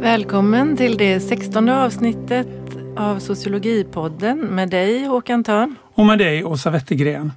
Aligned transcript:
Välkommen 0.00 0.76
till 0.76 0.96
det 0.96 1.20
sextonde 1.20 1.76
avsnittet 1.76 2.48
av 2.96 3.18
Sociologipodden 3.18 4.38
med 4.38 4.70
dig 4.70 5.04
Håkan 5.04 5.44
Törn. 5.44 5.74
Och 5.94 6.06
med 6.06 6.18
dig 6.18 6.44
Åsa 6.44 6.70
Wettergren. 6.70 7.32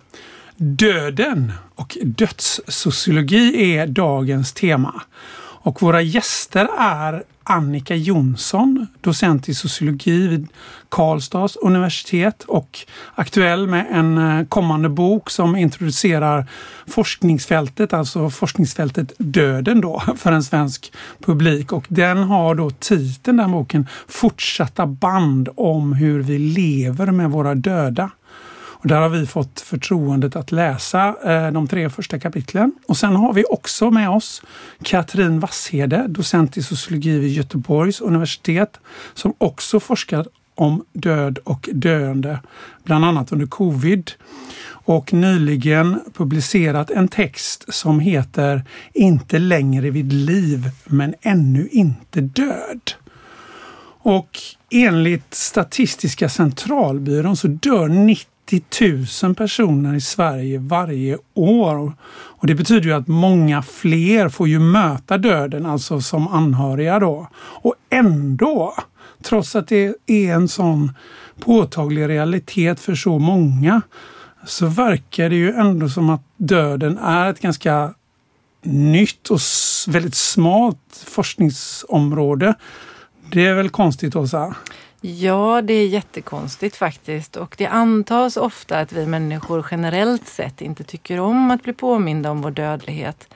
Döden 0.56 1.52
och 1.76 1.98
dödssociologi 2.04 3.76
är 3.76 3.88
dagens 3.88 4.54
tema. 4.54 5.02
Och 5.66 5.82
våra 5.82 6.02
gäster 6.02 6.68
är 6.80 7.24
Annika 7.44 7.96
Jonsson, 7.96 8.88
docent 9.02 9.50
i 9.50 9.54
sociologi 9.54 10.28
vid 10.28 10.48
Karlstads 10.90 11.56
universitet 11.56 12.44
och 12.44 12.80
aktuell 13.16 13.68
med 13.68 13.88
en 13.92 14.18
eh, 14.18 14.46
kommande 14.46 14.90
bok 14.90 15.30
som 15.30 15.56
introducerar 15.56 16.46
forskningsfältet, 16.88 17.94
alltså 17.94 18.30
forskningsfältet 18.30 19.14
Döden 19.18 19.82
då, 19.82 20.04
för 20.18 20.32
en 20.32 20.44
svensk 20.44 20.94
publik. 21.26 21.72
Och 21.72 21.86
den 21.90 22.18
har 22.18 22.56
då 22.56 22.70
titeln, 22.70 23.38
den 23.38 23.52
boken, 23.52 23.88
Fortsatta 24.08 24.88
band 24.88 25.50
om 25.56 25.94
hur 25.94 26.20
vi 26.20 26.40
lever 26.40 27.12
med 27.12 27.32
våra 27.32 27.56
döda. 27.56 28.12
Och 28.78 28.88
där 28.88 29.02
har 29.02 29.10
vi 29.10 29.26
fått 29.26 29.62
förtroendet 29.62 30.36
att 30.36 30.52
läsa 30.52 31.16
eh, 31.26 31.52
de 31.52 31.68
tre 31.68 31.90
första 31.90 32.20
kapitlen. 32.20 32.72
Och 32.88 32.98
sen 32.98 33.16
har 33.16 33.34
vi 33.34 33.44
också 33.50 33.92
med 33.92 34.10
oss 34.10 34.42
Katrin 34.84 35.40
Vasshede, 35.40 36.06
docent 36.08 36.58
i 36.58 36.64
sociologi 36.64 37.20
vid 37.20 37.32
Göteborgs 37.32 38.02
universitet, 38.02 38.80
som 39.14 39.34
också 39.38 39.80
forskat 39.80 40.28
om 40.56 40.86
död 40.94 41.38
och 41.44 41.70
döende, 41.74 42.40
bland 42.84 43.06
annat 43.06 43.32
under 43.32 43.46
covid. 43.46 44.12
Och 44.68 45.14
nyligen 45.14 46.00
publicerat 46.14 46.92
en 46.92 47.08
text 47.08 47.66
som 47.74 48.00
heter 48.00 48.64
Inte 48.94 49.40
längre 49.40 49.90
vid 49.90 50.14
liv 50.14 50.70
men 50.86 51.16
ännu 51.22 51.68
inte 51.72 52.22
död. 52.22 52.92
Och 54.02 54.40
enligt 54.72 55.34
Statistiska 55.34 56.30
centralbyrån 56.30 57.38
så 57.38 57.48
dör 57.48 57.88
90 57.88 58.35
30 58.50 59.26
000 59.26 59.36
personer 59.36 59.96
i 59.96 60.02
Sverige 60.02 60.60
varje 60.60 61.18
år. 61.34 61.94
Och 62.08 62.48
det 62.48 62.56
betyder 62.56 62.82
ju 62.82 62.94
att 62.94 63.08
många 63.08 63.62
fler 63.62 64.30
får 64.30 64.48
ju 64.48 64.60
möta 64.60 65.18
döden, 65.18 65.66
alltså 65.66 66.02
som 66.02 66.28
anhöriga 66.28 67.00
då. 67.00 67.28
Och 67.36 67.76
ändå, 67.90 68.76
trots 69.24 69.56
att 69.56 69.68
det 69.68 69.96
är 70.06 70.34
en 70.34 70.48
sån 70.48 70.92
påtaglig 71.40 72.10
realitet 72.10 72.80
för 72.80 72.96
så 72.96 73.20
många, 73.20 73.82
så 74.46 74.68
verkar 74.68 75.30
det 75.30 75.36
ju 75.36 75.52
ändå 75.52 75.90
som 75.90 76.10
att 76.10 76.24
döden 76.38 76.98
är 76.98 77.30
ett 77.30 77.40
ganska 77.40 77.94
nytt 78.64 79.30
och 79.30 79.40
väldigt 79.88 80.16
smalt 80.16 81.04
forskningsområde. 81.06 82.54
Det 83.32 83.46
är 83.46 83.54
väl 83.54 83.70
konstigt 83.70 84.16
Åsa? 84.16 84.56
Ja, 85.08 85.62
det 85.62 85.74
är 85.74 85.88
jättekonstigt 85.88 86.76
faktiskt. 86.76 87.36
Och 87.36 87.56
det 87.58 87.68
antas 87.68 88.38
ofta 88.38 88.80
att 88.80 88.92
vi 88.92 89.06
människor 89.06 89.66
generellt 89.72 90.28
sett 90.28 90.62
inte 90.62 90.84
tycker 90.84 91.20
om 91.20 91.52
att 91.52 91.64
bli 91.64 91.74
påminda 91.74 92.32
om 92.32 92.42
vår 92.42 92.52
dödlighet. 92.52 93.34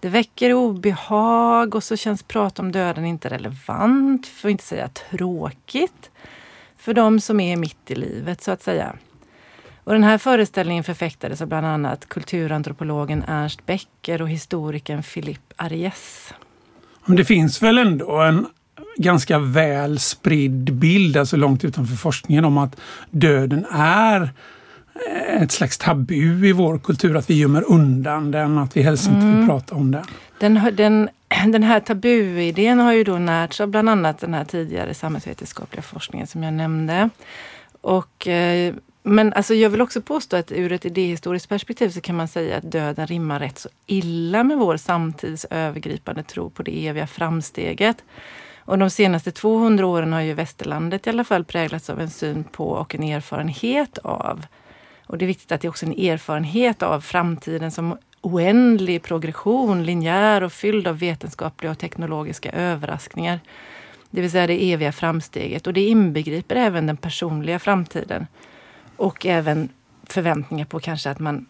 Det 0.00 0.08
väcker 0.08 0.52
obehag 0.52 1.74
och 1.74 1.84
så 1.84 1.96
känns 1.96 2.22
prat 2.22 2.58
om 2.58 2.72
döden 2.72 3.04
inte 3.04 3.28
relevant, 3.28 4.26
för 4.26 4.48
att 4.48 4.50
inte 4.50 4.64
säga 4.64 4.88
tråkigt, 4.88 6.10
för 6.76 6.94
de 6.94 7.20
som 7.20 7.40
är 7.40 7.56
mitt 7.56 7.90
i 7.90 7.94
livet 7.94 8.42
så 8.42 8.50
att 8.50 8.62
säga. 8.62 8.96
Och 9.84 9.92
den 9.92 10.04
här 10.04 10.18
föreställningen 10.18 10.84
förfäktades 10.84 11.42
av 11.42 11.48
bland 11.48 11.66
annat 11.66 12.08
kulturantropologen 12.08 13.24
Ernst 13.28 13.66
Becker 13.66 14.22
och 14.22 14.28
historikern 14.28 15.02
Philippe 15.02 15.54
Ariès. 15.56 16.34
Men 17.04 17.16
det 17.16 17.24
finns 17.24 17.62
väl 17.62 17.78
ändå 17.78 18.20
en 18.20 18.46
ganska 18.98 19.38
väl 19.38 19.98
spridd 19.98 20.74
bild, 20.74 21.16
alltså 21.16 21.36
långt 21.36 21.64
utanför 21.64 21.96
forskningen, 21.96 22.44
om 22.44 22.58
att 22.58 22.76
döden 23.10 23.66
är 23.72 24.30
ett 25.40 25.52
slags 25.52 25.78
tabu 25.78 26.46
i 26.46 26.52
vår 26.52 26.78
kultur, 26.78 27.16
att 27.16 27.30
vi 27.30 27.34
gömmer 27.34 27.70
undan 27.70 28.30
den, 28.30 28.58
att 28.58 28.76
vi 28.76 28.82
helst 28.82 29.08
inte 29.08 29.26
vill 29.26 29.34
mm. 29.34 29.48
prata 29.48 29.74
om 29.74 29.90
den. 29.90 30.04
Den, 30.38 30.76
den, 30.76 31.08
den 31.52 31.62
här 31.62 31.80
tabuidén 31.80 32.78
har 32.78 32.92
ju 32.92 33.04
då 33.04 33.18
närts 33.18 33.60
av 33.60 33.68
bland 33.68 33.88
annat 33.88 34.18
den 34.18 34.34
här 34.34 34.44
tidigare 34.44 34.94
samhällsvetenskapliga 34.94 35.82
forskningen 35.82 36.26
som 36.26 36.42
jag 36.42 36.54
nämnde. 36.54 37.10
Och, 37.80 38.28
eh, 38.28 38.74
men 39.02 39.32
alltså 39.32 39.54
jag 39.54 39.70
vill 39.70 39.80
också 39.80 40.00
påstå 40.00 40.36
att 40.36 40.52
ur 40.52 40.72
ett 40.72 40.84
idéhistoriskt 40.84 41.48
perspektiv 41.48 41.88
så 41.88 42.00
kan 42.00 42.16
man 42.16 42.28
säga 42.28 42.56
att 42.56 42.72
döden 42.72 43.06
rimmar 43.06 43.40
rätt 43.40 43.58
så 43.58 43.68
illa 43.86 44.44
med 44.44 44.58
vår 44.58 44.76
samtids 44.76 45.46
övergripande 45.50 46.22
tro 46.22 46.50
på 46.50 46.62
det 46.62 46.86
eviga 46.86 47.06
framsteget. 47.06 47.96
Och 48.68 48.78
de 48.78 48.90
senaste 48.90 49.30
200 49.30 49.86
åren 49.86 50.12
har 50.12 50.20
ju 50.20 50.34
västerlandet 50.34 51.06
i 51.06 51.10
alla 51.10 51.24
fall 51.24 51.44
präglats 51.44 51.90
av 51.90 52.00
en 52.00 52.10
syn 52.10 52.44
på 52.44 52.70
och 52.70 52.94
en 52.94 53.02
erfarenhet 53.02 53.98
av. 53.98 54.46
Och 55.06 55.18
det 55.18 55.24
är 55.24 55.26
viktigt 55.26 55.52
att 55.52 55.60
det 55.60 55.66
är 55.66 55.70
också 55.70 55.86
en 55.86 55.92
erfarenhet 55.92 56.82
av 56.82 57.00
framtiden 57.00 57.70
som 57.70 57.98
oändlig 58.20 59.02
progression, 59.02 59.84
linjär 59.84 60.42
och 60.42 60.52
fylld 60.52 60.86
av 60.86 60.98
vetenskapliga 60.98 61.72
och 61.72 61.78
teknologiska 61.78 62.50
överraskningar. 62.52 63.40
Det 64.10 64.20
vill 64.20 64.30
säga 64.30 64.46
det 64.46 64.72
eviga 64.72 64.92
framsteget 64.92 65.66
och 65.66 65.72
det 65.72 65.88
inbegriper 65.88 66.56
även 66.56 66.86
den 66.86 66.96
personliga 66.96 67.58
framtiden. 67.58 68.26
Och 68.96 69.26
även 69.26 69.68
förväntningar 70.04 70.64
på 70.64 70.80
kanske 70.80 71.10
att 71.10 71.18
man 71.18 71.46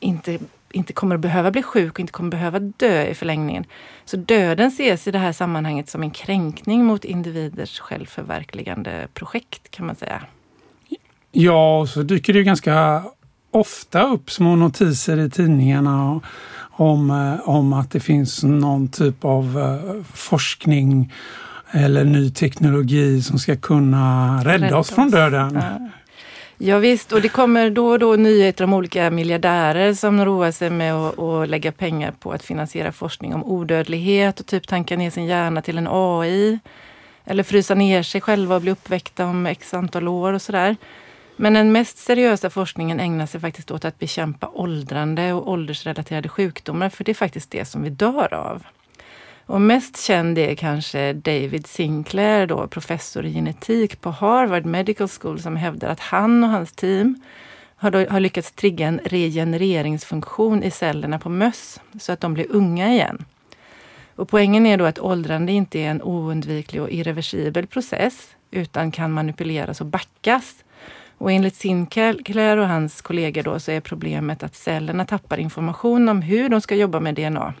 inte 0.00 0.38
inte 0.72 0.92
kommer 0.92 1.14
att 1.14 1.20
behöva 1.20 1.50
bli 1.50 1.62
sjuk 1.62 1.92
och 1.92 2.00
inte 2.00 2.12
kommer 2.12 2.30
behöva 2.30 2.58
dö 2.58 3.06
i 3.06 3.14
förlängningen. 3.14 3.64
Så 4.04 4.16
döden 4.16 4.68
ses 4.68 5.08
i 5.08 5.10
det 5.10 5.18
här 5.18 5.32
sammanhanget 5.32 5.88
som 5.88 6.02
en 6.02 6.10
kränkning 6.10 6.84
mot 6.84 7.04
individers 7.04 7.80
självförverkligande 7.80 9.08
projekt 9.14 9.70
kan 9.70 9.86
man 9.86 9.96
säga. 9.96 10.22
Ja, 11.32 11.80
och 11.80 11.88
så 11.88 12.02
dyker 12.02 12.32
det 12.32 12.42
ganska 12.42 13.04
ofta 13.50 14.02
upp 14.02 14.30
små 14.30 14.56
notiser 14.56 15.18
i 15.18 15.30
tidningarna 15.30 16.20
om, 16.70 17.38
om 17.44 17.72
att 17.72 17.90
det 17.90 18.00
finns 18.00 18.42
någon 18.42 18.88
typ 18.88 19.24
av 19.24 19.58
eh, 19.58 20.02
forskning 20.12 21.12
eller 21.70 22.04
ny 22.04 22.30
teknologi 22.30 23.22
som 23.22 23.38
ska 23.38 23.56
kunna 23.56 24.36
rädda, 24.44 24.66
rädda 24.66 24.76
oss 24.76 24.90
från 24.90 25.10
döden. 25.10 25.54
Ja. 25.54 25.88
Ja, 26.64 26.78
visst, 26.78 27.12
och 27.12 27.22
det 27.22 27.28
kommer 27.28 27.70
då 27.70 27.86
och 27.86 27.98
då 27.98 28.16
nyheter 28.16 28.64
om 28.64 28.72
olika 28.72 29.10
miljardärer 29.10 29.94
som 29.94 30.24
roar 30.24 30.50
sig 30.50 30.70
med 30.70 30.94
att, 30.94 31.18
att 31.18 31.48
lägga 31.48 31.72
pengar 31.72 32.12
på 32.12 32.32
att 32.32 32.42
finansiera 32.42 32.92
forskning 32.92 33.34
om 33.34 33.44
odödlighet 33.44 34.40
och 34.40 34.46
typ 34.46 34.66
tanka 34.66 34.96
ner 34.96 35.10
sin 35.10 35.24
hjärna 35.24 35.62
till 35.62 35.78
en 35.78 35.88
AI. 35.90 36.58
Eller 37.24 37.42
frysa 37.42 37.74
ner 37.74 38.02
sig 38.02 38.20
själva 38.20 38.54
och 38.54 38.62
bli 38.62 38.70
uppväckta 38.70 39.26
om 39.26 39.46
x 39.46 39.74
antal 39.74 40.08
år 40.08 40.32
och 40.32 40.42
sådär. 40.42 40.76
Men 41.36 41.52
den 41.52 41.72
mest 41.72 41.98
seriösa 41.98 42.50
forskningen 42.50 43.00
ägnar 43.00 43.26
sig 43.26 43.40
faktiskt 43.40 43.70
åt 43.70 43.84
att 43.84 43.98
bekämpa 43.98 44.48
åldrande 44.48 45.32
och 45.32 45.50
åldersrelaterade 45.50 46.28
sjukdomar, 46.28 46.88
för 46.88 47.04
det 47.04 47.12
är 47.12 47.14
faktiskt 47.14 47.50
det 47.50 47.64
som 47.64 47.82
vi 47.82 47.90
dör 47.90 48.34
av. 48.34 48.62
Och 49.52 49.60
mest 49.60 50.02
känd 50.02 50.38
är 50.38 50.54
kanske 50.54 51.12
David 51.12 51.66
Sinclair, 51.66 52.46
då, 52.46 52.66
professor 52.66 53.26
i 53.26 53.32
genetik 53.32 54.00
på 54.00 54.10
Harvard 54.10 54.64
Medical 54.64 55.08
School, 55.08 55.40
som 55.40 55.56
hävdar 55.56 55.88
att 55.88 56.00
han 56.00 56.44
och 56.44 56.50
hans 56.50 56.72
team 56.72 57.22
har, 57.76 57.90
då, 57.90 58.06
har 58.10 58.20
lyckats 58.20 58.52
trigga 58.52 58.86
en 58.86 59.00
regenereringsfunktion 59.04 60.62
i 60.62 60.70
cellerna 60.70 61.18
på 61.18 61.28
möss 61.28 61.80
så 62.00 62.12
att 62.12 62.20
de 62.20 62.34
blir 62.34 62.46
unga 62.50 62.92
igen. 62.92 63.24
Och 64.16 64.28
poängen 64.28 64.66
är 64.66 64.76
då 64.76 64.84
att 64.84 64.98
åldrande 64.98 65.52
inte 65.52 65.78
är 65.78 65.90
en 65.90 66.02
oundviklig 66.02 66.82
och 66.82 66.90
irreversibel 66.90 67.66
process 67.66 68.34
utan 68.50 68.90
kan 68.90 69.12
manipuleras 69.12 69.80
och 69.80 69.86
backas. 69.86 70.64
Och 71.18 71.32
enligt 71.32 71.56
Sinclair 71.56 72.56
och 72.56 72.68
hans 72.68 73.00
kollegor 73.00 73.42
då 73.42 73.60
så 73.60 73.70
är 73.70 73.80
problemet 73.80 74.42
att 74.42 74.54
cellerna 74.54 75.06
tappar 75.06 75.38
information 75.38 76.08
om 76.08 76.22
hur 76.22 76.48
de 76.48 76.60
ska 76.60 76.74
jobba 76.74 77.00
med 77.00 77.14
DNA 77.14 77.54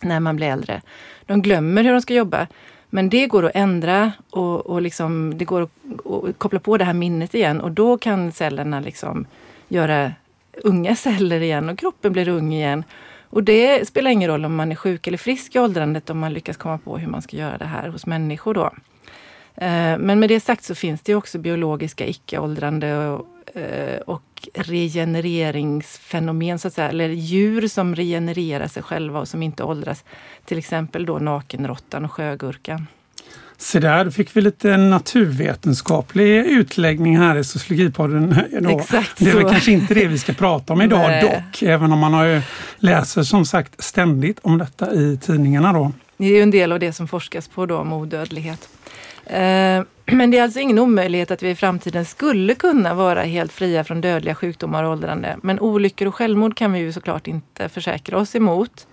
när 0.00 0.20
man 0.20 0.36
blir 0.36 0.46
äldre. 0.46 0.82
De 1.26 1.42
glömmer 1.42 1.84
hur 1.84 1.92
de 1.92 2.02
ska 2.02 2.14
jobba. 2.14 2.46
Men 2.90 3.08
det 3.08 3.26
går 3.26 3.46
att 3.46 3.52
ändra 3.54 4.12
och, 4.30 4.66
och 4.66 4.82
liksom, 4.82 5.38
det 5.38 5.44
går 5.44 5.62
att 5.62 5.70
och 6.04 6.38
koppla 6.38 6.60
på 6.60 6.76
det 6.76 6.84
här 6.84 6.94
minnet 6.94 7.34
igen 7.34 7.60
och 7.60 7.72
då 7.72 7.98
kan 7.98 8.32
cellerna 8.32 8.80
liksom 8.80 9.26
göra 9.68 10.12
unga 10.64 10.96
celler 10.96 11.40
igen 11.40 11.68
och 11.68 11.78
kroppen 11.78 12.12
blir 12.12 12.28
ung 12.28 12.52
igen. 12.52 12.84
Och 13.30 13.42
det 13.42 13.88
spelar 13.88 14.10
ingen 14.10 14.30
roll 14.30 14.44
om 14.44 14.54
man 14.54 14.72
är 14.72 14.76
sjuk 14.76 15.06
eller 15.06 15.18
frisk 15.18 15.54
i 15.54 15.58
åldrandet 15.58 16.10
om 16.10 16.18
man 16.18 16.32
lyckas 16.32 16.56
komma 16.56 16.78
på 16.78 16.98
hur 16.98 17.08
man 17.08 17.22
ska 17.22 17.36
göra 17.36 17.58
det 17.58 17.64
här 17.64 17.88
hos 17.88 18.06
människor 18.06 18.54
då. 18.54 18.70
Eh, 19.54 19.98
men 19.98 20.20
med 20.20 20.28
det 20.28 20.40
sagt 20.40 20.64
så 20.64 20.74
finns 20.74 21.02
det 21.02 21.14
också 21.14 21.38
biologiska 21.38 22.06
icke-åldrande 22.06 23.08
och, 23.08 23.26
och 24.06 24.48
regenereringsfenomen, 24.54 26.58
så 26.58 26.68
att 26.68 26.74
säga, 26.74 26.88
eller 26.88 27.08
djur 27.08 27.68
som 27.68 27.94
regenererar 27.94 28.68
sig 28.68 28.82
själva 28.82 29.20
och 29.20 29.28
som 29.28 29.42
inte 29.42 29.62
åldras. 29.62 30.04
Till 30.44 30.58
exempel 30.58 31.06
då 31.06 31.18
nakenråttan 31.18 32.04
och 32.04 32.12
sjögurkan. 32.12 32.86
Så 33.62 33.78
där 33.78 34.10
fick 34.10 34.36
vi 34.36 34.40
lite 34.40 34.76
naturvetenskaplig 34.76 36.46
utläggning 36.46 37.18
här 37.18 37.36
i 37.36 37.44
Sociologipodden. 37.44 38.32
Exakt 38.68 39.18
det 39.18 39.30
är 39.30 39.34
väl 39.34 39.50
kanske 39.50 39.72
inte 39.72 39.94
det 39.94 40.06
vi 40.06 40.18
ska 40.18 40.32
prata 40.32 40.72
om 40.72 40.82
idag 40.82 41.08
Nej. 41.08 41.22
dock, 41.22 41.62
även 41.62 41.92
om 41.92 41.98
man 41.98 42.14
har 42.14 42.24
ju 42.24 42.42
läser 42.78 43.22
som 43.22 43.46
sagt 43.46 43.84
ständigt 43.84 44.38
om 44.42 44.58
detta 44.58 44.94
i 44.94 45.18
tidningarna 45.22 45.72
då. 45.72 45.92
Det 46.16 46.24
är 46.24 46.30
ju 46.30 46.42
en 46.42 46.50
del 46.50 46.72
av 46.72 46.78
det 46.78 46.92
som 46.92 47.08
forskas 47.08 47.48
på 47.48 47.66
då 47.66 47.78
om 47.78 47.92
odödlighet. 47.92 48.68
Eh, 49.26 49.82
men 50.06 50.30
det 50.30 50.38
är 50.38 50.42
alltså 50.42 50.60
ingen 50.60 50.78
omöjlighet 50.78 51.30
att 51.30 51.42
vi 51.42 51.50
i 51.50 51.54
framtiden 51.54 52.04
skulle 52.04 52.54
kunna 52.54 52.94
vara 52.94 53.22
helt 53.22 53.52
fria 53.52 53.84
från 53.84 54.00
dödliga 54.00 54.34
sjukdomar 54.34 54.84
och 54.84 54.92
åldrande. 54.92 55.36
Men 55.42 55.60
olyckor 55.60 56.08
och 56.08 56.14
självmord 56.14 56.56
kan 56.56 56.72
vi 56.72 56.78
ju 56.78 56.92
såklart 56.92 57.26
inte 57.26 57.68
försäkra 57.68 58.18
oss 58.18 58.36
emot. 58.36 58.86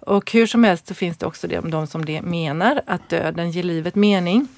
Och 0.00 0.32
hur 0.32 0.46
som 0.46 0.64
helst 0.64 0.86
så 0.86 0.94
finns 0.94 1.16
det 1.16 1.26
också 1.26 1.46
de, 1.46 1.86
som 1.86 2.04
det 2.04 2.22
menar 2.22 2.80
att 2.86 3.08
döden 3.08 3.50
ger 3.50 3.62
livet 3.62 3.94
mening. 3.94 4.48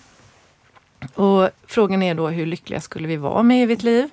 Och 1.15 1.50
frågan 1.67 2.03
är 2.03 2.15
då 2.15 2.29
hur 2.29 2.47
lyckliga 2.47 2.81
skulle 2.81 3.09
vi 3.09 3.17
vara 3.17 3.43
med 3.43 3.62
evigt 3.62 3.83
liv? 3.83 4.09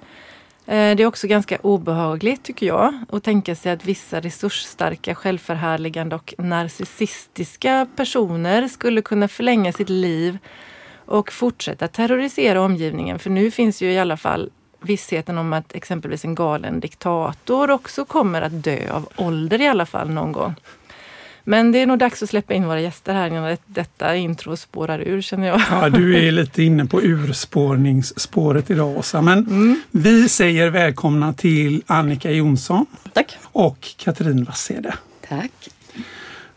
Eh, 0.66 0.96
det 0.96 1.04
är 1.04 1.06
också 1.06 1.28
ganska 1.28 1.58
obehagligt 1.62 2.44
tycker 2.44 2.66
jag 2.66 2.94
att 3.10 3.24
tänka 3.24 3.56
sig 3.56 3.72
att 3.72 3.86
vissa 3.86 4.20
resursstarka, 4.20 5.16
självförhärligande 5.16 6.16
och 6.16 6.34
narcissistiska 6.38 7.88
personer 7.96 8.68
skulle 8.68 9.02
kunna 9.02 9.28
förlänga 9.28 9.74
sitt 9.74 9.90
liv 9.90 10.38
och 11.06 11.32
fortsätta 11.32 11.88
terrorisera 11.88 12.62
omgivningen. 12.62 13.20
För 13.20 13.30
nu 13.30 13.52
finns 13.52 13.82
ju 13.82 13.92
i 13.92 14.00
alla 14.00 14.18
fall 14.18 14.50
vissheten 14.82 15.38
om 15.38 15.54
att 15.54 15.76
exempelvis 15.76 16.26
en 16.26 16.36
galen 16.36 16.80
diktator 16.80 17.72
också 17.72 18.06
kommer 18.06 18.42
att 18.42 18.64
dö 18.64 18.92
av 18.92 19.10
ålder 19.16 19.62
i 19.62 19.68
alla 19.68 19.86
fall 19.86 20.10
någon 20.10 20.32
gång. 20.32 20.56
Men 21.44 21.72
det 21.72 21.80
är 21.80 21.86
nog 21.88 21.98
dags 21.98 22.24
att 22.24 22.30
släppa 22.30 22.54
in 22.54 22.68
våra 22.68 22.80
gäster 22.82 23.14
här 23.14 23.28
innan 23.28 23.44
det- 23.44 23.58
detta 23.66 24.16
intro 24.16 24.58
spårar 24.58 25.00
ur 25.00 25.22
känner 25.22 25.48
jag. 25.48 25.62
Ja, 25.72 25.90
du 25.90 26.28
är 26.28 26.32
lite 26.32 26.64
inne 26.64 26.86
på 26.86 27.02
urspårningsspåret 27.02 28.70
idag 28.70 28.98
Åsa, 28.98 29.22
men 29.22 29.82
vi 29.92 30.30
säger 30.30 30.70
välkomna 30.70 31.34
till 31.34 31.84
Annika 31.88 32.32
Jonsson 32.32 32.86
Tack. 33.14 33.38
och 33.44 33.88
Katrin 33.98 34.44
Wassede. 34.44 34.94
Tack. 35.30 35.52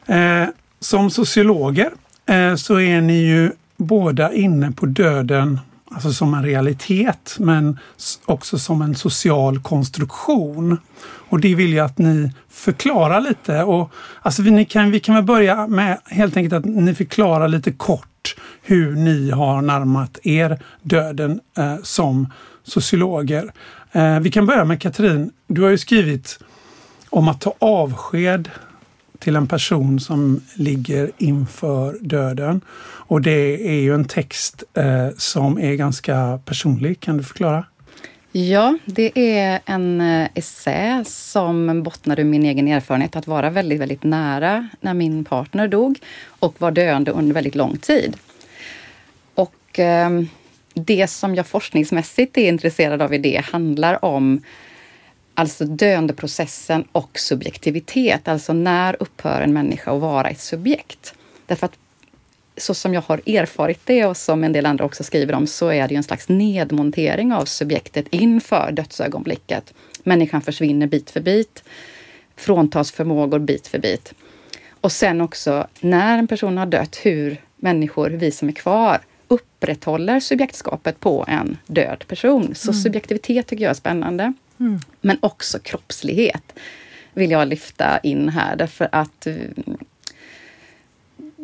Eh, 0.06 0.46
som 0.80 1.10
sociologer 1.10 1.90
eh, 2.26 2.54
så 2.54 2.80
är 2.80 3.00
ni 3.00 3.26
ju 3.26 3.50
båda 3.76 4.32
inne 4.32 4.72
på 4.72 4.86
döden 4.86 5.60
alltså 5.94 6.12
som 6.12 6.34
en 6.34 6.42
realitet 6.42 7.36
men 7.38 7.78
också 8.24 8.58
som 8.58 8.82
en 8.82 8.94
social 8.94 9.58
konstruktion. 9.58 10.78
Och 11.28 11.40
det 11.40 11.54
vill 11.54 11.72
jag 11.72 11.86
att 11.86 11.98
ni 11.98 12.32
förklarar 12.50 13.20
lite. 13.20 13.62
Och, 13.62 13.92
alltså 14.22 14.42
vi, 14.42 14.50
ni 14.50 14.64
kan, 14.64 14.90
vi 14.90 15.00
kan 15.00 15.14
väl 15.14 15.24
börja 15.24 15.66
med 15.66 15.98
helt 16.04 16.36
enkelt 16.36 16.52
att 16.54 16.64
ni 16.64 16.94
förklarar 16.94 17.48
lite 17.48 17.72
kort 17.72 18.36
hur 18.62 18.96
ni 18.96 19.30
har 19.30 19.62
närmat 19.62 20.18
er 20.22 20.58
döden 20.82 21.40
eh, 21.58 21.76
som 21.82 22.32
sociologer. 22.62 23.52
Eh, 23.92 24.20
vi 24.20 24.30
kan 24.30 24.46
börja 24.46 24.64
med 24.64 24.80
Katrin. 24.80 25.30
Du 25.46 25.62
har 25.62 25.70
ju 25.70 25.78
skrivit 25.78 26.38
om 27.10 27.28
att 27.28 27.40
ta 27.40 27.54
avsked 27.58 28.50
till 29.24 29.36
en 29.36 29.46
person 29.46 30.00
som 30.00 30.40
ligger 30.54 31.10
inför 31.18 31.98
döden. 32.00 32.60
Och 33.06 33.22
det 33.22 33.68
är 33.68 33.80
ju 33.80 33.94
en 33.94 34.04
text 34.04 34.64
eh, 34.74 35.08
som 35.16 35.58
är 35.58 35.74
ganska 35.74 36.40
personlig. 36.44 37.00
Kan 37.00 37.16
du 37.16 37.24
förklara? 37.24 37.64
Ja, 38.32 38.78
det 38.84 39.12
är 39.18 39.60
en 39.66 40.00
eh, 40.00 40.28
essä 40.34 41.04
som 41.06 41.82
bottnar 41.82 42.20
ur 42.20 42.24
min 42.24 42.44
egen 42.44 42.68
erfarenhet 42.68 43.16
att 43.16 43.26
vara 43.26 43.50
väldigt, 43.50 43.80
väldigt 43.80 44.02
nära 44.02 44.68
när 44.80 44.94
min 44.94 45.24
partner 45.24 45.68
dog 45.68 45.98
och 46.26 46.54
var 46.60 46.70
döende 46.70 47.10
under 47.10 47.34
väldigt 47.34 47.54
lång 47.54 47.76
tid. 47.76 48.16
Och 49.34 49.78
eh, 49.78 50.10
det 50.74 51.10
som 51.10 51.34
jag 51.34 51.46
forskningsmässigt 51.46 52.38
är 52.38 52.48
intresserad 52.48 53.02
av 53.02 53.14
i 53.14 53.18
det 53.18 53.44
handlar 53.52 54.04
om 54.04 54.40
alltså 55.34 55.64
döendeprocessen 55.64 56.84
och 56.92 57.18
subjektivitet. 57.18 58.28
Alltså 58.28 58.52
när 58.52 58.96
upphör 59.00 59.40
en 59.40 59.52
människa 59.52 59.92
att 59.92 60.00
vara 60.00 60.28
ett 60.28 60.40
subjekt? 60.40 61.14
Därför 61.46 61.66
att 61.66 61.78
så 62.56 62.74
som 62.74 62.94
jag 62.94 63.00
har 63.00 63.20
erfarit 63.26 63.80
det 63.84 64.06
och 64.06 64.16
som 64.16 64.44
en 64.44 64.52
del 64.52 64.66
andra 64.66 64.84
också 64.84 65.04
skriver 65.04 65.34
om 65.34 65.46
så 65.46 65.68
är 65.68 65.88
det 65.88 65.94
ju 65.94 65.96
en 65.96 66.02
slags 66.02 66.28
nedmontering 66.28 67.32
av 67.32 67.44
subjektet 67.44 68.06
inför 68.10 68.72
dödsögonblicket. 68.72 69.74
Människan 70.02 70.42
försvinner 70.42 70.86
bit 70.86 71.10
för 71.10 71.20
bit, 71.20 71.64
fråntas 72.36 72.92
förmågor 72.92 73.38
bit 73.38 73.66
för 73.66 73.78
bit. 73.78 74.14
Och 74.80 74.92
sen 74.92 75.20
också 75.20 75.66
när 75.80 76.18
en 76.18 76.26
person 76.26 76.58
har 76.58 76.66
dött, 76.66 76.98
hur 77.02 77.40
människor, 77.56 78.10
vi 78.10 78.30
som 78.30 78.48
är 78.48 78.52
kvar, 78.52 79.00
upprätthåller 79.28 80.20
subjektskapet 80.20 81.00
på 81.00 81.24
en 81.28 81.56
död 81.66 82.04
person. 82.08 82.54
Så 82.54 82.72
subjektivitet 82.72 83.46
tycker 83.46 83.64
jag 83.64 83.70
är 83.70 83.74
spännande. 83.74 84.32
Men 85.00 85.18
också 85.20 85.58
kroppslighet 85.58 86.52
vill 87.14 87.30
jag 87.30 87.48
lyfta 87.48 87.98
in 87.98 88.28
här 88.28 88.56
därför 88.56 88.88
att 88.92 89.26
eh, 89.26 89.34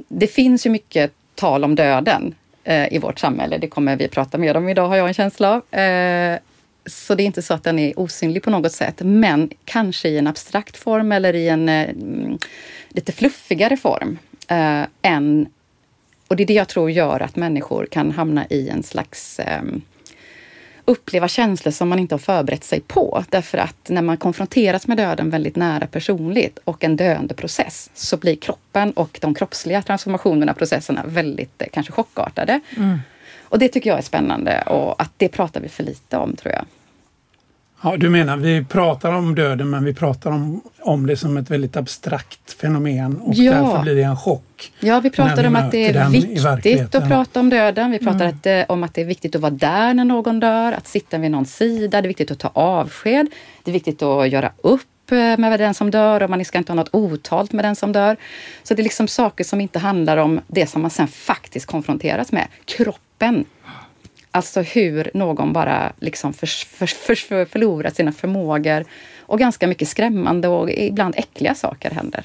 det 0.09 0.27
finns 0.27 0.67
ju 0.67 0.71
mycket 0.71 1.13
tal 1.35 1.65
om 1.65 1.75
döden 1.75 2.35
eh, 2.65 2.93
i 2.93 2.99
vårt 2.99 3.19
samhälle. 3.19 3.59
Det 3.59 3.69
kommer 3.69 3.97
vi 3.97 4.09
prata 4.09 4.39
mer 4.39 4.57
om 4.57 4.69
idag 4.69 4.89
har 4.89 4.97
jag 4.97 5.09
en 5.09 5.15
känsla 5.15 5.51
av. 5.51 5.79
Eh, 5.81 6.39
så 6.87 7.15
det 7.15 7.23
är 7.23 7.25
inte 7.25 7.43
så 7.43 7.55
att 7.55 7.65
den 7.65 7.79
är 7.79 7.99
osynlig 7.99 8.43
på 8.43 8.51
något 8.51 8.73
sätt, 8.73 9.01
men 9.05 9.51
kanske 9.65 10.09
i 10.09 10.19
en 10.19 10.27
abstrakt 10.27 10.77
form 10.77 11.13
eller 11.13 11.35
i 11.35 11.49
en 11.49 11.69
eh, 11.69 11.89
mm, 11.89 12.39
lite 12.89 13.13
fluffigare 13.13 13.77
form. 13.77 14.19
Eh, 14.49 14.83
än, 15.03 15.49
och 16.29 16.37
det 16.37 16.43
är 16.43 16.47
det 16.47 16.55
jag 16.55 16.69
tror 16.69 16.91
gör 16.91 17.21
att 17.21 17.37
människor 17.37 17.87
kan 17.91 18.11
hamna 18.11 18.47
i 18.51 18.69
en 18.69 18.83
slags 18.83 19.41
ehm, 19.41 19.83
uppleva 20.91 21.29
känslor 21.29 21.73
som 21.73 21.89
man 21.89 21.99
inte 21.99 22.15
har 22.15 22.19
förberett 22.19 22.65
sig 22.65 22.81
på. 22.81 23.25
Därför 23.29 23.59
att 23.59 23.89
när 23.89 24.03
man 24.03 24.17
konfronteras 24.17 24.87
med 24.87 24.97
döden 24.97 25.31
väldigt 25.31 25.57
nära 25.57 25.87
personligt 25.87 26.59
och 26.65 26.85
en 26.85 26.97
döende 26.97 27.35
process 27.35 27.91
så 27.95 28.17
blir 28.17 28.37
kroppen 28.37 28.91
och 28.93 29.19
de 29.21 29.35
kroppsliga 29.35 29.83
transformationerna, 29.83 30.55
processerna 30.55 31.03
väldigt 31.07 31.63
eh, 31.63 31.69
kanske 31.73 31.93
chockartade. 31.93 32.61
Och 33.43 33.59
det 33.59 33.69
tycker 33.69 33.91
jag 33.91 33.99
är 33.99 34.03
spännande 34.03 34.63
och 34.63 35.03
att 35.03 35.13
det 35.17 35.29
pratar 35.29 35.61
vi 35.61 35.69
för 35.69 35.83
lite 35.83 36.17
om 36.17 36.37
tror 36.37 36.55
jag. 36.55 36.65
Ja, 37.83 37.97
du 37.97 38.09
menar 38.11 38.37
vi 38.37 38.65
pratar 38.65 39.13
om 39.13 39.35
döden 39.35 39.71
men 39.71 39.85
vi 39.85 39.95
pratar 39.95 40.31
om, 40.31 40.61
om 40.81 41.07
det 41.07 41.17
som 41.17 41.37
ett 41.37 41.51
väldigt 41.51 41.77
abstrakt 41.77 42.53
fenomen 42.61 43.17
och 43.17 43.35
Ja. 43.35 43.53
därför 43.53 43.83
blir 43.83 43.95
det 43.95 44.03
en 44.03 44.17
chock. 44.17 44.73
Ja, 44.81 45.01
vi 45.01 45.11
pratar 45.11 45.45
om 45.47 45.57
att 45.57 45.73
det 45.73 45.89
är 45.97 46.09
viktigt 46.11 46.95
att 46.95 47.09
prata 47.09 47.41
om 47.41 47.51
döden. 47.51 47.91
Vi 47.91 47.99
pratar 47.99 48.25
att, 48.27 48.47
eh, 48.47 48.63
om 48.69 48.83
att 48.83 48.95
det 48.95 49.01
är 49.01 49.05
viktigt 49.05 49.35
att 49.35 49.41
vara 49.41 49.51
där 49.51 49.95
när 49.95 50.05
någon 50.05 50.41
dör, 50.41 50.73
att 50.73 50.89
sitta 50.89 51.19
vid 51.19 51.31
någons 51.31 51.57
sida. 51.57 52.01
Det 52.03 52.07
är 52.07 52.09
viktigt 52.09 52.31
att 52.31 52.39
ta 52.39 52.51
avsked. 52.55 53.27
Det 53.65 53.71
är 53.71 53.73
viktigt 53.73 54.03
att 54.03 54.29
göra 54.31 54.53
upp 54.63 55.13
eh, 55.13 55.17
med 55.17 55.61
den 55.61 55.75
som 55.75 55.91
dör 55.91 56.23
och 56.23 56.31
man 56.31 56.45
ska 56.45 56.59
inte 56.59 56.73
ha 56.73 56.75
något 56.77 56.95
otalt 56.95 57.53
med 57.53 57.65
den 57.65 57.77
som 57.77 57.93
dör. 57.93 58.17
Så 58.63 58.75
det 58.75 58.83
är 58.83 58.85
liksom 58.85 59.09
saker 59.09 59.45
som 59.45 59.61
inte 59.61 59.79
handlar 59.79 60.17
om 60.17 60.41
det 60.47 60.67
som 60.67 60.83
man 60.83 60.91
sen 60.91 61.09
faktiskt 61.09 61.67
konfronteras 61.67 62.33
med. 62.33 62.47
Kroppen. 62.65 63.45
Alltså 64.31 64.61
hur 64.61 65.11
någon 65.15 65.53
bara 65.53 65.93
liksom 66.01 66.33
förs- 66.33 66.65
förs- 66.67 66.95
förs- 66.95 67.27
förlorar 67.51 67.91
sina 67.91 68.13
förmågor 68.13 68.85
och 69.21 69.39
ganska 69.39 69.67
mycket 69.67 69.89
skrämmande 69.89 70.49
och 70.49 70.71
ibland 70.71 71.15
äckliga 71.17 71.55
saker 71.55 71.91
händer. 71.91 72.25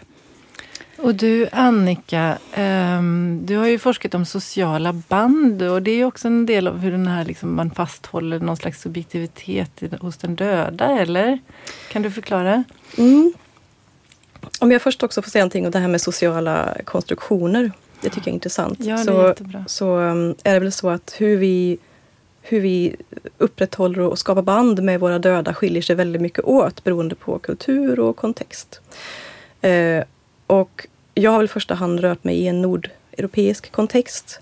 Och 0.98 1.16
du 1.16 1.48
Annika, 1.52 2.38
ehm, 2.54 3.42
du 3.46 3.58
har 3.58 3.68
ju 3.68 3.80
forskat 3.80 4.14
om 4.14 4.26
sociala 4.26 4.94
band 4.94 5.62
och 5.62 5.82
det 5.82 5.92
är 5.92 5.96
ju 5.96 6.06
också 6.06 6.28
en 6.28 6.46
del 6.46 6.68
av 6.68 6.78
hur 6.80 6.92
den 6.92 7.08
här 7.08 7.26
liksom, 7.26 7.56
man 7.56 7.72
fasthåller 7.72 8.40
någon 8.40 8.58
slags 8.58 8.82
subjektivitet 8.82 9.84
i- 9.84 9.90
hos 10.02 10.18
den 10.18 10.36
döda, 10.36 11.00
eller? 11.00 11.40
Kan 11.92 12.02
du 12.02 12.12
förklara? 12.12 12.64
Mm. 12.98 13.34
Om 14.60 14.72
jag 14.72 14.82
först 14.82 15.04
också 15.04 15.22
får 15.22 15.30
säga 15.32 15.44
någonting 15.44 15.66
om 15.66 15.72
det 15.72 15.80
här 15.80 15.88
med 15.88 16.02
sociala 16.02 16.78
konstruktioner. 16.86 17.72
Det 18.02 18.10
tycker 18.10 18.22
jag 18.22 18.28
är 18.28 18.34
intressant. 18.34 18.80
Ja, 18.80 18.96
det 18.96 19.12
är 19.12 19.36
så, 19.36 19.64
så 19.68 19.98
um, 19.98 20.36
är 20.44 20.54
det 20.54 20.60
väl 20.60 20.72
så 20.72 20.90
att 20.90 21.16
hur 21.18 21.38
vi, 21.38 21.78
hur 22.48 22.62
vi 22.62 22.96
upprätthåller 23.38 24.00
och 24.00 24.20
skapar 24.20 24.42
band 24.42 24.84
med 24.84 25.00
våra 25.00 25.20
döda 25.20 25.54
skiljer 25.54 25.82
sig 25.82 25.96
väldigt 25.96 26.22
mycket 26.22 26.46
åt 26.46 26.84
beroende 26.84 27.16
på 27.16 27.40
kultur 27.40 28.00
och 28.00 28.16
kontext. 28.16 28.82
Eh, 29.62 30.04
och 30.48 30.88
jag 31.14 31.32
har 31.32 31.38
väl 31.38 31.46
i 31.46 31.48
första 31.48 31.74
hand 31.74 32.00
rört 32.00 32.24
mig 32.24 32.36
i 32.36 32.48
en 32.48 32.62
nordeuropeisk 32.62 33.72
kontext. 33.72 34.40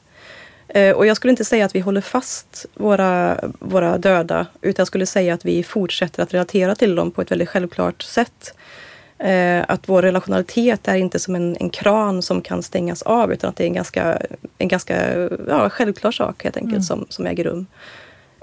Eh, 0.68 0.96
och 0.96 1.06
jag 1.06 1.18
skulle 1.18 1.32
inte 1.32 1.46
säga 1.46 1.66
att 1.66 1.76
vi 1.76 1.80
håller 1.80 2.02
fast 2.02 2.66
våra, 2.74 3.40
våra 3.60 3.98
döda, 3.98 4.48
utan 4.62 4.82
jag 4.82 4.88
skulle 4.88 5.06
säga 5.06 5.34
att 5.34 5.46
vi 5.46 5.64
fortsätter 5.64 6.24
att 6.24 6.34
relatera 6.34 6.76
till 6.76 6.96
dem 6.96 7.12
på 7.12 7.22
ett 7.22 7.32
väldigt 7.32 7.50
självklart 7.50 8.02
sätt. 8.02 8.54
Eh, 9.18 9.66
att 9.68 9.90
vår 9.90 10.02
relationalitet 10.02 10.88
är 10.88 10.96
inte 10.96 11.20
som 11.20 11.36
en, 11.36 11.58
en 11.60 11.70
kran 11.70 12.22
som 12.22 12.42
kan 12.42 12.64
stängas 12.64 13.02
av, 13.02 13.34
utan 13.34 13.50
att 13.50 13.56
det 13.56 13.64
är 13.64 13.68
en 13.68 13.74
ganska, 13.74 14.22
en 14.58 14.68
ganska 14.68 15.20
ja, 15.48 15.70
självklar 15.70 16.12
sak 16.12 16.44
helt 16.44 16.58
enkelt 16.58 16.86
som, 16.86 17.06
som 17.10 17.26
äger 17.26 17.44
rum. 17.44 17.66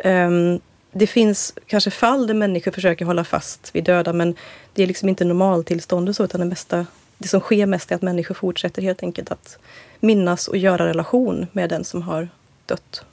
Ehm, 0.04 0.60
det 0.92 1.06
finns 1.06 1.54
kanske 1.66 1.90
fall 1.90 2.26
där 2.26 2.34
människor 2.34 2.72
försöker 2.72 3.04
hålla 3.04 3.24
fast 3.24 3.74
vid 3.74 3.84
döda, 3.84 4.12
men 4.12 4.34
det 4.74 4.82
är 4.82 4.86
liksom 4.86 5.08
inte 5.08 5.24
normaltillståndet 5.24 6.16
så, 6.16 6.24
utan 6.24 6.40
det 6.40 6.46
mesta 6.46 6.86
det 7.20 7.28
som 7.28 7.40
sker 7.40 7.66
mest 7.66 7.90
är 7.90 7.94
att 7.94 8.02
människor 8.02 8.34
fortsätter 8.34 8.82
helt 8.82 9.02
enkelt 9.02 9.30
att 9.30 9.58
minnas 10.00 10.48
och 10.48 10.56
göra 10.56 10.86
relation 10.86 11.46
med 11.52 11.70
den 11.70 11.84
som 11.84 12.02
har 12.02 12.28
dött. 12.66 13.04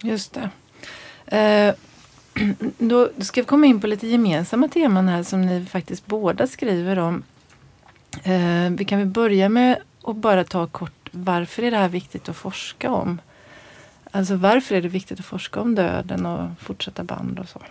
Just 0.00 0.34
det. 0.34 0.50
Eh, 1.36 1.74
då 2.78 3.08
ska 3.18 3.40
vi 3.40 3.46
komma 3.46 3.66
in 3.66 3.80
på 3.80 3.86
lite 3.86 4.06
gemensamma 4.06 4.68
teman 4.68 5.08
här 5.08 5.22
som 5.22 5.42
ni 5.42 5.64
faktiskt 5.64 6.06
båda 6.06 6.46
skriver 6.46 6.98
om. 6.98 7.22
Eh, 8.22 8.70
vi 8.70 8.84
kan 8.84 8.98
väl 8.98 9.08
börja 9.08 9.48
med 9.48 9.78
att 10.02 10.16
bara 10.16 10.44
ta 10.44 10.66
kort 10.66 11.08
varför 11.10 11.62
är 11.62 11.70
det 11.70 11.76
här 11.76 11.88
viktigt 11.88 12.28
att 12.28 12.36
forska 12.36 12.90
om? 12.90 13.20
Alltså 14.10 14.36
varför 14.36 14.74
är 14.74 14.82
det 14.82 14.88
viktigt 14.88 15.20
att 15.20 15.26
forska 15.26 15.60
om 15.60 15.74
döden 15.74 16.26
och 16.26 16.48
fortsätta 16.60 17.04
band 17.04 17.38
och 17.38 17.48
så? 17.48 17.62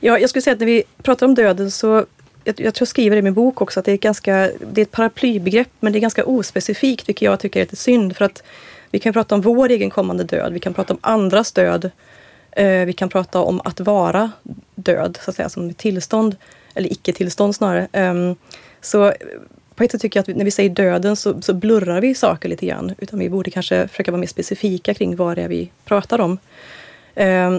Ja, 0.00 0.18
jag 0.18 0.30
skulle 0.30 0.42
säga 0.42 0.54
att 0.54 0.60
när 0.60 0.66
vi 0.66 0.82
pratar 1.02 1.26
om 1.26 1.34
döden 1.34 1.70
så 1.70 2.06
jag, 2.44 2.60
jag 2.60 2.74
tror 2.74 2.82
jag 2.82 2.88
skriver 2.88 3.16
i 3.16 3.22
min 3.22 3.34
bok 3.34 3.60
också 3.60 3.80
att 3.80 3.86
det 3.86 3.92
är, 3.92 3.96
ganska, 3.96 4.50
det 4.72 4.80
är 4.80 4.82
ett 4.82 4.90
paraplybegrepp 4.90 5.70
men 5.80 5.92
det 5.92 5.98
är 5.98 6.00
ganska 6.00 6.24
ospecifikt 6.24 7.08
vilket 7.08 7.26
jag 7.26 7.40
tycker 7.40 7.60
är 7.60 7.64
lite 7.64 7.76
synd. 7.76 8.16
För 8.16 8.24
att 8.24 8.42
vi 8.90 8.98
kan 8.98 9.12
prata 9.12 9.34
om 9.34 9.40
vår 9.40 9.68
egen 9.68 9.90
kommande 9.90 10.24
död, 10.24 10.52
vi 10.52 10.60
kan 10.60 10.74
prata 10.74 10.92
om 10.92 10.98
andras 11.02 11.52
död. 11.52 11.90
Eh, 12.56 12.84
vi 12.86 12.92
kan 12.92 13.08
prata 13.08 13.40
om 13.40 13.60
att 13.64 13.80
vara 13.80 14.30
död, 14.74 15.18
så 15.22 15.30
att 15.30 15.36
säga, 15.36 15.48
som 15.48 15.74
tillstånd. 15.74 16.36
Eller 16.74 16.92
icke-tillstånd 16.92 17.54
snarare. 17.54 17.88
Eh, 17.92 18.32
så 18.80 19.12
på 19.74 19.84
ett 19.84 19.90
sätt 19.90 20.00
tycker 20.00 20.18
jag 20.18 20.30
att 20.30 20.36
när 20.36 20.44
vi 20.44 20.50
säger 20.50 20.70
döden 20.70 21.16
så, 21.16 21.42
så, 21.42 21.54
blurrar 21.54 22.00
vi 22.00 22.14
saker 22.14 22.48
lite 22.48 22.66
grann. 22.66 22.94
Utan 22.98 23.18
vi 23.18 23.30
borde 23.30 23.50
kanske 23.50 23.88
försöka 23.88 24.10
vara 24.10 24.20
mer 24.20 24.26
specifika 24.26 24.94
kring 24.94 25.16
vad 25.16 25.36
det 25.36 25.42
är 25.42 25.48
vi 25.48 25.70
pratar 25.84 26.20
om. 26.20 26.38
Eh, 27.14 27.58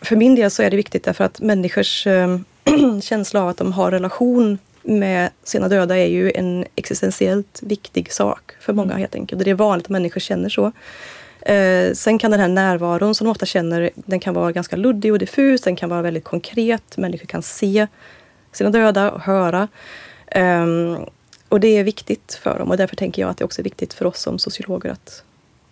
för 0.00 0.16
min 0.16 0.34
del 0.34 0.50
så 0.50 0.62
är 0.62 0.70
det 0.70 0.76
viktigt 0.76 1.04
därför 1.04 1.24
att 1.24 1.40
människors 1.40 2.06
ehm, 2.06 2.44
känsla 3.02 3.42
av 3.42 3.48
att 3.48 3.56
de 3.56 3.72
har 3.72 3.90
relation 3.90 4.58
med 4.82 5.30
sina 5.44 5.68
döda 5.68 5.98
är 5.98 6.06
ju 6.06 6.32
en 6.34 6.64
existentiellt 6.74 7.60
viktig 7.62 8.12
sak 8.12 8.52
för 8.60 8.72
många 8.72 8.94
helt 8.94 9.14
enkelt. 9.14 9.44
Det 9.44 9.50
är 9.50 9.54
vanligt 9.54 9.86
att 9.86 9.90
människor 9.90 10.20
känner 10.20 10.48
så. 10.48 10.72
Eh, 11.42 11.92
sen 11.94 12.18
kan 12.18 12.30
den 12.30 12.40
här 12.40 12.48
närvaron 12.48 13.14
som 13.14 13.24
de 13.24 13.30
ofta 13.30 13.46
känner, 13.46 13.90
den 13.94 14.20
kan 14.20 14.34
vara 14.34 14.52
ganska 14.52 14.76
luddig 14.76 15.12
och 15.12 15.18
diffus, 15.18 15.60
den 15.60 15.76
kan 15.76 15.88
vara 15.88 16.02
väldigt 16.02 16.24
konkret. 16.24 16.96
Människor 16.96 17.26
kan 17.26 17.42
se 17.42 17.86
sina 18.52 18.70
döda 18.70 19.10
och 19.10 19.20
höra. 19.20 19.68
Eh, 20.26 20.66
och 21.48 21.60
det 21.60 21.68
är 21.68 21.84
viktigt 21.84 22.40
för 22.42 22.58
dem 22.58 22.70
och 22.70 22.76
därför 22.76 22.96
tänker 22.96 23.22
jag 23.22 23.30
att 23.30 23.36
det 23.36 23.44
också 23.44 23.60
är 23.60 23.64
viktigt 23.64 23.92
för 23.92 24.04
oss 24.04 24.20
som 24.20 24.38
sociologer 24.38 24.90
att, 24.90 25.22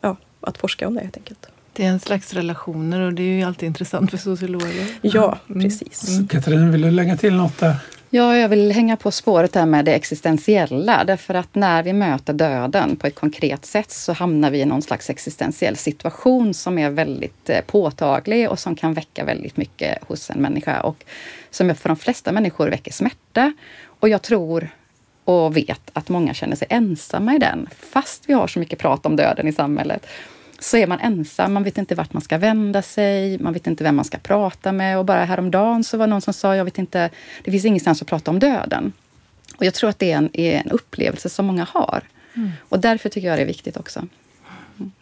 ja, 0.01 0.17
att 0.41 0.59
forska 0.59 0.87
om 0.87 0.95
det 0.95 1.01
helt 1.01 1.17
enkelt. 1.17 1.47
Det 1.73 1.85
är 1.85 1.89
en 1.89 2.01
slags 2.01 2.35
relationer 2.35 3.01
och 3.01 3.13
det 3.13 3.23
är 3.23 3.37
ju 3.37 3.43
alltid 3.43 3.67
intressant 3.67 4.11
för 4.11 4.19
sociologer. 4.19 4.87
Ja, 5.03 5.39
mm. 5.49 5.63
precis. 5.63 6.09
Mm. 6.09 6.29
Katrin, 6.29 6.73
vill 6.73 6.83
du 6.83 6.91
lägga 6.91 7.17
till 7.17 7.35
något 7.35 7.59
där? 7.59 7.77
Ja, 8.11 8.37
jag 8.37 8.49
vill 8.49 8.73
hänga 8.73 8.97
på 8.97 9.11
spåret 9.11 9.53
där 9.53 9.67
med 9.67 9.85
det 9.85 9.95
existentiella. 9.95 11.05
Därför 11.05 11.35
att 11.35 11.55
när 11.55 11.83
vi 11.83 11.93
möter 11.93 12.33
döden 12.33 12.97
på 12.97 13.07
ett 13.07 13.15
konkret 13.15 13.65
sätt 13.65 13.91
så 13.91 14.13
hamnar 14.13 14.51
vi 14.51 14.61
i 14.61 14.65
någon 14.65 14.83
slags 14.83 15.11
existentiell 15.11 15.77
situation 15.77 16.55
som 16.55 16.79
är 16.79 16.91
väldigt 16.91 17.51
eh, 17.51 17.61
påtaglig 17.61 18.51
och 18.51 18.59
som 18.59 18.77
kan 18.77 18.95
väcka 18.95 19.25
väldigt 19.25 19.57
mycket 19.57 20.05
hos 20.05 20.31
en 20.31 20.43
människa. 20.43 20.81
Och 20.81 21.05
som 21.51 21.75
för 21.75 21.89
de 21.89 21.97
flesta 21.97 22.33
människor 22.33 22.69
väcker 22.69 22.93
smärta. 22.93 23.53
Och 24.01 24.09
jag 24.09 24.23
tror 24.23 24.71
och 25.25 25.57
vet 25.57 25.91
att 25.93 26.09
många 26.09 26.35
känner 26.35 26.57
sig 26.57 26.67
ensamma 26.71 27.35
i 27.35 27.39
den, 27.39 27.69
fast 27.81 28.25
vi 28.27 28.33
har 28.33 28.47
så 28.47 28.59
mycket 28.59 28.79
prat 28.79 29.07
om 29.07 29.17
döden 29.17 29.49
i 29.49 29.53
samhället 29.53 30.07
så 30.59 30.77
är 30.77 30.87
man 30.87 31.01
ensam. 31.01 31.53
Man 31.53 31.65
vet 31.65 31.79
inte 31.79 31.95
vart 31.95 32.13
man 32.13 32.23
ska 32.23 32.39
vända 32.39 32.83
sig. 32.83 33.39
Man 33.39 33.53
vet 33.53 33.67
inte 33.67 33.85
vem 33.85 33.97
man 33.97 34.05
ska 34.05 34.19
prata 34.19 34.73
med. 34.73 34.99
Och 34.99 35.05
bara 35.05 35.25
häromdagen 35.25 35.85
så 35.85 35.97
var 35.97 36.07
det 36.07 36.11
någon 36.11 36.21
som 36.21 36.35
sa, 36.35 36.57
jag 36.57 36.65
vet 36.65 36.79
inte, 36.79 37.11
det 37.45 37.51
finns 37.51 37.65
ingenstans 37.65 38.03
att 38.03 38.09
prata 38.09 38.31
om 38.31 38.39
döden. 38.39 38.93
Och 39.57 39.65
jag 39.65 39.75
tror 39.75 39.91
att 39.91 39.99
det 39.99 40.13
är 40.13 40.17
en, 40.17 40.31
är 40.33 40.63
en 40.65 40.71
upplevelse 40.71 41.29
som 41.29 41.47
många 41.47 41.67
har. 41.73 42.03
Mm. 42.35 42.51
Och 42.69 42.81
därför 42.81 43.09
tycker 43.09 43.29
jag 43.29 43.39
det 43.39 43.43
är 43.43 43.47
viktigt 43.47 43.77
också. 43.77 44.07
Mm. 44.79 44.93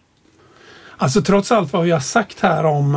Alltså 0.96 1.22
trots 1.22 1.52
allt 1.52 1.72
vad 1.72 1.84
vi 1.84 1.90
har 1.90 2.00
sagt 2.00 2.40
här 2.40 2.64
om 2.64 2.94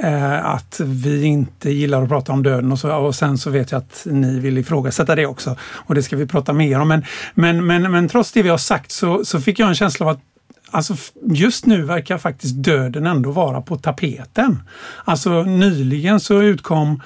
eh, 0.00 0.46
att 0.46 0.80
vi 0.84 1.24
inte 1.24 1.70
gillar 1.70 2.02
att 2.02 2.08
prata 2.08 2.32
om 2.32 2.42
döden 2.42 2.72
och, 2.72 2.78
så, 2.78 2.96
och 2.96 3.14
sen 3.14 3.38
så 3.38 3.50
vet 3.50 3.72
jag 3.72 3.78
att 3.78 4.02
ni 4.06 4.40
vill 4.40 4.58
ifrågasätta 4.58 5.14
det 5.14 5.26
också. 5.26 5.56
Och 5.62 5.94
det 5.94 6.02
ska 6.02 6.16
vi 6.16 6.26
prata 6.26 6.52
mer 6.52 6.80
om. 6.80 6.88
Men, 6.88 7.04
men, 7.34 7.66
men, 7.66 7.92
men 7.92 8.08
trots 8.08 8.32
det 8.32 8.42
vi 8.42 8.48
har 8.48 8.58
sagt 8.58 8.90
så, 8.90 9.24
så 9.24 9.40
fick 9.40 9.58
jag 9.58 9.68
en 9.68 9.74
känsla 9.74 10.06
av 10.06 10.12
att 10.12 10.31
Alltså 10.74 10.96
just 11.30 11.66
nu 11.66 11.82
verkar 11.82 12.18
faktiskt 12.18 12.54
döden 12.56 13.06
ändå 13.06 13.30
vara 13.30 13.60
på 13.60 13.76
tapeten. 13.76 14.62
Alltså 15.04 15.42
nyligen 15.42 16.20
så 16.20 16.42
utkom 16.42 17.00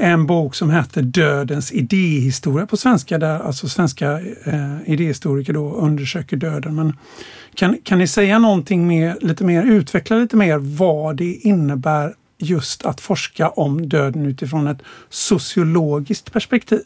en 0.00 0.26
bok 0.26 0.54
som 0.54 0.70
heter 0.70 1.02
Dödens 1.02 1.72
idéhistoria 1.72 2.66
på 2.66 2.76
svenska 2.76 3.18
där 3.18 3.40
alltså 3.40 3.68
svenska 3.68 4.20
eh, 4.44 4.76
idéhistoriker 4.86 5.52
då 5.52 5.72
undersöker 5.72 6.36
döden. 6.36 6.74
Men 6.74 6.96
kan, 7.54 7.76
kan 7.82 7.98
ni 7.98 8.06
säga 8.06 8.38
någonting 8.38 8.86
mer, 8.86 9.18
lite 9.20 9.44
mer, 9.44 9.62
utveckla 9.62 10.16
lite 10.16 10.36
mer 10.36 10.58
vad 10.58 11.16
det 11.16 11.34
innebär 11.34 12.14
just 12.38 12.86
att 12.86 13.00
forska 13.00 13.48
om 13.48 13.88
döden 13.88 14.26
utifrån 14.26 14.66
ett 14.66 14.82
sociologiskt 15.10 16.32
perspektiv? 16.32 16.82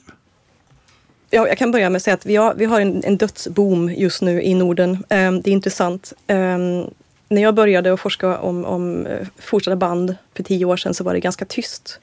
Ja, 1.34 1.48
jag 1.48 1.58
kan 1.58 1.70
börja 1.70 1.90
med 1.90 1.96
att 1.96 2.02
säga 2.02 2.14
att 2.14 2.26
vi 2.26 2.36
har, 2.36 2.54
vi 2.54 2.64
har 2.64 2.80
en, 2.80 3.04
en 3.04 3.16
dödsboom 3.16 3.92
just 3.92 4.22
nu 4.22 4.42
i 4.42 4.54
Norden. 4.54 4.90
Um, 4.90 5.42
det 5.42 5.50
är 5.50 5.52
intressant. 5.52 6.12
Um, 6.26 6.90
när 7.28 7.42
jag 7.42 7.54
började 7.54 7.92
att 7.92 8.00
forska 8.00 8.38
om, 8.38 8.64
om 8.64 9.06
eh, 9.06 9.26
fortsatta 9.38 9.76
band 9.76 10.16
för 10.34 10.42
tio 10.42 10.64
år 10.64 10.76
sedan 10.76 10.94
så 10.94 11.04
var 11.04 11.14
det 11.14 11.20
ganska 11.20 11.44
tyst. 11.44 12.00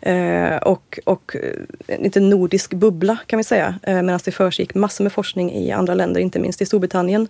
Ehm, 0.00 0.58
och, 0.58 0.98
och 1.04 1.36
eh, 1.36 1.60
en 1.86 2.02
liten 2.02 2.30
nordisk 2.30 2.74
bubbla 2.74 3.16
kan 3.26 3.36
vi 3.36 3.44
säga. 3.44 3.78
Medan 3.86 4.20
det 4.24 4.32
försiggick 4.32 4.74
massor 4.74 5.04
med 5.04 5.12
forskning 5.12 5.52
i 5.52 5.70
andra 5.72 5.94
länder, 5.94 6.20
inte 6.20 6.38
minst 6.38 6.62
i 6.62 6.66
Storbritannien. 6.66 7.28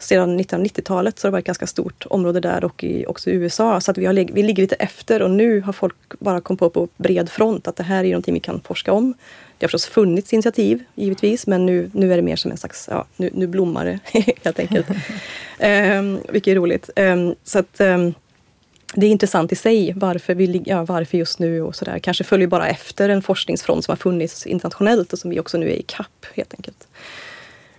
Sedan 0.00 0.40
1990-talet 0.40 1.18
så 1.18 1.26
har 1.26 1.30
det 1.30 1.32
varit 1.32 1.42
ett 1.42 1.46
ganska 1.46 1.66
stort 1.66 2.06
område 2.10 2.40
där 2.40 2.64
och 2.64 2.84
i, 2.84 3.06
också 3.06 3.30
i 3.30 3.32
USA. 3.32 3.80
Så 3.80 3.90
att 3.90 3.98
vi, 3.98 4.06
har, 4.06 4.32
vi 4.32 4.42
ligger 4.42 4.62
lite 4.62 4.74
efter 4.74 5.22
och 5.22 5.30
nu 5.30 5.60
har 5.60 5.72
folk 5.72 5.94
bara 6.18 6.40
kommit 6.40 6.58
på 6.58 6.70
på 6.70 6.88
bred 6.96 7.30
front 7.30 7.68
att 7.68 7.76
det 7.76 7.82
här 7.82 8.04
är 8.04 8.08
någonting 8.08 8.34
vi 8.34 8.40
kan 8.40 8.60
forska 8.60 8.92
om. 8.92 9.14
Det 9.58 9.66
har 9.66 9.68
förstås 9.68 9.86
funnits 9.86 10.32
initiativ 10.32 10.84
givetvis 10.94 11.46
men 11.46 11.66
nu, 11.66 11.90
nu 11.94 12.12
är 12.12 12.16
det 12.16 12.22
mer 12.22 12.36
som 12.36 12.50
en 12.50 12.56
slags, 12.56 12.88
ja, 12.90 13.06
nu, 13.16 13.30
nu 13.34 13.46
blommar 13.46 13.84
det 13.84 13.98
helt 14.42 14.58
enkelt. 14.58 14.88
um, 14.90 16.20
vilket 16.32 16.50
är 16.50 16.54
roligt. 16.54 16.90
Um, 16.96 17.34
så 17.44 17.58
att 17.58 17.80
um, 17.80 18.14
det 18.94 19.06
är 19.06 19.10
intressant 19.10 19.52
i 19.52 19.56
sig 19.56 19.92
varför, 19.96 20.34
vi, 20.34 20.62
ja, 20.66 20.84
varför 20.84 21.18
just 21.18 21.38
nu 21.38 21.62
och 21.62 21.76
sådär. 21.76 21.98
Kanske 21.98 22.24
följer 22.24 22.48
bara 22.48 22.68
efter 22.68 23.08
en 23.08 23.22
forskningsfront 23.22 23.84
som 23.84 23.92
har 23.92 23.96
funnits 23.96 24.46
internationellt 24.46 25.12
och 25.12 25.18
som 25.18 25.30
vi 25.30 25.40
också 25.40 25.58
nu 25.58 25.66
är 25.66 25.76
i 25.76 25.82
kapp 25.82 26.26
helt 26.34 26.54
enkelt. 26.54 26.88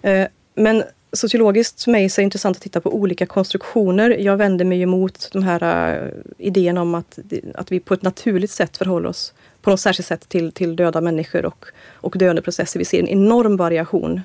Uh, 0.06 0.28
men 0.56 0.84
sociologiskt 1.14 1.84
för 1.84 1.92
mig 1.92 2.10
så 2.10 2.22
är 2.22 2.24
det 2.24 2.26
intressant 2.26 2.58
att 2.58 2.64
titta 2.64 2.82
på 2.82 2.96
olika 2.96 3.26
konstruktioner. 3.26 4.10
Jag 4.10 4.38
vänder 4.38 4.66
mig 4.66 4.82
emot 4.82 5.30
de 5.34 5.44
här 5.44 6.74
uh, 6.74 6.82
om 6.82 6.96
att, 6.96 7.20
att 7.56 7.72
vi 7.72 7.80
på 7.80 7.94
ett 7.94 8.02
naturligt 8.02 8.52
sätt 8.52 8.78
förhåller 8.78 9.10
oss 9.10 9.34
på 9.62 9.70
något 9.70 9.80
särskilt 9.80 10.08
sätt 10.08 10.30
till, 10.30 10.52
till 10.52 10.76
döda 10.76 11.02
människor 11.02 11.46
och, 11.46 11.66
och 11.94 12.16
döendeprocesser. 12.18 12.80
Vi 12.80 12.86
ser 12.86 13.00
en 13.00 13.08
enorm 13.08 13.58
variation. 13.58 14.22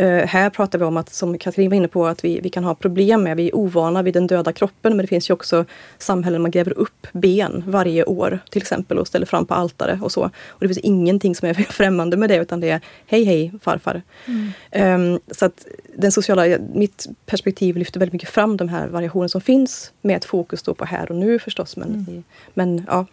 Uh, 0.00 0.26
här 0.26 0.50
pratar 0.50 0.78
vi 0.78 0.84
om 0.84 0.96
att, 0.96 1.14
som 1.14 1.38
Katrin 1.38 1.70
var 1.70 1.76
inne 1.76 1.88
på, 1.88 2.06
att 2.06 2.24
vi, 2.24 2.40
vi 2.40 2.48
kan 2.48 2.64
ha 2.64 2.74
problem 2.74 3.22
med, 3.22 3.36
vi 3.36 3.48
är 3.48 3.56
ovana 3.56 4.02
vid 4.02 4.14
den 4.14 4.26
döda 4.26 4.52
kroppen, 4.52 4.96
men 4.96 5.04
det 5.04 5.06
finns 5.06 5.30
ju 5.30 5.34
också 5.34 5.64
samhällen 5.98 6.38
där 6.38 6.42
man 6.42 6.50
gräver 6.50 6.78
upp 6.78 7.06
ben 7.12 7.64
varje 7.66 8.04
år 8.04 8.38
till 8.50 8.62
exempel 8.62 8.98
och 8.98 9.06
ställer 9.06 9.26
fram 9.26 9.46
på 9.46 9.54
altare 9.54 9.98
och 10.02 10.12
så. 10.12 10.22
Och 10.48 10.60
det 10.60 10.68
finns 10.68 10.78
ingenting 10.78 11.34
som 11.34 11.48
är 11.48 11.54
främmande 11.72 12.16
med 12.16 12.30
det 12.30 12.36
utan 12.36 12.60
det 12.60 12.70
är 12.70 12.80
hej 13.06 13.24
hej 13.24 13.52
farfar. 13.62 14.02
Mm. 14.26 15.12
Um, 15.12 15.20
så 15.30 15.44
att 15.44 15.66
den 15.96 16.12
sociala, 16.12 16.58
mitt 16.74 17.06
perspektiv 17.26 17.76
lyfter 17.76 18.00
väldigt 18.00 18.12
mycket 18.12 18.28
fram 18.28 18.56
de 18.56 18.68
här 18.68 18.88
variationerna 18.88 19.28
som 19.28 19.40
finns 19.40 19.92
med 20.00 20.16
ett 20.16 20.24
fokus 20.24 20.62
då 20.62 20.74
på 20.74 20.84
här 20.84 21.10
och 21.10 21.16
nu 21.16 21.38
förstås. 21.38 21.76
Men, 21.76 21.94
mm. 21.94 22.24
men 22.54 22.84
ja, 22.86 23.06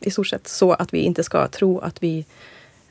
i 0.00 0.10
stort 0.10 0.26
sett 0.26 0.48
så 0.48 0.72
att 0.72 0.94
vi 0.94 0.98
inte 0.98 1.24
ska 1.24 1.48
tro 1.48 1.78
att, 1.78 2.02
vi, 2.02 2.24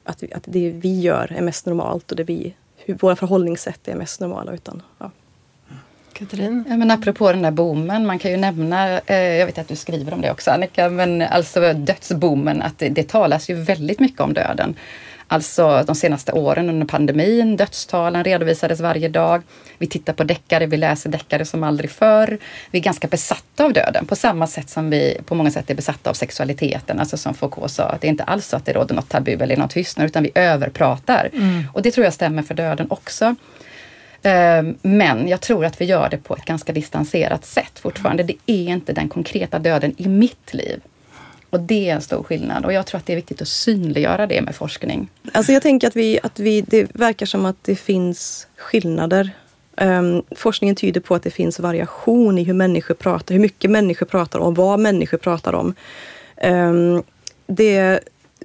att, 0.03 0.23
att 0.33 0.43
det 0.45 0.69
vi 0.69 1.01
gör 1.01 1.31
är 1.37 1.41
mest 1.41 1.65
normalt 1.65 2.11
och 2.11 2.17
det 2.17 2.23
vi, 2.23 2.53
hur 2.85 2.93
våra 2.95 3.15
förhållningssätt 3.15 3.87
är 3.87 3.95
mest 3.95 4.19
normala. 4.19 4.53
Utan, 4.53 4.81
ja. 4.97 5.11
Katrin? 6.13 6.63
Ja, 6.69 6.77
men 6.77 6.91
apropå 6.91 7.31
den 7.31 7.41
där 7.41 7.51
boomen, 7.51 8.05
man 8.05 8.19
kan 8.19 8.31
ju 8.31 8.37
nämna, 8.37 8.99
eh, 8.99 9.17
jag 9.17 9.45
vet 9.45 9.57
att 9.57 9.67
du 9.67 9.75
skriver 9.75 10.13
om 10.13 10.21
det 10.21 10.31
också 10.31 10.51
Annika, 10.51 10.89
men 10.89 11.21
alltså 11.21 11.73
dödsboomen, 11.73 12.61
att 12.61 12.79
det, 12.79 12.89
det 12.89 13.09
talas 13.09 13.49
ju 13.49 13.55
väldigt 13.55 13.99
mycket 13.99 14.21
om 14.21 14.33
döden. 14.33 14.75
Alltså 15.27 15.83
de 15.87 15.95
senaste 15.95 16.31
åren 16.31 16.69
under 16.69 16.87
pandemin, 16.87 17.57
dödstalen 17.57 18.23
redovisades 18.23 18.79
varje 18.79 19.09
dag. 19.09 19.41
Vi 19.77 19.87
tittar 19.87 20.13
på 20.13 20.23
deckare, 20.23 20.65
vi 20.65 20.77
läser 20.77 21.09
deckare 21.09 21.45
som 21.45 21.63
aldrig 21.63 21.91
förr. 21.91 22.37
Vi 22.71 22.79
är 22.79 22.83
ganska 22.83 23.07
besatta 23.07 23.65
av 23.65 23.73
döden 23.73 24.05
på 24.05 24.15
samma 24.15 24.47
sätt 24.47 24.69
som 24.69 24.89
vi 24.89 25.17
på 25.25 25.35
många 25.35 25.51
sätt 25.51 25.69
är 25.69 25.75
besatta 25.75 26.09
av 26.09 26.13
sexualiteten. 26.13 26.99
Alltså 26.99 27.17
som 27.17 27.33
Foucault 27.33 27.71
sa, 27.71 27.97
det 28.01 28.07
är 28.07 28.09
inte 28.09 28.23
alls 28.23 28.47
så 28.47 28.57
att 28.57 28.65
det 28.65 28.73
råder 28.73 28.95
något 28.95 29.09
tabu 29.09 29.31
eller 29.31 29.57
något 29.57 29.71
tystnad 29.71 30.05
utan 30.05 30.23
vi 30.23 30.31
överpratar. 30.35 31.29
Mm. 31.33 31.63
Och 31.73 31.81
det 31.81 31.91
tror 31.91 32.03
jag 32.03 32.13
stämmer 32.13 32.43
för 32.43 32.53
döden 32.53 32.87
också. 32.89 33.35
Ehm, 34.23 34.75
men 34.81 35.27
jag 35.27 35.41
tror 35.41 35.65
att 35.65 35.81
vi 35.81 35.85
gör 35.85 36.09
det 36.09 36.17
på 36.17 36.35
ett 36.35 36.45
ganska 36.45 36.73
distanserat 36.73 37.45
sätt 37.45 37.79
fortfarande. 37.79 38.23
Det 38.23 38.37
är 38.45 38.69
inte 38.69 38.93
den 38.93 39.09
konkreta 39.09 39.59
döden 39.59 39.93
i 39.97 40.07
mitt 40.07 40.53
liv 40.53 40.81
och 41.49 41.59
det 41.59 41.89
är 41.89 41.95
en 41.95 42.01
stor 42.01 42.23
skillnad 42.23 42.65
och 42.65 42.73
jag 42.73 42.85
tror 42.85 42.99
att 42.99 43.05
det 43.05 43.13
är 43.13 43.15
viktigt 43.15 43.41
att 43.41 43.47
synliggöra 43.47 44.27
det 44.27 44.41
med 44.41 44.55
forskning. 44.55 45.07
Alltså 45.31 45.51
jag 45.51 45.61
tänker 45.61 45.87
att, 45.87 45.95
vi, 45.95 46.19
att 46.23 46.39
vi, 46.39 46.61
det 46.61 46.95
verkar 46.95 47.25
som 47.25 47.45
att 47.45 47.57
det 47.61 47.75
finns 47.75 48.47
skillnader. 48.57 49.31
Um, 49.77 50.23
forskningen 50.35 50.75
tyder 50.75 51.01
på 51.01 51.15
att 51.15 51.23
det 51.23 51.31
finns 51.31 51.59
variation 51.59 52.37
i 52.37 52.43
hur 52.43 52.53
människor 52.53 52.95
pratar, 52.95 53.35
hur 53.35 53.41
mycket 53.41 53.71
människor 53.71 54.05
pratar 54.05 54.39
om, 54.39 54.53
vad 54.53 54.79
människor 54.79 55.17
pratar 55.17 55.53
om. 55.53 55.73
Um, 56.43 57.03
det 57.47 57.99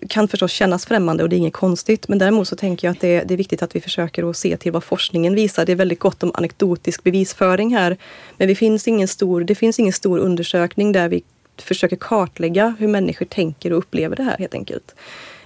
kan 0.09 0.29
förstås 0.29 0.53
kännas 0.53 0.87
främmande 0.87 1.23
och 1.23 1.29
det 1.29 1.37
är 1.37 1.39
inget 1.39 1.53
konstigt. 1.53 2.09
Men 2.09 2.19
däremot 2.19 2.49
så 2.49 2.57
tänker 2.57 2.89
jag 2.89 2.93
att 2.93 3.01
det, 3.01 3.23
det, 3.23 3.35
är 3.35 3.39
viktigt 3.39 3.63
att 3.63 3.77
vi 3.77 3.81
försöker 3.81 4.31
att 4.31 4.37
se 4.37 4.57
till 4.57 4.73
vad 4.73 4.85
forskningen 4.85 5.35
visar. 5.35 5.67
Det 5.67 5.73
är 5.73 5.77
väldigt 5.77 5.99
gott 5.99 6.23
om 6.23 6.33
anekdotisk 6.35 7.03
bevisföring 7.03 7.75
här. 7.75 7.97
Men 8.37 8.49
det 8.49 8.55
finns 8.55 8.89
ingen 8.89 9.09
stor, 9.09 9.45
det 9.45 9.55
finns 9.55 9.79
ingen 9.79 9.93
stor 9.93 10.19
undersökning 10.19 10.93
där 10.93 11.09
vi 11.09 11.23
försöker 11.63 11.97
kartlägga 11.97 12.75
hur 12.79 12.89
människor 12.89 13.27
tänker 13.27 13.73
och 13.73 13.79
upplever 13.79 14.17
det 14.17 14.23
här 14.23 14.39
helt 14.39 14.55
enkelt. 14.55 14.95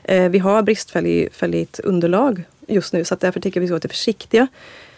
Eh, 0.05 0.29
vi 0.29 0.39
har 0.39 0.63
bristfälligt 0.63 1.81
underlag 1.81 2.43
just 2.69 2.93
nu 2.93 3.05
så 3.05 3.15
att 3.15 3.21
därför 3.21 3.41
tycker 3.41 3.61
vi 3.61 3.67
ska 3.67 3.75
vara 3.75 3.89
försiktiga. 3.89 4.47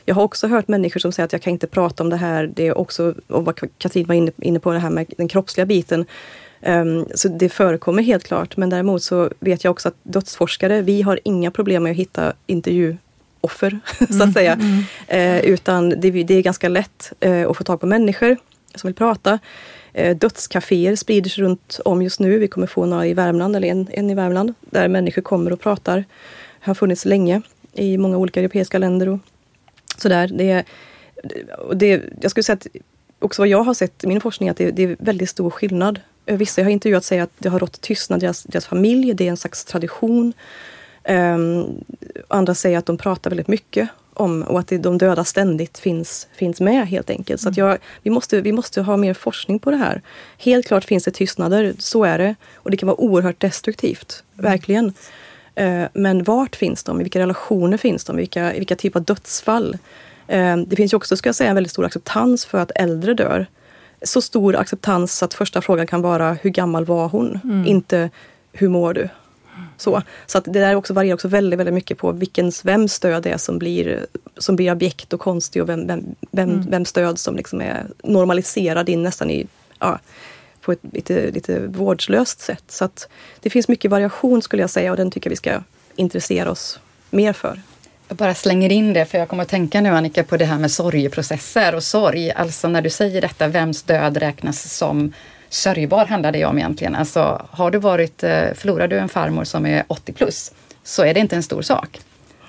Jag 0.05 0.15
har 0.15 0.23
också 0.23 0.47
hört 0.47 0.69
människor 0.69 1.01
som 1.01 1.13
säger 1.13 1.25
att 1.25 1.33
jag 1.33 1.43
kan 1.43 1.53
inte 1.53 1.67
prata 1.67 2.03
om 2.03 2.11
det 2.11 2.17
här. 2.17 2.51
Det 2.55 2.67
är 2.67 2.79
också, 2.79 3.15
och 3.27 3.45
vad 3.45 3.79
Katrin 3.79 4.07
var 4.07 4.15
inne, 4.15 4.61
på, 4.61 4.73
det 4.73 4.79
här 4.79 4.91
med 4.91 5.07
den 5.17 5.29
kroppsliga 5.29 5.67
biten. 5.67 6.05
Um, 6.61 7.07
så 7.15 7.29
det 7.29 7.49
förekommer 7.49 8.03
helt 8.03 8.25
klart. 8.25 8.57
Men 8.57 8.71
däremot 8.71 9.03
så 9.03 9.31
vet 9.41 9.65
jag 9.65 9.71
också 9.71 9.89
att 9.89 9.95
dödsforskare, 10.03 10.83
vi 10.83 11.03
har 11.03 11.21
inga 11.25 11.51
problem 11.51 11.83
med 11.83 11.91
att 11.91 11.97
hitta 11.97 12.33
intervjuoffer, 12.47 13.81
så 14.11 14.23
att 14.23 14.33
säga. 14.33 14.53
Mm, 14.53 14.83
mm. 15.09 15.45
Utan 15.45 15.89
det, 15.89 16.11
det, 16.11 16.35
är 16.35 16.43
ganska 16.43 16.69
lätt 16.69 17.13
uh, 17.27 17.51
att 17.51 17.57
få 17.57 17.65
tag 17.65 17.81
på 17.81 17.87
människor 17.87 18.37
som 18.75 18.89
vill 18.89 18.95
prata. 18.95 19.39
Eh, 19.97 20.17
dödskaféer 20.17 20.21
dödscaféer 20.21 20.97
sprider 20.97 21.31
sig 21.31 21.45
runt 21.45 21.81
om 21.85 22.03
just 22.03 22.21
nu. 22.21 22.39
Vi 22.39 22.49
kommer 22.49 22.67
få 22.67 22.87
några 22.87 23.07
i 23.07 23.15
Värmland, 23.15 23.57
eller 23.57 23.69
en, 23.69 23.89
en 23.91 24.11
i 24.11 24.15
Värmland, 24.15 24.55
där 24.61 24.89
människor 24.89 25.23
kommer 25.23 25.53
och 25.53 25.61
pratar. 25.61 25.97
Det 25.97 26.05
har 26.61 26.75
funnits 26.75 27.05
länge 27.05 27.43
i 27.73 27.99
många 27.99 28.17
olika 28.17 28.41
europeiska 28.41 28.79
länder. 28.79 29.09
Och 29.09 29.19
sådär. 29.99 30.31
Det, 30.35 30.65
det, 31.75 32.03
jag 32.21 32.31
skulle 32.31 32.45
säga 32.45 32.55
att 32.55 32.67
också 33.19 33.43
vad 33.43 33.49
jag 33.49 33.63
har 33.63 33.75
sett 33.75 34.05
i 34.05 34.07
min 34.07 34.21
forskning, 34.21 34.49
att 34.49 34.57
det, 34.57 34.71
det 34.71 34.83
är 34.83 34.97
väldigt 34.99 35.31
stor 35.31 35.51
skillnad 35.51 36.01
eh, 36.27 36.37
vissa 36.37 36.61
jag 36.61 36.67
har 36.67 36.73
intervjuat 36.73 37.05
säger 37.05 37.23
att 37.23 37.33
det 37.39 37.49
har 37.49 37.59
rått 37.59 37.81
tystnad 37.81 38.23
i 38.23 38.27
deras, 38.27 38.43
deras 38.43 38.67
familj, 38.67 39.15
det 39.15 39.27
är 39.27 39.31
en 39.31 39.37
slags 39.37 39.65
tradition. 39.65 40.33
Um, 41.09 41.85
andra 42.29 42.55
säger 42.55 42.79
att 42.79 42.87
de 42.87 42.99
pratar 42.99 43.31
väldigt 43.31 43.49
mycket 43.49 43.89
om 44.17 44.43
och 44.43 44.59
att 44.59 44.69
de 44.69 44.99
döda 44.99 45.25
ständigt 45.25 45.79
finns, 45.79 46.29
finns 46.37 46.61
med 46.61 46.89
helt 46.89 47.11
enkelt. 47.11 47.41
Så 47.41 47.49
att 47.49 47.57
jag, 47.57 47.79
vi, 48.03 48.11
måste, 48.11 48.41
vi 48.41 48.53
måste 48.53 48.83
ha 48.83 48.97
mer 48.97 49.15
forskning 49.15 49.59
på 49.59 49.71
det 49.71 49.77
här. 49.77 50.03
Helt 50.39 50.67
klart 50.67 50.85
finns 50.85 51.05
det 51.05 51.11
tystnader, 51.11 51.75
så 51.79 52.05
är 52.05 52.19
det. 52.19 52.35
Och 52.55 52.71
det 52.71 52.77
kan 52.77 52.87
vara 52.87 53.01
oerhört 53.01 53.41
destruktivt, 53.41 54.23
verkligen. 54.35 54.93
Uh, 55.61 55.85
men 55.93 56.25
vart 56.25 56.57
finns 56.57 56.85
de? 56.85 57.01
I 57.01 57.03
vilka 57.05 57.19
relationer 57.19 57.77
finns 57.77 58.05
de? 58.05 58.17
I 58.17 58.23
vilka, 58.23 58.55
i 58.55 58.59
vilka 58.59 58.77
typer 58.77 59.01
av 59.01 59.05
dödsfall? 59.05 59.79
Uh, 60.33 60.57
det 60.57 60.77
finns 60.77 60.93
ju 60.93 60.97
också, 60.97 61.17
ska 61.17 61.29
jag 61.29 61.37
säga, 61.37 61.51
en 61.51 61.57
väldigt 61.57 61.73
stor 61.73 61.85
acceptans 61.85 62.47
för 62.47 62.59
att 62.59 62.73
äldre 62.75 63.15
dör 63.15 63.47
så 64.03 64.23
stor 64.23 64.57
acceptans 64.57 65.23
att 65.23 65.35
första 65.35 65.61
frågan 65.61 65.87
kan 65.87 66.03
vara 66.03 66.33
hur 66.33 66.51
gammal 66.51 66.85
var 66.85 67.09
hon? 67.09 67.41
Mm. 67.45 67.67
Inte 67.67 68.11
hur 68.53 68.69
mår 68.69 68.95
du? 68.95 69.09
Så, 69.77 70.03
så 70.27 70.39
att 70.39 70.45
det 70.45 70.61
där 70.61 70.75
också 70.75 70.95
varierar 70.95 71.15
också 71.15 71.29
väldigt, 71.29 71.59
väldigt 71.59 71.75
mycket 71.75 71.99
på 71.99 72.13
vilkens, 72.13 72.65
vems 72.65 72.93
stöd 72.93 73.23
det 73.23 73.31
är 73.31 73.39
som 73.39 73.59
blir, 73.59 74.07
som 74.37 74.57
blir 74.57 74.73
objekt 74.73 75.13
och 75.13 75.21
konstig 75.21 75.63
och 75.63 75.69
vem, 75.69 75.87
vem, 75.87 76.15
vem, 76.31 76.51
mm. 76.51 76.71
vem 76.71 76.85
stöd 76.85 77.19
som 77.19 77.37
liksom 77.37 77.61
är 77.61 77.87
normaliserad 78.03 78.89
in 78.89 79.03
nästan 79.03 79.31
i, 79.31 79.47
ja, 79.79 79.99
på 80.61 80.73
ett 80.73 80.81
lite, 80.93 81.31
lite 81.31 81.67
vårdslöst 81.67 82.41
sätt. 82.41 82.65
Så 82.69 82.85
att 82.85 83.09
det 83.41 83.51
finns 83.51 83.69
mycket 83.69 83.91
variation 83.91 84.43
skulle 84.43 84.63
jag 84.63 84.71
säga 84.71 84.91
och 84.91 84.97
den 84.97 85.11
tycker 85.11 85.31
jag 85.31 85.33
vi 85.33 85.37
ska 85.37 85.63
intressera 85.97 86.51
oss 86.51 86.81
mer 87.11 87.33
för. 87.33 87.61
Jag 88.09 88.17
bara 88.17 88.35
slänger 88.35 88.73
in 88.73 88.93
det, 88.93 89.05
för 89.05 89.19
jag 89.19 89.29
kommer 89.29 89.43
att 89.43 89.49
tänka 89.49 89.81
nu 89.81 89.89
Annika 89.89 90.25
på 90.25 90.37
det 90.37 90.45
här 90.45 90.59
med 90.59 90.71
sorgeprocesser 90.71 91.75
och 91.75 91.83
sorg. 91.83 92.31
Alltså 92.31 92.69
när 92.69 92.83
du 92.83 92.91
säger 92.91 93.21
detta, 93.21 93.49
vems 93.49 93.83
död 93.83 94.17
räknas 94.17 94.77
som 94.77 95.13
sörjbar 95.49 96.07
handlar 96.07 96.33
det 96.33 96.45
om 96.45 96.59
egentligen. 96.59 96.95
Alltså 96.95 97.47
har 97.51 97.71
du 97.71 97.79
varit, 97.79 98.23
eh, 98.23 98.53
förlorar 98.55 98.89
du 98.89 98.99
en 98.99 99.09
farmor 99.09 99.45
som 99.45 99.67
är 99.67 99.85
80 99.89 100.13
plus 100.13 100.53
så 100.83 101.05
är 101.05 101.15
det 101.15 101.21
inte 101.21 101.37
en 101.37 101.43
stor 101.43 101.63
sak 101.63 102.01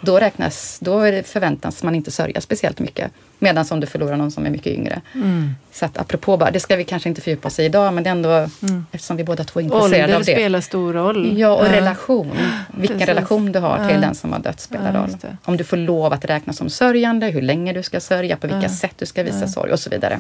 då, 0.02 0.20
räknas, 0.20 0.80
då 0.82 1.00
förväntas 1.24 1.84
man 1.84 1.96
inte 1.96 2.12
sörja 2.12 2.42
speciellt 2.42 2.80
mycket. 2.80 3.12
Medan 3.40 3.66
om 3.72 3.80
du 3.80 3.88
förlorar 3.88 4.18
någon 4.18 4.32
som 4.32 4.46
är 4.46 4.50
mycket 4.50 4.68
yngre. 4.68 5.02
Mm. 5.16 5.56
Så 5.72 5.86
att 5.86 5.98
apropå 5.98 6.38
bara, 6.38 6.52
det 6.52 6.60
ska 6.60 6.76
vi 6.76 6.84
kanske 6.84 7.10
inte 7.10 7.22
fördjupa 7.22 7.48
oss 7.48 7.60
i 7.60 7.64
idag, 7.64 7.94
men 7.94 8.04
det 8.04 8.10
är 8.10 8.12
ändå 8.12 8.30
mm. 8.30 8.86
eftersom 8.92 9.18
vi 9.18 9.24
båda 9.24 9.44
två 9.44 9.60
är 9.60 9.64
intresserade 9.64 10.04
Ålder 10.04 10.16
av 10.16 10.24
det. 10.24 10.32
spelar 10.32 10.62
stor 10.62 10.94
roll. 10.94 11.40
Ja, 11.40 11.56
och 11.56 11.66
ja. 11.66 11.72
relation. 11.72 12.32
Vilken 12.78 12.98
Precis. 12.98 13.10
relation 13.10 13.52
du 13.52 13.60
har 13.60 13.78
till 13.88 13.96
ja. 13.96 14.02
den 14.02 14.16
som 14.16 14.34
har 14.34 14.40
dött 14.40 14.60
spelar 14.60 14.94
ja, 14.94 15.00
roll. 15.00 15.10
Om 15.44 15.58
du 15.58 15.64
får 15.64 15.78
lov 15.78 16.14
att 16.14 16.26
räknas 16.26 16.58
som 16.58 16.70
sörjande, 16.70 17.28
hur 17.28 17.42
länge 17.42 17.74
du 17.74 17.84
ska 17.84 18.00
sörja, 18.00 18.38
på 18.38 18.48
vilka 18.48 18.70
sätt 18.70 18.94
du 18.98 19.06
ska 19.06 19.24
visa 19.24 19.48
sorg 19.48 19.72
och 19.72 19.80
så 19.80 19.90
vidare. 19.90 20.20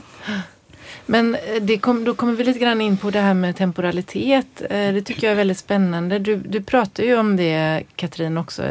Men 1.05 1.35
eh, 1.35 1.61
det 1.61 1.77
kom, 1.77 2.03
då 2.03 2.13
kommer 2.13 2.33
vi 2.33 2.43
lite 2.43 2.59
grann 2.59 2.81
in 2.81 2.97
på 2.97 3.09
det 3.09 3.19
här 3.19 3.33
med 3.33 3.55
temporalitet. 3.55 4.61
Eh, 4.69 4.93
det 4.93 5.01
tycker 5.01 5.27
jag 5.27 5.31
är 5.31 5.37
väldigt 5.37 5.57
spännande. 5.57 6.19
Du, 6.19 6.35
du 6.35 6.61
pratar 6.61 7.03
ju 7.03 7.17
om 7.17 7.35
det 7.35 7.83
Katrin 7.95 8.37
också 8.37 8.63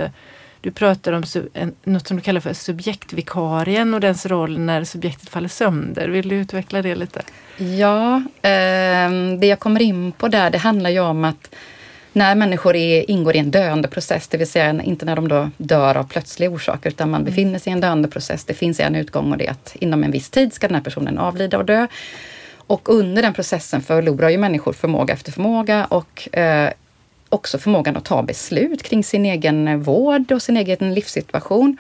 du 0.66 0.70
pratar 0.72 1.12
om 1.12 1.22
sub, 1.22 1.48
något 1.84 2.08
som 2.08 2.16
du 2.16 2.22
kallar 2.22 2.40
för 2.40 2.52
subjektvikarien 2.52 3.94
och 3.94 4.00
dens 4.00 4.26
roll 4.26 4.58
när 4.58 4.84
subjektet 4.84 5.28
faller 5.28 5.48
sönder. 5.48 6.08
Vill 6.08 6.28
du 6.28 6.36
utveckla 6.36 6.82
det 6.82 6.94
lite? 6.94 7.22
Ja, 7.56 8.16
eh, 8.42 9.10
det 9.40 9.46
jag 9.46 9.58
kommer 9.58 9.82
in 9.82 10.12
på 10.12 10.28
där 10.28 10.50
det 10.50 10.58
handlar 10.58 10.90
ju 10.90 11.00
om 11.00 11.24
att 11.24 11.54
när 12.16 12.34
människor 12.34 12.76
är, 12.76 13.10
ingår 13.10 13.36
i 13.36 13.38
en 13.38 13.50
döende 13.50 13.88
process, 13.88 14.28
det 14.28 14.38
vill 14.38 14.46
säga 14.46 14.82
inte 14.82 15.04
när 15.06 15.16
de 15.16 15.28
då 15.28 15.50
dör 15.56 15.96
av 15.96 16.04
plötsliga 16.04 16.50
orsaker, 16.50 16.90
utan 16.90 17.10
man 17.10 17.20
mm. 17.20 17.30
befinner 17.30 17.58
sig 17.58 17.70
i 17.70 17.72
en 17.72 17.80
döende 17.80 18.08
process. 18.08 18.44
Det 18.44 18.54
finns 18.54 18.80
en 18.80 18.94
utgång 18.94 19.32
och 19.32 19.38
det 19.38 19.46
är 19.46 19.50
att 19.50 19.76
inom 19.80 20.04
en 20.04 20.10
viss 20.10 20.30
tid 20.30 20.52
ska 20.52 20.68
den 20.68 20.74
här 20.74 20.82
personen 20.82 21.18
avlida 21.18 21.58
och 21.58 21.64
dö. 21.64 21.86
Och 22.56 22.88
under 22.88 23.22
den 23.22 23.34
processen 23.34 23.82
förlorar 23.82 24.28
ju 24.28 24.38
människor 24.38 24.72
förmåga 24.72 25.14
efter 25.14 25.32
förmåga 25.32 25.84
och 25.84 26.36
eh, 26.36 26.70
också 27.28 27.58
förmågan 27.58 27.96
att 27.96 28.04
ta 28.04 28.22
beslut 28.22 28.82
kring 28.82 29.04
sin 29.04 29.26
egen 29.26 29.82
vård 29.82 30.32
och 30.32 30.42
sin 30.42 30.56
egen 30.56 30.94
livssituation. 30.94 31.76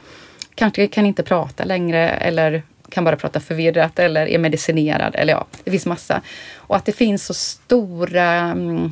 Kanske 0.54 0.88
kan 0.88 1.06
inte 1.06 1.22
prata 1.22 1.64
längre 1.64 2.08
eller 2.08 2.62
kan 2.88 3.04
bara 3.04 3.16
prata 3.16 3.40
förvirrat 3.40 3.98
eller 3.98 4.26
är 4.26 4.38
medicinerad. 4.38 5.14
Eller 5.14 5.32
ja, 5.32 5.46
det 5.64 5.70
finns 5.70 5.86
massa. 5.86 6.22
Och 6.56 6.76
att 6.76 6.84
det 6.84 6.92
finns 6.92 7.26
så 7.26 7.34
stora 7.34 8.32
mm, 8.32 8.90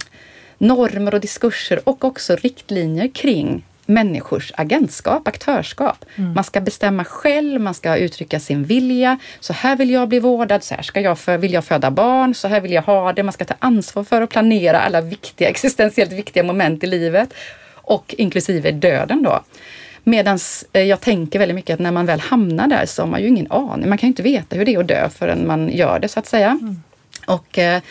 normer 0.66 1.14
och 1.14 1.20
diskurser 1.20 1.88
och 1.88 2.05
också 2.05 2.37
riktlinjer 2.37 3.09
kring 3.09 3.64
människors 3.87 4.53
agentskap, 4.57 5.29
aktörskap. 5.29 6.05
Mm. 6.16 6.33
Man 6.33 6.44
ska 6.44 6.61
bestämma 6.61 7.05
själv, 7.05 7.61
man 7.61 7.74
ska 7.74 7.96
uttrycka 7.96 8.40
sin 8.40 8.64
vilja. 8.64 9.18
Så 9.40 9.53
här 9.53 9.77
vill 9.77 9.90
jag 9.90 10.09
bli 10.09 10.20
vårdad, 10.20 10.64
så 10.64 10.74
här 10.74 10.83
ska 10.83 11.00
jag 11.00 11.18
för, 11.18 11.38
vill 11.38 11.53
jag 11.53 11.64
föda 11.64 11.90
barn, 11.90 12.35
så 12.35 12.48
här 12.48 12.61
vill 12.61 12.72
jag 12.72 12.83
ha 12.83 13.12
det. 13.12 13.22
Man 13.22 13.33
ska 13.33 13.44
ta 13.44 13.55
ansvar 13.59 14.05
för 14.05 14.22
att 14.22 14.31
planera 14.31 14.81
alla 14.81 15.00
viktiga, 15.00 15.48
existentiellt 15.50 16.12
viktiga 16.12 16.42
moment 16.42 16.85
i 16.85 16.87
livet. 16.87 17.35
Och 17.74 18.14
inklusive 18.18 18.70
döden 18.70 19.22
då. 19.22 19.40
Medan 20.05 20.38
eh, 20.72 20.83
jag 20.83 21.00
tänker 21.00 21.38
väldigt 21.38 21.55
mycket 21.55 21.74
att 21.74 21.81
när 21.81 21.92
man 21.92 22.07
väl 22.07 22.20
hamnar 22.20 22.66
där 22.68 22.87
så 22.87 23.03
har 23.03 23.07
man 23.07 23.20
ju 23.20 23.29
ingen 23.29 23.53
aning. 23.53 23.88
Man 23.88 23.98
kan 23.98 24.07
ju 24.07 24.11
inte 24.11 24.22
veta 24.22 24.57
hur 24.57 24.64
det 24.64 24.74
är 24.74 24.81
att 24.81 24.88
dö 24.88 25.09
förrän 25.09 25.46
man 25.46 25.68
gör 25.68 25.98
det 25.98 26.09
så 26.09 26.18
att 26.18 26.27
säga. 26.27 26.59
Mm. 26.61 26.83
Och 27.27 27.59
eh, 27.59 27.83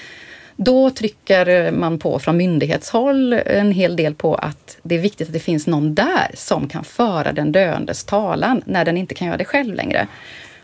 då 0.55 0.89
trycker 0.89 1.71
man 1.71 1.99
på 1.99 2.19
från 2.19 2.37
myndighetshåll 2.37 3.33
en 3.33 3.71
hel 3.71 3.95
del 3.95 4.15
på 4.15 4.35
att 4.35 4.77
det 4.83 4.95
är 4.95 4.99
viktigt 4.99 5.27
att 5.27 5.33
det 5.33 5.39
finns 5.39 5.67
någon 5.67 5.95
där 5.95 6.31
som 6.33 6.69
kan 6.69 6.83
föra 6.83 7.31
den 7.31 7.51
döendes 7.51 8.03
talan 8.03 8.61
när 8.65 8.85
den 8.85 8.97
inte 8.97 9.15
kan 9.15 9.27
göra 9.27 9.37
det 9.37 9.45
själv 9.45 9.75
längre. 9.75 10.07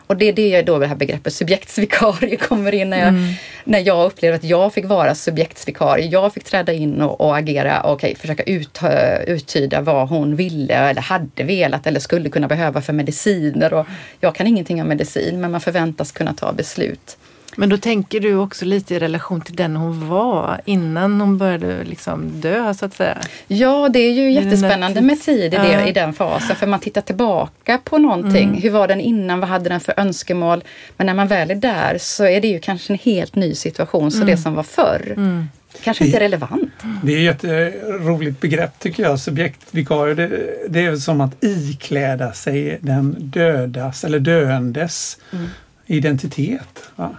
Och 0.10 0.18
det 0.18 0.26
är 0.26 0.34
det 0.34 0.62
då 0.62 0.80
det 0.80 0.88
här 0.88 0.96
begreppet 0.96 1.34
subjektsvikarie 1.34 2.36
kommer 2.50 2.74
in 2.74 2.90
när 2.90 3.00
jag, 3.00 3.08
mm. 3.08 3.34
när 3.64 3.80
jag 3.80 4.06
upplevde 4.06 4.36
att 4.36 4.44
jag 4.44 4.74
fick 4.74 4.86
vara 4.86 5.16
subjektsvikarie. 5.16 6.08
Jag 6.08 6.34
fick 6.34 6.44
träda 6.44 6.74
in 6.74 7.02
och, 7.02 7.22
och 7.22 7.38
agera 7.38 7.82
och 7.82 7.94
okay, 7.94 8.16
försöka 8.16 8.44
ut, 8.44 8.80
uttyda 9.28 9.82
vad 9.82 10.10
hon 10.10 10.36
ville 10.36 10.74
eller 10.74 11.02
hade 11.02 11.44
velat 11.44 11.88
eller 11.88 12.00
skulle 12.00 12.30
kunna 12.30 12.48
behöva 12.48 12.82
för 12.82 12.94
mediciner. 12.94 13.74
Och 13.74 13.88
jag 14.20 14.36
kan 14.36 14.48
ingenting 14.48 14.82
om 14.82 14.88
medicin 14.88 15.42
men 15.42 15.52
man 15.52 15.62
förväntas 15.62 16.12
kunna 16.12 16.34
ta 16.34 16.54
beslut. 16.54 17.18
Men 17.56 17.70
då 17.70 17.78
tänker 17.78 18.20
du 18.20 18.36
också 18.36 18.66
lite 18.66 18.96
i 18.96 19.00
relation 19.00 19.42
till 19.42 19.56
den 19.56 19.76
hon 19.76 20.10
var 20.10 20.62
innan 20.66 21.22
hon 21.22 21.38
började 21.38 21.84
liksom 21.84 22.42
dö 22.42 22.74
så 22.74 22.86
att 22.86 22.94
säga? 22.94 23.18
Ja, 23.48 23.90
det 23.90 24.00
är 24.00 24.12
ju 24.12 24.32
jättespännande 24.32 25.02
med 25.02 25.22
tid 25.22 25.54
i, 25.54 25.58
det, 25.58 25.72
ja. 25.72 25.88
i 25.88 25.92
den 25.92 26.14
fasen 26.14 26.56
för 26.56 26.68
man 26.68 26.80
tittar 26.80 27.02
tillbaka 27.02 27.78
på 27.84 27.98
någonting. 27.98 28.50
Mm. 28.50 28.62
Hur 28.62 28.70
var 28.70 28.88
den 28.88 29.02
innan? 29.02 29.40
Vad 29.40 29.50
hade 29.50 29.70
den 29.70 29.80
för 29.80 29.94
önskemål? 29.98 30.64
Men 30.98 31.08
när 31.08 31.14
man 31.14 31.28
väl 31.28 31.52
är 31.52 31.56
där 31.56 31.98
så 32.00 32.26
är 32.26 32.42
det 32.42 32.48
ju 32.48 32.60
kanske 32.60 32.94
en 32.94 33.00
helt 33.00 33.36
ny 33.36 33.56
situation. 33.56 34.12
Så 34.12 34.18
mm. 34.18 34.28
det 34.28 34.38
som 34.38 34.56
var 34.56 34.64
förr 34.64 35.14
mm. 35.18 35.50
kanske 35.84 36.06
inte 36.06 36.18
är 36.18 36.22
relevant. 36.22 36.74
Det 37.04 37.14
är 37.14 37.18
ett 37.18 37.44
jätteroligt 37.44 38.40
begrepp 38.40 38.80
tycker 38.80 39.04
jag, 39.04 39.20
subjektvikarie. 39.20 40.14
Det, 40.14 40.30
det 40.70 40.86
är 40.86 40.96
som 40.96 41.22
att 41.22 41.44
ikläda 41.44 42.34
sig 42.34 42.78
den 42.82 43.16
dödas 43.20 44.04
eller 44.04 44.20
döendes 44.20 45.18
mm. 45.32 45.48
identitet. 45.86 46.90
Va? 46.96 47.16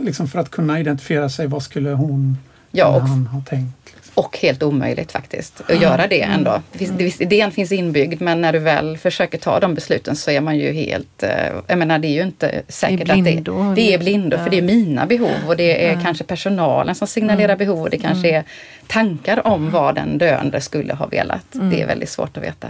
Liksom 0.00 0.28
för 0.28 0.38
att 0.38 0.50
kunna 0.50 0.80
identifiera 0.80 1.28
sig, 1.28 1.46
vad 1.46 1.62
skulle 1.62 1.90
hon 1.90 2.38
ja, 2.70 2.86
och, 2.86 3.00
han 3.02 3.26
ha 3.26 3.40
tänkt? 3.40 3.72
Liksom. 3.94 4.12
och 4.14 4.38
helt 4.38 4.62
omöjligt 4.62 5.12
faktiskt 5.12 5.60
att 5.70 5.80
göra 5.82 6.06
det 6.06 6.22
Mm. 6.22 6.34
ändå. 6.38 6.62
Det 6.72 6.78
finns, 6.78 6.90
det, 6.90 7.04
visst, 7.04 7.20
idén 7.20 7.50
finns 7.50 7.72
inbyggd 7.72 8.20
men 8.22 8.40
när 8.40 8.52
du 8.52 8.58
väl 8.58 8.98
försöker 8.98 9.38
ta 9.38 9.60
de 9.60 9.74
besluten 9.74 10.16
så 10.16 10.30
är 10.30 10.40
man 10.40 10.56
ju 10.58 10.72
helt... 10.72 11.22
eh, 11.22 11.30
Jag 11.66 11.78
menar 11.78 11.98
det 11.98 12.08
är 12.08 12.12
ju 12.12 12.22
inte 12.22 12.62
säkert 12.68 13.10
att 13.10 13.18
blindo. 13.22 13.62
det, 13.62 13.74
det 13.74 13.94
är 13.94 13.98
blindo 13.98 14.36
för 14.36 14.44
Ja. 14.44 14.50
det 14.50 14.58
är 14.58 14.62
mina 14.62 15.06
behov 15.06 15.30
och 15.46 15.56
det 15.56 15.86
är 15.90 16.00
kanske 16.04 16.24
personalen 16.24 16.94
som 16.94 17.06
signalerar 17.08 17.54
Mm. 17.54 17.58
behov 17.58 17.82
och 17.82 17.90
det 17.90 17.98
kanske 17.98 18.30
är 18.30 18.44
tankar 18.86 19.46
om 19.46 19.70
vad 19.70 19.94
den 19.94 20.18
döende 20.18 20.60
skulle 20.60 20.94
ha 20.94 21.06
velat. 21.06 21.44
Det 21.52 21.82
är 21.82 21.86
väldigt 21.86 22.10
svårt 22.10 22.36
att 22.36 22.42
veta. 22.42 22.68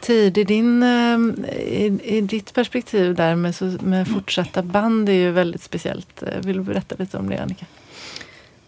Tid 0.00 0.38
i, 0.38 0.44
din, 0.44 0.82
eh, 0.82 1.18
i, 1.58 2.00
i 2.04 2.20
ditt 2.20 2.54
perspektiv 2.54 3.14
där 3.14 3.34
med, 3.34 3.54
så, 3.54 3.64
med 3.64 4.08
fortsatta 4.08 4.62
band 4.62 5.08
är 5.08 5.12
ju 5.12 5.30
väldigt 5.30 5.62
speciellt. 5.62 6.22
Eh, 6.22 6.40
Vill 6.40 6.56
du 6.56 6.62
berätta 6.62 6.94
lite 6.98 7.18
om 7.18 7.30
det 7.30 7.38
Annika? 7.38 7.66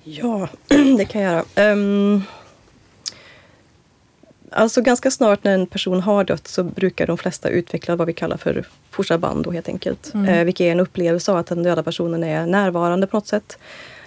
Ja, 0.05 0.49
det 0.99 1.05
kan 1.05 1.23
jag 1.23 1.33
göra. 1.33 1.45
Ehm, 1.55 2.23
alltså 4.51 4.83
ganska 4.83 5.11
snart 5.11 5.45
när 5.45 5.55
en 5.55 5.67
person 5.67 6.01
har 6.01 6.25
dött 6.25 6.49
så 6.49 6.65
brukar 6.65 7.07
de 7.07 7.19
flesta 7.19 7.49
utveckla 7.49 7.97
vad 7.97 8.07
vi 8.07 8.13
kallar 8.13 8.37
för 8.37 8.65
fortsatt 8.91 9.21
band 9.21 9.45
då 9.45 9.51
helt 9.51 9.69
enkelt. 9.69 10.15
Mm. 10.15 10.29
Eh, 10.29 10.45
vilket 10.45 10.65
är 10.65 10.73
en 10.73 10.81
upplevelse 10.81 11.33
av 11.33 11.39
att 11.39 11.47
den 11.47 11.63
döda 11.63 11.83
personen 11.83 12.25
är 12.25 12.47
närvarande 12.47 13.07
på 13.07 13.17
något 13.17 13.27
sätt. 13.27 13.59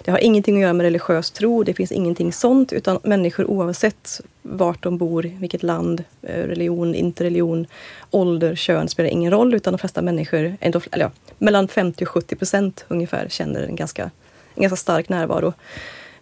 Det 0.06 0.12
har 0.12 0.18
ingenting 0.18 0.56
att 0.56 0.62
göra 0.62 0.72
med 0.72 0.84
religiös 0.84 1.30
tro, 1.30 1.62
det 1.62 1.74
finns 1.74 1.92
ingenting 1.92 2.32
sånt 2.32 2.72
utan 2.72 2.98
människor 3.02 3.50
oavsett 3.50 4.20
vart 4.42 4.82
de 4.82 4.98
bor, 4.98 5.30
vilket 5.40 5.62
land, 5.62 6.04
eh, 6.22 6.42
religion, 6.42 6.94
inte 6.94 7.24
religion, 7.24 7.66
ålder, 8.10 8.54
kön 8.54 8.88
spelar 8.88 9.10
ingen 9.10 9.30
roll 9.30 9.54
utan 9.54 9.72
de 9.72 9.78
flesta 9.78 10.02
människor, 10.02 10.56
eller 10.60 10.80
ja, 10.90 11.10
mellan 11.38 11.68
50 11.68 12.04
och 12.04 12.08
70 12.08 12.36
procent 12.36 12.84
ungefär 12.88 13.28
känner 13.28 13.62
en 13.62 13.76
ganska, 13.76 14.02
en 14.54 14.62
ganska 14.62 14.76
stark 14.76 15.08
närvaro. 15.08 15.52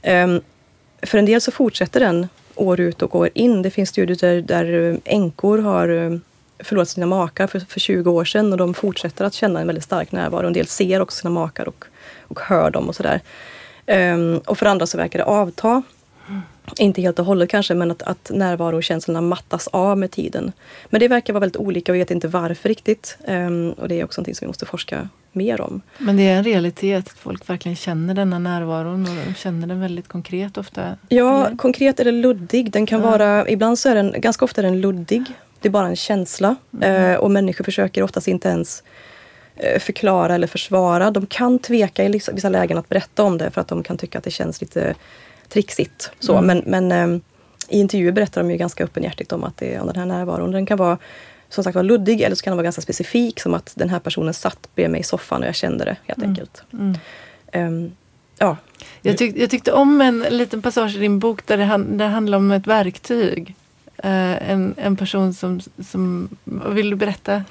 Um, 0.03 0.41
för 1.03 1.19
en 1.19 1.27
del 1.27 1.41
så 1.41 1.51
fortsätter 1.51 2.01
den 2.01 2.29
år 2.55 2.81
ut 2.81 3.03
och 3.03 3.15
år 3.15 3.29
in. 3.35 3.63
Det 3.63 3.71
finns 3.71 3.89
studier 3.89 4.17
där, 4.17 4.43
där 4.43 4.91
eh, 4.91 4.97
änkor 5.05 5.59
har 5.59 5.89
eh, 5.89 6.19
förlorat 6.59 6.89
sina 6.89 7.07
makar 7.07 7.47
för, 7.47 7.61
för 7.61 7.81
20 7.81 8.11
år 8.11 8.25
sedan 8.25 8.53
och 8.53 8.59
de 8.59 8.75
fortsätter 8.75 9.25
att 9.25 9.35
känna 9.35 9.61
en 9.61 9.67
väldigt 9.67 9.85
stark 9.85 10.13
närvaro. 10.13 10.47
En 10.47 10.53
del 10.53 10.67
ser 10.67 11.01
också 11.01 11.19
sina 11.19 11.31
makar 11.31 11.69
och, 11.69 11.85
och 12.21 12.41
hör 12.41 12.71
dem 12.71 12.89
och 12.89 12.97
sådär. 12.97 13.21
Ehm, 13.87 14.39
och 14.47 14.59
för 14.59 14.67
andra 14.67 14.87
så 14.87 14.97
verkar 14.99 15.19
det 15.19 15.25
avta. 15.25 15.83
Inte 16.79 17.03
helt 17.03 17.19
och 17.19 17.25
hållet 17.25 17.51
kanske, 17.51 17.75
men 17.75 17.91
att, 17.91 18.03
att 18.03 18.31
närvarokänslorna 18.35 19.21
mattas 19.21 19.69
av 19.69 19.99
med 19.99 20.11
tiden. 20.11 20.53
Men 20.91 21.01
det 21.01 21.09
verkar 21.09 21.33
vara 21.33 21.41
väldigt 21.41 21.57
olika 21.57 21.93
och 21.93 21.95
vi 21.97 21.99
vet 21.99 22.11
inte 22.11 22.29
varför 22.29 22.69
riktigt. 22.69 23.19
Ehm, 23.27 23.73
och 23.73 23.89
det 23.89 24.01
är 24.01 24.05
också 24.05 24.21
någonting 24.21 24.35
som 24.35 24.45
vi 24.45 24.49
måste 24.49 24.67
forska 24.67 25.09
mer 25.33 25.61
om. 25.61 25.81
Men 25.99 26.17
det 26.17 26.23
är 26.29 26.37
en 26.37 26.45
realitet 26.45 26.99
att 27.07 27.19
folk 27.19 27.49
verkligen 27.51 27.77
känner 27.77 28.15
denna 28.15 28.39
närvaron 28.39 29.03
och 29.09 29.15
de 29.27 29.35
känner 29.35 29.67
den 29.67 29.81
väldigt 29.81 30.09
konkret 30.09 30.59
ofta. 30.59 30.97
Ja, 31.09 31.47
eller? 31.47 31.57
konkret 31.57 32.01
eller 32.01 32.13
luddig. 32.13 32.71
Den 32.71 32.87
kan 32.87 33.01
Ja. 33.01 33.11
vara, 33.11 33.49
ibland 33.49 33.79
så 33.79 33.89
är 33.89 33.95
den, 33.95 34.15
ganska 34.21 34.45
ofta 34.45 34.61
är 34.61 34.63
den 34.63 34.81
luddig. 34.81 35.25
Det 35.61 35.69
är 35.69 35.73
bara 35.73 35.87
en 35.87 35.97
känsla. 35.97 36.57
Eh, 36.81 37.15
och 37.15 37.31
människor 37.31 37.65
försöker 37.65 38.03
oftast 38.03 38.29
inte 38.29 38.49
ens 38.49 38.83
förklara 39.79 40.35
eller 40.35 40.47
försvara. 40.47 41.11
De 41.11 41.27
kan 41.27 41.59
tveka 41.59 42.05
i 42.05 42.09
vissa, 42.09 42.49
lägen 42.49 42.79
att 42.79 42.89
berätta 42.89 43.23
om 43.23 43.39
det 43.39 43.51
för 43.51 43.61
att 43.61 43.69
de 43.69 43.83
kan 43.83 43.97
tycka 43.99 44.19
att 44.19 44.25
det 44.25 44.31
känns 44.31 44.61
lite 44.61 44.95
trixigt. 45.49 46.11
Så. 46.19 46.37
Mm. 46.37 46.47
Men, 46.47 46.89
men 46.89 47.13
eh, 47.15 47.21
i 47.69 47.79
intervjuer 47.79 48.13
berättar 48.13 48.43
de 48.43 48.51
ju 48.51 48.57
ganska 48.57 48.85
öppenhjärtigt 48.85 49.33
om 49.33 49.45
att 49.45 49.57
det 49.57 49.75
är 49.75 49.81
om 49.81 49.87
den 49.87 49.97
här 49.97 50.07
närvaron. 50.07 50.51
Den 50.51 50.67
kan 50.67 50.79
vara 50.79 50.99
som 51.49 51.65
sagt 51.65 51.75
vara 51.75 51.83
luddig 51.83 52.21
eller 52.21 52.37
så 52.37 52.45
kan 52.45 52.51
den 52.51 52.57
vara 52.57 52.65
ganska 52.65 52.83
specifik 52.83 53.41
som 53.41 53.55
att 53.55 53.73
den 53.77 53.89
här 53.89 53.99
personen 53.99 54.35
satt 54.35 54.69
bredvid 54.75 54.91
mig 54.91 55.01
i 55.01 55.05
soffan 55.05 55.43
och 55.43 55.49
jag 55.49 55.55
kände 55.55 55.85
det 55.85 55.97
helt 56.05 56.19
Mm. 56.19 56.31
enkelt. 56.31 56.63
Mm. 56.73 56.99
Ehm, 57.53 57.93
ja, 58.39 58.57
Jag, 59.03 59.19
tyck, 59.19 59.37
jag 59.37 59.51
tyckte 59.51 59.73
om 59.73 60.01
en 60.01 60.19
liten 60.19 60.63
passage 60.63 60.97
i 60.97 60.99
din 60.99 61.19
bok 61.19 61.47
där 61.47 61.57
det, 61.57 61.65
han, 61.65 61.99
där 61.99 62.05
det 62.05 62.11
handlar 62.11 62.39
om 62.39 62.51
ett 62.51 62.67
verktyg. 62.67 63.55
Eh, 63.97 64.51
en, 64.51 64.75
en 64.79 64.97
person 64.97 65.35
som, 65.35 65.61
som... 65.91 66.29
Vill 66.69 66.91
du 66.91 66.97
berätta? 66.97 67.45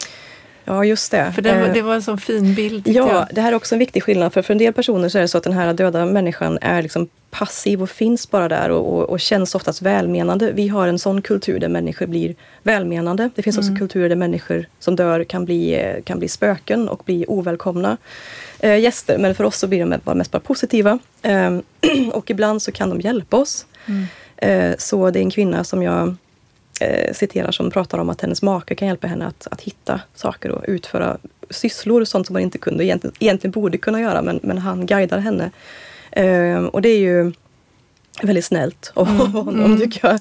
Ja, 0.66 0.86
just 0.86 1.12
det. 1.12 1.32
För 1.36 1.42
det, 1.42 1.54
var- 1.60 1.68
Eh, 1.68 1.74
det 1.74 1.82
var 1.82 1.96
en 1.96 2.02
sån 2.02 2.18
fin 2.18 2.54
bild. 2.56 2.88
Ja, 2.88 2.94
jag. 3.14 3.28
det 3.36 3.42
här 3.42 3.52
är 3.52 3.56
också 3.56 3.76
en 3.76 3.80
viktig 3.80 4.04
skillnad. 4.04 4.34
För, 4.34 4.42
för 4.42 4.54
en 4.54 4.58
del 4.58 4.74
personer 4.74 5.10
så 5.10 5.18
är 5.18 5.22
det 5.22 5.28
så 5.28 5.38
att 5.38 5.44
den 5.44 5.54
här 5.54 5.74
döda 5.74 6.06
människan 6.06 6.58
är 6.62 6.82
liksom 6.82 7.08
passiv 7.32 7.82
och 7.82 7.90
finns 7.90 8.32
bara 8.32 8.48
där 8.48 8.70
och, 8.72 8.94
och, 8.94 9.10
och 9.10 9.20
känns 9.20 9.56
oftast 9.56 9.82
välmenande. 9.82 10.52
Vi 10.52 10.68
har 10.68 10.88
en 10.88 11.00
sån 11.00 11.22
kultur 11.22 11.60
där 11.60 11.68
människor 11.70 12.06
blir 12.06 12.36
välmenande. 12.64 13.30
Det 13.36 13.42
finns 13.42 13.58
också 13.58 13.70
Mm. 13.70 13.80
kulturer 13.80 14.10
där 14.10 14.16
människor 14.16 14.66
som 14.80 14.96
dör 14.96 15.24
kan 15.24 15.46
bli, 15.46 15.74
eh, 15.76 16.04
kan 16.04 16.20
bli 16.20 16.28
spöken 16.28 16.90
och 16.90 17.02
bli 17.06 17.26
ovälkomna 17.28 17.98
eh, 18.60 18.78
gäster. 18.80 19.18
Men 19.18 19.36
för 19.36 19.44
oss 19.44 19.58
så 19.58 19.68
blir 19.68 19.86
de 19.86 20.00
bara 20.04 20.16
mest 20.16 20.32
bara 20.32 20.40
positiva. 20.40 21.00
Eh, 21.22 21.58
och 22.14 22.30
ibland 22.32 22.62
så 22.62 22.72
kan 22.72 22.90
de 22.90 23.02
hjälpa 23.02 23.38
oss. 23.38 23.66
Mm. 23.86 24.06
Eh, 24.38 24.76
så 24.78 25.10
det 25.10 25.20
är 25.20 25.24
en 25.24 25.32
kvinna 25.32 25.64
som 25.64 25.84
jag 25.84 26.16
eh, 26.80 27.14
citerar 27.14 27.52
som 27.52 27.72
pratar 27.72 27.98
om 27.98 28.10
att 28.10 28.22
hennes 28.22 28.42
make 28.42 28.76
kan 28.76 28.88
hjälpa 28.88 29.08
henne 29.08 29.26
att, 29.26 29.48
att 29.52 29.62
hitta 29.62 30.02
saker 30.16 30.52
och 30.52 30.66
utföra 30.68 31.18
sysslor, 31.50 32.06
sånt 32.06 32.28
som 32.28 32.36
hon 32.36 32.44
inte 32.44 32.58
kunde 32.58 32.86
egentligen, 32.86 33.16
egentligen 33.20 33.52
borde 33.52 33.78
kunna 33.78 34.02
göra, 34.02 34.22
men, 34.22 34.40
men 34.44 34.58
han 34.58 34.86
guidar 34.86 35.20
henne. 35.20 35.52
Eh, 36.12 36.64
och 36.64 36.82
det 36.82 36.90
är 36.90 37.00
ju 37.00 37.34
väldigt 38.22 38.46
snällt 38.46 38.92
av 38.94 39.08
honom 39.08 39.66
mm. 39.66 39.80
tycker 39.80 40.08
jag. 40.08 40.20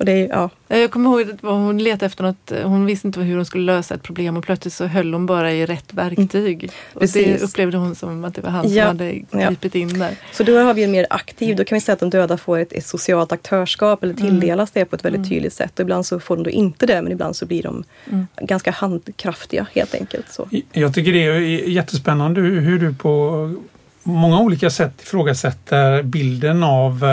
Och 0.00 0.06
det 0.06 0.18
ja, 0.26 0.50
Jag 0.68 0.90
kommer 0.90 1.10
ihåg 1.10 1.30
att 1.30 1.40
hon 1.42 1.78
letade 1.78 2.06
efter 2.06 2.22
något, 2.24 2.52
hon 2.64 2.86
visste 2.86 3.06
inte 3.06 3.20
hur 3.20 3.36
hon 3.36 3.44
skulle 3.46 3.64
lösa 3.64 3.94
ett 3.94 4.02
problem 4.02 4.36
och 4.36 4.44
plötsligt 4.44 4.74
så 4.74 4.86
höll 4.86 5.12
hon 5.12 5.26
bara 5.26 5.52
i 5.52 5.66
rätt 5.66 5.94
verktyg. 5.94 6.70
Och 6.94 7.06
det 7.14 7.42
upplevde 7.42 7.76
hon 7.78 7.94
som 7.94 8.24
att 8.24 8.34
det 8.34 8.40
var 8.42 8.50
han 8.50 8.72
Ja, 8.72 8.82
som 8.84 8.98
hade 8.98 9.14
ja. 9.30 9.48
gripit 9.48 9.74
in 9.74 9.98
där. 9.98 10.14
Så 10.32 10.42
då 10.42 10.58
har 10.58 10.74
vi 10.74 10.84
en 10.84 10.90
mer 10.90 11.06
aktiv, 11.10 11.56
då 11.56 11.64
kan 11.64 11.76
vi 11.76 11.80
säga 11.80 11.94
att 11.94 12.00
de 12.00 12.10
döda 12.10 12.36
får 12.36 12.58
ett, 12.58 12.72
ett 12.72 12.86
socialt 12.86 13.32
aktörskap 13.32 14.02
eller 14.02 14.14
tilldelas 14.14 14.70
det 14.70 14.84
på 14.84 14.96
ett 14.96 15.04
väldigt 15.04 15.28
tydligt 15.28 15.52
sätt. 15.52 15.72
Och 15.74 15.80
ibland 15.80 16.06
så 16.06 16.20
får 16.20 16.36
de 16.36 16.42
då 16.42 16.50
inte 16.50 16.86
det, 16.86 17.02
men 17.02 17.12
ibland 17.12 17.36
så 17.36 17.46
blir 17.46 17.62
de 17.62 17.84
Mm. 18.10 18.26
ganska 18.40 18.70
handkraftiga 18.70 19.66
helt 19.74 19.94
enkelt. 19.94 20.26
Så. 20.32 20.48
Jag 20.72 20.94
tycker 20.94 21.12
det 21.12 21.24
är 21.26 21.38
jättespännande 21.68 22.40
hur 22.40 22.60
hur 22.60 22.78
du 22.78 22.94
på 22.94 23.54
många 24.02 24.40
olika 24.40 24.70
sätt 24.70 25.02
ifrågasätter 25.02 26.02
bilden 26.02 26.62
av 26.62 27.04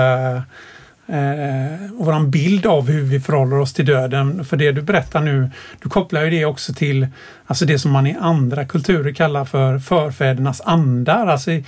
eh, 1.08 1.90
våran 1.94 2.32
bild 2.32 2.66
av 2.66 2.88
hur 2.90 3.02
vi 3.04 3.20
förhåller 3.20 3.60
oss 3.60 3.74
till 3.74 3.86
döden. 3.86 4.46
För 4.46 4.58
det 4.58 4.72
du 4.72 4.82
berättar 4.82 5.22
nu, 5.22 5.50
du 5.84 5.90
kopplar 5.90 6.24
ju 6.24 6.30
det 6.30 6.46
också 6.46 6.74
till 6.74 7.08
alltså 7.46 7.66
det 7.66 7.80
som 7.80 7.92
man 7.92 8.08
i 8.08 8.18
andra 8.20 8.66
kulturer 8.66 9.14
kallar 9.14 9.46
för 9.46 9.80
förfädernas 9.80 10.62
andar. 10.62 11.28
Alltså, 11.28 11.52
i- 11.52 11.66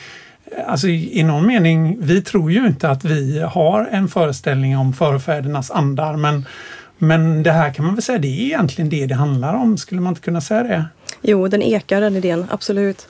Alltså 0.68 0.88
i 0.88 1.24
någon 1.24 1.48
mening, 1.48 1.98
vi 2.02 2.22
tror 2.22 2.52
ju 2.52 2.68
inte 2.68 2.90
att 2.90 3.06
vi 3.06 3.40
har 3.40 3.88
en 3.92 4.08
föreställning 4.08 4.78
om 4.78 4.94
förfädernas 4.94 5.72
andar 5.72 6.16
men, 6.18 6.46
men 6.98 7.44
det 7.44 7.52
här 7.52 7.74
kan 7.74 7.86
man 7.86 7.96
väl 7.96 8.02
säga, 8.04 8.18
det 8.20 8.28
är 8.28 8.42
egentligen 8.46 8.90
det 8.90 9.06
det 9.06 9.16
handlar 9.16 9.54
om. 9.54 9.78
Skulle 9.78 10.02
man 10.02 10.12
inte 10.12 10.22
kunna 10.22 10.42
säga 10.42 10.64
det? 10.64 10.86
Jo, 11.22 11.48
den 11.48 11.62
ekar 11.62 12.02
den 12.02 12.16
idén, 12.16 12.46
absolut. 12.52 13.08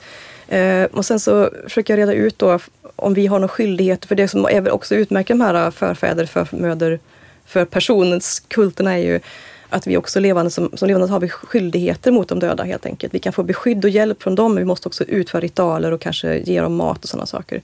Eh, 0.48 0.84
och 0.84 1.04
sen 1.04 1.20
så 1.20 1.50
försöker 1.64 1.92
jag 1.92 1.98
reda 2.02 2.12
ut 2.12 2.38
då 2.38 2.58
om 3.04 3.14
vi 3.14 3.26
har 3.26 3.38
någon 3.38 3.48
skyldighet, 3.48 4.06
för 4.06 4.14
det 4.14 4.28
som 4.28 4.46
även 4.46 4.72
också 4.72 4.94
utmärker 4.94 5.34
de 5.34 5.40
här 5.40 5.70
förfäder, 5.70 6.26
förmöder, 6.26 6.98
för 7.46 7.64
personens 7.64 8.40
kulterna 8.48 8.92
är 8.98 9.02
ju 9.02 9.20
att 9.68 9.86
vi 9.86 9.96
också 9.96 10.20
levande 10.20 10.50
som, 10.50 10.70
som 10.74 10.88
levande 10.88 11.08
har 11.08 11.20
vi 11.20 11.28
skyldigheter 11.28 12.10
mot 12.10 12.28
de 12.28 12.38
döda 12.38 12.64
helt 12.64 12.86
enkelt. 12.86 13.14
Vi 13.14 13.18
kan 13.18 13.32
få 13.32 13.42
beskydd 13.42 13.84
och 13.84 13.90
hjälp 13.90 14.22
från 14.22 14.34
dem, 14.34 14.54
men 14.54 14.62
vi 14.62 14.66
måste 14.66 14.88
också 14.88 15.04
utföra 15.04 15.40
ritualer 15.40 15.92
och 15.92 16.00
kanske 16.00 16.38
ge 16.38 16.60
dem 16.60 16.74
mat 16.74 17.04
och 17.04 17.10
sådana 17.10 17.26
saker. 17.26 17.62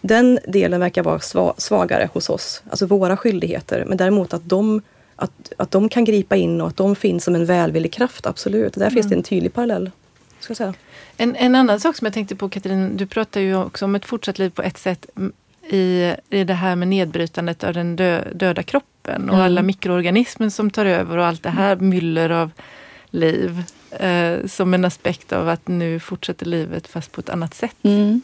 Den 0.00 0.38
delen 0.48 0.80
verkar 0.80 1.02
vara 1.02 1.20
sva, 1.20 1.54
svagare 1.56 2.08
hos 2.12 2.30
oss, 2.30 2.62
alltså 2.70 2.86
våra 2.86 3.16
skyldigheter. 3.16 3.84
Men 3.88 3.96
däremot 3.96 4.34
att 4.34 4.48
de, 4.48 4.82
att, 5.16 5.52
att 5.56 5.70
de 5.70 5.88
kan 5.88 6.04
gripa 6.04 6.36
in 6.36 6.60
och 6.60 6.68
att 6.68 6.76
de 6.76 6.96
finns 6.96 7.24
som 7.24 7.34
en 7.34 7.46
välvillig 7.46 7.92
kraft, 7.92 8.26
absolut. 8.26 8.74
Där 8.74 8.90
finns 8.90 9.08
det 9.08 9.14
en 9.14 9.22
tydlig 9.22 9.54
parallell. 9.54 9.90
Ska 10.40 10.50
jag 10.50 10.56
säga. 10.56 10.74
En, 11.16 11.36
en 11.36 11.54
annan 11.54 11.80
sak 11.80 11.96
som 11.96 12.04
jag 12.06 12.14
tänkte 12.14 12.36
på 12.36 12.48
Katrin, 12.48 12.96
du 12.96 13.06
pratar 13.06 13.40
ju 13.40 13.56
också 13.56 13.84
om 13.84 13.94
ett 13.94 14.04
fortsatt 14.04 14.38
liv 14.38 14.50
på 14.50 14.62
ett 14.62 14.78
sätt 14.78 15.06
mm, 15.16 15.32
i, 15.62 16.14
i 16.30 16.44
det 16.44 16.54
här 16.54 16.76
med 16.76 16.88
nedbrytandet 16.88 17.64
av 17.64 17.74
den 17.74 17.96
dö, 17.96 18.24
döda 18.34 18.62
kroppen 18.62 19.28
och 19.30 19.34
Mm. 19.34 19.46
alla 19.46 19.62
mikroorganismer 19.62 20.48
som 20.48 20.70
tar 20.70 20.86
över 20.86 21.16
och 21.18 21.26
allt 21.26 21.42
det 21.42 21.50
här 21.50 21.76
myller 21.76 22.30
av 22.30 22.50
liv. 23.10 23.62
Eh, 23.90 24.46
som 24.46 24.74
en 24.74 24.84
aspekt 24.84 25.32
av 25.32 25.48
att 25.48 25.68
nu 25.68 26.00
fortsätter 26.00 26.46
livet 26.46 26.86
fast 26.86 27.12
på 27.12 27.20
ett 27.20 27.28
annat 27.28 27.54
sätt. 27.54 27.76
Mm. 27.82 28.22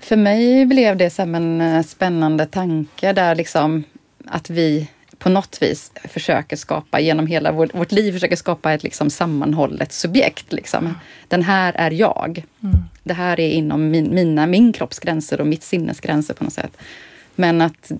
För 0.00 0.16
mig 0.16 0.66
blev 0.66 0.96
det 0.96 1.10
som 1.10 1.34
en 1.34 1.60
eh, 1.60 1.82
spännande 1.82 2.46
tanke 2.46 3.12
där 3.12 3.34
liksom 3.34 3.84
att 4.26 4.50
vi 4.50 4.88
på 5.24 5.30
något 5.30 5.62
vis 5.62 5.92
försöker 6.04 6.56
skapa, 6.56 7.00
genom 7.00 7.26
hela 7.26 7.52
vårt, 7.52 7.74
vårt 7.74 7.92
liv, 7.92 8.12
försöker 8.12 8.36
skapa 8.36 8.72
ett 8.72 8.82
liksom 8.82 9.10
sammanhållet 9.10 9.92
subjekt. 9.92 10.52
Liksom. 10.52 10.94
Den 11.28 11.42
här 11.42 11.72
är 11.72 11.90
jag. 11.90 12.44
Mm. 12.62 12.76
Det 13.02 13.14
här 13.14 13.40
är 13.40 13.50
inom 13.50 13.90
min, 13.90 14.14
mina, 14.14 14.46
min 14.46 14.72
kropps 14.72 14.98
gränser 14.98 15.40
och 15.40 15.46
mitt 15.46 15.62
sinnes 15.62 16.00
gränser 16.00 16.34
på 16.34 16.44
något 16.44 16.52
sätt. 16.52 16.76
Men 17.34 17.60
att 17.60 17.92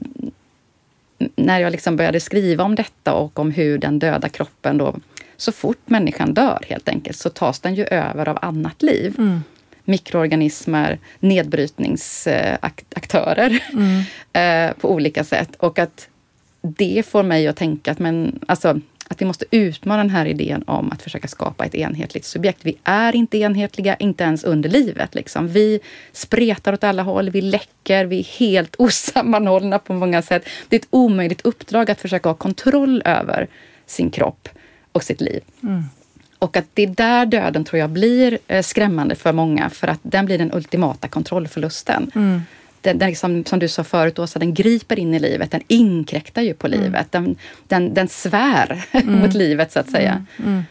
när 1.37 1.61
jag 1.61 1.73
liksom 1.73 1.97
började 1.97 2.21
skriva 2.21 2.65
om 2.65 2.75
detta 2.75 3.13
och 3.13 3.39
om 3.39 3.51
hur 3.51 3.79
den 3.79 3.99
döda 3.99 4.29
kroppen 4.29 4.79
då, 4.79 4.97
så 5.37 5.53
fort 5.53 5.89
människan 5.89 6.35
dör 6.35 6.65
helt 6.69 6.89
enkelt, 6.89 7.17
så 7.17 7.31
tas 7.31 7.61
den 7.61 7.75
ju 7.75 7.85
över 7.85 8.29
av 8.29 8.39
annat 8.43 8.83
liv. 8.83 9.15
Mm. 9.19 9.43
Mikroorganismer, 9.85 10.99
nedbrytningsaktörer 11.21 13.63
Mm. 13.73 14.03
eh, 14.33 14.73
på 14.81 14.93
olika 14.93 15.25
sätt. 15.25 15.51
Och 15.59 15.79
att 15.79 16.09
det 16.69 17.07
får 17.07 17.23
mig 17.23 17.49
att 17.49 17.57
tänka 17.57 17.91
att, 17.91 17.99
men, 17.99 18.41
alltså, 18.47 18.81
att 19.09 19.21
vi 19.21 19.27
måste 19.27 19.45
utmana 19.51 20.03
den 20.03 20.11
här 20.11 20.27
idén 20.27 20.63
om 20.67 20.93
att 20.93 21.03
försöka 21.03 21.29
skapa 21.29 21.65
ett 21.65 21.75
enhetligt 21.75 22.25
subjekt. 22.25 22.59
Vi 22.63 22.77
är 22.85 23.17
inte 23.17 23.39
enhetliga, 23.39 23.95
inte 23.95 24.25
ens 24.25 24.45
under 24.45 24.69
livet. 24.71 25.15
Liksom. 25.15 25.49
Vi 25.49 25.81
spretar 26.13 26.73
åt 26.73 26.85
alla 26.85 27.03
håll, 27.03 27.31
vi 27.31 27.41
läcker, 27.41 28.05
vi 28.05 28.19
är 28.19 28.39
helt 28.39 28.75
osammanhållna 28.79 29.79
på 29.79 29.93
många 29.93 30.23
sätt. 30.23 30.49
Det 30.69 30.77
är 30.77 30.81
ett 30.81 30.89
omöjligt 30.91 31.41
uppdrag 31.41 31.91
att 31.91 32.01
försöka 32.01 32.29
ha 32.29 32.35
kontroll 32.35 33.03
över 33.05 33.49
sin 33.87 34.11
kropp 34.11 34.49
och 34.93 35.03
sitt 35.03 35.21
liv. 35.21 35.41
Mm. 35.63 35.85
Och 36.39 36.57
att 36.57 36.67
det 36.75 36.83
är 36.83 36.87
där 36.87 37.27
döden 37.27 37.65
tror 37.65 37.81
jag 37.81 37.91
blir 37.91 38.39
eh, 38.47 38.63
skrämmande 38.63 39.15
för 39.15 39.33
många 39.33 39.71
för 39.71 39.89
att 39.89 40.01
den 40.03 40.27
blir 40.27 40.39
den 40.39 40.55
ultimata 40.55 41.09
kontrollförlusten. 41.09 42.11
Mm. 42.15 42.43
Den, 42.85 42.99
den 42.99 43.09
liksom, 43.09 43.45
som 43.45 43.59
du 43.59 43.69
sa 43.69 43.85
förut, 43.85 44.19
Åsa, 44.19 44.39
den 44.39 44.55
griper 44.55 44.99
in 44.99 45.15
i 45.15 45.19
livet, 45.19 45.51
den 45.51 45.63
inkräktar 45.69 46.43
ju 46.43 46.55
på 46.55 46.67
mm. 46.67 46.81
livet. 46.81 47.13
Den, 47.13 47.37
den, 47.69 47.95
den 47.95 48.09
svär 48.09 48.85
mm. 48.93 49.19
mot 49.19 49.35
livet 49.35 49.73
så 49.73 49.81
att 49.81 49.91
säga. 49.91 50.25
Mm. 50.39 50.63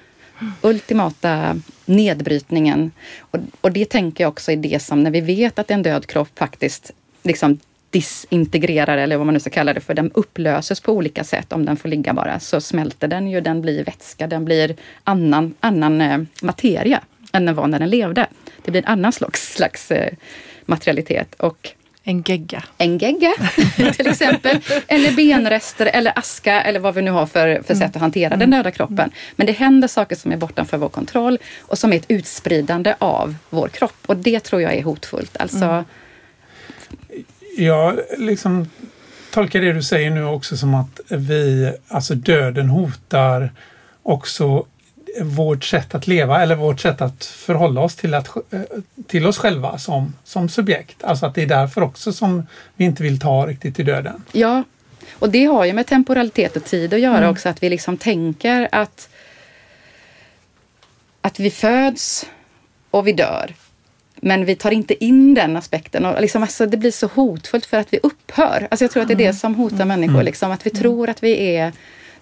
Mm. 0.41 0.53
Ultimata 0.61 1.59
nedbrytningen. 1.85 2.91
Och, 3.19 3.39
och 3.61 3.71
det 3.71 3.89
tänker 3.89 4.23
jag 4.23 4.29
också 4.29 4.51
är 4.51 4.55
det 4.55 4.81
som, 4.81 5.03
när 5.03 5.11
vi 5.11 5.21
vet 5.21 5.59
att 5.59 5.71
en 5.71 5.83
död 5.83 6.05
kropp 6.05 6.29
faktiskt 6.39 6.91
liksom 7.23 7.59
disintegrerar 7.89 8.97
eller 8.97 9.17
vad 9.17 9.25
man 9.25 9.33
nu 9.33 9.39
ska 9.39 9.49
kalla 9.49 9.73
det 9.73 9.81
för, 9.81 9.93
den 9.93 10.11
upplöses 10.13 10.81
på 10.81 10.91
olika 10.91 11.23
sätt 11.23 11.53
om 11.53 11.65
den 11.65 11.77
får 11.77 11.89
ligga 11.89 12.13
bara. 12.13 12.39
Så 12.39 12.61
smälter 12.61 13.07
den 13.07 13.27
ju, 13.27 13.41
den 13.41 13.61
blir 13.61 13.83
vätska, 13.83 14.27
den 14.27 14.45
blir 14.45 14.75
annan, 15.03 15.53
annan 15.59 16.01
eh, 16.01 16.21
materia 16.41 17.01
än 17.31 17.45
den 17.45 17.55
var 17.55 17.67
när 17.67 17.79
den 17.79 17.89
levde. 17.89 18.27
Det 18.65 18.71
blir 18.71 18.81
en 18.81 18.87
annan 18.87 19.11
slags, 19.11 19.53
slags 19.53 19.91
eh, 19.91 20.13
materialitet. 20.65 21.35
Och 21.35 21.73
en 22.03 22.21
gegga. 22.21 22.63
En 22.77 22.97
gegga 22.97 23.33
till 23.93 24.07
exempel. 24.07 24.59
Eller 24.87 25.11
benrester 25.11 25.85
eller 25.85 26.19
aska 26.19 26.61
eller 26.61 26.79
vad 26.79 26.95
vi 26.95 27.01
nu 27.01 27.11
har 27.11 27.25
för, 27.25 27.61
för 27.63 27.75
sätt 27.75 27.95
att 27.95 28.01
hantera 28.01 28.33
mm. 28.33 28.39
den 28.39 28.51
döda 28.51 28.71
kroppen. 28.71 29.11
Men 29.35 29.47
det 29.47 29.53
händer 29.53 29.87
saker 29.87 30.15
som 30.15 30.31
är 30.31 30.37
bortanför 30.37 30.77
vår 30.77 30.89
kontroll 30.89 31.37
och 31.61 31.77
som 31.77 31.93
är 31.93 31.97
ett 31.97 32.05
utspridande 32.07 32.95
av 32.99 33.35
vår 33.49 33.67
kropp. 33.67 33.97
Och 34.05 34.17
det 34.17 34.39
tror 34.39 34.61
jag 34.61 34.73
är 34.73 34.83
hotfullt. 34.83 35.37
Alltså, 35.37 35.65
mm 35.65 35.83
jag 37.57 37.99
liksom 38.17 38.69
tolkar 39.31 39.61
det 39.61 39.73
du 39.73 39.83
säger 39.83 40.09
nu 40.09 40.25
också 40.25 40.57
som 40.57 40.75
att 40.75 40.99
vi, 41.09 41.73
alltså 41.87 42.15
döden 42.15 42.69
hotar 42.69 43.51
också 44.03 44.65
vårt 45.21 45.63
sätt 45.63 45.95
att 45.95 46.07
leva 46.07 46.41
eller 46.41 46.55
vårt 46.55 46.79
sätt 46.79 47.01
att 47.01 47.25
förhålla 47.25 47.81
oss 47.81 47.95
till, 47.95 48.13
att, 48.13 48.29
till 49.07 49.27
oss 49.27 49.37
själva 49.37 49.77
som, 49.77 50.13
som 50.23 50.49
subjekt. 50.49 51.03
Alltså 51.03 51.25
att 51.25 51.35
det 51.35 51.41
är 51.41 51.47
därför 51.47 51.81
också 51.81 52.13
som 52.13 52.47
vi 52.75 52.85
inte 52.85 53.03
vill 53.03 53.19
ta 53.19 53.47
riktigt 53.47 53.75
till 53.75 53.85
döden. 53.85 54.23
Ja, 54.31 54.63
och 55.19 55.29
det 55.29 55.45
har 55.45 55.65
ju 55.65 55.73
med 55.73 55.87
temporalitet 55.87 56.55
och 56.55 56.65
tid 56.65 56.93
att 56.93 56.99
göra 56.99 57.17
mm. 57.17 57.29
också. 57.29 57.49
Att 57.49 57.63
vi 57.63 57.69
liksom 57.69 57.97
tänker 57.97 58.69
att, 58.71 59.09
att 61.21 61.39
vi 61.39 61.51
föds 61.51 62.25
och 62.91 63.07
vi 63.07 63.13
dör. 63.13 63.53
Men 64.15 64.45
vi 64.45 64.55
tar 64.55 64.71
inte 64.71 65.03
in 65.03 65.33
den 65.33 65.57
aspekten. 65.57 66.05
Och 66.05 66.21
liksom, 66.21 66.41
alltså, 66.41 66.65
det 66.65 66.77
blir 66.77 66.91
så 66.91 67.07
hotfullt 67.07 67.65
för 67.65 67.77
att 67.77 67.93
vi 67.93 67.99
upphör. 68.03 68.67
Alltså, 68.71 68.83
jag 68.83 68.91
tror 68.91 69.01
att 69.01 69.07
det 69.07 69.13
är 69.13 69.27
det 69.27 69.33
som 69.33 69.55
hotar 69.55 69.85
människor. 69.85 70.13
Mm. 70.13 70.25
Liksom, 70.25 70.51
att 70.51 70.65
vi 70.65 70.69
tror 70.69 71.09
att 71.09 71.23
vi 71.23 71.55
är 71.55 71.71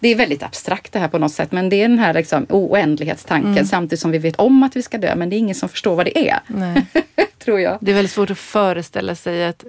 det 0.02 0.08
är 0.08 0.16
väldigt 0.16 0.44
abstrakt 0.44 0.94
det 0.94 1.00
här 1.00 1.08
på 1.08 1.18
något 1.18 1.32
sätt, 1.32 1.52
men 1.52 1.70
det 1.70 1.76
är 1.76 1.88
den 1.88 2.00
här 2.00 2.14
liksom, 2.14 2.46
oändlighetstanken 2.50 3.52
mm. 3.52 3.66
samtidigt 3.66 4.00
som 4.00 4.12
vi 4.12 4.18
vet 4.18 4.36
om 4.36 4.64
att 4.64 4.76
vi 4.76 4.82
ska 4.82 4.98
dö, 4.98 5.16
men 5.16 5.30
det 5.30 5.36
är 5.36 5.38
ingen 5.38 5.56
som 5.56 5.70
förstår 5.70 5.96
vad 5.96 6.06
det 6.06 6.30
är. 6.30 6.40
tror 7.44 7.60
jag. 7.60 7.78
Det 7.82 7.92
är 7.92 7.96
väldigt 7.96 8.12
svårt 8.12 8.30
att 8.30 8.38
föreställa 8.38 9.16
sig 9.16 9.46
att, 9.46 9.66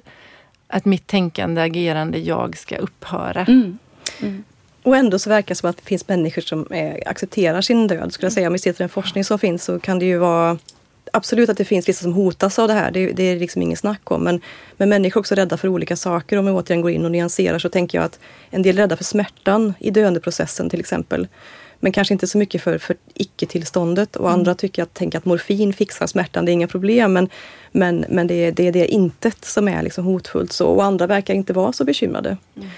att 0.69 0.85
mitt 0.85 1.07
tänkande, 1.07 1.63
agerande, 1.63 2.19
jag 2.19 2.57
ska 2.57 2.77
upphöra. 2.77 3.41
Mm. 3.41 3.79
Mm. 4.21 4.45
Och 4.83 4.97
ändå 4.97 5.19
så 5.19 5.31
verkar 5.31 5.49
det 5.49 5.55
som 5.55 5.71
att 5.71 5.77
det 5.77 5.85
finns 5.85 6.09
människor 6.09 6.43
som 6.43 6.67
är, 6.71 7.09
accepterar 7.09 7.61
sin 7.61 7.87
död. 7.87 8.13
Skulle 8.13 8.27
jag 8.27 8.33
säga. 8.33 8.47
Om 8.47 8.53
vi 8.53 8.59
ser 8.59 8.73
till 8.73 8.79
den 8.79 8.89
forskning 8.89 9.25
som 9.25 9.39
finns 9.39 9.65
så 9.65 9.79
kan 9.79 9.99
det 9.99 10.05
ju 10.05 10.19
vara 10.19 10.59
absolut 11.13 11.49
att 11.49 11.57
det 11.57 11.65
finns 11.65 11.89
vissa 11.89 12.03
som 12.03 12.13
hotas 12.13 12.59
av 12.59 12.69
det 12.69 12.75
här, 12.75 12.91
det, 12.91 13.13
det 13.13 13.23
är 13.23 13.37
liksom 13.37 13.63
ingen 13.63 13.77
snack 13.77 14.11
om. 14.11 14.25
Men, 14.25 14.41
men 14.77 14.89
människor 14.89 15.19
är 15.19 15.21
också 15.21 15.35
rädda 15.35 15.57
för 15.57 15.69
olika 15.69 15.97
saker. 15.97 16.37
Om 16.37 16.47
jag 16.47 16.57
återigen 16.57 16.81
går 16.81 16.91
in 16.91 17.05
och 17.05 17.11
nyanserar 17.11 17.59
så 17.59 17.69
tänker 17.69 17.99
jag 17.99 18.05
att 18.05 18.19
en 18.51 18.63
del 18.63 18.79
är 18.79 18.83
rädda 18.83 18.97
för 18.97 19.05
smärtan 19.05 19.75
i 19.79 19.91
döendeprocessen 19.91 20.71
till 20.71 20.81
exempel. 20.81 21.29
Men 21.81 21.93
kanske 21.93 22.15
inte 22.15 22.27
så 22.27 22.39
mycket 22.39 22.63
för, 22.63 22.79
för 22.79 22.97
icke-tillståndet. 23.15 24.17
Och 24.17 24.29
mm. 24.29 24.39
andra 24.39 24.55
tycker 24.55 24.83
att, 24.83 24.95
tänker 24.95 25.19
att 25.19 25.25
morfin 25.25 25.73
fixar 25.73 26.07
smärtan, 26.07 26.45
det 26.45 26.51
är 26.51 26.55
inga 26.55 26.69
problem. 26.69 27.13
Men, 27.13 27.29
men, 27.73 28.05
men 28.09 28.27
det, 28.27 28.35
är, 28.35 28.53
det 28.53 28.69
är 28.69 28.73
det 28.73 28.87
intet 28.87 29.45
som 29.45 29.69
är 29.69 29.83
liksom 29.83 30.05
hotfullt. 30.05 30.53
Så, 30.53 30.67
och 30.67 30.85
andra 30.85 31.07
verkar 31.07 31.35
inte 31.35 31.53
vara 31.53 31.73
så 31.73 31.85
bekymrade. 31.85 32.37
Mm 32.57 32.69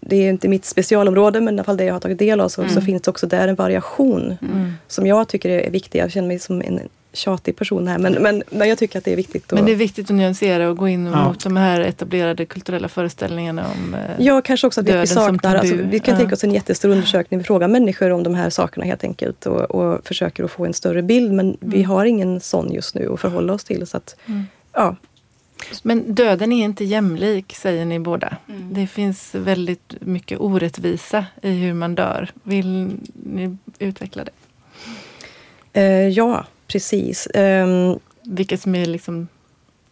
det 0.00 0.16
är 0.16 0.30
inte 0.30 0.48
mitt 0.48 0.64
specialområde 0.64 1.40
men 1.40 1.54
i 1.54 1.58
alla 1.58 1.64
fall 1.64 1.76
det 1.76 1.84
jag 1.84 1.94
har 1.94 2.00
tagit 2.00 2.18
del 2.18 2.40
av 2.40 2.48
så, 2.48 2.62
mm. 2.62 2.74
så 2.74 2.80
finns 2.80 3.02
det 3.02 3.10
också 3.10 3.26
där 3.26 3.48
en 3.48 3.54
variation 3.54 4.36
mm. 4.42 4.72
som 4.88 5.06
jag 5.06 5.28
tycker 5.28 5.48
är 5.50 5.70
viktig. 5.70 5.98
Jag 5.98 6.12
känner 6.12 6.28
mig 6.28 6.38
som 6.38 6.62
en 6.62 6.80
tjatig 7.12 7.56
person 7.56 7.88
här 7.88 7.98
men, 7.98 8.12
men, 8.12 8.42
men 8.50 8.68
jag 8.68 8.78
tycker 8.78 8.98
att 8.98 9.04
det 9.04 9.12
är 9.12 9.16
viktigt. 9.16 9.44
Att, 9.44 9.52
men 9.52 9.64
det 9.64 9.72
är 9.72 9.76
viktigt 9.76 10.10
att 10.10 10.16
nyansera 10.16 10.70
och 10.70 10.76
gå 10.76 10.88
in 10.88 11.06
ja. 11.06 11.24
mot 11.24 11.44
de 11.44 11.56
här 11.56 11.80
etablerade 11.80 12.46
kulturella 12.46 12.88
föreställningarna 12.88 13.66
om 13.70 13.94
eh, 13.94 14.00
Ja, 14.18 14.40
kanske 14.40 14.66
också 14.66 14.80
att 14.80 14.88
vi 14.88 15.06
saknar, 15.06 15.56
alltså, 15.56 15.74
vi 15.74 16.00
kan 16.00 16.14
ja. 16.14 16.18
tänka 16.18 16.34
oss 16.34 16.44
en 16.44 16.54
jättestor 16.54 16.88
undersökning, 16.88 17.38
vi 17.38 17.44
frågar 17.44 17.68
människor 17.68 18.10
om 18.10 18.22
de 18.22 18.34
här 18.34 18.50
sakerna 18.50 18.86
helt 18.86 19.04
enkelt 19.04 19.46
och, 19.46 19.60
och 19.60 20.06
försöker 20.06 20.44
att 20.44 20.50
få 20.50 20.66
en 20.66 20.74
större 20.74 21.02
bild 21.02 21.32
men 21.32 21.46
mm. 21.46 21.56
vi 21.60 21.82
har 21.82 22.04
ingen 22.04 22.40
sån 22.40 22.72
just 22.72 22.94
nu 22.94 23.12
att 23.12 23.20
förhålla 23.20 23.52
oss 23.52 23.64
till. 23.64 23.86
Så 23.86 23.96
att, 23.96 24.16
mm. 24.26 24.44
ja, 24.72 24.96
men 25.82 26.14
döden 26.14 26.52
är 26.52 26.64
inte 26.64 26.84
jämlik, 26.84 27.54
säger 27.56 27.84
ni 27.84 27.98
båda. 27.98 28.36
Mm. 28.48 28.74
Det 28.74 28.86
finns 28.86 29.34
väldigt 29.34 29.94
mycket 30.00 30.40
orättvisa 30.40 31.26
i 31.42 31.50
hur 31.50 31.74
man 31.74 31.94
dör. 31.94 32.30
Vill 32.42 32.96
ni 33.14 33.56
utveckla 33.78 34.24
det? 34.24 34.32
Uh, 35.80 36.08
ja, 36.08 36.44
precis. 36.72 37.28
Um, 37.34 37.98
Vilka 38.22 38.58
som 38.58 38.74
är 38.74 38.86
liksom, 38.86 39.28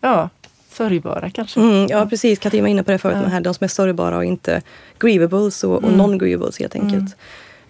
ja, 0.01 0.29
sörjbara 0.71 1.31
kanske? 1.31 1.61
Mm, 1.61 1.87
ja, 1.91 2.07
precis. 2.07 2.39
Katrin 2.39 2.63
var 2.63 2.69
inne 2.69 2.83
på 2.83 2.91
det 2.91 2.99
förut, 2.99 3.17
ja. 3.17 3.23
de, 3.23 3.31
här, 3.31 3.41
de 3.41 3.55
som 3.55 3.65
är 3.65 3.69
sörjbara 3.69 4.17
och 4.17 4.25
inte 4.25 4.63
grievables 4.99 5.65
och, 5.65 5.77
och 5.77 5.85
mm. 5.85 6.01
non-grievables 6.01 6.59
helt 6.59 6.75
enkelt. 6.75 7.15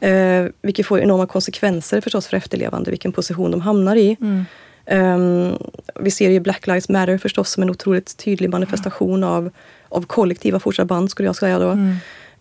Mm. 0.00 0.44
Uh, 0.44 0.50
vilket 0.62 0.86
får 0.86 1.00
enorma 1.00 1.26
konsekvenser 1.26 2.00
förstås 2.00 2.26
för 2.26 2.36
efterlevande, 2.36 2.90
vilken 2.90 3.12
position 3.12 3.50
de 3.50 3.60
hamnar 3.60 3.96
i. 3.96 4.16
Mm. 4.20 4.44
Um, 4.86 5.58
vi 6.00 6.10
ser 6.10 6.30
ju 6.30 6.40
Black 6.40 6.66
Lives 6.66 6.88
Matter 6.88 7.18
förstås 7.18 7.50
som 7.50 7.62
en 7.62 7.70
otroligt 7.70 8.16
tydlig 8.16 8.50
manifestation 8.50 9.24
av, 9.24 9.50
av 9.88 10.02
kollektiva 10.06 10.60
fortsatta 10.60 10.86
band 10.86 11.10
skulle 11.10 11.28
jag 11.28 11.36
säga 11.36 11.58
då. 11.58 11.68
Mm. 11.70 11.96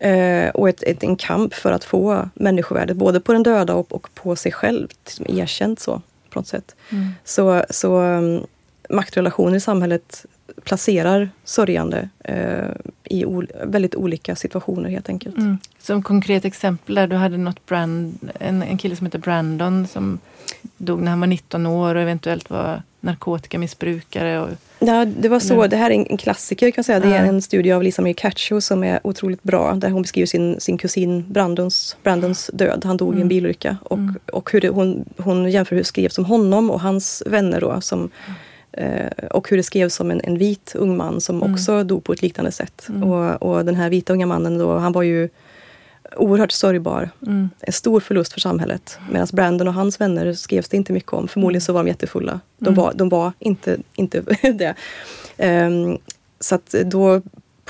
Uh, 0.05 0.49
och 0.49 0.69
ett, 0.69 0.83
ett, 0.83 1.03
en 1.03 1.15
kamp 1.15 1.53
för 1.53 1.71
att 1.71 1.83
få 1.83 2.29
människovärdet 2.33 2.97
både 2.97 3.19
på 3.19 3.33
den 3.33 3.43
döda 3.43 3.73
och, 3.73 3.93
och 3.93 4.09
på 4.13 4.35
sig 4.35 4.51
själv 4.51 4.87
liksom 5.05 5.25
erkänt 5.29 5.79
så 5.79 6.01
på 6.29 6.39
något 6.39 6.47
sätt. 6.47 6.75
Mm. 6.89 7.09
Så, 7.23 7.63
så 7.69 8.01
um, 8.01 8.45
maktrelationer 8.89 9.57
i 9.57 9.59
samhället 9.59 10.25
placerar 10.63 11.29
sörjande 11.43 12.09
eh, 12.23 12.69
i 13.03 13.25
ol 13.25 13.51
väldigt 13.63 13.95
olika 13.95 14.35
situationer 14.35 14.89
helt 14.89 15.09
enkelt. 15.09 15.37
Mm. 15.37 15.57
Som 15.79 16.03
konkret 16.03 16.45
exempel 16.45 16.95
där 16.95 17.07
du 17.07 17.15
hade 17.15 17.37
något 17.37 17.65
brand, 17.65 18.31
en, 18.39 18.63
en 18.63 18.77
kille 18.77 18.95
som 18.95 19.05
heter 19.05 19.19
Brandon 19.19 19.87
som 19.87 20.19
dog 20.77 21.01
när 21.01 21.09
han 21.09 21.19
var 21.19 21.27
19 21.27 21.65
år 21.65 21.95
och 21.95 22.01
eventuellt 22.01 22.49
var 22.49 22.83
narkotikamissbrukare. 22.99 24.39
Och, 24.39 24.49
ja, 24.79 25.05
det 25.05 25.29
var 25.29 25.39
så. 25.39 25.67
Det 25.67 25.75
här 25.75 25.91
är 25.91 26.05
en 26.09 26.17
klassiker 26.17 26.71
kan 26.71 26.73
jag 26.77 26.85
säga. 26.85 26.99
Det 26.99 27.15
är 27.15 27.25
en 27.25 27.41
studie 27.41 27.71
av 27.71 27.83
Lisa 27.83 28.01
Marie 28.01 28.13
Cacho 28.13 28.61
som 28.61 28.83
är 28.83 28.99
otroligt 29.03 29.43
bra. 29.43 29.75
Där 29.75 29.89
hon 29.89 30.01
beskriver 30.01 30.25
sin, 30.25 30.59
sin 30.59 30.77
kusin 30.77 31.25
Brandons, 31.29 31.97
Brandons 32.03 32.51
död. 32.53 32.81
Han 32.85 32.97
dog 32.97 33.07
mm. 33.07 33.17
i 33.17 33.21
en 33.21 33.21
mm. 33.21 33.29
bilolycka. 33.29 33.77
Och, 33.83 33.97
mm. 33.97 34.15
och 34.31 34.51
hur 34.51 34.61
det, 34.61 34.69
hon, 34.69 35.05
hon 35.17 35.51
jämför 35.51 35.75
hur 35.75 35.81
det 35.81 35.87
skrevs 35.87 36.17
om 36.17 36.25
honom 36.25 36.71
och 36.71 36.81
hans 36.81 37.23
vänner 37.25 37.61
då. 37.61 37.81
Som, 37.81 38.09
eh, 38.71 39.27
och 39.31 39.49
hur 39.49 39.57
det 39.57 39.63
skrevs 39.63 39.99
om 39.99 40.11
en, 40.11 40.21
en 40.23 40.37
vit 40.37 40.75
ung 40.75 40.97
man 40.97 41.21
som 41.21 41.41
mm. 41.41 41.53
också 41.53 41.83
dog 41.83 42.03
på 42.03 42.13
ett 42.13 42.21
liknande 42.21 42.51
sätt. 42.51 42.85
Mm. 42.89 43.03
Och, 43.03 43.43
och 43.43 43.65
den 43.65 43.75
här 43.75 43.89
vita 43.89 44.13
unga 44.13 44.25
mannen 44.25 44.57
då, 44.57 44.77
han 44.77 44.91
var 44.91 45.03
ju 45.03 45.29
oerhört 46.15 46.51
sörjbar. 46.51 47.09
Mm. 47.27 47.49
En 47.59 47.73
stor 47.73 47.99
förlust 47.99 48.33
för 48.33 48.39
samhället. 48.39 48.99
Medan 49.11 49.27
Brandon 49.33 49.67
och 49.67 49.73
hans 49.73 50.01
vänner 50.01 50.33
skrevs 50.33 50.69
det 50.69 50.77
inte 50.77 50.93
mycket 50.93 51.13
om. 51.13 51.27
Förmodligen 51.27 51.61
så 51.61 51.73
var 51.73 51.83
de 51.83 51.87
jättefulla. 51.87 52.39
De, 52.57 52.67
mm. 52.67 52.75
var, 52.75 52.93
de 52.93 53.09
var 53.09 53.31
inte, 53.39 53.77
inte 53.95 54.21
det. 54.41 54.75
Um, 55.65 55.97
så 56.39 56.55
att 56.55 56.75
då 56.85 57.21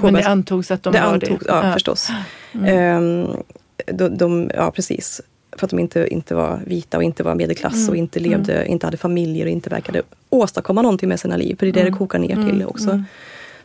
Men 0.01 0.13
det 0.13 0.27
antogs 0.27 0.71
att 0.71 0.83
de 0.83 0.93
det 0.93 0.99
var 0.99 1.07
antogs, 1.07 1.45
det? 1.45 1.51
Ja, 1.51 1.67
ja. 1.67 1.73
förstås. 1.73 2.09
Mm. 2.53 3.03
Um, 3.03 3.43
de, 3.85 4.17
de, 4.17 4.51
ja, 4.55 4.71
precis. 4.71 5.21
För 5.51 5.65
att 5.65 5.69
de 5.69 5.79
inte, 5.79 6.07
inte 6.07 6.35
var 6.35 6.61
vita 6.65 6.97
och 6.97 7.03
inte 7.03 7.23
var 7.23 7.35
medelklass 7.35 7.75
mm. 7.75 7.89
och 7.89 7.95
inte 7.95 8.19
levde, 8.19 8.53
mm. 8.53 8.67
inte 8.67 8.87
hade 8.87 8.97
familjer 8.97 9.45
och 9.45 9.51
inte 9.51 9.69
verkade 9.69 10.01
åstadkomma 10.29 10.81
någonting 10.81 11.09
med 11.09 11.19
sina 11.19 11.37
liv. 11.37 11.55
För 11.59 11.65
det 11.65 11.69
är 11.69 11.73
det 11.73 11.79
det 11.79 11.87
mm. 11.87 11.97
kokar 11.97 12.19
ner 12.19 12.49
till 12.49 12.65
också. 12.65 13.03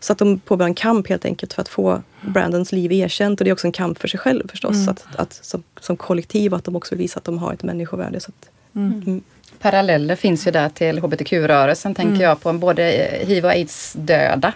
Så 0.04 0.12
att 0.12 0.18
de 0.18 0.38
påbörjar 0.38 0.68
en 0.68 0.74
kamp 0.74 1.08
helt 1.08 1.24
enkelt 1.24 1.52
för 1.52 1.62
att 1.62 1.68
få 1.68 2.02
Brandons 2.20 2.72
liv 2.72 2.92
erkänt. 2.92 3.40
Och 3.40 3.44
det 3.44 3.50
är 3.50 3.52
också 3.52 3.66
en 3.66 3.72
kamp 3.72 3.98
för 3.98 4.08
sig 4.08 4.20
själv 4.20 4.48
förstås. 4.48 4.76
Mm. 4.76 4.88
Att, 4.88 5.06
att, 5.16 5.32
som, 5.32 5.62
som 5.80 5.96
kollektiv, 5.96 6.54
att 6.54 6.64
de 6.64 6.76
också 6.76 6.94
vill 6.94 7.02
visa 7.02 7.18
att 7.18 7.24
de 7.24 7.38
har 7.38 7.52
ett 7.52 7.62
människovärde. 7.62 8.20
Så 8.20 8.30
att, 8.30 8.50
mm. 8.76 9.02
Mm. 9.06 9.22
paralleller 9.58 10.16
finns 10.16 10.46
ju 10.46 10.50
där 10.50 10.68
till 10.68 10.98
hbtq-rörelsen 10.98 11.94
tänker 11.94 12.22
jag 12.22 12.40
på. 12.40 12.52
Både 12.52 12.82
hiv 13.20 13.44
och 13.44 13.50
aids-döda. 13.50 14.52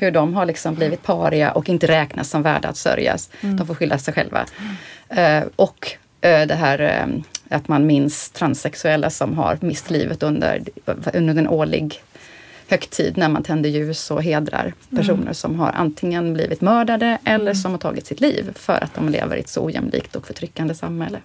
Hur 0.00 0.10
de 0.10 0.34
har 0.34 0.46
liksom 0.46 0.74
blivit 0.74 1.02
paria 1.02 1.52
och 1.52 1.68
inte 1.68 1.86
räknas 1.86 2.30
som 2.30 2.42
värda 2.42 2.68
att 2.68 2.76
sörjas. 2.76 3.30
De 3.40 3.66
får 3.66 3.74
skylla 3.74 3.98
sig 3.98 4.14
själva. 4.14 4.46
Eh, 5.08 5.42
och 5.56 5.96
eh, 6.20 6.46
det 6.46 6.54
här 6.54 6.80
eh, 6.80 7.22
att 7.56 7.68
man 7.68 7.86
minns 7.86 8.30
transsexuella 8.30 9.10
som 9.10 9.38
har 9.38 9.58
mist 9.60 9.90
livet 9.90 10.22
under, 10.22 10.62
under 11.14 11.34
en 11.36 11.48
årlig 11.48 12.02
högtid 12.70 13.16
när 13.16 13.28
man 13.28 13.42
tänder 13.42 13.70
ljus 13.70 14.10
och 14.10 14.22
hedrar 14.22 14.74
personer 14.90 15.32
som 15.32 15.60
har 15.60 15.70
antingen 15.70 16.34
blivit 16.34 16.60
mördade 16.60 17.18
eller 17.24 17.54
som 17.54 17.70
har 17.70 17.78
tagit 17.78 18.06
sitt 18.06 18.20
liv 18.20 18.50
för 18.54 18.84
att 18.84 18.94
de 18.94 19.08
lever 19.08 19.36
i 19.36 19.40
ett 19.40 19.48
så 19.48 19.64
ojämlikt 19.64 20.16
och 20.16 20.26
förtryckande 20.26 20.74
samhälle. 20.74 21.18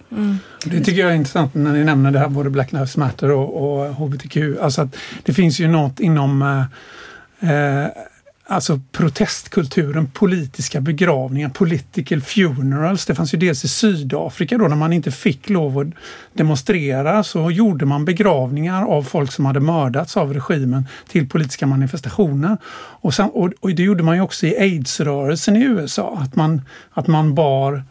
Det 0.64 0.80
tycker 0.80 1.00
jag 1.00 1.10
är 1.10 1.14
intressant 1.14 1.54
när 1.54 1.72
ni 1.72 1.84
nämner 1.84 2.10
det 2.10 2.18
här 2.18 2.28
både 2.28 2.50
Black 2.50 2.72
Lives 2.72 2.96
Matter 2.96 3.30
och, 3.30 3.78
och 3.78 3.94
HBTQ. 3.94 4.36
Alltså 4.60 4.82
att 4.82 4.96
det 5.22 5.32
finns 5.32 5.60
ju 5.60 5.68
något 5.68 6.00
inom 6.00 6.42
eh, 7.40 7.82
eh, 7.82 7.88
alltså 8.48 8.80
protestkulturen, 8.92 10.06
politiska 10.06 10.80
begravningar, 10.80 11.48
political 11.48 12.20
funerals. 12.20 13.06
Det 13.06 13.14
fanns 13.14 13.34
ju 13.34 13.38
dels 13.38 13.64
i 13.64 13.68
Sydafrika 13.68 14.58
då 14.58 14.68
när 14.68 14.76
man 14.76 14.92
inte 14.92 15.10
fick 15.10 15.50
lov 15.50 15.78
att 15.78 15.86
demonstrera 16.32 17.24
så 17.24 17.50
gjorde 17.50 17.86
man 17.86 18.04
begravningar 18.04 18.82
av 18.82 19.02
folk 19.02 19.32
som 19.32 19.46
hade 19.46 19.60
mördats 19.60 20.16
av 20.16 20.34
regimen 20.34 20.88
till 21.08 21.28
politiska 21.28 21.66
manifestationer. 21.66 22.56
Och, 23.00 23.14
sen, 23.14 23.30
och, 23.30 23.52
och 23.60 23.74
det 23.74 23.82
gjorde 23.82 24.02
man 24.02 24.16
ju 24.16 24.22
också 24.22 24.46
i 24.46 24.58
aidsrörelsen 24.58 25.56
i 25.56 25.62
USA, 25.64 26.18
att 26.18 26.36
man, 26.36 26.62
att 26.90 27.06
man 27.06 27.34
bar 27.34 27.84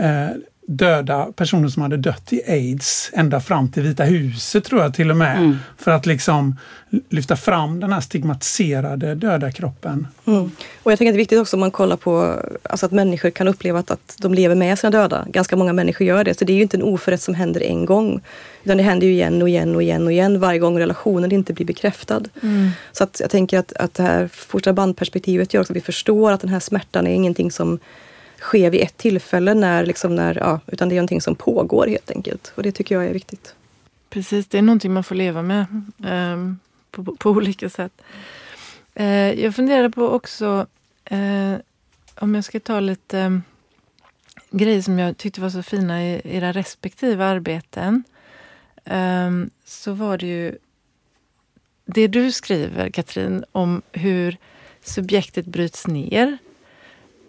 eh, 0.00 0.28
döda 0.66 1.32
personer 1.36 1.68
som 1.68 1.82
hade 1.82 1.96
dött 1.96 2.32
i 2.32 2.42
aids 2.50 3.10
ända 3.14 3.40
fram 3.40 3.70
till 3.72 3.82
Vita 3.82 4.04
huset 4.04 4.64
tror 4.64 4.82
jag 4.82 4.94
till 4.94 5.10
och 5.10 5.16
med. 5.16 5.36
Mm. 5.36 5.56
För 5.78 5.90
att 5.90 6.06
liksom 6.06 6.56
lyfta 7.08 7.36
fram 7.36 7.80
den 7.80 7.92
här 7.92 8.00
stigmatiserade 8.00 9.14
döda 9.14 9.52
kroppen. 9.52 10.06
Mm. 10.26 10.50
Och 10.82 10.92
jag 10.92 10.98
tänker 10.98 11.10
att 11.10 11.14
det 11.14 11.16
är 11.16 11.22
viktigt 11.22 11.38
också 11.38 11.56
om 11.56 11.60
man 11.60 11.70
kollar 11.70 11.96
på 11.96 12.40
alltså 12.62 12.86
att 12.86 12.92
människor 12.92 13.30
kan 13.30 13.48
uppleva 13.48 13.78
att, 13.78 13.90
att 13.90 14.16
de 14.18 14.34
lever 14.34 14.54
med 14.54 14.78
sina 14.78 14.90
döda. 14.90 15.26
Ganska 15.28 15.56
många 15.56 15.72
människor 15.72 16.06
gör 16.06 16.24
det. 16.24 16.38
Så 16.38 16.44
det 16.44 16.52
är 16.52 16.56
ju 16.56 16.62
inte 16.62 16.76
en 16.76 16.82
oförrätt 16.82 17.22
som 17.22 17.34
händer 17.34 17.62
en 17.62 17.86
gång. 17.86 18.20
Utan 18.64 18.76
det 18.76 18.82
händer 18.82 19.06
ju 19.06 19.12
igen 19.12 19.42
och 19.42 19.48
igen 19.48 19.74
och 19.74 19.82
igen 19.82 20.06
och 20.06 20.12
igen 20.12 20.40
varje 20.40 20.58
gång 20.58 20.78
relationen 20.78 21.32
inte 21.32 21.52
blir 21.52 21.66
bekräftad. 21.66 22.22
Så 22.92 23.04
att 23.04 23.20
jag 23.20 23.30
tänker 23.30 23.58
att, 23.58 23.72
att 23.72 23.94
det 23.94 24.02
här 24.02 24.28
fortsatta 24.28 24.72
bandperspektivet 24.72 25.54
gör 25.54 25.60
också 25.60 25.72
att 25.72 25.76
vi 25.76 25.80
förstår 25.80 26.32
att 26.32 26.40
den 26.40 26.50
här 26.50 26.60
smärtan 26.60 27.06
är 27.06 27.14
ingenting 27.14 27.50
som 27.50 27.78
sker 28.44 28.70
vid 28.70 28.80
ett 28.80 28.96
tillfälle 28.96 29.54
när, 29.54 29.86
liksom 29.86 30.16
när, 30.16 30.34
ja, 30.34 30.60
utan 30.66 30.88
det 30.88 30.94
är 30.94 30.96
någonting 30.96 31.20
som 31.20 31.34
pågår 31.34 31.86
helt 31.86 32.10
enkelt. 32.10 32.52
Och 32.54 32.62
det 32.62 32.72
tycker 32.72 32.94
jag 32.94 33.06
är 33.06 33.12
viktigt. 33.12 33.54
Precis, 34.10 34.46
det 34.46 34.58
är 34.58 34.62
någonting 34.62 34.92
man 34.92 35.04
får 35.04 35.14
leva 35.14 35.42
med 35.42 35.66
eh, 36.04 36.54
på, 36.90 37.16
på 37.16 37.30
olika 37.30 37.70
sätt. 37.70 38.02
Eh, 38.94 39.40
jag 39.40 39.54
funderar 39.54 39.88
på 39.88 40.08
också 40.08 40.66
eh, 41.04 41.54
om 42.14 42.34
jag 42.34 42.44
ska 42.44 42.60
ta 42.60 42.80
lite 42.80 43.18
eh, 43.18 43.38
grejer 44.50 44.82
som 44.82 44.98
jag 44.98 45.16
tyckte 45.16 45.40
var 45.40 45.50
så 45.50 45.62
fina 45.62 46.04
i 46.04 46.20
era 46.24 46.52
respektive 46.52 47.24
arbeten. 47.24 48.04
Ehm, 48.84 49.50
så 49.64 49.92
var 49.92 50.18
det 50.18 50.26
ju 50.26 50.58
det 51.84 52.06
du 52.06 52.32
skriver, 52.32 52.90
Katrin, 52.90 53.44
om 53.52 53.82
hur 53.92 54.36
subjektet 54.82 55.46
bryts 55.46 55.86
ner 55.86 56.38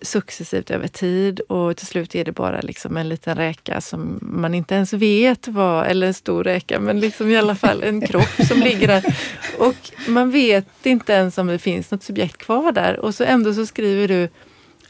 successivt 0.01 0.71
över 0.71 0.87
tid 0.87 1.39
och 1.39 1.77
till 1.77 1.87
slut 1.87 2.15
är 2.15 2.25
det 2.25 2.31
bara 2.31 2.61
liksom 2.61 2.97
en 2.97 3.09
liten 3.09 3.35
räka 3.35 3.81
som 3.81 4.19
man 4.21 4.53
inte 4.53 4.75
ens 4.75 4.93
vet 4.93 5.47
vad, 5.47 5.87
eller 5.87 6.07
en 6.07 6.13
stor 6.13 6.43
räka, 6.43 6.79
men 6.79 6.99
liksom 6.99 7.29
i 7.29 7.37
alla 7.37 7.55
fall 7.55 7.83
en 7.83 8.01
kropp 8.01 8.47
som 8.47 8.59
ligger 8.59 8.87
där. 8.87 9.15
Och 9.59 9.91
man 10.07 10.31
vet 10.31 10.85
inte 10.85 11.13
ens 11.13 11.37
om 11.37 11.47
det 11.47 11.59
finns 11.59 11.91
något 11.91 12.03
subjekt 12.03 12.37
kvar 12.37 12.71
där 12.71 12.99
och 12.99 13.15
så 13.15 13.23
ändå 13.23 13.53
så 13.53 13.65
skriver 13.65 14.07
du 14.07 14.29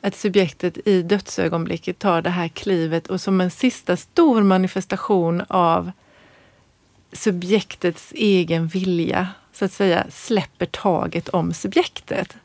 att 0.01 0.15
subjektet 0.15 0.87
i 0.87 1.01
dödsögonblicket 1.01 1.99
tar 1.99 2.21
det 2.21 2.29
här 2.29 2.47
klivet 2.47 3.07
och 3.07 3.21
som 3.21 3.41
en 3.41 3.51
sista 3.51 3.97
stor 3.97 4.43
manifestation 4.43 5.43
av 5.47 5.91
subjektets 7.13 8.11
egen 8.15 8.67
vilja, 8.67 9.27
så 9.53 9.65
att 9.65 9.71
säga, 9.71 10.05
släpper 10.09 10.65
taget 10.65 11.29
om 11.29 11.53
subjektet. 11.53 12.35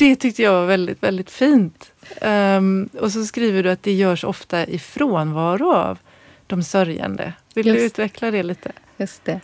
Det 0.00 0.16
tyckte 0.16 0.42
jag 0.42 0.52
var 0.52 0.66
väldigt, 0.66 1.02
väldigt 1.02 1.30
fint. 1.30 1.92
Um, 2.20 2.88
och 3.00 3.12
så 3.12 3.24
skriver 3.24 3.62
du 3.62 3.70
att 3.70 3.82
det 3.82 3.92
görs 3.92 4.24
ofta 4.24 4.66
i 4.66 4.78
frånvaro 4.78 5.72
av 5.72 5.98
de 6.46 6.62
sörjande. 6.62 7.32
Vill 7.54 7.66
du 7.66 7.72
Just. 7.72 7.84
utveckla 7.84 8.30
det 8.30 8.42
lite? 8.42 8.72
Just 8.96 9.24
det. 9.24 9.40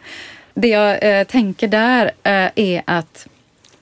Det 0.54 0.68
jag 0.68 1.18
eh, 1.20 1.24
tänker 1.24 1.68
där 1.68 2.06
eh, 2.22 2.50
är 2.54 2.82
att 2.84 3.26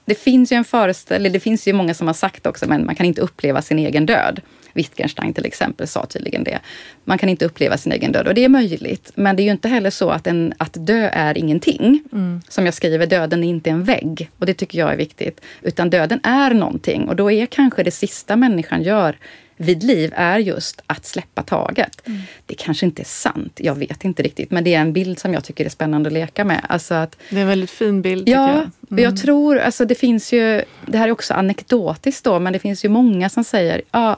det 0.05 0.15
finns 0.15 0.53
ju 0.53 0.57
en 0.57 0.65
föreställning, 0.65 1.33
det 1.33 1.41
finns 1.41 1.69
ju 1.69 1.73
många 1.73 1.95
som 1.95 2.07
har 2.07 2.15
sagt 2.15 2.47
också, 2.47 2.69
men 2.69 2.87
man 2.87 2.95
kan 2.95 3.07
inte 3.07 3.21
uppleva 3.21 3.63
sin 3.63 3.79
egen 3.79 4.07
död. 4.07 4.41
Wittgenstein 4.75 5.35
till 5.35 5.45
exempel 5.47 5.87
sa 5.89 6.07
tydligen 6.07 6.45
det. 6.45 6.59
Man 7.05 7.19
kan 7.19 7.29
inte 7.29 7.45
uppleva 7.45 7.77
sin 7.77 7.93
egen 7.93 8.13
död 8.13 8.29
och 8.29 8.35
det 8.35 8.45
är 8.45 8.49
möjligt. 8.49 9.11
Men 9.15 9.37
det 9.37 9.43
är 9.43 9.45
ju 9.45 9.51
inte 9.51 9.69
heller 9.69 9.91
så 9.91 10.11
att, 10.11 10.27
en, 10.27 10.55
att 10.59 10.87
dö 10.87 11.09
är 11.13 11.39
ingenting. 11.39 12.03
Som 12.49 12.65
jag 12.65 12.75
skriver, 12.75 13.07
döden 13.07 13.45
är 13.45 13.49
inte 13.49 13.71
en 13.71 13.85
vägg. 13.85 14.31
Och 14.39 14.47
det 14.47 14.55
tycker 14.55 14.79
jag 14.79 14.93
är 14.93 14.97
viktigt. 14.97 15.41
Utan 15.63 15.91
döden 15.91 16.21
är 16.23 16.55
någonting 16.55 17.09
och 17.09 17.17
då 17.17 17.31
är 17.31 17.47
kanske 17.47 17.83
det 17.83 17.91
sista 17.91 18.37
människan 18.37 18.83
gör 18.83 19.17
vid 19.57 19.83
liv 19.83 20.13
är 20.17 20.39
just 20.39 20.81
att 20.87 21.05
släppa 21.07 21.43
taget. 21.43 22.03
Det 22.47 22.55
kanske 22.55 22.87
inte 22.87 23.03
är 23.03 23.07
sant, 23.07 23.61
jag 23.63 23.75
vet 23.75 24.05
inte 24.05 24.23
riktigt. 24.23 24.51
Men 24.51 24.65
det 24.65 24.75
är 24.75 24.81
en 24.81 24.93
bild 24.93 25.19
som 25.19 25.35
jag 25.35 25.45
tycker 25.45 25.65
är 25.65 25.69
spännande 25.69 26.07
att 26.07 26.13
leka 26.13 26.45
med. 26.45 26.67
Alltså 26.69 26.95
att 26.95 27.17
Det 27.31 27.37
är 27.37 27.41
en 27.41 27.49
väldigt 27.49 27.71
fin 27.71 28.03
bild 28.03 28.29
Ja, 28.29 28.53
jag. 28.55 28.71
och 28.91 29.01
jag 29.01 29.17
tror, 29.23 29.59
alltså 29.59 29.85
det 29.85 29.95
finns 29.95 30.33
ju, 30.33 30.63
det 30.87 30.99
här 30.99 31.09
är 31.09 31.13
också 31.13 31.35
anekdotiskt 31.35 32.25
då, 32.25 32.39
men 32.39 32.53
det 32.53 32.59
finns 32.59 32.85
ju 32.85 32.89
många 32.89 33.29
som 33.29 33.45
säger, 33.45 33.83
ja, 33.91 34.17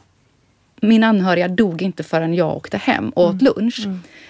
min 0.81 1.05
anhöriga 1.05 1.49
dog 1.49 1.83
inte 1.83 2.03
förrän 2.03 2.35
jag 2.35 2.57
åkte 2.57 2.77
hem 2.77 3.11
och 3.11 3.25
åt 3.29 3.43
lunch. 3.43 3.87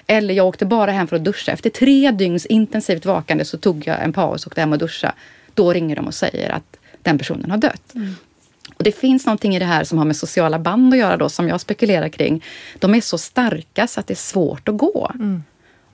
Eller 0.06 0.34
jag 0.34 0.46
åkte 0.46 0.66
bara 0.66 0.92
hem 0.92 1.06
för 1.06 1.16
att 1.16 1.24
duscha. 1.24 1.52
Efter 1.52 1.70
tre 1.70 2.10
dygns 2.10 2.46
intensivt 2.46 3.06
vakande 3.06 3.44
så 3.44 3.58
tog 3.58 3.86
jag 3.86 4.02
en 4.02 4.12
paus 4.12 4.46
och 4.46 4.50
åkte 4.50 4.60
hem 4.60 4.72
och 4.72 4.78
duscha. 4.78 5.14
Då 5.54 5.72
ringer 5.72 5.96
de 5.96 6.06
och 6.06 6.14
säger 6.14 6.50
att 6.50 6.76
den 7.02 7.18
personen 7.18 7.50
har 7.50 7.58
dött. 7.58 7.94
Och 8.76 8.84
det 8.84 8.92
finns 8.92 9.26
någonting 9.26 9.56
i 9.56 9.58
det 9.58 9.64
här 9.64 9.84
som 9.84 9.98
har 9.98 10.04
med 10.04 10.16
sociala 10.16 10.58
band 10.58 10.94
att 10.94 11.00
göra 11.00 11.16
då, 11.16 11.28
som 11.28 11.48
jag 11.48 11.60
spekulerar 11.60 12.08
kring. 12.08 12.44
De 12.78 12.94
är 12.94 13.00
så 13.00 13.18
starka 13.18 13.86
så 13.86 14.00
att 14.00 14.06
det 14.06 14.14
är 14.14 14.16
svårt 14.16 14.68
att 14.68 14.76
gå. 14.76 15.10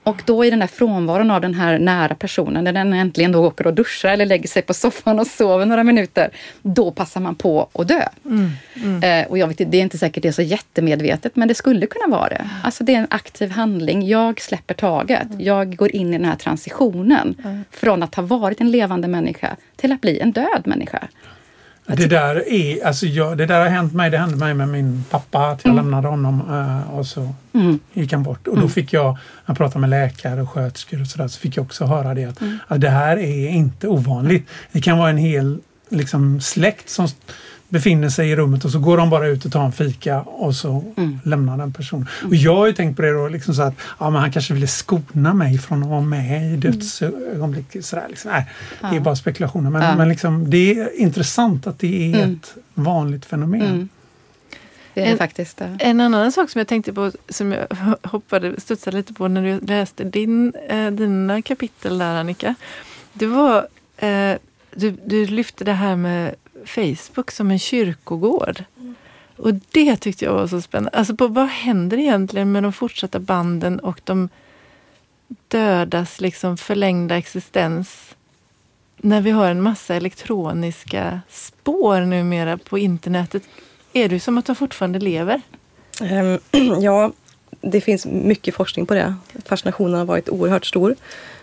Och 0.03 0.21
då 0.25 0.45
i 0.45 0.49
den 0.49 0.59
där 0.59 0.67
frånvaron 0.67 1.31
av 1.31 1.41
den 1.41 1.53
här 1.53 1.79
nära 1.79 2.15
personen, 2.15 2.63
när 2.63 2.73
den 2.73 2.93
äntligen 2.93 3.31
då 3.31 3.45
åker 3.45 3.67
och 3.67 3.73
duschar 3.73 4.09
eller 4.09 4.25
lägger 4.25 4.47
sig 4.47 4.61
på 4.61 4.73
soffan 4.73 5.19
och 5.19 5.27
sover 5.27 5.65
några 5.65 5.83
minuter, 5.83 6.29
då 6.61 6.91
passar 6.91 7.21
man 7.21 7.35
på 7.35 7.69
att 7.73 7.87
dö. 7.87 8.01
Eh, 9.03 9.27
och 9.27 9.37
jag 9.37 9.47
vet, 9.47 9.59
inte, 9.59 9.71
det 9.71 9.77
är 9.77 9.81
inte 9.81 9.97
säkert 9.97 10.23
det 10.23 10.29
är 10.29 10.31
så 10.31 10.41
jättemedvetet, 10.41 11.35
men 11.35 11.47
det 11.47 11.53
skulle 11.53 11.85
kunna 11.85 12.17
vara 12.17 12.29
det. 12.29 12.49
Alltså 12.63 12.83
det 12.83 12.95
är 12.95 12.99
en 12.99 13.07
aktiv 13.09 13.51
handling. 13.51 14.07
Jag 14.07 14.41
släpper 14.41 14.73
taget. 14.73 15.27
Jag 15.37 15.75
går 15.75 15.95
in 15.95 16.13
i 16.13 16.17
den 16.17 16.25
här 16.25 16.35
transitionen 16.35 17.35
från 17.71 18.03
att 18.03 18.15
ha 18.15 18.23
varit 18.23 18.61
en 18.61 18.71
levande 18.71 19.07
människa 19.07 19.55
till 19.75 19.91
att 19.91 20.01
bli 20.01 20.19
en 20.19 20.31
död 20.31 20.61
människa. 20.65 21.07
Det 21.87 22.07
där, 22.07 22.49
är, 22.49 22.85
alltså 22.85 23.05
jag, 23.05 23.37
det 23.37 23.45
där 23.45 23.59
har 23.59 23.67
hänt 23.67 23.93
mig. 23.93 24.09
Det 24.09 24.17
hände 24.17 24.35
mig 24.35 24.53
med 24.53 24.69
min 24.69 25.03
pappa. 25.09 25.47
Att 25.47 25.65
jag 25.65 25.75
lämnade 25.75 26.07
honom 26.07 26.41
eh, 26.51 26.93
och 26.97 27.05
så 27.07 27.33
Mm. 27.55 27.79
gick 27.93 28.11
han 28.11 28.23
bort. 28.23 28.47
Och 28.47 28.59
då 28.61 28.67
fick 28.69 28.93
jag, 28.93 29.05
när 29.13 29.17
jag 29.45 29.57
pratade 29.57 29.79
med 29.79 29.89
läkare 29.89 30.41
och 30.41 30.49
sköterskor 30.49 31.01
och 31.01 31.07
sådär, 31.07 31.27
så 31.27 31.39
fick 31.39 31.57
jag 31.57 31.63
också 31.65 31.85
höra 31.85 32.13
det 32.13 32.25
att, 32.25 32.39
att 32.67 32.81
det 32.81 32.89
här 32.89 33.17
är 33.17 33.49
inte 33.49 33.87
ovanligt. 33.87 34.47
Det 34.71 34.81
kan 34.81 34.97
vara 34.97 35.09
en 35.09 35.17
hel 35.17 35.59
liksom, 35.89 36.41
släkt 36.41 36.89
som 36.89 37.07
befinner 37.73 38.09
sig 38.09 38.29
i 38.29 38.35
rummet 38.35 38.65
och 38.65 38.71
så 38.71 38.79
går 38.79 38.97
de 38.97 39.09
bara 39.09 39.27
ut 39.27 39.45
och 39.45 39.51
tar 39.51 39.65
en 39.65 39.71
fika 39.71 40.21
och 40.21 40.55
så 40.55 40.83
lämnar 41.23 41.57
den 41.57 41.73
personen. 41.73 42.07
Och 42.27 42.35
jag 42.35 42.55
har 42.55 42.67
ju 42.67 42.73
tänkt 42.73 42.95
på 42.95 43.01
det 43.01 43.11
då, 43.13 43.27
liksom 43.27 43.53
så 43.53 43.61
att 43.61 43.73
ja, 43.99 44.09
men 44.09 44.21
han 44.21 44.31
kanske 44.31 44.53
ville 44.53 44.67
skona 44.67 45.33
mig 45.33 45.57
från 45.57 45.83
att 45.83 45.89
vara 45.89 46.01
med 46.01 46.53
i 46.53 46.55
dödsögonblicket. 46.55 47.85
Sådär, 47.85 48.05
liksom. 48.09 48.31
Nej, 48.31 48.45
Det 48.91 48.95
är 48.95 48.99
bara 48.99 49.15
spekulationer. 49.15 49.69
Men, 49.69 49.81
Ja. 49.81 49.95
men 49.97 50.09
liksom, 50.09 50.49
det 50.49 50.79
är 50.79 50.99
intressant 50.99 51.67
att 51.67 51.79
det 51.79 52.13
är 52.13 52.23
ett 52.33 52.55
vanligt 52.73 53.25
fenomen. 53.25 53.61
Mm. 53.61 53.89
Det 54.93 55.01
är 55.01 55.11
En- 55.11 55.17
faktiskt 55.17 55.57
det. 55.57 55.77
En 55.79 55.99
annan 56.01 56.31
sak 56.31 56.49
som 56.49 56.59
jag 56.59 56.67
tänkte 56.67 56.93
på, 56.93 57.11
som 57.29 57.51
jag 57.51 57.67
hoppade, 58.03 58.59
studsade 58.61 58.97
lite 58.97 59.13
på 59.13 59.27
när 59.27 59.43
du 59.43 59.59
läste 59.65 60.03
din, 60.03 60.53
eh, 60.69 60.91
dina 60.91 61.41
kapitel 61.41 61.97
där 61.97 62.15
Annika. 62.15 62.55
Det 63.13 63.25
var, 63.25 63.67
eh, 63.97 64.35
du, 64.75 64.97
du 65.05 65.25
lyfte 65.25 65.63
det 65.63 65.73
här 65.73 65.95
med 65.95 66.35
Facebook 66.65 67.31
som 67.31 67.51
en 67.51 67.59
kyrkogård. 67.59 68.63
Och 69.37 69.53
det 69.53 69.97
tyckte 69.97 70.25
jag 70.25 70.33
var 70.33 70.47
så 70.47 70.61
spännande. 70.61 70.97
Alltså 70.97 71.15
på, 71.15 71.27
vad 71.27 71.47
händer 71.47 71.97
egentligen 71.97 72.51
med 72.51 72.63
de 72.63 72.73
fortsatta 72.73 73.19
banden 73.19 73.79
och 73.79 74.01
de 74.03 74.29
dödas 75.47 76.21
liksom 76.21 76.57
förlängda 76.57 77.17
existens 77.17 78.15
när 78.97 79.21
vi 79.21 79.31
har 79.31 79.49
en 79.49 79.61
massa 79.61 79.95
elektroniska 79.95 81.21
spår 81.29 82.01
numera 82.01 82.57
på 82.57 82.77
internetet? 82.77 83.43
Är 83.93 84.09
det 84.09 84.19
som 84.19 84.37
att 84.37 84.45
de 84.45 84.55
fortfarande 84.55 84.99
lever? 84.99 85.41
Ehm, 86.01 86.39
ja, 86.81 87.11
det 87.63 87.81
finns 87.81 88.05
mycket 88.05 88.55
forskning 88.55 88.85
på 88.85 88.93
det. 88.93 89.15
Fascinationen 89.45 89.93
har 89.93 90.05
varit 90.05 90.29
oerhört 90.29 90.65
stor 90.65 90.95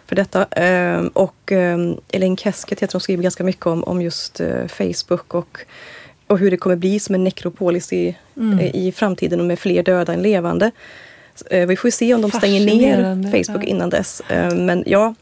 för 0.07 0.17
detta. 0.17 0.45
Eh, 0.45 1.01
och 1.13 1.53
eh, 1.53 1.79
Elaine 2.13 2.37
Kesketh 2.37 2.83
heter 2.83 2.95
hon 2.95 3.01
skriver 3.01 3.23
ganska 3.23 3.45
mycket 3.45 3.67
om, 3.67 3.85
om 3.85 4.03
just 4.03 4.41
eh, 4.41 4.67
Facebook 4.67 5.35
och, 5.35 5.59
och 6.27 6.39
hur 6.39 6.51
det 6.51 6.57
kommer 6.57 6.77
bli 6.77 7.01
som 7.01 7.15
en 7.15 7.25
nekropolis 7.25 7.93
i, 7.93 8.17
Mm. 8.41 8.59
i 8.59 8.93
framtiden 8.93 9.41
och 9.41 9.47
med 9.47 9.59
fler 9.59 9.83
döda 9.83 10.13
än 10.13 10.23
levande. 10.23 10.71
Eh, 11.51 11.67
vi 11.67 11.77
får 11.77 11.91
se 11.91 12.15
om 12.15 12.23
de 12.23 12.31
stänger 12.31 12.67
ner 12.67 13.23
Facebook 13.23 13.65
ja. 13.65 13.69
innan 13.69 13.91
dess. 13.91 14.23
Eh, 14.29 14.55
men 14.55 14.85
ja, 14.87 15.15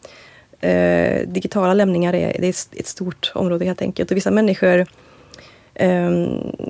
eh, 0.60 1.28
digitala 1.28 1.74
lämningar 1.74 2.14
är, 2.14 2.36
det 2.40 2.46
är 2.46 2.80
ett 2.80 2.86
stort 2.86 3.32
område 3.34 3.64
helt 3.64 3.82
enkelt. 3.82 4.10
Och 4.10 4.16
vissa 4.16 4.30
människor 4.30 4.86
eh, 5.74 6.10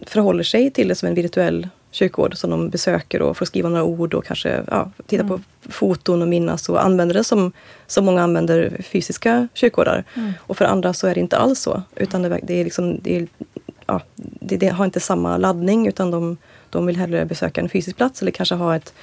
förhåller 0.06 0.42
sig 0.42 0.70
till 0.70 0.88
det 0.88 0.94
som 0.94 1.08
en 1.08 1.14
virtuell 1.14 1.68
kyrkogård 1.98 2.36
som 2.36 2.50
de 2.50 2.70
besöker 2.70 3.22
och 3.22 3.36
får 3.36 3.46
skriva 3.46 3.68
några 3.68 3.84
ord 3.84 4.14
och 4.14 4.24
kanske 4.24 4.64
ja, 4.70 4.90
titta 5.06 5.24
på 5.24 5.40
foton 5.68 6.22
och 6.22 6.28
minnas 6.28 6.68
och 6.68 6.84
använder 6.84 7.14
det 7.14 7.24
som, 7.24 7.52
som 7.86 8.04
många 8.04 8.22
använder 8.22 8.82
fysiska 8.82 9.48
kyrkogårdar. 9.54 10.04
Mm. 10.14 10.32
Och 10.40 10.56
för 10.56 10.64
andra 10.64 10.92
så 10.92 11.06
är 11.06 11.14
det 11.14 11.20
inte 11.20 11.36
alls 11.36 11.60
så. 11.60 11.82
Utan 11.96 12.22
det, 12.22 12.40
det, 12.42 12.54
är 12.54 12.64
liksom, 12.64 13.00
det, 13.02 13.16
är, 13.16 13.26
ja, 13.86 14.00
det, 14.16 14.56
det 14.56 14.68
har 14.68 14.84
inte 14.84 15.00
samma 15.00 15.36
laddning 15.36 15.88
utan 15.88 16.10
de, 16.10 16.36
de 16.70 16.86
vill 16.86 16.96
hellre 16.96 17.24
besöka 17.24 17.60
en 17.60 17.68
fysisk 17.68 17.96
plats 17.96 18.22
eller 18.22 18.32
kanske 18.32 18.54
ha 18.54 18.76
ett, 18.76 18.94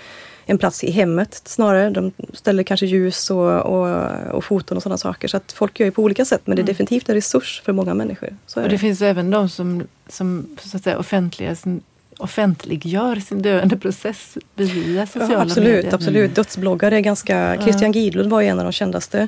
en 0.45 0.57
plats 0.57 0.83
i 0.83 0.91
hemmet 0.91 1.41
snarare. 1.45 1.89
De 1.89 2.11
ställer 2.33 2.63
kanske 2.63 2.85
ljus 2.85 3.31
och, 3.31 3.61
och, 3.61 3.87
och 4.31 4.43
foton 4.43 4.77
och 4.77 4.83
sådana 4.83 4.97
saker. 4.97 5.27
Så 5.27 5.37
att 5.37 5.51
folk 5.51 5.79
gör 5.79 5.85
ju 5.85 5.91
på 5.91 6.03
olika 6.03 6.25
sätt 6.25 6.41
men 6.45 6.55
det 6.55 6.59
är 6.59 6.63
Mm. 6.63 6.73
definitivt 6.73 7.09
en 7.09 7.15
resurs 7.15 7.61
för 7.65 7.73
många 7.73 7.93
människor. 7.93 8.37
Och 8.55 8.61
det. 8.61 8.67
det 8.67 8.77
finns 8.77 9.01
även 9.01 9.31
de 9.31 9.49
som, 9.49 9.83
som 10.07 10.47
så 10.61 10.77
att 10.77 10.83
säga, 10.83 10.97
offentliga, 10.97 11.55
sin, 11.55 11.81
offentliggör 12.17 13.15
sin 13.15 13.41
döendeprocess 13.41 14.37
via 14.55 15.05
sociala 15.05 15.33
Ja, 15.33 15.41
absolut, 15.41 15.67
medier. 15.67 15.81
Mm. 15.83 15.95
absolut. 15.95 16.35
Dödsbloggare 16.35 16.95
är 16.95 16.99
ganska... 16.99 17.57
Christian 17.63 17.91
Gidlund 17.91 18.29
var 18.31 18.41
ju 18.41 18.47
en 18.47 18.59
av 18.59 18.65
de 18.65 18.71
kändaste. 18.71 19.27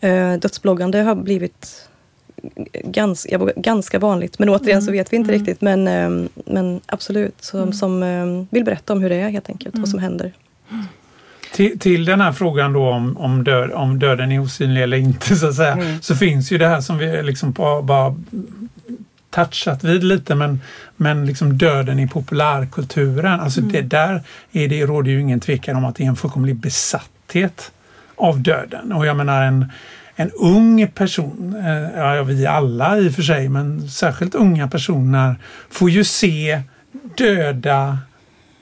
Mm. 0.00 0.32
Eh, 0.34 0.38
dödsbloggande 0.40 0.98
har 1.02 1.14
blivit 1.14 1.88
ganska, 2.84 3.38
ganska 3.56 3.98
vanligt. 3.98 4.38
Men 4.38 4.48
återigen 4.48 4.82
så 4.82 4.88
Mm. 4.90 4.98
vet 4.98 5.12
vi 5.12 5.16
inte 5.16 5.32
Mm. 5.32 5.40
riktigt. 5.44 5.60
Men, 5.60 5.88
eh, 5.88 6.28
men 6.46 6.80
absolut, 6.86 7.34
som, 7.44 7.60
Mm. 7.60 7.72
som 7.72 8.02
eh, 8.02 8.44
vill 8.50 8.64
berätta 8.64 8.92
om 8.92 9.00
hur 9.00 9.08
det 9.08 9.16
är 9.16 9.28
helt 9.28 9.48
enkelt. 9.48 9.74
Mm. 9.74 9.82
Vad 9.82 9.88
som 9.88 9.98
händer. 9.98 10.32
Till, 11.54 11.78
till 11.78 12.04
den 12.04 12.20
här 12.20 12.32
frågan 12.32 12.72
då 12.72 12.88
om, 12.88 13.16
om, 13.16 13.44
död, 13.44 13.70
om 13.72 13.98
döden 13.98 14.32
är 14.32 14.40
osynlig 14.42 14.82
eller 14.82 14.96
inte 14.96 15.36
så 15.36 15.46
att 15.48 15.54
säga. 15.54 15.72
Mm. 15.72 16.02
Så 16.02 16.16
finns 16.16 16.52
ju 16.52 16.58
det 16.58 16.66
här 16.68 16.80
som 16.80 16.98
vi 16.98 17.22
liksom 17.22 17.52
på, 17.52 17.82
bara 17.82 18.16
touchat 19.32 19.84
vid 19.84 20.04
lite 20.04 20.34
men, 20.34 20.60
men 20.96 21.26
liksom 21.26 21.58
döden 21.58 21.98
i 21.98 22.08
populärkulturen. 22.08 23.40
Alltså 23.40 23.60
Mm. 23.60 23.72
det 23.72 23.82
där 23.82 24.22
är 24.52 24.68
det, 24.68 24.86
råder 24.86 25.10
ju 25.10 25.20
ingen 25.20 25.40
tvekan 25.40 25.76
om 25.76 25.84
att 25.84 25.96
det 25.96 26.04
är 26.04 26.08
en 26.08 26.16
fullkomlig 26.16 26.56
besatthet 26.56 27.72
av 28.16 28.40
döden. 28.40 28.92
Och 28.92 29.06
jag 29.06 29.16
menar 29.16 29.42
en, 29.42 29.66
en 30.16 30.30
ung 30.30 30.88
person, 30.94 31.56
eh, 31.64 32.00
ja 32.00 32.22
vi 32.22 32.46
alla 32.46 32.98
i 32.98 33.08
och 33.08 33.12
för 33.12 33.22
sig, 33.22 33.48
men 33.48 33.88
särskilt 33.88 34.34
unga 34.34 34.68
personer 34.68 35.36
får 35.70 35.90
ju 35.90 36.04
se 36.04 36.62
döda 37.16 37.98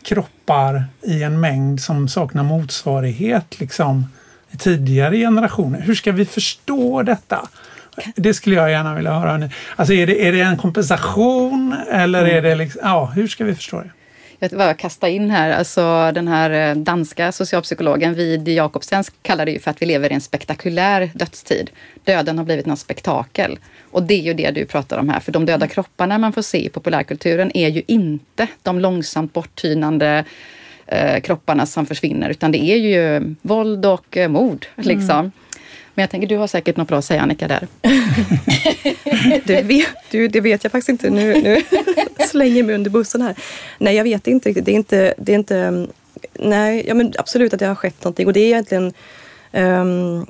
kroppar 0.03 0.85
i 1.03 1.23
en 1.23 1.41
mängd 1.41 1.81
som 1.81 2.09
saknar 2.09 2.43
motsvarighet 2.43 3.61
liksom 3.61 4.07
i 4.51 4.57
tidigare 4.57 5.17
generationer. 5.17 5.81
Hur 5.81 5.95
ska 5.95 6.13
vi 6.13 6.25
förstå 6.25 7.03
detta? 7.03 7.49
Det 8.17 8.35
skulle 8.35 8.57
jag 8.57 8.71
gärna 8.71 8.95
vilja 8.95 9.13
höra 9.13 9.37
nu. 9.37 9.51
Alltså 9.77 9.95
är 9.95 10.07
det, 10.07 10.27
är 10.27 10.33
det 10.33 10.41
en 10.41 10.57
kompensation 10.57 11.77
eller 11.91 12.25
är 12.25 12.43
det 12.43 12.55
liksom, 12.55 12.81
ja 12.85 13.05
hur 13.05 13.29
ska 13.29 13.45
vi 13.45 13.55
förstå 13.55 13.81
det? 13.81 13.91
Jag 14.43 14.51
bara 14.51 14.75
kasta 14.75 15.09
in 15.09 15.31
här, 15.31 15.51
alltså 15.51 16.13
den 16.15 16.29
här 16.29 16.51
eh, 16.71 16.77
danska 16.77 17.33
socialpsykologen 17.33 18.15
Vid 18.15 18.49
Jakobsen 18.49 19.05
kallar 19.23 19.47
det 19.47 19.53
ju 19.53 19.59
för 19.59 19.71
att 19.71 19.83
vi 19.83 19.87
lever 19.87 20.11
i 20.11 20.15
en 20.15 20.21
spektakulär 20.21 21.11
dödstid. 21.15 21.71
Döden 22.05 22.39
har 22.39 22.45
blivit 22.45 22.67
något 22.67 22.79
spektakel. 22.79 23.59
Och 23.91 24.03
det 24.03 24.15
är 24.15 24.23
ju 24.23 24.35
det 24.35 24.51
du 24.51 24.67
pratar 24.67 24.99
om 24.99 25.09
här, 25.09 25.21
för 25.21 25.33
de 25.33 25.47
döda 25.47 25.67
kropparna 25.67 26.19
man 26.19 26.33
får 26.33 26.43
se 26.43 26.67
i 26.67 26.69
populärkulturen 26.69 27.57
är 27.57 27.69
ju 27.69 27.83
inte 27.87 28.47
de 28.63 28.79
långsamt 28.79 29.33
borttynande 29.33 30.25
eh, 30.87 31.21
kropparna 31.21 31.67
som 31.67 31.87
försvinner, 31.87 32.31
utan 32.31 32.53
det 32.53 32.65
är 32.65 32.77
ju 32.77 33.35
våld 33.43 33.87
och 33.87 34.17
eh, 34.17 34.29
mord. 34.29 34.67
Liksom. 34.77 35.33
Men 35.95 36.03
jag 36.03 36.11
tänker, 36.11 36.29
du 36.29 36.37
har 36.37 36.47
säkert 36.47 36.77
något 36.77 36.89
bra 36.89 36.99
att 36.99 37.05
säga 37.05 37.21
Annika 37.21 37.49
där. 37.49 37.67
Det 39.45 39.63
vet, 39.63 39.87
du, 40.11 40.29
det 40.29 40.41
vet 40.41 40.65
jag 40.65 40.73
faktiskt 40.73 40.89
inte. 40.89 41.11
Nu, 41.11 41.43
nu 41.43 41.63
slänger 42.27 42.57
jag 42.57 42.67
mig 42.67 42.75
under 42.75 42.91
bussen 42.91 43.23
här. 43.23 43.35
Nej, 43.79 43.97
jag 43.97 44.05
vet 44.05 44.27
inte 44.27 44.49
riktigt. 44.49 44.65
Det 44.65 44.73
är 44.73 44.77
inte... 44.77 45.15
Det 45.19 45.33
är 45.33 45.37
inte 45.37 45.57
mm, 45.57 45.89
nej, 46.33 46.85
ja, 46.89 46.95
men 46.95 47.13
absolut 47.19 47.55
att 47.55 47.61
det 47.61 47.67
har 47.67 47.75
skett 47.75 48.05
någonting. 48.05 48.27
Och 48.27 48.33
det 48.33 48.41
är 48.41 48.47
egentligen... 48.47 48.93
um, 49.53 50.27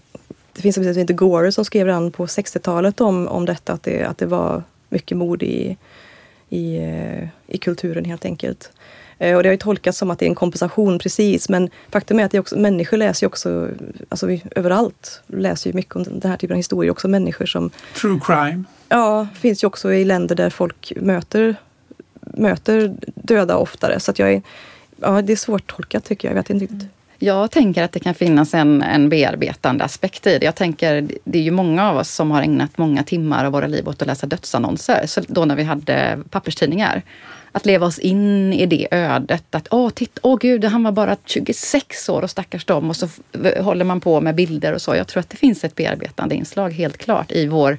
det 0.52 0.62
finns 0.62 0.76
en 0.76 0.82
person 0.82 0.94
som 0.94 1.00
heter 1.00 1.14
Gore 1.14 1.52
som 1.52 1.64
skrev 1.64 1.86
redan 1.86 2.12
på 2.12 2.26
60-talet 2.26 3.00
om, 3.00 3.28
om 3.28 3.46
detta. 3.46 3.72
Att 3.72 3.82
det, 3.82 4.04
att 4.04 4.18
det 4.18 4.26
var 4.26 4.62
mycket 4.88 5.16
mord 5.16 5.42
i, 5.42 5.76
i, 6.48 6.76
eh, 6.76 7.28
i 7.46 7.58
kulturen 7.58 8.04
helt 8.04 8.24
enkelt. 8.24 8.72
Eh, 9.20 9.36
Och 9.36 9.42
det 9.42 9.48
har 9.48 9.54
ju 9.54 9.58
tolkats 9.58 9.98
som 9.98 10.10
att 10.10 10.18
det 10.18 10.24
är 10.24 10.28
en 10.28 10.34
kompensation 10.34 10.98
precis. 10.98 11.48
Men 11.48 11.70
faktum 11.90 12.18
är 12.18 12.24
att 12.24 12.34
också, 12.34 12.58
människor 12.58 12.96
läser 12.96 13.24
ju 13.24 13.28
också, 13.28 13.68
alltså 14.08 14.26
vi, 14.26 14.42
överallt 14.56 15.22
läser 15.26 15.70
ju 15.70 15.74
mycket 15.76 15.96
om 15.96 16.02
den 16.04 16.30
här 16.30 16.36
typen 16.36 16.54
av 16.54 16.56
historier. 16.56 16.90
Också 16.92 17.08
människor 17.08 17.46
som 17.46 17.70
True 18.00 18.20
crime. 18.24 18.64
Ja, 18.88 19.26
finns 19.34 19.64
ju 19.64 19.66
också 19.66 19.92
i 19.92 20.04
länder 20.04 20.34
där 20.34 20.50
folk 20.50 20.92
möter, 20.96 21.56
möter 22.20 22.94
döda 23.14 23.56
oftare. 23.56 24.00
Så 24.00 24.10
att 24.10 24.18
jag 24.18 24.32
är, 24.32 24.42
ja, 25.00 25.22
det 25.22 25.32
är 25.32 25.36
svårt 25.36 25.66
tolkat 25.76 26.04
tycker 26.04 26.28
jag. 26.28 26.32
Jag 26.36 26.42
vet 26.42 26.50
inte 26.50 26.64
riktigt. 26.64 26.88
Jag 27.22 27.50
tänker 27.50 27.82
att 27.82 27.92
det 27.92 28.00
kan 28.00 28.14
finnas 28.14 28.54
en, 28.54 28.82
en 28.82 29.08
bearbetande 29.08 29.84
aspekt 29.84 30.26
i 30.26 30.38
det. 30.38 30.44
Jag 30.44 30.54
tänker, 30.54 31.08
det 31.24 31.38
är 31.38 31.42
ju 31.42 31.50
många 31.50 31.90
av 31.90 31.96
oss 31.96 32.10
som 32.10 32.30
har 32.30 32.42
ägnat 32.42 32.78
många 32.78 33.02
timmar 33.02 33.44
av 33.44 33.52
våra 33.52 33.66
liv 33.66 33.88
åt 33.88 34.02
att 34.02 34.08
läsa 34.08 34.26
dödsannonser. 34.26 35.06
Så 35.06 35.20
då 35.28 35.44
när 35.44 35.56
vi 35.56 35.62
hade 35.62 36.18
papperstidningar. 36.30 37.02
Att 37.52 37.66
leva 37.66 37.86
oss 37.86 37.98
in 37.98 38.52
i 38.52 38.66
det 38.66 38.88
ödet. 38.90 39.54
Att 39.54 39.68
åh, 39.70 39.90
titta, 39.90 40.20
åh 40.22 40.38
gud, 40.38 40.64
han 40.64 40.82
var 40.82 40.92
bara 40.92 41.16
26 41.24 42.08
år 42.08 42.22
och 42.22 42.30
stackars 42.30 42.64
dem. 42.64 42.90
Och 42.90 42.96
så 42.96 43.08
håller 43.60 43.84
man 43.84 44.00
på 44.00 44.20
med 44.20 44.34
bilder 44.34 44.72
och 44.72 44.82
så. 44.82 44.94
Jag 44.94 45.06
tror 45.06 45.20
att 45.20 45.30
det 45.30 45.36
finns 45.36 45.64
ett 45.64 45.74
bearbetande 45.74 46.34
inslag 46.34 46.70
helt 46.70 46.98
klart 46.98 47.32
i 47.32 47.46
vår 47.46 47.78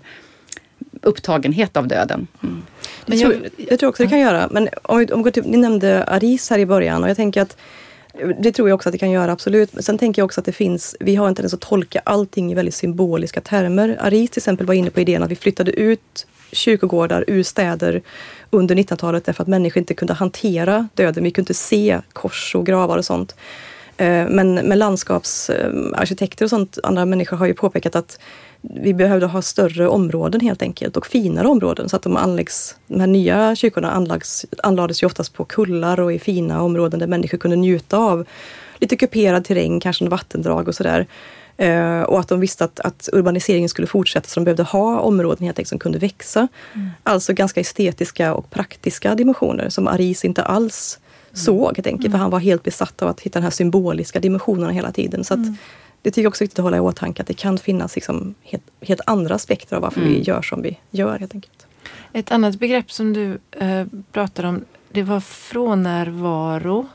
upptagenhet 1.01 1.78
av 1.78 1.88
döden. 1.88 2.28
Mm. 2.43 2.61
Det 3.05 3.17
tror, 3.17 3.49
jag 3.57 3.80
tror 3.80 3.89
också 3.89 4.03
det 4.03 4.09
kan 4.09 4.19
göra. 4.19 4.47
Men 4.51 4.69
om 4.82 4.99
vi, 4.99 5.05
om 5.05 5.19
vi 5.19 5.24
går 5.24 5.32
till, 5.32 5.43
ni 5.45 5.57
nämnde 5.57 6.03
Aris 6.03 6.49
här 6.49 6.59
i 6.59 6.65
början 6.65 7.03
och 7.03 7.09
jag 7.09 7.17
tänker 7.17 7.41
att 7.41 7.57
det 8.39 8.51
tror 8.51 8.69
jag 8.69 8.76
också 8.76 8.89
att 8.89 8.93
det 8.93 8.99
kan 8.99 9.11
göra, 9.11 9.32
absolut. 9.32 9.74
Men 9.74 9.84
sen 9.84 9.97
tänker 9.97 10.22
jag 10.22 10.26
också 10.26 10.39
att 10.39 10.45
det 10.45 10.51
finns, 10.51 10.95
vi 10.99 11.15
har 11.15 11.28
en 11.28 11.36
tendens 11.36 11.53
att 11.53 11.61
tolka 11.61 12.01
allting 12.03 12.51
i 12.51 12.55
väldigt 12.55 12.76
symboliska 12.76 13.41
termer. 13.41 13.97
Aris 13.99 14.30
till 14.30 14.39
exempel 14.39 14.67
var 14.67 14.74
inne 14.74 14.89
på 14.89 14.99
idén 14.99 15.24
att 15.24 15.32
vi 15.32 15.36
flyttade 15.36 15.72
ut 15.72 16.28
kyrkogårdar 16.51 17.26
ur 17.28 17.43
städer 17.43 18.01
under 18.52 18.76
1900-talet 18.76 19.26
därför 19.26 19.43
att 19.43 19.47
människor 19.47 19.80
inte 19.80 19.93
kunde 19.93 20.14
hantera 20.14 20.88
döden. 20.93 21.24
Vi 21.24 21.32
kunde 21.32 21.41
inte 21.41 21.54
se 21.54 21.99
kors 22.14 22.56
och 22.56 22.66
gravar 22.66 22.97
och 22.97 23.06
sånt. 23.06 23.36
Eh, 23.97 24.28
men, 24.30 24.54
men 24.54 24.80
landskapsarkitekter 24.80 26.45
och 26.45 26.49
sånt, 26.49 26.78
andra 26.84 27.06
människor 27.06 27.38
har 27.38 27.45
ju 27.45 27.54
påpekat 27.54 27.95
att 27.95 28.20
vi 28.62 28.93
behövde 28.93 29.26
ha 29.26 29.41
större 29.41 29.88
områden 29.88 30.41
helt 30.41 30.62
enkelt 30.62 30.97
och 30.97 31.08
finare 31.08 31.47
områden 31.47 31.89
så 31.89 31.95
att 31.95 32.02
de 32.02 32.18
anläggs, 32.18 32.76
de 32.88 32.99
här 32.99 33.08
nya 33.08 33.56
kyrkorna 33.56 33.91
anlags, 33.91 34.45
anlades 34.64 35.04
ju 35.04 35.08
oftast 35.08 35.34
på 35.34 35.45
kullar 35.45 35.99
och 35.99 36.14
i 36.14 36.20
fina 36.20 36.62
områden 36.62 36.99
där 36.99 37.08
människor 37.08 37.38
kunde 37.38 37.58
njuta 37.58 37.97
av 37.97 38.28
lite 38.78 38.95
kuperad 38.95 39.45
terräng, 39.45 39.80
kanske 39.80 40.06
en 40.06 40.10
vattendrag 40.10 40.68
och 40.68 40.76
sådär. 40.76 41.08
Eh, 41.58 42.02
och 42.02 42.20
att 42.20 42.28
de 42.28 42.39
visste 42.39 42.64
att, 42.66 42.80
att 42.80 43.10
urbaniseringen 43.14 43.70
skulle 43.70 43.88
fortsätta 43.88 44.28
så 44.28 44.39
de 44.39 44.43
behövde 44.43 44.64
ha 44.64 44.99
områden 44.99 45.45
helt 45.45 45.60
enkelt 45.60 45.70
som 45.70 45.80
kunde 45.80 45.99
växa. 45.99 46.47
Alltså 47.04 47.34
ganska 47.34 47.60
estetiska 47.62 48.34
och 48.34 48.49
praktiska 48.49 49.16
dimensioner 49.16 49.70
som 49.70 49.88
Aris 49.88 50.26
inte 50.26 50.43
alls 50.43 50.99
såg 51.34 51.78
helt 51.78 51.88
enkelt. 51.88 52.12
För 52.12 52.18
han 52.18 52.32
var 52.32 52.39
helt 52.39 52.64
besatt 52.64 53.02
av 53.02 53.10
att 53.10 53.20
hitta 53.22 53.39
den 53.39 53.43
här 53.43 53.52
symboliska 53.52 54.20
dimensionerna 54.20 54.72
hela 54.72 54.91
tiden. 54.91 55.24
Så 55.24 55.34
att, 55.34 55.39
det 56.02 56.12
tycker 56.12 56.22
jag 56.22 56.30
också 56.30 56.43
är 56.43 56.45
viktigt 56.45 56.60
att 56.60 56.64
hålla 56.64 56.78
i 56.78 56.80
åtanke 56.80 57.22
att 57.22 57.28
det 57.28 57.34
kan 57.34 57.58
finnas 57.58 57.95
liksom 57.95 58.36
helt, 58.43 58.64
helt 58.82 59.02
andra 59.06 59.36
aspekter 59.36 59.76
av 59.76 59.82
varför 59.82 60.02
vi 60.02 60.08
Mm. 60.10 60.22
gör 60.22 60.41
som 60.41 60.62
vi 60.62 60.78
gör 60.91 61.20
helt 61.20 61.36
enkelt. 61.36 61.68
Ett 62.14 62.32
annat 62.32 62.56
begrepp 62.60 62.91
som 62.91 63.14
du 63.14 63.39
eh, 63.52 63.86
pratar 64.12 64.43
om, 64.43 64.66
det 64.91 65.04
var 65.04 65.20
frånärvaro. 65.20 66.88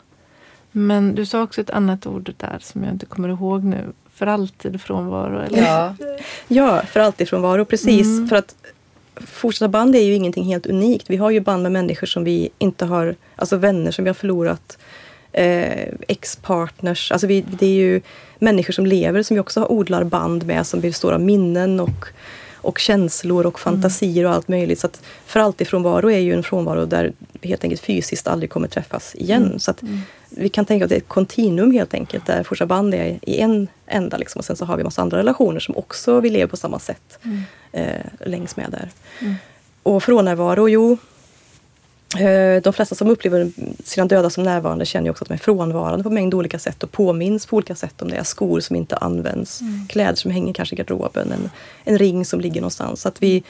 Men 0.73 1.15
du 1.15 1.27
sa 1.27 1.43
också 1.43 1.61
ett 1.61 1.71
annat 1.71 2.07
ord 2.07 2.35
där 2.37 2.59
som 2.63 2.85
jag 2.85 2.93
inte 2.93 3.07
kommer 3.07 3.29
ihåg 3.29 3.65
nu. 3.65 3.93
För 4.17 4.27
alltid 4.27 4.81
frånvaro. 4.81 5.41
Eller? 5.41 5.63
Ja. 5.63 5.95
Ja, 6.49 6.83
för 6.83 7.01
alltid 7.01 7.29
frånvaro, 7.29 7.65
precis. 7.65 8.07
Mm. 8.07 8.29
För 8.29 8.37
att 8.37 8.55
fortsatta 9.17 9.69
band 9.69 9.97
är 9.97 10.01
ju 10.01 10.15
ingenting 10.15 10.45
helt 10.45 10.67
unikt. 10.67 11.11
Vi 11.11 11.17
har 11.17 11.31
ju 11.31 11.41
band 11.41 11.63
med 11.63 11.73
människor 11.73 12.07
som 12.07 12.25
vi 12.25 12.51
inte 12.59 12.85
har, 12.85 13.15
alltså 13.37 13.57
vänner 13.57 13.91
som 13.91 14.05
vi 14.05 14.09
har 14.09 14.15
förlorat. 14.15 14.79
Eh, 15.33 15.89
ex-partners, 16.09 17.13
alltså 17.13 17.27
vi, 17.27 17.41
det 17.41 17.67
är 17.67 17.71
ju 17.71 18.01
människor 18.39 18.73
som 18.73 18.87
lever 18.87 19.23
som 19.23 19.35
vi 19.35 19.41
också 19.41 19.67
odlar 19.69 20.05
band 20.05 20.47
med 20.47 20.67
som 20.67 20.81
består 20.81 21.13
av 21.13 21.21
minnen 21.21 21.81
och, 21.81 22.07
och 22.57 22.79
känslor 22.79 23.47
och 23.47 23.61
fantasier 23.61 24.25
och 24.25 24.33
allt 24.33 24.49
möjligt. 24.49 24.81
Så 24.81 24.87
att 24.87 25.03
för 25.27 25.41
alltid 25.41 25.69
frånvaro 25.69 26.11
är 26.11 26.19
ju 26.19 26.33
en 26.33 26.43
frånvaro 26.43 26.85
där 26.87 27.13
vi 27.41 27.49
helt 27.49 27.65
enkelt 27.65 27.83
fysiskt 27.83 28.27
aldrig 28.27 28.51
kommer 28.51 28.69
träffas 28.69 29.15
igen. 29.15 29.47
Mm. 29.47 29.59
Så 29.59 29.71
att 29.71 29.83
vi 30.31 30.49
kan 30.49 30.65
tänka 30.65 30.85
att 30.85 30.89
det 30.89 30.95
är 30.95 31.01
ett 31.01 31.09
kontinuum 31.09 31.71
helt 31.71 31.95
enkelt 31.95 32.27
där 32.27 32.43
första 32.43 32.67
band 32.67 32.95
är 32.95 33.19
i 33.23 33.39
en 33.39 33.69
ända 33.87 34.17
liksom, 34.17 34.39
och 34.39 34.45
sen 34.45 34.57
så 34.57 34.65
har 34.65 34.77
vi 34.77 34.85
massa 34.85 35.03
andra 35.03 35.19
relationer 35.19 35.61
som 35.61 35.77
också 35.77 36.21
vi 36.21 36.31
lever 36.31 36.47
på 36.47 36.57
samma 36.57 36.79
sätt 36.79 37.19
eh, 37.73 37.89
längs 38.21 38.57
med 38.57 38.71
där. 38.71 38.91
Och 39.83 40.03
frånvaro, 40.03 40.69
jo, 40.69 40.99
De 42.63 42.73
flesta 42.73 42.95
som 42.95 43.11
upplever 43.11 43.51
sina 43.85 44.07
döda 44.07 44.31
som 44.31 44.45
närvarande 44.45 44.87
känner 44.87 45.11
också 45.11 45.25
att 45.25 45.29
de 45.29 45.35
är 45.35 45.39
frånvarande 45.39 46.03
på 46.03 46.11
mängd 46.11 46.35
olika 46.35 46.59
sätt 46.59 46.83
och 46.83 46.93
påminns 46.93 47.47
på 47.47 47.57
olika 47.57 47.75
sätt 47.75 48.03
om 48.03 48.09
det 48.09 48.17
är 48.17 48.23
skor 48.23 48.61
som 48.61 48.77
inte 48.77 48.97
används, 48.97 49.61
kläder 49.89 50.15
som 50.15 50.31
hänger 50.31 50.53
kanske 50.53 50.75
i 50.75 50.79
garderoben, 50.79 51.33
en, 51.33 51.51
en 51.85 51.99
ring 51.99 52.25
som 52.25 52.41
ligger 52.41 52.61
någonstans. 52.61 53.01
Så 53.01 53.09
att 53.09 53.23
vi, 53.23 53.43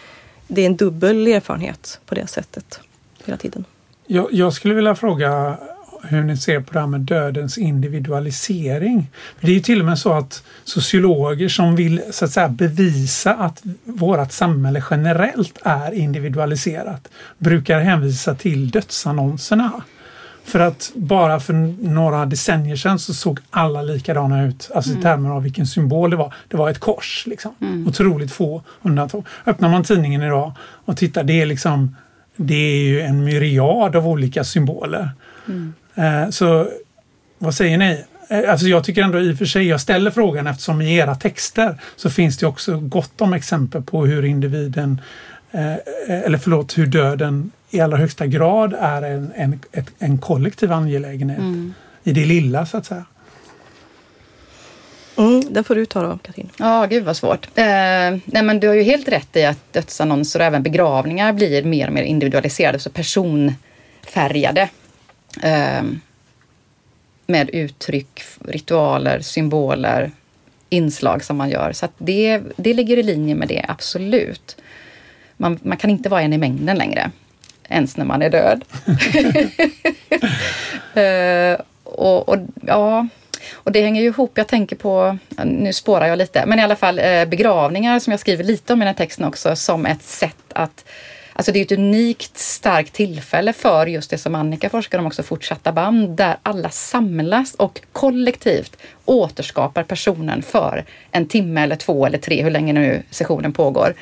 det 0.47 0.63
är 0.63 0.67
en 0.67 0.77
dubbel 0.77 1.27
erfarenhet 1.27 2.01
på 2.07 2.15
det 2.15 2.27
sättet 2.27 2.81
hela 3.25 3.37
tiden. 3.37 3.65
Jag, 4.07 4.33
jag 4.33 4.53
skulle 4.53 4.75
vilja 4.75 4.95
fråga 4.95 5.59
hur 6.03 6.23
ni 6.23 6.37
ser 6.37 6.61
på 6.61 6.73
det 6.73 6.81
här 6.81 6.87
med 6.87 7.01
dödens 7.01 7.59
individualisering. 7.59 9.11
Det 9.41 9.47
är 9.47 9.55
ju 9.55 9.61
till 9.61 9.81
och 9.81 9.87
med 9.87 9.99
så 9.99 10.13
att 10.13 10.43
sociologer 10.65 11.49
som 11.49 11.77
vill 11.77 12.03
så 12.11 12.25
att 12.25 12.31
säga 12.31 12.49
bevisa 12.49 13.35
att 13.35 13.63
vårt 13.85 14.33
samhälle 14.33 14.85
generellt 14.91 15.59
är 15.63 15.95
individualiserat 15.95 17.09
brukar 17.39 17.81
hänvisa 17.81 18.35
till 18.35 18.71
dödsannonserna. 18.71 19.73
För 20.45 20.61
att 20.61 20.93
bara 20.95 21.41
för 21.41 21.53
några 21.89 22.27
decennier 22.27 22.77
sedan 22.77 22.99
så 22.99 23.15
såg 23.15 23.41
alla 23.51 23.83
likadana 23.83 24.47
ut, 24.47 24.71
alltså 24.75 24.93
i 24.93 25.03
termer 25.03 25.31
av 25.31 25.43
vilken 25.43 25.67
symbol 25.67 26.11
det 26.11 26.17
var. 26.17 26.35
Det 26.49 26.57
var 26.57 26.71
ett 26.71 26.81
kors. 26.81 27.25
Liksom. 27.27 27.85
Otroligt 27.89 28.33
få 28.33 28.63
undantag. 28.83 29.27
Öppnar 29.47 29.69
man 29.69 29.85
tidningen 29.85 30.23
idag 30.23 30.53
och 30.59 30.97
tittar, 30.97 31.25
det 31.25 31.41
är 31.43 31.47
liksom 31.47 31.97
det 32.37 32.55
är 32.55 32.77
ju 32.77 33.01
en 33.01 33.25
myriad 33.25 33.97
av 33.97 34.09
olika 34.09 34.45
symboler. 34.45 35.11
Eh, 35.49 35.55
Så 36.31 36.69
vad 37.39 37.55
säger 37.55 37.79
ni? 37.79 38.05
Eh, 38.29 38.51
Alltså 38.51 38.67
jag 38.67 38.85
tycker 38.85 39.03
ändå 39.03 39.21
i 39.21 39.33
och 39.33 39.39
för 39.39 39.45
sig, 39.45 39.69
jag 39.69 39.81
ställer 39.81 40.11
frågan 40.11 40.47
eftersom 40.47 40.81
i 40.83 40.97
era 40.97 41.15
texter 41.15 41.81
så 41.97 42.11
finns 42.11 42.39
det 42.39 42.47
också 42.47 42.81
gott 42.81 43.21
om 43.21 43.33
exempel 43.33 43.83
på 43.83 44.07
hur 44.07 44.25
individen, 44.25 45.01
eh, 45.51 45.75
eller 46.25 46.39
förlåt, 46.39 46.79
hur 46.79 46.87
döden 46.87 47.51
i 47.71 47.81
allra 47.81 47.97
högsta 47.97 48.27
grad 48.27 48.75
är 48.81 49.03
en, 49.03 49.33
en, 49.37 49.61
en 49.99 50.19
kollektiv 50.19 50.73
angelägenhet. 50.73 51.39
I 52.05 52.13
det 52.13 52.25
lilla 52.25 52.67
så 52.67 52.77
att 52.77 52.87
säga. 52.87 53.05
Mm, 55.19 55.43
den 55.51 55.65
får 55.65 55.75
du 55.75 55.87
ta 55.87 56.03
då, 56.03 56.19
Katrin. 56.23 56.51
Ja, 56.59 56.87
gud 56.87 57.05
vad 57.05 57.17
svårt. 57.17 57.47
Eh, 57.55 57.65
nej, 57.65 58.43
men 58.43 58.61
du 58.61 58.69
har 58.69 58.75
ju 58.75 58.83
helt 58.83 59.09
rätt 59.09 59.37
i 59.37 59.45
att 59.45 59.73
dödsannonser 59.73 60.41
och 60.41 60.47
även 60.47 60.63
begravningar 60.63 61.33
blir 61.33 61.65
mer 61.65 61.87
och 61.87 61.93
mer 61.93 62.03
individualiserade, 62.03 62.79
så 62.79 62.91
personfärgade. 62.91 64.69
Eh, 65.43 65.83
med 67.27 67.51
uttryck, 67.51 68.23
ritualer, 68.45 69.21
symboler, 69.21 70.11
inslag 70.69 71.25
som 71.25 71.37
man 71.37 71.51
gör. 71.51 71.73
Så 71.73 71.85
att 71.85 71.93
det, 71.99 72.41
det 72.57 72.75
ligger 72.75 72.97
i 72.97 73.03
linje 73.03 73.35
med 73.35 73.49
det, 73.49 73.65
absolut. 73.69 74.57
Man, 75.37 75.59
man 75.63 75.77
kan 75.77 75.91
inte 75.91 76.09
vara 76.09 76.23
en 76.23 76.33
i 76.33 76.39
mängden 76.39 76.79
längre, 76.79 77.11
ens 77.69 77.97
när 77.97 78.05
man 78.05 78.23
är 78.23 78.31
död. 78.31 78.65
Eh, 80.95 81.61
och, 81.85 82.29
och, 82.29 82.39
ja, 82.67 83.09
och 83.53 83.73
det 83.73 83.83
hänger 83.83 84.03
ju 84.03 84.07
ihop, 84.07 84.33
jag 84.35 84.49
tänker 84.49 84.77
på, 84.77 85.19
nu 85.45 85.73
spårar 85.73 86.07
jag 86.07 86.19
lite, 86.19 86.47
men 86.47 86.59
i 86.59 86.63
alla 86.63 86.77
fall 86.77 86.99
eh, 86.99 87.25
begravningar 87.25 87.99
som 87.99 88.11
jag 88.11 88.21
skriver 88.21 88.45
lite 88.45 88.73
om 88.73 88.83
i 88.83 88.85
den 88.85 88.95
här 88.95 88.95
texten 88.95 89.25
också 89.25 89.57
som 89.57 89.87
ett 89.87 90.03
sätt 90.03 90.53
att 90.53 90.85
Alltså 91.37 91.53
det 91.53 91.59
är 91.59 91.63
ett 91.63 91.73
unikt 91.73 92.39
starkt 92.39 92.93
tillfälle 92.93 93.53
för 93.53 93.87
just 93.87 94.11
det 94.11 94.19
som 94.19 94.35
Annika 94.35 94.71
forskar 94.71 94.99
om 94.99 95.07
också, 95.07 95.23
fortsatta 95.23 95.73
band, 95.73 96.17
där 96.17 96.37
alla 96.43 96.71
samlas 96.71 97.55
och 97.55 97.81
kollektivt 97.93 98.77
återskapar 99.05 99.83
personen 99.83 100.43
för 100.43 100.85
en 101.11 101.27
timme 101.27 101.63
eller 101.63 101.77
två 101.77 102.07
eller 102.07 102.19
tre, 102.19 102.43
hur 102.43 102.51
länge 102.51 102.73
nu 102.73 103.03
sessionen 103.11 103.53
pågår. 103.53 103.95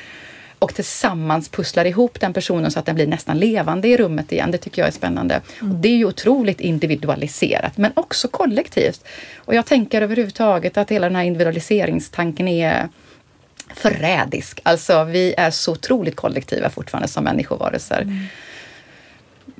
Och 0.58 0.74
tillsammans 0.74 1.48
pusslar 1.48 1.84
ihop 1.84 2.20
den 2.20 2.32
personen 2.32 2.70
så 2.70 2.78
att 2.78 2.86
den 2.86 2.94
blir 2.94 3.06
nästan 3.06 3.38
levande 3.38 3.88
i 3.88 3.96
rummet 3.96 4.32
igen. 4.32 4.50
Det 4.50 4.58
tycker 4.58 4.82
jag 4.82 4.88
är 4.88 4.92
spännande. 4.92 5.40
Och 5.60 5.66
det 5.66 5.88
är 5.88 5.96
ju 5.96 6.04
otroligt 6.04 6.60
individualiserat, 6.60 7.76
men 7.76 7.92
också 7.94 8.28
kollektivt. 8.28 9.04
Och 9.36 9.54
jag 9.54 9.66
tänker 9.66 10.02
överhuvudtaget 10.02 10.76
att 10.76 10.90
hela 10.90 11.06
den 11.06 11.16
här 11.16 11.24
individualiseringstanken 11.24 12.48
är 12.48 12.88
förrädisk. 13.74 14.60
Alltså, 14.62 15.04
vi 15.04 15.34
är 15.36 15.50
så 15.50 15.72
otroligt 15.72 16.16
kollektiva 16.16 16.70
fortfarande 16.70 17.08
som 17.08 17.24
människovarelser. 17.24 18.28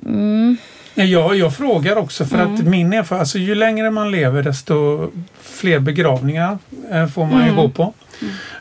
Mm. 0.05 0.57
Jag, 0.95 1.35
jag 1.35 1.55
frågar 1.55 1.95
också 1.95 2.25
för 2.25 2.37
att 2.37 2.65
min 2.65 2.93
erfarenhet, 2.93 3.11
alltså 3.11 3.37
ju 3.37 3.55
längre 3.55 3.91
man 3.91 4.11
lever 4.11 4.43
desto 4.43 5.11
fler 5.41 5.79
begravningar 5.79 6.57
eh, 6.91 7.07
får 7.07 7.25
man 7.25 7.47
ju 7.47 7.55
gå 7.55 7.69
på. 7.69 7.93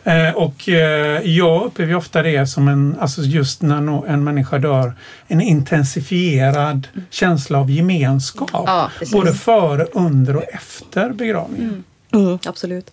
Eh, 0.05 0.30
och 0.34 0.68
eh, 0.68 1.20
jag 1.22 1.64
upplever 1.64 1.95
ofta 1.95 2.22
det 2.22 2.47
som 2.47 2.68
en, 2.68 2.97
alltså 3.01 3.22
just 3.22 3.62
när 3.62 3.80
no, 3.80 4.05
en 4.09 4.24
människa 4.24 4.59
dör, 4.59 4.92
en 5.26 5.40
intensifierad 5.40 6.88
känsla 7.11 7.59
av 7.59 7.70
gemenskap. 7.70 8.51
Ja, 8.53 8.90
både 9.12 9.34
före, 9.34 9.84
under 9.84 10.36
och 10.36 10.45
efter 10.53 11.11
begravningen. 11.11 11.84
Mm, 12.12 12.38
absolut. 12.47 12.90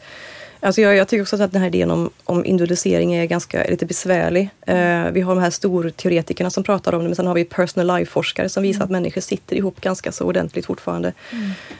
Alltså 0.63 0.81
jag, 0.81 0.95
jag 0.95 1.07
tycker 1.07 1.21
också 1.21 1.43
att 1.43 1.51
den 1.51 1.61
här 1.61 1.67
idén 1.67 1.91
om, 1.91 2.09
om 2.23 2.45
individualisering 2.45 3.13
är 3.13 3.25
ganska 3.25 3.63
lite 3.63 3.85
besvärlig. 3.85 4.49
Eh, 4.67 5.11
vi 5.11 5.21
har 5.21 5.35
de 5.35 5.41
här 5.41 5.49
storteoretikerna 5.49 6.49
som 6.49 6.63
pratar 6.63 6.93
om 6.93 7.01
det, 7.01 7.07
men 7.07 7.15
sen 7.15 7.27
har 7.27 7.33
vi 7.33 7.45
personal 7.45 7.87
life-forskare 7.87 8.49
som 8.49 8.63
visar 8.63 8.83
att 8.83 8.89
människor 8.89 9.21
sitter 9.21 9.55
ihop 9.55 9.81
ganska 9.81 10.11
så 10.11 10.25
ordentligt 10.25 10.65
fortfarande. 10.65 11.13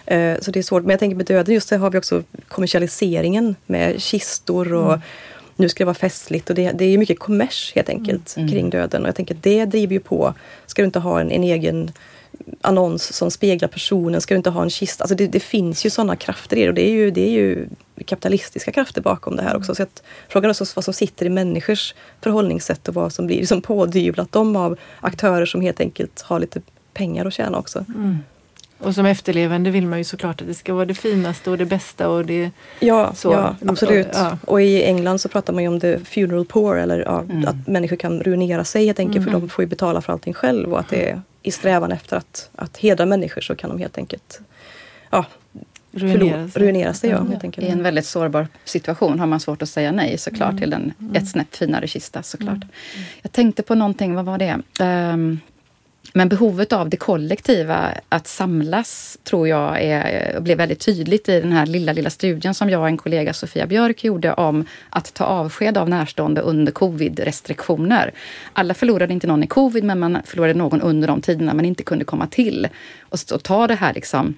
Eh, 0.06 0.40
så 0.42 0.52
det 0.52 0.60
är 0.60 0.64
svårt. 0.64 0.84
Men 0.84 0.90
jag 0.90 1.00
tänker 1.00 1.16
med 1.16 1.26
döden, 1.26 1.54
just 1.54 1.70
det 1.70 1.78
har 1.78 1.90
vi 1.90 1.98
också 1.98 2.24
kommersialiseringen 2.48 3.56
med 3.66 4.02
kistor 4.02 4.74
och 4.74 5.00
nu 5.56 5.70
ska 5.70 5.84
det 5.84 5.86
vara 5.86 5.96
festligt 5.96 6.50
och 6.50 6.56
det, 6.56 6.72
det 6.72 6.86
är 6.86 6.98
mycket 6.98 7.20
kommers 7.20 7.72
helt 7.76 7.90
enkelt 7.90 8.36
kring 8.36 8.70
döden. 8.70 9.02
Och 9.02 9.08
jag 9.08 9.16
tänker 9.16 9.36
att 9.36 9.44
det 9.44 9.66
driver 9.66 9.94
ju 9.94 10.00
på. 10.00 10.34
Ska 10.66 10.82
du 10.82 10.86
inte 10.86 11.00
ha 11.00 11.22
en, 11.22 11.32
en 11.32 11.44
egen 11.44 11.92
annons 12.62 13.14
som 13.14 13.32
speglar 13.32 13.68
personen? 13.68 14.22
Ska 14.22 14.34
du 14.34 14.38
inte 14.38 14.50
ha 14.50 14.62
en 14.62 14.70
kista? 14.70 15.04
Alltså 15.04 15.16
det, 15.16 15.28
det 15.28 15.40
finns 15.40 15.86
ju 15.86 15.90
sådana 15.90 16.16
krafter 16.16 16.58
i 16.58 16.62
det 16.62 16.68
och 16.68 16.74
det 16.74 16.82
är 16.90 16.92
ju, 16.92 17.12
det 17.12 17.22
är 17.22 17.32
ju 17.32 17.68
kapitalistiska 18.06 18.72
krafter 18.72 19.02
bakom 19.02 19.36
det 19.36 19.44
här 19.44 19.58
också. 19.58 19.76
Så 19.76 19.84
att 19.84 20.04
frågan 20.30 20.50
är 20.50 20.76
vad 20.76 20.84
som 20.86 20.94
sitter 20.94 21.26
i 21.26 21.30
människors 21.30 21.96
förhållningssätt 22.22 22.88
och 22.88 22.94
vad 22.94 23.14
som 23.14 23.28
blir 23.28 23.38
liksom 23.38 23.62
pådyvlat 23.62 24.32
dem 24.32 24.56
av 24.56 24.78
aktörer 25.00 25.46
som 25.46 25.62
helt 25.62 25.80
enkelt 25.80 26.22
har 26.22 26.40
lite 26.40 26.62
pengar 26.94 27.26
att 27.26 27.34
tjäna 27.34 27.58
också. 27.58 27.86
Och 28.84 28.96
som 28.96 29.06
efterlevande 29.06 29.72
vill 29.72 29.88
man 29.88 29.98
ju 29.98 30.04
såklart 30.04 30.42
att 30.42 30.48
det 30.48 30.54
ska 30.54 30.74
vara 30.74 30.86
det 30.86 30.94
finaste 30.94 31.50
och 31.50 31.58
det 31.58 31.66
bästa 31.66 32.10
och 32.10 32.26
det 32.26 32.52
Ja, 32.80 33.14
Så, 33.16 33.32
ja 33.32 33.56
absolut. 33.68 34.08
ja. 34.14 34.38
Och 34.46 34.62
i 34.62 34.84
England 34.84 35.20
så 35.20 35.30
pratar 35.30 35.54
man 35.54 35.64
ju 35.64 35.70
om 35.70 35.80
the 35.80 36.00
funeral 36.00 36.46
poor, 36.46 36.78
eller 36.78 37.00
ja, 37.00 37.24
att 37.48 37.68
människor 37.68 37.96
kan 37.96 38.20
ruinera 38.20 38.64
sig 38.64 38.86
helt 38.86 39.00
enkelt 39.00 39.26
för 39.26 39.32
de 39.32 39.50
får 39.50 39.64
ju 39.64 39.70
betala 39.70 40.02
för 40.02 40.14
allting 40.14 40.34
själv 40.34 40.74
och 40.74 40.80
att 40.80 40.90
det 40.90 41.10
är 41.10 41.22
i 41.44 41.52
strävan 41.52 41.92
efter 41.92 42.18
att, 42.18 42.50
att 42.56 42.78
hedra 42.78 43.06
människor 43.06 43.42
så 43.42 43.56
kan 43.56 43.70
de 43.70 43.80
helt 43.80 43.98
enkelt 43.98 44.42
ja, 45.10 45.26
ruinerar 45.92 46.38
förlor- 46.38 46.50
sig. 46.52 46.62
ruinera 46.62 46.94
sig. 46.94 47.10
Ja, 47.10 47.18
helt 47.24 47.44
I 47.44 47.46
enkelt. 47.48 47.68
en 47.68 47.84
väldigt 47.84 48.06
sårbar 48.06 48.48
situation 48.66 49.20
har 49.20 49.28
man 49.28 49.40
svårt 49.40 49.62
att 49.62 49.70
säga 49.70 49.92
nej 49.92 50.18
såklart 50.18 50.58
till 50.58 50.74
en 50.74 50.94
ett 51.14 51.30
snäpp 51.30 51.56
finare 51.56 51.88
kista 51.88 52.24
såklart. 52.24 52.60
Jag 53.22 53.32
tänkte 53.32 53.64
på 53.64 53.76
någonting, 53.76 54.16
vad 54.16 54.26
var 54.26 54.38
det? 54.38 54.60
Ehm, 54.80 55.40
men 56.14 56.30
behovet 56.30 56.74
av 56.74 56.90
det 56.90 56.98
kollektiva, 56.98 57.94
att 58.10 58.28
samlas, 58.28 59.18
tror 59.24 59.48
jag 59.48 59.82
är, 59.82 60.40
blev 60.40 60.58
väldigt 60.58 60.80
tydligt 60.80 61.30
i 61.30 61.42
den 61.42 61.52
här 61.52 61.66
lilla, 61.66 61.94
lilla 61.94 62.10
studien 62.10 62.54
som 62.54 62.70
jag 62.70 62.82
och 62.82 62.88
en 62.88 62.98
kollega, 62.98 63.34
Sofia 63.34 63.68
Björk, 63.68 64.04
gjorde 64.04 64.34
om 64.34 64.66
att 64.90 65.14
ta 65.14 65.26
avsked 65.26 65.78
av 65.78 65.90
närstående 65.90 66.42
under 66.42 66.72
covid-restriktioner. 66.72 68.12
Alla 68.54 68.74
förlorade 68.74 69.14
inte 69.14 69.28
någon 69.28 69.44
i 69.44 69.48
covid, 69.48 69.84
men 69.84 70.00
man 70.00 70.18
förlorade 70.26 70.54
någon 70.54 70.82
under 70.82 71.08
de 71.08 71.22
tiderna 71.22 71.54
man 71.54 71.66
inte 71.66 71.84
kunde 71.84 72.06
komma 72.06 72.28
till. 72.28 72.68
Och, 73.02 73.20
så- 73.20 73.36
och 73.36 73.44
ta 73.44 73.68
det 73.68 73.76
här 73.76 73.94
liksom 73.94 74.36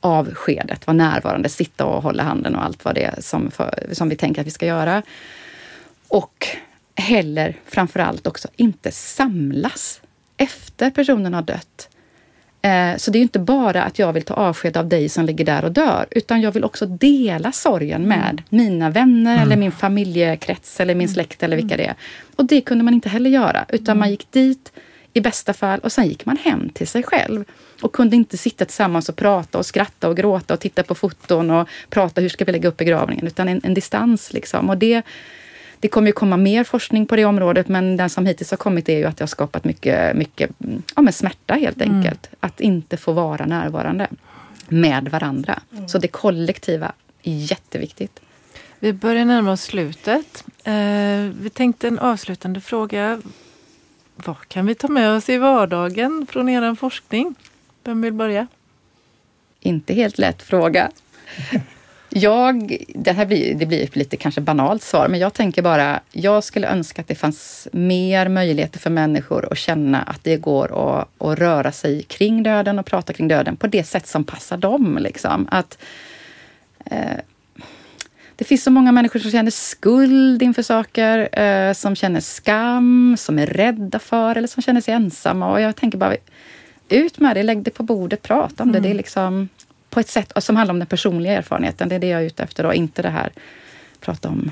avskedet, 0.00 0.86
vara 0.86 0.96
närvarande, 0.96 1.48
sitta 1.48 1.84
och 1.84 2.02
hålla 2.02 2.22
handen 2.22 2.56
och 2.56 2.64
allt 2.64 2.84
vad 2.84 2.94
det 2.94 3.04
är 3.04 3.20
som, 3.20 3.50
för, 3.50 3.86
som 3.92 4.08
vi 4.08 4.16
tänker 4.16 4.40
att 4.40 4.46
vi 4.46 4.50
ska 4.50 4.66
göra. 4.66 5.02
Och 6.08 6.46
heller 6.94 7.56
framför 7.66 8.00
allt 8.00 8.26
också 8.26 8.48
inte 8.56 8.92
samlas 8.92 10.00
efter 10.36 10.90
personen 10.90 11.34
har 11.34 11.42
dött. 11.42 11.88
Eh, 12.62 12.96
Så 12.96 13.10
det 13.10 13.16
är 13.16 13.20
ju 13.20 13.22
inte 13.22 13.38
bara 13.38 13.82
att 13.82 13.98
jag 13.98 14.12
vill 14.12 14.22
ta 14.22 14.34
avsked 14.34 14.76
av 14.76 14.88
dig 14.88 15.08
som 15.08 15.24
ligger 15.24 15.44
där 15.44 15.64
och 15.64 15.72
dör, 15.72 16.06
utan 16.10 16.40
jag 16.40 16.52
vill 16.52 16.64
också 16.64 16.86
dela 16.86 17.52
sorgen 17.52 18.02
med 18.08 18.42
mina 18.48 18.90
vänner 18.90 19.42
eller 19.42 19.56
min 19.56 19.72
familjekrets 19.72 20.80
eller 20.80 20.94
min 20.94 21.08
släkt 21.08 21.42
eller 21.42 21.56
vilka 21.56 21.76
det 21.76 21.84
är. 21.84 21.94
Och 22.36 22.44
det 22.44 22.60
kunde 22.60 22.84
man 22.84 22.94
inte 22.94 23.08
heller 23.08 23.30
göra, 23.30 23.64
utan 23.68 23.98
man 23.98 24.10
gick 24.10 24.32
dit 24.32 24.72
i 25.12 25.20
bästa 25.20 25.52
fall 25.52 25.80
och 25.80 25.92
sen 25.92 26.06
gick 26.08 26.26
man 26.26 26.36
hem 26.36 26.68
till 26.68 26.88
sig 26.88 27.02
själv 27.02 27.44
och 27.82 27.92
kunde 27.92 28.16
inte 28.16 28.36
sitta 28.36 28.64
tillsammans 28.64 29.08
och 29.08 29.16
prata 29.16 29.58
och 29.58 29.66
skratta 29.66 30.08
och 30.08 30.16
gråta 30.16 30.54
och 30.54 30.60
titta 30.60 30.82
på 30.82 30.94
foton 30.94 31.50
och 31.50 31.68
prata 31.90 32.20
hur 32.20 32.28
ska 32.28 32.44
vi 32.44 32.52
lägga 32.52 32.68
upp 32.68 32.76
begravningen, 32.76 33.26
utan 33.26 33.48
en, 33.48 33.60
en 33.64 33.74
distans 33.74 34.32
liksom. 34.32 34.70
Och 34.70 34.78
det, 34.78 35.02
det 35.80 35.88
kommer 35.88 36.06
ju 36.06 36.12
komma 36.12 36.36
mer 36.36 36.64
forskning 36.64 37.06
på 37.06 37.16
det 37.16 37.24
området 37.24 37.68
men 37.68 37.96
den 37.96 38.10
som 38.10 38.26
hittills 38.26 38.50
har 38.50 38.56
kommit 38.58 38.88
är 38.88 38.98
ju 38.98 39.04
att 39.04 39.16
det 39.16 39.22
har 39.22 39.26
skapat 39.26 39.64
mycket, 39.64 40.16
mycket 40.16 40.50
ja, 40.96 41.02
men 41.02 41.12
smärta 41.12 41.54
helt 41.54 41.82
Mm. 41.82 41.96
enkelt. 41.96 42.30
Att 42.40 42.60
inte 42.60 42.96
få 42.96 43.12
vara 43.12 43.46
närvarande 43.46 44.06
med 44.68 45.08
varandra. 45.08 45.60
Mm. 45.72 45.88
Så 45.88 45.98
det 45.98 46.08
kollektiva 46.08 46.92
är 47.22 47.32
jätteviktigt. 47.32 48.20
Vi 48.78 48.92
börjar 48.92 49.24
närma 49.24 49.52
oss 49.52 49.62
slutet. 49.62 50.44
Eh, 50.64 50.74
vi 51.40 51.50
tänkte 51.54 51.88
en 51.88 51.98
avslutande 51.98 52.60
fråga. 52.60 53.20
Vad 54.16 54.48
kan 54.48 54.66
vi 54.66 54.74
ta 54.74 54.88
med 54.88 55.10
oss 55.10 55.28
i 55.28 55.36
vardagen 55.38 56.26
från 56.30 56.48
er 56.48 56.74
forskning? 56.74 57.34
Vem 57.84 58.02
vill 58.02 58.12
börja? 58.12 58.46
Inte 59.60 59.94
helt 59.94 60.18
lätt 60.18 60.42
fråga. 60.42 60.90
Jag, 62.08 62.84
det 62.94 63.12
här 63.12 63.26
blir, 63.26 63.54
det 63.54 63.66
blir 63.66 63.82
ett 63.82 63.96
lite 63.96 64.16
kanske 64.16 64.40
banalt 64.40 64.82
svar, 64.82 65.08
men 65.08 65.20
jag 65.20 65.34
tänker 65.34 65.62
bara, 65.62 66.00
jag 66.12 66.44
skulle 66.44 66.68
önska 66.68 67.02
att 67.02 67.08
det 67.08 67.14
fanns 67.14 67.68
mer 67.72 68.28
möjligheter 68.28 68.78
för 68.78 68.90
människor 68.90 69.48
att 69.52 69.58
känna 69.58 70.02
att 70.02 70.24
det 70.24 70.36
går 70.36 70.98
att, 70.98 71.08
att 71.18 71.38
röra 71.38 71.72
sig 71.72 72.02
kring 72.02 72.42
döden 72.42 72.78
och 72.78 72.86
prata 72.86 73.12
kring 73.12 73.28
döden 73.28 73.56
på 73.56 73.66
det 73.66 73.84
sätt 73.84 74.06
som 74.06 74.24
passar 74.24 74.56
dem. 74.56 74.98
Liksom. 75.00 75.48
Att, 75.50 75.78
eh, 76.84 77.16
det 78.36 78.44
finns 78.44 78.64
så 78.64 78.70
många 78.70 78.92
människor 78.92 79.20
som 79.20 79.30
känner 79.30 79.50
skuld 79.50 80.42
inför 80.42 80.62
saker, 80.62 81.40
eh, 81.40 81.72
som 81.72 81.96
känner 81.96 82.20
skam, 82.20 83.16
som 83.18 83.38
är 83.38 83.46
rädda 83.46 83.98
för 83.98 84.36
eller 84.36 84.48
som 84.48 84.62
känner 84.62 84.80
sig 84.80 84.94
ensamma. 84.94 85.52
Och 85.52 85.60
jag 85.60 85.76
tänker 85.76 85.98
bara, 85.98 86.16
ut 86.88 87.18
med 87.18 87.36
det, 87.36 87.42
lägg 87.42 87.62
det 87.62 87.70
på 87.70 87.82
bordet, 87.82 88.22
prata 88.22 88.62
om 88.62 88.72
det. 88.72 88.80
Det 88.80 88.90
är 88.90 88.94
liksom 88.94 89.48
på 89.96 90.00
ett 90.00 90.08
sätt 90.08 90.32
som 90.36 90.56
handlar 90.56 90.72
om 90.74 90.78
den 90.78 90.88
personliga 90.88 91.32
erfarenheten. 91.32 91.88
Det 91.88 91.94
är 91.94 91.98
det 91.98 92.06
jag 92.06 92.20
är 92.20 92.26
ute 92.26 92.42
efter 92.42 92.66
och 92.66 92.74
inte 92.74 93.02
det 93.02 93.08
här 93.08 93.32
prata 94.00 94.28
om 94.28 94.50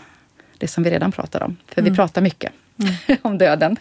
det 0.58 0.68
som 0.68 0.82
vi 0.84 0.90
redan 0.90 1.12
pratar 1.12 1.42
om. 1.42 1.56
För 1.66 1.82
vi 1.82 1.94
pratar 1.94 2.22
mycket 2.22 2.52
om 3.22 3.38
döden. 3.38 3.76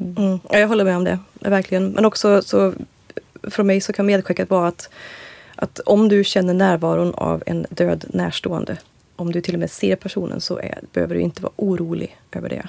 Mm. 0.00 0.40
Ja, 0.50 0.58
jag 0.58 0.68
håller 0.68 0.84
med 0.84 0.96
om 0.96 1.04
det, 1.04 1.18
verkligen. 1.40 1.90
Men 1.90 2.04
också 2.04 2.42
så, 2.42 2.74
från 3.42 3.66
mig 3.66 3.80
så 3.80 3.92
kan 3.92 4.06
medskicket 4.06 4.50
vara 4.50 4.68
att, 4.68 4.90
att 5.56 5.78
om 5.78 6.08
du 6.08 6.24
känner 6.24 6.54
närvaron 6.54 7.14
av 7.14 7.42
en 7.46 7.66
död 7.70 8.04
närstående, 8.08 8.76
om 9.16 9.32
du 9.32 9.40
till 9.40 9.54
och 9.54 9.60
med 9.60 9.70
ser 9.70 9.96
personen 9.96 10.40
så 10.40 10.58
är, 10.58 10.78
behöver 10.92 11.14
du 11.14 11.20
inte 11.20 11.42
vara 11.42 11.52
orolig 11.56 12.16
över 12.32 12.48
det. 12.48 12.68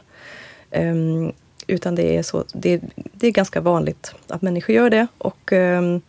Ehm, 0.71 1.31
utan 1.67 1.95
det 1.95 2.17
är, 2.17 2.23
så, 2.23 2.43
det, 2.53 2.81
det 2.95 3.27
är 3.27 3.31
ganska 3.31 3.61
vanligt 3.61 4.15
att 4.27 4.41
människor 4.41 4.75
gör 4.75 4.89
det 4.89 5.07
och 5.17 5.53
ehm, 5.53 6.01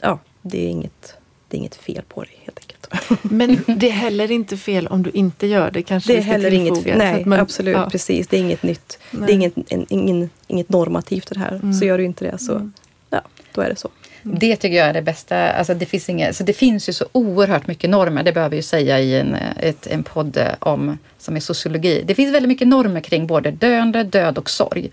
ja, 0.00 0.18
det 0.42 0.66
är, 0.66 0.68
inget, 0.68 1.16
det 1.54 1.58
är 1.58 1.60
inget 1.60 1.76
fel 1.76 2.02
på 2.08 2.22
dig 2.22 2.32
helt 2.44 2.58
enkelt. 2.58 3.22
Men 3.32 3.78
det 3.78 3.88
är 3.88 3.92
heller 3.92 4.30
inte 4.30 4.56
fel 4.56 4.86
om 4.86 5.02
du 5.02 5.10
inte 5.10 5.46
gör 5.46 5.70
det. 5.70 5.82
Kanske 5.82 6.12
Det 6.12 6.18
är 6.18 6.22
heller 6.22 6.52
inget 6.52 6.82
fel. 6.82 6.98
Nej, 6.98 7.24
man- 7.24 7.40
absolut. 7.40 7.74
ja. 7.74 7.88
Precis. 7.90 8.28
Det 8.28 8.36
är 8.36 8.40
inget 8.40 8.62
nytt. 8.62 8.98
Nej. 9.10 9.16
Mm. 9.18 9.26
Det 9.26 9.32
är 9.32 9.34
inget, 9.34 9.72
en, 9.72 9.86
ingen, 9.88 10.30
inget 10.46 10.68
normativt 10.68 11.30
det 11.30 11.38
här. 11.38 11.72
Så 11.80 11.84
gör 11.84 11.98
du 11.98 12.04
inte 12.04 12.24
det 12.24 12.38
så, 12.38 12.70
ja, 13.10 13.22
då 13.52 13.60
är 13.60 13.68
det 13.68 13.76
så. 13.76 13.88
Det 14.22 14.56
tycker 14.56 14.76
jag 14.76 14.86
är 14.86 14.92
det 14.92 15.02
bästa. 15.02 15.48
Alltså 15.52 15.74
det, 15.74 15.86
finns 15.86 16.08
inga, 16.08 16.32
så 16.32 16.44
det 16.44 16.52
finns 16.52 16.88
ju 16.88 16.92
så 16.92 17.06
oerhört 17.12 17.66
mycket 17.66 17.90
normer. 17.90 18.22
Det 18.22 18.32
behöver 18.32 18.50
vi 18.50 18.56
ju 18.56 18.62
säga 18.62 19.00
i 19.00 19.20
en, 19.20 19.34
ett, 19.60 19.86
en 19.86 20.02
podd 20.02 20.38
om, 20.58 20.98
som 21.18 21.36
är 21.36 21.40
sociologi. 21.40 22.02
Det 22.06 22.14
finns 22.14 22.34
väldigt 22.34 22.48
mycket 22.48 22.68
normer 22.68 23.00
kring 23.00 23.26
både 23.26 23.50
döende, 23.50 24.04
död 24.04 24.38
och 24.38 24.50
sorg. 24.50 24.90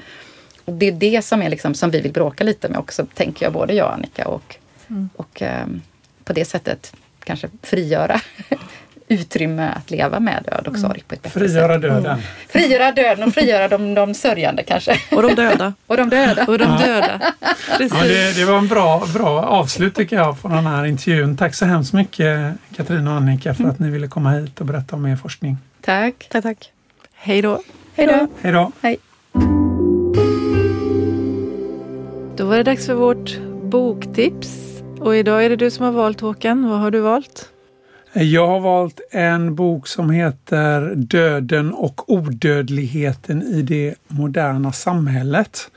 Och 0.66 0.74
det 0.74 0.86
är 0.86 0.92
det 0.92 1.26
som, 1.26 1.42
är 1.42 1.50
liksom, 1.50 1.74
som 1.74 1.92
vi 1.92 2.02
vill 2.02 2.12
bråka 2.12 2.44
lite 2.44 2.70
med 2.70 2.80
också, 2.80 3.06
tänker 3.14 3.46
jag, 3.46 3.54
både 3.54 3.74
jag 3.74 3.88
och 3.88 3.94
Annika. 3.94 4.28
Och, 4.28 4.56
och 5.16 5.42
ehm, 5.42 5.82
på 6.32 6.36
det 6.36 6.46
sättet 6.46 6.94
kanske 7.24 7.50
frigöra 7.64 8.22
utrymme 9.08 9.72
att 9.76 9.92
leva 9.92 10.20
med 10.20 10.44
död 10.46 10.68
och 10.68 10.78
sorg 10.80 11.04
på 11.08 11.16
ett 11.16 11.22
bättre 11.22 11.40
Frigöra 11.40 11.74
sätt. 11.74 11.82
döden. 11.82 12.22
Frigöra 12.50 12.92
döden 12.92 13.28
och 13.28 13.34
frigöra 13.34 13.68
de, 13.68 13.94
de 13.94 14.14
sörjande 14.14 14.64
kanske. 14.64 14.96
Och 15.12 15.22
de 15.22 15.36
döda. 15.36 15.74
Och 15.88 15.98
de 15.98 16.10
döda. 16.10 16.46
Och 16.46 16.58
de 16.58 16.78
döda. 16.78 17.34
Precis. 17.78 17.98
Ja, 18.02 18.08
det, 18.08 18.36
det 18.36 18.46
var 18.46 18.58
en 18.58 18.68
bra, 18.68 19.08
bra 19.14 19.42
avslut 19.42 19.96
tycker 19.96 20.16
jag 20.16 20.42
på 20.42 20.48
den 20.48 20.66
här 20.66 20.86
intervjun. 20.86 21.38
Tack 21.38 21.56
så 21.56 21.66
hemskt 21.66 21.94
mycket 21.94 22.54
Katrin 22.76 23.08
och 23.08 23.14
Annika 23.14 23.54
för 23.54 23.64
att 23.64 23.80
ni 23.80 23.90
ville 23.90 24.08
komma 24.08 24.32
hit 24.32 24.60
och 24.60 24.66
berätta 24.66 24.96
om 24.96 25.06
er 25.06 25.16
forskning. 25.16 25.58
Tack. 25.82 26.28
Tack, 26.30 26.44
tack. 26.44 26.72
Hej 27.14 27.42
då. 27.42 27.62
Hej 27.96 28.08
då. 28.08 28.28
Hej 28.42 28.52
då! 28.52 28.72
Hej. 28.82 28.98
Då 32.38 32.46
var 32.46 32.58
det 32.58 32.64
dags 32.64 32.86
för 32.86 32.94
vårt 32.94 33.40
boktips. 33.64 34.71
Och 35.02 35.16
idag 35.16 35.46
är 35.46 35.50
det 35.50 35.56
du 35.56 35.72
som 35.72 35.86
har 35.86 35.92
valt 35.92 36.22
Håkan. 36.22 36.70
Vad 36.70 36.80
har 36.80 36.92
du 36.92 37.00
valt? 37.00 37.50
Jag 38.14 38.48
har 38.48 38.60
valt 38.60 39.02
en 39.12 39.56
bok 39.56 39.88
som 39.88 40.10
heter 40.10 40.96
Döden 40.96 41.74
och 41.74 42.12
odödligheten 42.12 43.42
i 43.42 43.62
det 43.62 43.96
moderna 44.08 44.72
samhället 44.72 45.72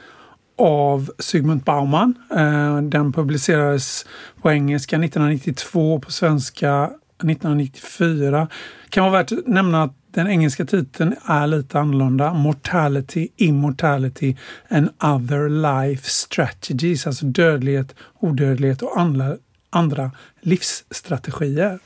av 0.58 1.10
Sigmund 1.18 1.62
Bauman. 1.62 2.14
Eh, 2.36 2.76
den 2.76 3.12
publicerades 3.12 4.06
på 4.42 4.52
engelska 4.52 4.96
1992, 4.96 6.00
på 6.00 6.12
svenska 6.12 6.84
1994. 6.84 8.48
Kan 8.88 9.04
vara 9.04 9.12
värt 9.12 9.32
att 9.32 9.46
nämna 9.46 9.82
att 9.82 9.94
den 10.14 10.28
engelska 10.28 10.64
titeln 10.64 11.14
är 11.26 11.46
lite 11.46 11.80
annorlunda. 11.80 12.34
Mortality, 12.34 13.28
Immortality 13.36 14.36
and 14.68 14.88
Other 15.02 15.48
Life 15.48 16.10
Strategies. 16.10 17.06
Alltså 17.06 17.26
dödlighet, 17.26 17.94
odödlighet 18.20 18.82
och 18.82 19.00
andra, 19.00 19.36
andra 19.70 20.10
livsstrategier. 20.40 21.78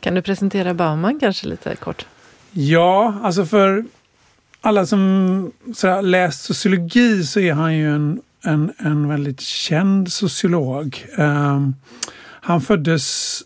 Kan 0.00 0.14
du 0.14 0.22
presentera 0.22 0.74
Bauman 0.74 1.20
kanske 1.20 1.46
lite 1.46 1.76
kort? 1.76 2.06
Ja, 2.50 3.14
alltså 3.22 3.46
för 3.46 3.84
alla 4.60 4.86
som 4.86 5.52
sådär, 5.74 6.02
läst 6.02 6.42
sociologi 6.42 7.24
så 7.24 7.40
är 7.40 7.52
han 7.52 7.76
ju 7.76 7.94
en, 7.94 8.20
en, 8.44 8.72
en 8.78 9.08
väldigt 9.08 9.40
känd 9.40 10.12
sociolog. 10.12 11.06
Ehm, 11.16 11.74
han 12.40 12.60
föddes 12.60 13.42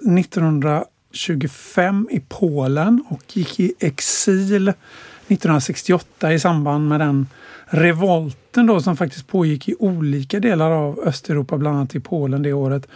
25 1.19 2.09
i 2.11 2.21
Polen 2.29 3.05
och 3.09 3.37
gick 3.37 3.61
i 3.61 3.73
exil 3.79 4.69
1968 4.69 6.33
i 6.33 6.39
samband 6.39 6.89
med 6.89 7.01
den 7.01 7.27
revolten 7.67 8.67
då 8.67 8.81
som 8.81 8.97
faktiskt 8.97 9.27
pågick 9.27 9.69
i 9.69 9.75
olika 9.79 10.41
delar 10.41 10.71
av 10.71 11.01
Östeuropa, 11.01 11.59
bland 11.59 11.77
annat 11.77 11.95
i 11.95 12.01
Polen 12.01 12.43
det 12.43 12.53
året. 12.53 12.89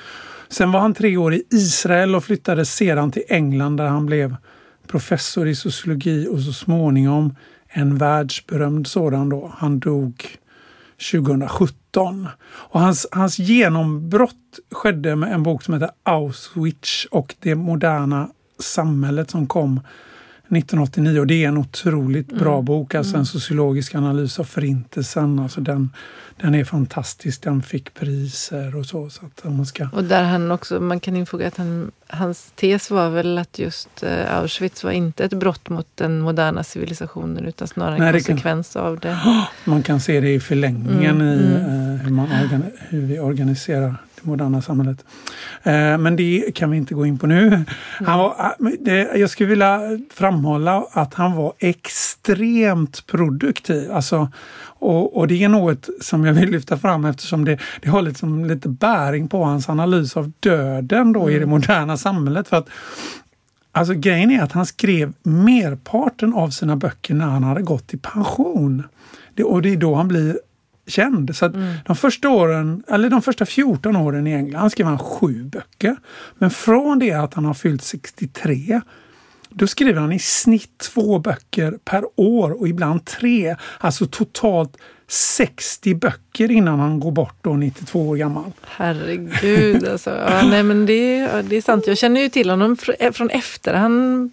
Sen 0.48 0.72
var 0.72 0.80
han 0.80 0.94
tre 0.94 1.16
år 1.16 1.34
i 1.34 1.42
Israel 1.50 2.14
och 2.14 2.24
flyttade 2.24 2.64
sedan 2.64 3.12
till 3.12 3.24
England 3.28 3.76
där 3.76 3.86
han 3.86 4.06
blev 4.06 4.36
professor 4.86 5.48
i 5.48 5.54
sociologi 5.54 6.28
och 6.28 6.40
så 6.40 6.52
småningom 6.52 7.36
en 7.68 7.98
världsberömd 7.98 8.86
sådan 8.86 9.28
då. 9.28 9.52
Han 9.56 9.78
dog 9.78 10.38
2017. 11.12 12.28
Och 12.44 12.80
hans, 12.80 13.06
hans 13.12 13.38
genombrott 13.38 14.58
skedde 14.70 15.16
med 15.16 15.32
en 15.32 15.42
bok 15.42 15.62
som 15.62 15.74
heter 15.74 15.90
Auschwitz 16.02 17.06
och 17.10 17.34
det 17.40 17.54
moderna 17.54 18.28
samhället 18.58 19.30
som 19.30 19.46
kom 19.46 19.80
1989 20.56 21.20
och 21.20 21.26
det 21.26 21.44
är 21.44 21.48
en 21.48 21.58
otroligt 21.58 22.32
bra 22.38 22.62
bok, 22.62 22.94
alltså 22.94 23.16
en 23.16 23.26
sociologisk 23.26 23.94
analys 23.94 24.38
av 24.38 24.44
förintelsen. 24.44 25.38
Alltså 25.38 25.60
den, 25.60 25.90
den 26.40 26.54
är 26.54 26.64
fantastisk, 26.64 27.42
den 27.42 27.62
fick 27.62 27.94
priser 27.94 28.76
och 28.76 28.86
så. 28.86 29.10
så 29.10 29.26
att 29.26 29.44
man 29.52 29.66
ska... 29.66 29.88
Och 29.92 30.04
där 30.04 30.22
han 30.22 30.50
också, 30.50 30.80
man 30.80 31.00
kan 31.00 31.16
infoga 31.16 31.46
att 31.48 31.56
han, 31.56 31.90
hans 32.06 32.52
tes 32.54 32.90
var 32.90 33.10
väl 33.10 33.38
att 33.38 33.58
just 33.58 34.02
eh, 34.02 34.36
Auschwitz 34.36 34.84
var 34.84 34.90
inte 34.90 35.24
ett 35.24 35.32
brott 35.34 35.68
mot 35.68 35.86
den 35.94 36.20
moderna 36.20 36.64
civilisationen 36.64 37.44
utan 37.44 37.68
snarare 37.68 37.94
en 37.94 38.00
Nej, 38.00 38.12
kan- 38.12 38.20
konsekvens 38.22 38.76
av 38.76 38.98
det. 39.00 39.18
Man 39.64 39.82
kan 39.82 40.00
se 40.00 40.20
det 40.20 40.34
i 40.34 40.40
förlängningen 40.40 41.20
Mm, 41.20 41.28
i 41.40 41.44
mm. 41.56 41.94
eh, 41.94 42.00
hur, 42.02 42.10
man 42.10 42.28
organ, 42.44 42.64
hur 42.88 43.00
vi 43.00 43.18
organiserar 43.18 43.94
det 44.22 44.30
moderna 44.30 44.62
samhället. 44.62 45.04
Eh, 45.62 45.98
men 45.98 46.16
det 46.16 46.54
kan 46.54 46.70
vi 46.70 46.76
inte 46.76 46.94
gå 46.94 47.06
in 47.06 47.18
på 47.18 47.26
nu. 47.26 47.64
Han 48.06 48.18
var, 48.18 48.34
ah, 48.38 48.54
jag 49.14 49.30
skulle 49.30 49.48
vilja 49.48 49.80
framhålla 50.14 50.86
att 50.92 51.14
han 51.14 51.36
var 51.36 51.52
extremt 51.58 53.06
produktiv. 53.06 53.92
Alltså, 53.92 54.28
och, 54.64 55.16
och 55.16 55.28
det 55.28 55.44
är 55.44 55.48
något 55.48 55.88
som 56.00 56.24
jag 56.24 56.34
vill 56.34 56.50
lyfta 56.50 56.78
fram 56.78 57.04
eftersom 57.04 57.44
det, 57.44 57.58
det 57.82 57.88
har 57.88 58.02
liksom 58.02 58.44
lite 58.44 58.68
bäring 58.68 59.28
på 59.28 59.44
hans 59.44 59.68
analys 59.68 60.16
av 60.16 60.32
döden 60.40 61.12
då 61.12 61.30
i 61.30 61.38
det 61.38 61.46
moderna 61.46 61.96
samhället. 61.96 62.48
För 62.48 62.56
att 62.56 62.68
Alltså 63.74 63.94
grejen 63.94 64.30
är 64.30 64.42
att 64.42 64.52
han 64.52 64.66
skrev 64.66 65.12
merparten 65.22 66.34
av 66.34 66.50
sina 66.50 66.76
böcker 66.76 67.14
när 67.14 67.26
han 67.26 67.44
hade 67.44 67.62
gått 67.62 67.94
i 67.94 67.96
pension. 67.96 68.82
Det, 69.34 69.44
och 69.44 69.62
det 69.62 69.72
är 69.72 69.76
då 69.76 69.94
han 69.94 70.08
blir 70.08 70.38
känd. 70.92 71.36
Så 71.36 71.44
att 71.44 71.52
de 71.86 71.96
första 71.96 72.28
åren, 72.28 72.82
eller 72.88 73.10
de 73.10 73.22
första 73.22 73.46
14 73.46 73.96
åren 73.96 74.26
i 74.26 74.32
England 74.32 74.70
skrev 74.70 74.86
han 74.86 74.98
sju 74.98 75.44
böcker. 75.44 75.96
Men 76.38 76.50
från 76.50 76.98
det 76.98 77.12
att 77.12 77.34
han 77.34 77.44
har 77.44 77.54
fyllt 77.54 77.82
63 77.82 78.80
då 79.54 79.66
skriver 79.66 80.00
han 80.00 80.12
i 80.12 80.18
snitt 80.18 80.78
två 80.78 81.18
böcker 81.18 81.78
per 81.84 82.04
år 82.16 82.60
och 82.60 82.68
ibland 82.68 83.04
tre. 83.04 83.56
Alltså 83.78 84.06
totalt 84.06 84.76
60 85.08 85.94
böcker 85.94 86.50
innan 86.50 86.80
han 86.80 87.00
går 87.00 87.10
bort 87.10 87.36
då 87.40 87.52
92 87.52 88.08
år 88.08 88.16
gammal. 88.16 88.52
Herregud 88.62 89.88
alltså. 89.88 90.10
Ja, 90.10 90.42
nej, 90.42 90.62
men 90.62 90.86
det, 90.86 91.26
det 91.42 91.56
är 91.56 91.62
sant. 91.62 91.86
Jag 91.86 91.98
känner 91.98 92.20
ju 92.20 92.28
till 92.28 92.50
honom 92.50 92.76
eh, 92.98 93.12
från 93.12 93.30
efter 93.30 93.74
han 93.74 94.30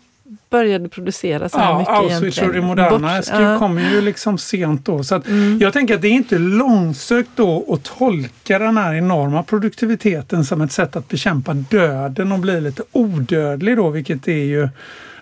började 0.50 0.90
producera 0.90 1.50
så 1.50 1.58
här 1.58 1.70
Ja, 1.72 1.80
mycket 1.80 1.94
Auschwitz 1.94 2.42
och 2.42 2.54
det 2.54 2.62
moderna 2.62 3.18
Bort- 3.18 3.26
ja. 3.32 3.60
kommer 3.60 3.92
ju 3.92 4.02
liksom 4.02 4.38
sent 4.38 4.86
då. 4.86 5.04
Så 5.04 5.16
Mm. 5.16 5.60
Jag 5.62 5.74
tänker 5.74 5.96
att 5.96 6.02
det 6.02 6.08
är 6.08 6.12
inte 6.12 6.38
långsökt 6.38 7.30
då 7.36 7.74
att 7.74 7.84
tolka 7.98 8.60
den 8.60 8.78
här 8.78 8.94
enorma 8.94 9.44
produktiviteten 9.44 10.46
som 10.46 10.62
ett 10.62 10.72
sätt 10.72 10.96
att 10.96 11.08
bekämpa 11.08 11.54
döden 11.54 12.32
och 12.32 12.40
bli 12.40 12.62
lite 12.62 12.84
odödlig 12.92 13.78
då, 13.78 13.90
vilket 13.90 14.28
är 14.28 14.34
ju 14.44 14.70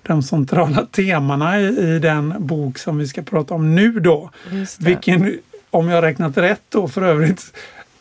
de 0.04 0.24
centrala 0.24 0.86
temana 0.92 1.60
i, 1.60 1.66
i 1.96 2.00
den 2.00 2.34
bok 2.40 2.78
som 2.78 2.98
vi 2.98 3.08
ska 3.08 3.22
prata 3.22 3.54
om 3.54 3.76
nu 3.76 3.92
då. 3.92 4.32
Vilken, 4.80 5.38
om 5.70 5.90
jag 5.90 6.04
räknat 6.04 6.38
rätt 6.38 6.62
då 6.70 6.88
för 6.88 7.02
övrigt, 7.02 7.54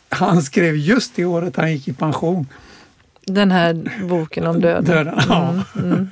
han 0.09 0.41
skrev 0.41 0.75
just 0.75 1.15
det 1.15 1.25
året 1.25 1.55
han 1.55 1.71
gick 1.71 1.87
i 1.87 1.93
pension. 1.93 2.47
Den 3.25 3.51
här 3.51 3.91
boken 4.09 4.47
om 4.47 4.61
döden. 4.61 4.83
Döden, 4.85 5.19
ja. 5.29 5.49
Mm, 5.49 5.63
mm. 5.91 6.09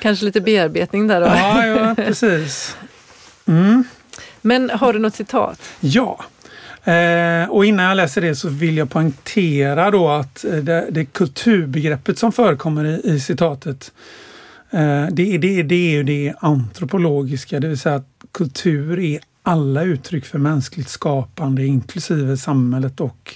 Kanske 0.00 0.24
lite 0.24 0.40
bearbetning 0.40 1.06
där 1.06 1.20
då. 1.20 1.26
Ja, 1.26 1.66
ja 1.66 1.94
precis. 1.94 2.76
Mm. 3.46 3.84
Men 4.40 4.70
har 4.70 4.92
du 4.92 4.98
något 4.98 5.14
citat? 5.14 5.60
Ja. 5.80 6.24
Eh, 6.84 7.50
och 7.50 7.64
innan 7.66 7.86
jag 7.86 7.96
läser 7.96 8.20
det 8.20 8.34
så 8.36 8.48
vill 8.48 8.76
jag 8.76 8.90
poängtera 8.90 9.90
då 9.90 10.08
att 10.08 10.44
eh, 10.44 10.52
det, 10.56 10.86
det 10.90 11.04
kulturbegreppet 11.04 12.18
som 12.18 12.32
förekommer 12.32 12.84
i, 12.84 13.00
i 13.04 13.20
citatet 13.20 13.92
eh, 14.70 15.06
det, 15.10 15.34
är- 15.34 15.38
det, 15.38 15.62
det 15.62 15.74
är 15.74 15.90
ju 15.90 16.02
det 16.02 16.34
antropologiska, 16.40 17.60
det 17.60 17.68
vill 17.68 17.78
säga 17.78 17.94
att 17.94 18.08
kultur 18.32 18.98
är 18.98 19.18
alla 19.42 19.82
uttryck 19.82 20.24
för 20.24 20.38
mänskligt 20.38 20.88
skapande 20.88 21.64
inklusive 21.66 22.36
samhället 22.36 23.00
och 23.00 23.34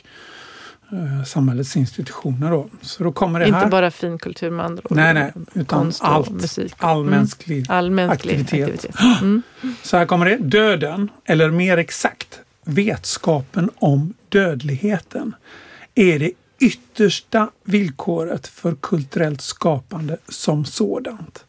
eh, 0.92 1.24
samhällets 1.24 1.76
institutioner. 1.76 2.50
Då. 2.50 2.68
Så 2.80 3.04
då 3.04 3.12
kommer 3.12 3.40
det 3.40 3.46
Inte 3.46 3.58
här. 3.58 3.68
bara 3.68 3.90
finkultur 3.90 4.50
med 4.50 4.64
andra 4.64 4.82
ord. 4.84 4.96
Nej, 4.96 5.14
nej, 5.14 5.32
utan 5.54 5.64
Konst 5.66 6.00
och 6.02 6.08
allt. 6.08 6.30
musik. 6.30 6.74
All 6.78 7.00
Mm. 7.00 7.10
mänsklig 7.10 7.66
All 7.68 7.90
mänsklig 7.90 8.32
aktivitet. 8.40 8.68
aktivitet. 8.74 9.00
Mm. 9.22 9.42
Så 9.82 9.96
här 9.96 10.06
kommer 10.06 10.26
det. 10.26 10.36
Döden, 10.36 11.10
eller 11.24 11.50
mer 11.50 11.76
exakt 11.78 12.40
vetskapen 12.64 13.70
om 13.76 14.14
dödligheten, 14.28 15.34
är 15.94 16.18
det 16.18 16.32
yttersta 16.60 17.50
villkoret 17.64 18.46
för 18.46 18.74
kulturellt 18.74 19.40
skapande 19.40 20.16
som 20.28 20.64
sådant. 20.64 21.44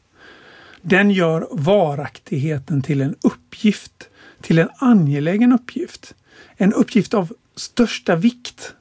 Den 0.81 1.11
gör 1.11 1.47
varaktigheten 1.51 2.81
till 2.81 3.01
en 3.01 3.15
uppgift, 3.21 4.09
till 4.41 4.59
en 4.59 4.69
angelägen 4.77 5.53
uppgift. 5.53 6.13
En 6.57 6.73
uppgift 6.73 7.13
av 7.13 7.33
största 7.55 8.15
vikt. 8.15 8.73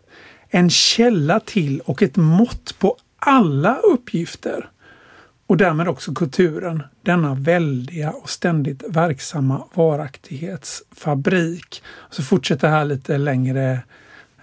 En 0.54 0.70
källa 0.70 1.40
till 1.40 1.80
och 1.80 2.02
ett 2.02 2.16
mått 2.16 2.78
på 2.78 2.96
alla 3.16 3.76
uppgifter 3.76 4.70
och 5.46 5.56
därmed 5.56 5.88
också 5.88 6.14
kulturen, 6.14 6.82
denna 7.02 7.34
väldiga 7.34 8.10
och 8.10 8.30
ständigt 8.30 8.82
verksamma 8.88 9.64
varaktighetsfabrik. 9.74 11.82
Så 12.10 12.22
fortsätter 12.22 12.68
här 12.68 12.84
lite 12.84 13.18
längre 13.18 13.80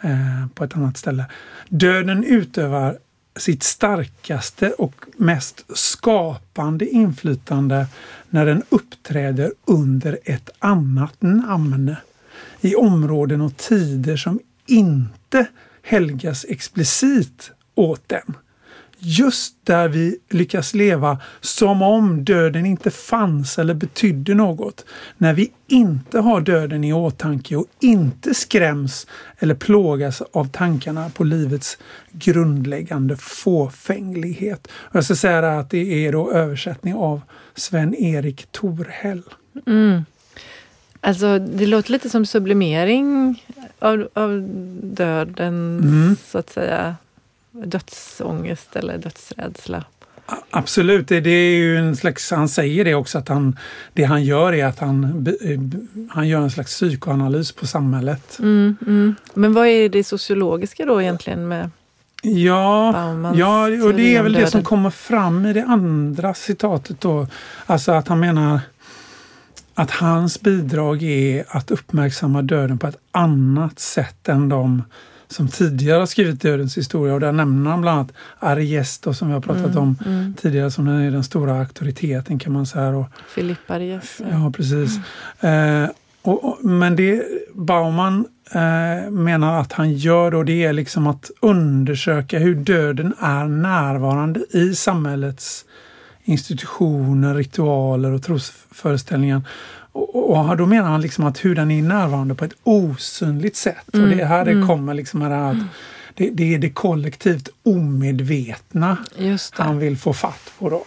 eh, 0.01 0.47
på 0.53 0.63
ett 0.63 0.75
annat 0.75 0.97
ställe. 0.97 1.25
Döden 1.67 2.23
utövar 2.23 2.97
sitt 3.35 3.63
starkaste 3.63 4.69
och 4.69 4.95
mest 5.17 5.77
skapande 5.77 6.89
inflytande 6.89 7.87
när 8.29 8.45
den 8.45 8.63
uppträder 8.69 9.53
under 9.65 10.19
ett 10.23 10.49
annat 10.59 11.15
namn 11.19 11.95
i 12.61 12.75
områden 12.75 13.41
och 13.41 13.57
tider 13.57 14.17
som 14.17 14.39
inte 14.65 15.47
helgas 15.89 16.45
explicit 16.49 17.51
åt 17.75 18.09
den 18.09 18.35
just 18.99 19.55
där 19.63 19.87
vi 19.87 20.17
lyckas 20.29 20.73
leva 20.73 21.17
som 21.41 21.81
om 21.81 22.23
döden 22.23 22.65
inte 22.65 22.91
fanns 22.91 23.59
eller 23.59 23.73
betydde 23.73 24.33
något. 24.33 24.85
När 25.17 25.33
vi 25.33 25.51
inte 25.67 26.19
har 26.19 26.41
döden 26.41 26.83
i 26.83 26.93
åtanke 26.93 27.55
och 27.55 27.67
inte 27.79 28.33
skräms 28.33 29.07
eller 29.39 29.55
plågas 29.55 30.21
av 30.21 30.45
tankarna 30.45 31.09
på 31.09 31.23
livets 31.23 31.77
grundläggande 32.11 33.17
fåfänglighet. 33.17 34.67
Och 34.71 34.95
jag 34.95 35.03
ska 35.03 35.15
säga 35.15 35.59
att 35.59 35.69
det 35.69 36.05
är 36.07 36.11
då 36.11 36.31
översättning 36.31 36.93
av 36.93 37.21
Sven-Erik 37.55 38.47
Torhäll. 38.51 39.23
Mm. 39.67 40.05
Alltså, 41.01 41.39
det 41.39 41.65
låter 41.65 41.91
lite 41.91 42.09
som 42.09 42.25
sublimering 42.25 43.43
av, 43.79 44.07
av 44.13 44.41
döden, 44.83 45.79
Mm. 45.83 46.15
så 46.27 46.37
att 46.37 46.49
säga. 46.49 46.95
Dödsångest 47.51 48.75
eller 48.75 48.97
dödsrädsla. 48.97 49.83
Absolut, 50.49 51.07
det, 51.07 51.19
det 51.19 51.29
är 51.29 51.55
ju 51.57 51.77
en 51.77 51.95
slags, 51.95 52.31
han 52.31 52.49
säger 52.49 52.85
det 52.85 52.95
också 52.95 53.17
att 53.17 53.27
han, 53.27 53.57
det 53.93 54.03
han 54.03 54.23
gör 54.23 54.53
är 54.53 54.65
att 54.65 54.79
han, 54.79 55.27
eh, 55.41 55.59
han 56.09 56.27
gör 56.27 56.41
en 56.41 56.51
slags 56.51 56.71
psykoanalys 56.73 57.51
på 57.51 57.67
samhället. 57.67 58.39
Mm, 58.39 58.77
mm. 58.87 59.15
Men 59.33 59.53
vad 59.53 59.67
är 59.67 59.89
det 59.89 60.03
sociologiska 60.03 60.85
då 60.85 61.01
egentligen 61.01 61.47
med 61.47 61.69
Ja, 62.21 62.91
Baumans 62.95 63.37
ja 63.37 63.63
och 63.85 63.93
det 63.93 64.15
är 64.15 64.23
väl 64.23 64.33
det 64.33 64.47
som 64.47 64.63
kommer 64.63 64.89
fram 64.89 65.45
i 65.45 65.53
det 65.53 65.63
andra 65.63 66.33
citatet 66.33 67.01
då. 67.01 67.27
Alltså 67.65 67.91
att 67.91 68.07
han 68.07 68.19
menar 68.19 68.59
att 69.79 69.91
hans 69.91 70.41
bidrag 70.41 71.03
är 71.03 71.45
att 71.47 71.71
uppmärksamma 71.71 72.41
döden 72.41 72.77
på 72.77 72.87
ett 72.87 72.97
annat 73.11 73.79
sätt 73.79 74.29
än 74.29 74.49
de 74.49 74.83
som 75.27 75.47
tidigare 75.47 75.99
har 75.99 76.05
skrivit 76.05 76.41
dödens 76.41 76.77
historia. 76.77 77.13
Och 77.13 77.19
där 77.19 77.31
nämner 77.31 77.71
han 77.71 77.81
bland 77.81 77.99
annat 77.99 78.11
Ariest 78.39 79.03
då, 79.03 79.13
som 79.13 79.27
vi 79.27 79.33
har 79.33 79.41
pratat 79.41 79.65
Mm, 79.65 79.77
om 79.77 79.95
mm. 80.05 80.33
tidigare 80.41 80.71
som 80.71 80.87
är 80.87 81.11
den 81.11 81.23
stora 81.23 81.59
auktoriteten 81.59 82.39
kan 82.39 82.53
man 82.53 82.65
säga. 82.65 82.89
Och, 82.89 83.05
Philippe 83.35 83.73
Ariès. 83.73 84.21
Ja, 84.31 84.51
precis. 84.55 84.99
Eh, 85.39 85.89
och, 86.21 86.45
och, 86.45 86.65
men 86.65 86.95
det 86.95 87.23
Bauman 87.53 88.25
eh, 88.51 89.11
menar 89.11 89.59
att 89.61 89.73
han 89.73 89.93
gör 89.93 90.31
då 90.31 90.43
det 90.43 90.65
är 90.65 90.73
liksom 90.73 91.07
att 91.07 91.31
undersöka 91.39 92.39
hur 92.39 92.55
döden 92.55 93.13
är 93.19 93.45
närvarande 93.45 94.39
i 94.49 94.75
samhällets 94.75 95.65
institutioner, 96.29 97.35
ritualer 97.35 98.11
och 98.11 98.23
trosföreställningar. 98.23 99.41
Och, 99.91 100.15
och, 100.15 100.49
och 100.49 100.57
då 100.57 100.65
menar 100.65 100.89
han 100.89 101.01
liksom 101.01 101.23
att 101.25 101.45
hur 101.45 101.55
den 101.55 101.71
är 101.71 101.81
närvarande 101.81 102.35
på 102.35 102.45
ett 102.45 102.55
osynligt 102.63 103.55
sätt. 103.55 103.87
och 103.93 103.99
det 103.99 104.21
är 104.21 104.25
här 104.25 104.45
det 104.45 104.51
mm. 104.51 104.67
kommer 104.67 104.93
liksom 104.93 105.21
här 105.21 105.51
att 105.51 105.57
det, 106.13 106.29
det 106.29 106.55
är 106.55 106.59
det 106.59 106.69
kollektivt 106.69 107.49
omedvetna 107.63 108.97
det. 109.17 109.37
han 109.51 109.79
vill 109.79 109.97
få 109.97 110.13
fatt 110.13 110.53
på. 110.59 110.69
Då. 110.69 110.85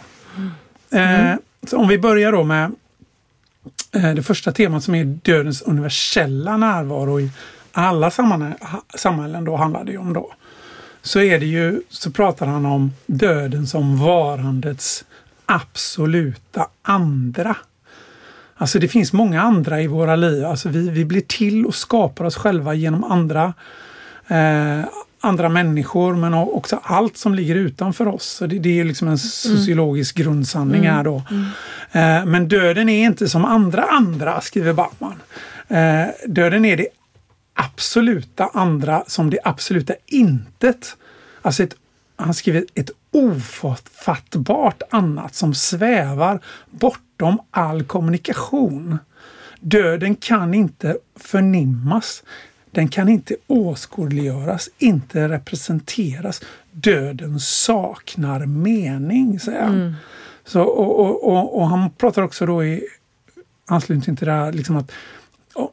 Eh, 0.98 1.34
så 1.66 1.78
om 1.78 1.88
vi 1.88 1.98
börjar 1.98 2.32
då 2.32 2.44
med 2.44 2.72
eh, 3.92 4.14
det 4.14 4.22
första 4.22 4.52
temat 4.52 4.84
som 4.84 4.94
är 4.94 5.04
dödens 5.04 5.62
universella 5.62 6.56
närvaro 6.56 7.20
i 7.20 7.30
alla 7.72 8.10
samhällen 8.94 9.44
då 9.44 9.56
handlar 9.56 9.84
det 9.84 9.92
ju 9.92 9.98
om 9.98 10.12
då. 10.12 10.32
Så 11.02 11.20
är 11.20 11.40
det 11.40 11.46
ju, 11.46 11.82
så 11.88 12.10
pratar 12.10 12.46
han 12.46 12.66
om 12.66 12.92
döden 13.06 13.66
som 13.66 13.98
varandets 13.98 15.04
absoluta 15.54 16.66
andra. 16.82 17.56
Alltså 18.56 18.78
det 18.78 18.88
finns 18.88 19.12
många 19.12 19.42
andra 19.42 19.82
i 19.82 19.86
våra 19.86 20.16
liv. 20.16 20.44
Alltså 20.44 20.68
vi, 20.68 20.90
vi 20.90 21.04
blir 21.04 21.20
till 21.20 21.66
och 21.66 21.74
skapar 21.74 22.24
oss 22.24 22.36
själva 22.36 22.74
genom 22.74 23.04
andra 23.04 23.54
eh, 24.28 24.84
andra 25.24 25.48
människor 25.48 26.14
men 26.16 26.34
också 26.34 26.80
allt 26.82 27.16
som 27.16 27.34
ligger 27.34 27.54
utanför 27.54 28.08
oss. 28.08 28.24
Så 28.26 28.46
det, 28.46 28.58
det 28.58 28.80
är 28.80 28.84
liksom 28.84 29.08
en 29.08 29.18
sociologisk 29.18 30.16
grundsanning 30.16 30.88
här 30.88 31.04
då. 31.04 31.22
Eh, 31.92 32.24
men 32.24 32.48
döden 32.48 32.88
är 32.88 33.04
inte 33.04 33.28
som 33.28 33.44
andra 33.44 33.82
andra, 33.82 34.40
skriver 34.40 34.72
Bachmann. 34.72 35.20
Eh, 35.68 36.06
döden 36.26 36.64
är 36.64 36.76
det 36.76 36.86
absoluta 37.54 38.50
andra 38.54 39.04
som 39.06 39.30
det 39.30 39.38
absoluta 39.44 39.94
intet. 40.06 40.96
Alltså 41.42 41.62
ett, 41.62 41.74
han 42.16 42.34
skriver 42.34 42.64
ett 42.74 42.90
ofattbart 43.12 44.82
annat 44.90 45.34
som 45.34 45.54
svävar 45.54 46.40
bortom 46.70 47.38
all 47.50 47.84
kommunikation. 47.84 48.98
Döden 49.60 50.14
kan 50.14 50.54
inte 50.54 50.96
förnimmas. 51.16 52.22
Den 52.70 52.88
kan 52.88 53.08
inte 53.08 53.36
åskådliggöras, 53.46 54.68
inte 54.78 55.28
representeras. 55.28 56.42
Döden 56.70 57.40
saknar 57.40 58.46
mening, 58.46 59.40
säger 59.40 59.62
han. 59.62 59.94
Så, 60.44 60.62
och, 60.62 61.00
och, 61.00 61.28
och, 61.32 61.58
och 61.58 61.66
han 61.66 61.90
pratar 61.90 62.22
också 62.22 62.46
då 62.46 62.64
i 62.64 62.82
anslutning 63.66 64.16
till 64.16 64.26
det 64.26 64.32
här, 64.32 64.52
liksom 64.52 64.76
att 64.76 64.92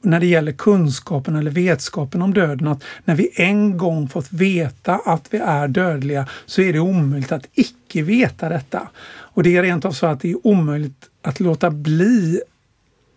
när 0.01 0.19
det 0.19 0.25
gäller 0.25 0.51
kunskapen 0.51 1.35
eller 1.35 1.51
vetskapen 1.51 2.21
om 2.21 2.33
döden, 2.33 2.67
att 2.67 2.83
när 3.05 3.15
vi 3.15 3.29
en 3.35 3.77
gång 3.77 4.07
fått 4.09 4.31
veta 4.31 4.95
att 5.05 5.27
vi 5.33 5.37
är 5.37 5.67
dödliga 5.67 6.27
så 6.45 6.61
är 6.61 6.73
det 6.73 6.79
omöjligt 6.79 7.31
att 7.31 7.45
icke 7.53 8.01
veta 8.01 8.49
detta. 8.49 8.89
Och 9.09 9.43
det 9.43 9.57
är 9.57 9.63
rent 9.63 9.85
av 9.85 9.91
så 9.91 10.05
att 10.07 10.19
det 10.21 10.31
är 10.31 10.47
omöjligt 10.47 11.09
att 11.21 11.39
låta 11.39 11.69
bli 11.69 12.41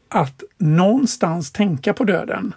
att 0.08 0.42
någonstans 0.58 1.50
tänka 1.52 1.92
på 1.94 2.04
döden. 2.04 2.54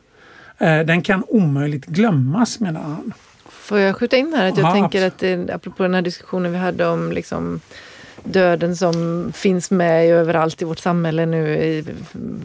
Eh, 0.57 0.79
Den 0.79 1.01
kan 1.01 1.23
omöjligt 1.27 1.85
glömmas 1.85 2.59
menar 2.59 2.81
han. 2.81 3.13
Får 3.49 3.79
jag 3.79 3.95
skjuta 3.95 4.17
in 4.17 4.33
här 4.35 4.49
att 4.49 4.57
jag 4.57 4.67
Ja, 4.67 4.71
tänker 4.73 5.05
absolut. 5.05 5.13
att 5.41 5.47
det, 5.47 5.53
apropå 5.53 5.83
den 5.83 5.93
här 5.93 6.01
diskussionen 6.01 6.51
vi 6.51 6.57
hade 6.57 6.87
om 6.87 7.11
liksom 7.11 7.59
döden 8.25 8.75
som 8.75 9.31
finns 9.35 9.71
med 9.71 10.09
överallt 10.09 10.61
i 10.61 10.65
vårt 10.65 10.79
samhälle 10.79 11.25
nu 11.25 11.57
i 11.57 11.85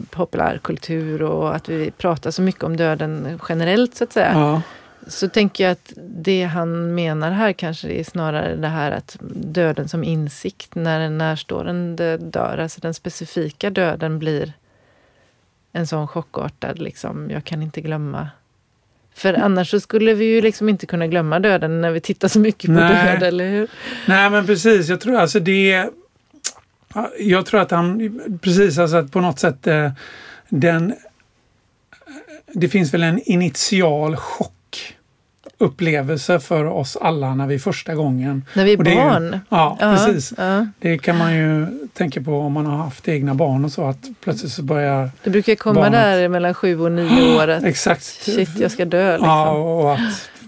populärkultur 0.09 1.21
och 1.21 1.55
att 1.55 1.69
vi 1.69 1.91
pratar 1.91 2.31
så 2.31 2.41
mycket 2.41 2.63
om 2.63 2.77
döden 2.77 3.39
generellt 3.49 3.95
så 3.95 4.03
att 4.03 4.13
säga. 4.13 4.31
Ja. 4.33 4.61
Så 5.07 5.29
tänker 5.29 5.63
jag 5.63 5.71
att 5.71 5.93
det 5.97 6.43
han 6.43 6.95
menar 6.95 7.31
här 7.31 7.53
kanske 7.53 7.89
är 7.89 8.03
snarare 8.03 8.55
det 8.55 8.67
här 8.67 8.91
att 8.91 9.17
döden 9.33 9.87
som 9.87 10.03
insikt 10.03 10.75
när 10.75 10.99
en 10.99 11.17
närstående 11.17 12.17
dör, 12.17 12.57
alltså 12.57 12.81
den 12.81 12.93
specifika 12.93 13.69
döden 13.69 14.19
blir 14.19 14.53
en 15.71 15.87
sån 15.87 16.07
chockartad, 16.07 16.79
liksom, 16.79 17.29
jag 17.29 17.43
kan 17.43 17.61
inte 17.61 17.81
glömma. 17.81 18.29
För 19.13 19.33
annars 19.33 19.69
så 19.69 19.79
skulle 19.79 20.13
vi 20.13 20.25
ju 20.25 20.41
liksom 20.41 20.69
inte 20.69 20.85
kunna 20.85 21.07
glömma 21.07 21.39
döden 21.39 21.81
när 21.81 21.91
vi 21.91 21.99
tittar 21.99 22.27
så 22.27 22.39
mycket 22.39 22.65
på 22.65 22.71
Nej. 22.71 23.19
död, 23.19 23.23
eller 23.23 23.49
hur? 23.49 23.67
Nej 24.05 24.29
men 24.29 24.45
precis, 24.45 24.89
jag 24.89 25.01
tror 25.01 25.15
alltså 25.15 25.39
det 25.39 25.89
Jag 27.19 27.45
tror 27.45 27.61
att 27.61 27.71
han, 27.71 28.19
precis 28.41 28.77
alltså 28.77 28.97
att 28.97 29.11
på 29.11 29.21
något 29.21 29.39
sätt 29.39 29.67
eh, 29.67 29.91
den 30.49 30.93
Det 32.47 32.69
finns 32.69 32.93
väl 32.93 33.03
en 33.03 33.19
initial 33.25 34.15
chock 34.15 34.53
upplevelse 35.61 36.39
för 36.39 36.65
oss 36.65 36.97
alla 37.01 37.35
när 37.35 37.47
vi 37.47 37.59
första 37.59 37.95
gången 37.95 38.45
När 38.53 38.65
vi 38.65 38.73
är 38.73 38.77
ju- 38.77 38.95
barn. 38.95 39.39
Ja, 39.49 39.77
precis. 39.79 40.33
Ja. 40.37 40.67
Det 40.79 40.97
kan 40.97 41.17
man 41.17 41.35
ju 41.35 41.67
tänka 41.93 42.21
på 42.21 42.39
om 42.39 42.53
man 42.53 42.65
har 42.65 42.77
haft 42.77 43.07
egna 43.07 43.33
barn 43.35 43.65
och 43.65 43.71
så 43.71 43.85
att 43.87 43.97
plötsligt 44.23 44.51
så 44.51 44.63
börjar 44.63 45.09
Det 45.23 45.29
brukar 45.29 45.55
komma 45.55 45.73
Barnet. 45.81 45.91
där 46.01 46.27
mellan 46.29 46.53
sju 46.53 46.79
och 46.79 46.91
nio 46.91 47.37
år 47.37 47.47
att 47.47 47.63
exakt 47.63 48.03
shit, 48.03 48.49
jag 48.59 48.71
ska 48.71 48.85
dö. 48.85 49.11
Liksom. 49.11 49.29
Ja, 49.29 49.49
och 49.51 49.93
att 49.93 49.99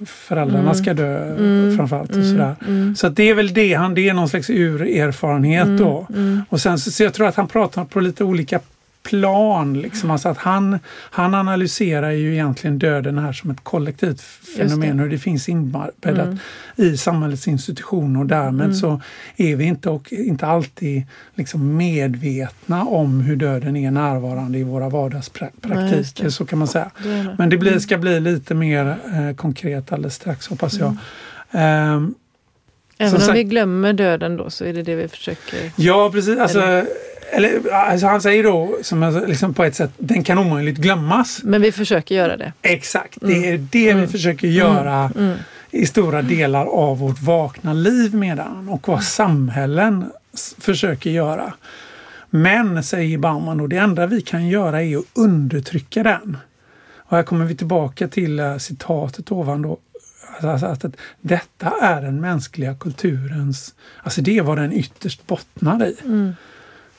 föräldrarna 0.06 0.62
Mm. 0.64 0.76
ska 0.76 0.94
dö 0.94 1.24
Mm. 1.36 1.78
framförallt 1.78 2.10
och 2.10 2.16
Mm, 2.16 2.32
sådär. 2.32 2.56
mm, 2.68 2.96
Så 2.96 3.10
det 3.10 3.30
är 3.30 3.34
väl 3.34 3.54
det, 3.54 3.74
han, 3.74 3.94
det 3.94 4.10
är 4.10 4.14
någon 4.14 4.30
slags 4.30 4.50
urerfarenhet 4.50 5.66
mm, 5.66 5.78
då. 5.78 6.08
mm. 6.10 6.42
Och 6.50 6.62
sen 6.62 6.80
så, 6.80 6.92
så 6.92 7.04
jag 7.04 7.14
tror 7.14 7.28
att 7.28 7.36
han 7.36 7.48
pratar 7.48 7.86
på 7.86 8.00
lite 8.00 8.24
olika 8.24 8.60
plan. 9.04 9.74
Liksom. 9.82 10.12
Alltså 10.12 10.30
att 10.30 10.38
han, 10.38 10.80
han 11.12 11.34
analyserar 11.36 12.12
ju 12.12 12.34
egentligen 12.34 12.80
döden 12.80 13.18
här 13.18 13.34
som 13.34 13.52
ett 13.52 13.64
kollektivt 13.64 14.22
fenomen, 14.58 15.00
hur 15.00 15.10
det 15.10 15.18
finns 15.18 15.50
inbäddat 15.50 15.94
Mm. 16.06 16.38
i 16.76 16.98
samhällets 16.98 17.48
institutioner 17.48 18.20
och 18.20 18.26
därmed 18.26 18.66
Mm. 18.66 18.76
så 18.76 19.02
är 19.38 19.56
vi 19.56 19.64
inte, 19.66 19.90
och 19.90 20.14
inte 20.14 20.48
alltid 20.48 21.04
liksom 21.36 21.78
medvetna 21.78 22.84
om 22.84 23.20
hur 23.22 23.36
döden 23.36 23.76
är 23.76 23.92
närvarande 23.92 24.58
i 24.58 24.64
våra 24.64 24.90
vardagspraktiker, 24.90 26.24
det. 26.24 26.32
så 26.32 26.46
kan 26.46 26.60
man 26.60 26.68
säga. 26.68 26.92
Det 27.04 27.10
det. 27.10 27.36
Men 27.38 27.50
det 27.50 27.58
blir, 27.58 27.80
ska 27.80 27.98
bli 27.98 28.20
lite 28.20 28.54
mer 28.56 28.86
eh, 29.14 29.36
konkret 29.36 29.92
alldeles 29.92 30.16
strax 30.16 30.48
hoppas 30.48 30.74
jag. 30.80 30.96
Ehm, 31.52 32.14
Även 32.98 33.14
om 33.16 33.20
sagt- 33.22 33.38
vi 33.38 33.44
glömmer 33.44 33.94
döden 33.94 34.38
då 34.38 34.50
så 34.50 34.66
är 34.66 34.74
det 34.74 34.84
det 34.84 34.96
vi 34.96 35.08
försöker... 35.08 35.72
Ja, 35.76 36.10
precis. 36.14 36.40
Alltså, 36.40 36.86
eller, 37.36 37.74
alltså 37.74 38.08
han 38.08 38.22
säger 38.22 38.44
då 38.44 38.78
som 38.82 39.24
liksom 39.28 39.54
på 39.54 39.64
ett 39.64 39.76
sätt, 39.76 39.92
den 39.98 40.24
kan 40.24 40.38
omöjligt 40.38 40.78
glömmas. 40.78 41.42
Men 41.44 41.62
vi 41.62 41.72
försöker 41.72 42.16
göra 42.16 42.38
det. 42.38 42.54
Exakt, 42.62 43.18
det 43.22 43.50
är 43.50 43.58
det 43.58 43.94
vi 43.94 44.08
försöker 44.08 44.48
göra 44.48 45.12
Mm. 45.16 45.38
i 45.72 45.86
stora 45.86 46.22
delar 46.22 46.66
av 46.66 47.00
vårt 47.00 47.22
vakna 47.22 47.74
liv 47.74 48.16
medan 48.16 48.70
och 48.70 48.88
vad 48.88 49.04
samhällen 49.04 50.12
försöker 50.58 51.10
göra. 51.10 51.54
Men, 52.30 52.84
säger 52.84 53.18
Bauman, 53.18 53.60
och 53.60 53.70
det 53.70 53.78
enda 53.78 54.06
vi 54.06 54.22
kan 54.22 54.48
göra 54.48 54.84
är 54.84 54.98
att 54.98 55.06
undertrycka 55.14 56.04
den. 56.04 56.38
Och 56.98 57.18
här 57.18 57.24
kommer 57.24 57.46
vi 57.46 57.56
tillbaka 57.56 58.08
till 58.08 58.40
eh, 58.40 58.58
citatet 58.58 59.32
ovan 59.32 59.62
då. 59.62 59.78
Alltså 60.42 60.66
att, 60.66 60.86
att 60.86 60.96
detta 61.22 61.74
är 61.82 62.02
den 62.02 62.22
mänskliga 62.22 62.76
kulturens, 62.76 63.76
alltså 64.04 64.22
det 64.22 64.38
är 64.38 64.42
vad 64.42 64.58
den 64.58 64.74
ytterst 64.74 65.28
bottnar 65.28 65.86
i. 65.86 65.96
Mm. 66.06 66.36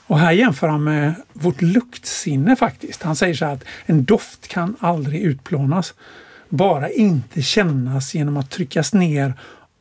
Och 0.06 0.18
här 0.18 0.32
jämför 0.32 0.68
han 0.68 0.84
med 0.84 1.14
vårt 1.32 1.62
luktsinne 1.62 2.56
faktiskt. 2.56 3.02
Han 3.02 3.16
säger 3.16 3.34
så 3.34 3.44
här 3.44 3.52
att 3.52 3.64
en 3.86 4.04
doft 4.04 4.48
kan 4.48 4.76
aldrig 4.80 5.22
utplånas. 5.22 5.94
Bara 6.48 6.90
inte 6.90 7.42
kännas 7.42 8.14
genom 8.14 8.36
att 8.36 8.50
tryckas 8.50 8.94
ner 8.94 9.34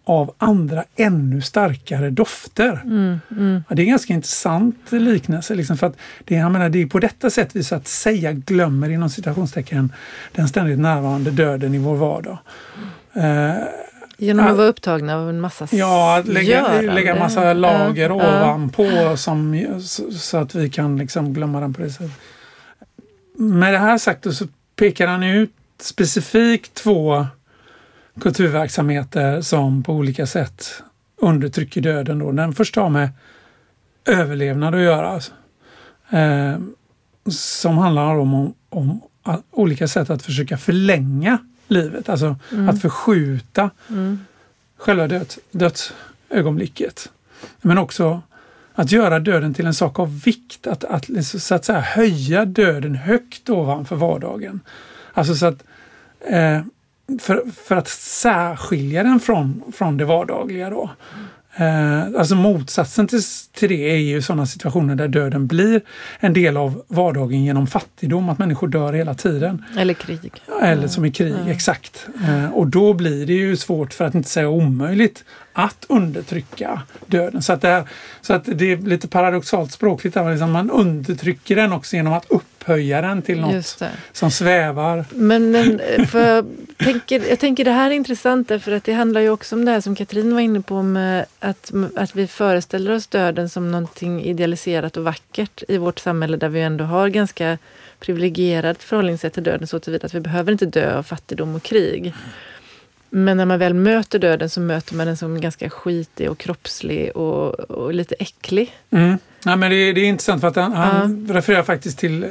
av 0.06 0.34
andra 0.38 0.84
ännu 0.96 1.42
starkare 1.42 2.10
dofter. 2.10 2.82
Mm. 2.84 3.20
Mm. 3.32 3.64
Ja, 3.70 3.76
det 3.76 3.82
är 3.82 3.84
en 3.84 3.90
ganska 3.90 4.14
intressant 4.14 4.92
liknelse. 4.92 5.56
Liksom, 5.56 5.78
för 5.78 5.88
att 5.88 5.98
det, 6.26 6.36
jag 6.36 6.52
menar, 6.52 6.70
det 6.70 6.82
är 6.82 6.86
på 6.86 7.00
detta 7.00 7.30
sätt 7.30 7.50
vi 7.54 7.64
så 7.64 7.76
att 7.76 7.88
säga 7.88 8.32
glömmer 8.32 8.90
inom 8.90 9.10
citationstecken 9.10 9.94
den 10.32 10.48
ständigt 10.48 10.80
närvarande 10.80 11.32
döden 11.32 11.74
i 11.74 11.78
vår 11.78 11.96
vardag. 11.96 12.38
Eh, 13.14 13.56
Genom 14.24 14.48
att 14.48 14.58
vara 14.58 14.68
upptagna 14.68 15.16
av 15.16 15.30
en 15.30 15.42
massa 15.42 15.68
Ja, 15.72 16.18
att 16.18 16.28
lägga, 16.28 16.82
lägga 16.82 17.16
massa 17.16 17.54
lager 17.54 18.10
ja. 18.10 18.16
ovanpå 18.16 19.18
som, 19.18 19.66
så, 20.12 20.38
att 20.38 20.56
vi 20.56 20.70
kan 20.70 20.98
liksom 20.98 21.34
glömma 21.34 21.60
den 21.60 21.74
på 21.74 21.82
det 21.82 21.90
sättet. 21.90 22.12
Med 23.38 23.74
det 23.74 23.78
här 23.78 23.98
sagt 23.98 24.36
så 24.36 24.48
pekar 24.76 25.08
han 25.08 25.24
ut 25.24 25.52
specifikt 25.80 26.74
två 26.74 27.28
kulturverksamheter 28.22 29.42
som 29.42 29.84
på 29.84 29.94
olika 29.94 30.26
sätt 30.26 30.84
undertrycker 31.18 31.82
döden. 31.82 32.20
Då. 32.20 32.32
Den 32.32 32.54
första 32.54 32.82
har 32.82 32.90
med 32.90 33.10
överlevnad 34.06 34.76
att 34.76 34.82
göra. 34.82 35.10
Alltså. 35.10 35.32
Eh, 36.10 36.58
som 37.30 37.78
handlar 37.78 38.16
om, 38.16 38.34
om, 38.34 38.54
om 38.70 39.02
olika 39.52 39.88
sätt 39.88 40.10
att 40.10 40.24
försöka 40.24 40.58
förlänga 40.58 41.38
livet. 41.74 42.10
Alltså 42.10 42.36
att 42.70 42.82
förskjuta 42.82 43.70
Mm. 43.90 44.20
själva 44.78 45.08
död, 45.08 45.34
dödsögonblicket. 45.52 47.12
Men 47.62 47.78
också 47.78 48.22
att 48.76 48.92
göra 48.92 49.20
döden 49.20 49.54
till 49.54 49.66
en 49.66 49.74
sak 49.74 50.00
av 50.00 50.22
vikt, 50.22 50.68
att, 50.68 50.84
att 50.84 51.10
liksom, 51.10 51.40
så 51.40 51.56
att 51.56 51.66
säga 51.66 51.80
höja 51.80 52.46
döden 52.46 52.96
högt 52.96 53.50
ovanför 53.50 53.96
vardagen. 53.96 54.60
Alltså 55.14 55.36
så 55.36 55.46
att 55.46 55.64
eh, 56.20 56.62
för, 57.22 57.52
för 57.64 57.76
att 57.76 57.88
särskilja 57.88 59.04
den 59.04 59.20
från, 59.20 59.64
från 59.74 59.98
det 59.98 60.06
vardagliga 60.06 60.70
då. 60.70 60.90
Eh, 61.56 62.02
alltså 62.20 62.36
motsatsen 62.36 63.08
till, 63.08 63.22
till 63.54 63.70
det 63.70 63.92
är 63.92 63.98
ju 63.98 64.22
sådana 64.22 64.46
situationer 64.46 64.96
där 64.96 65.08
döden 65.08 65.48
blir 65.48 65.82
en 66.20 66.34
del 66.34 66.58
av 66.58 66.84
vardagen 66.88 67.44
genom 67.44 67.68
fattigdom, 67.68 68.30
att 68.30 68.38
människor 68.40 68.68
dör 68.68 68.94
hela 68.94 69.14
tiden. 69.14 69.64
Eller 69.78 69.94
krig. 69.94 70.32
Eller 70.62 70.88
som 70.88 71.06
i 71.06 71.12
krig, 71.12 71.36
Ja. 71.46 71.52
exakt. 71.52 72.08
Eh, 72.28 72.50
och 72.54 72.68
då 72.68 72.94
blir 72.94 73.26
det 73.26 73.34
ju 73.34 73.58
svårt, 73.58 73.94
för 73.94 74.06
att 74.06 74.16
inte 74.16 74.30
säga 74.30 74.50
omöjligt, 74.50 75.24
att 75.54 75.86
undertrycka 75.90 76.82
döden. 77.06 77.42
Så 77.42 77.54
att 77.54 77.62
det, 77.62 77.68
här, 77.68 77.84
så 78.22 78.34
att 78.34 78.44
det 78.46 78.72
är 78.72 78.78
lite 78.78 79.08
paradoxalt 79.08 79.72
språkligt. 79.72 80.14
Där, 80.14 80.32
liksom 80.32 80.52
man 80.52 80.72
undertrycker 80.72 81.56
den 81.56 81.74
också 81.74 81.96
genom 81.96 82.14
att 82.14 82.26
upphöja 82.30 83.02
den 83.02 83.22
till 83.22 83.42
något 83.42 83.84
som 84.12 84.32
svävar. 84.32 85.06
Men, 85.12 85.52
men 85.52 85.82
för 86.08 86.36
jag, 86.36 86.46
tänker, 86.78 87.30
jag 87.30 87.40
tänker 87.40 87.66
det 87.66 87.72
här 87.72 87.92
är 87.92 87.96
intressant 87.96 88.48
därför 88.48 88.72
att 88.72 88.84
det 88.84 88.94
handlar 88.94 89.22
ju 89.22 89.30
också 89.30 89.56
om 89.56 89.66
det 89.66 89.72
här 89.72 89.82
som 89.82 89.96
Katrin 89.96 90.34
var 90.34 90.42
inne 90.42 90.62
på 90.62 90.82
med 90.82 91.26
att, 91.40 91.72
att 91.96 92.16
vi 92.16 92.28
föreställer 92.28 92.92
oss 92.92 93.08
döden 93.08 93.50
som 93.50 93.72
någonting 93.72 94.24
idealiserat 94.24 94.98
och 94.98 95.04
vackert 95.04 95.64
i 95.68 95.78
vårt 95.78 96.00
samhälle 96.00 96.38
där 96.38 96.50
vi 96.50 96.62
ändå 96.62 96.84
har 96.84 97.10
ganska 97.10 97.58
privilegierat 98.00 98.84
förhållningssätt 98.84 99.34
till 99.34 99.44
döden 99.44 99.68
så 99.68 99.80
tillvida 99.80 100.06
att 100.06 100.14
vi 100.14 100.20
behöver 100.20 100.52
inte 100.52 100.66
dö 100.66 100.98
av 100.98 101.04
fattigdom 101.04 101.56
och 101.56 101.64
krig. 101.64 102.14
Men 103.16 103.38
när 103.38 103.46
man 103.46 103.60
väl 103.60 103.74
möter 103.74 104.20
döden 104.20 104.50
så 104.50 104.60
möter 104.60 104.96
man 104.96 105.08
den 105.08 105.18
som 105.18 105.42
ganska 105.42 105.70
skitig 105.70 106.30
och 106.32 106.38
kroppslig 106.38 107.16
och, 107.18 107.60
och 107.60 107.94
lite 107.94 108.16
äcklig. 108.20 108.72
Mm. 108.92 109.18
Ja, 109.46 109.56
men 109.56 109.72
det, 109.72 109.94
det 109.94 110.02
är 110.02 110.06
intressant 110.06 110.42
för 110.42 110.48
att 110.48 110.56
han, 110.56 110.74
han 110.74 111.28
refererar 111.32 111.64
faktiskt 111.64 111.98
till 112.00 112.24
eh, 112.24 112.30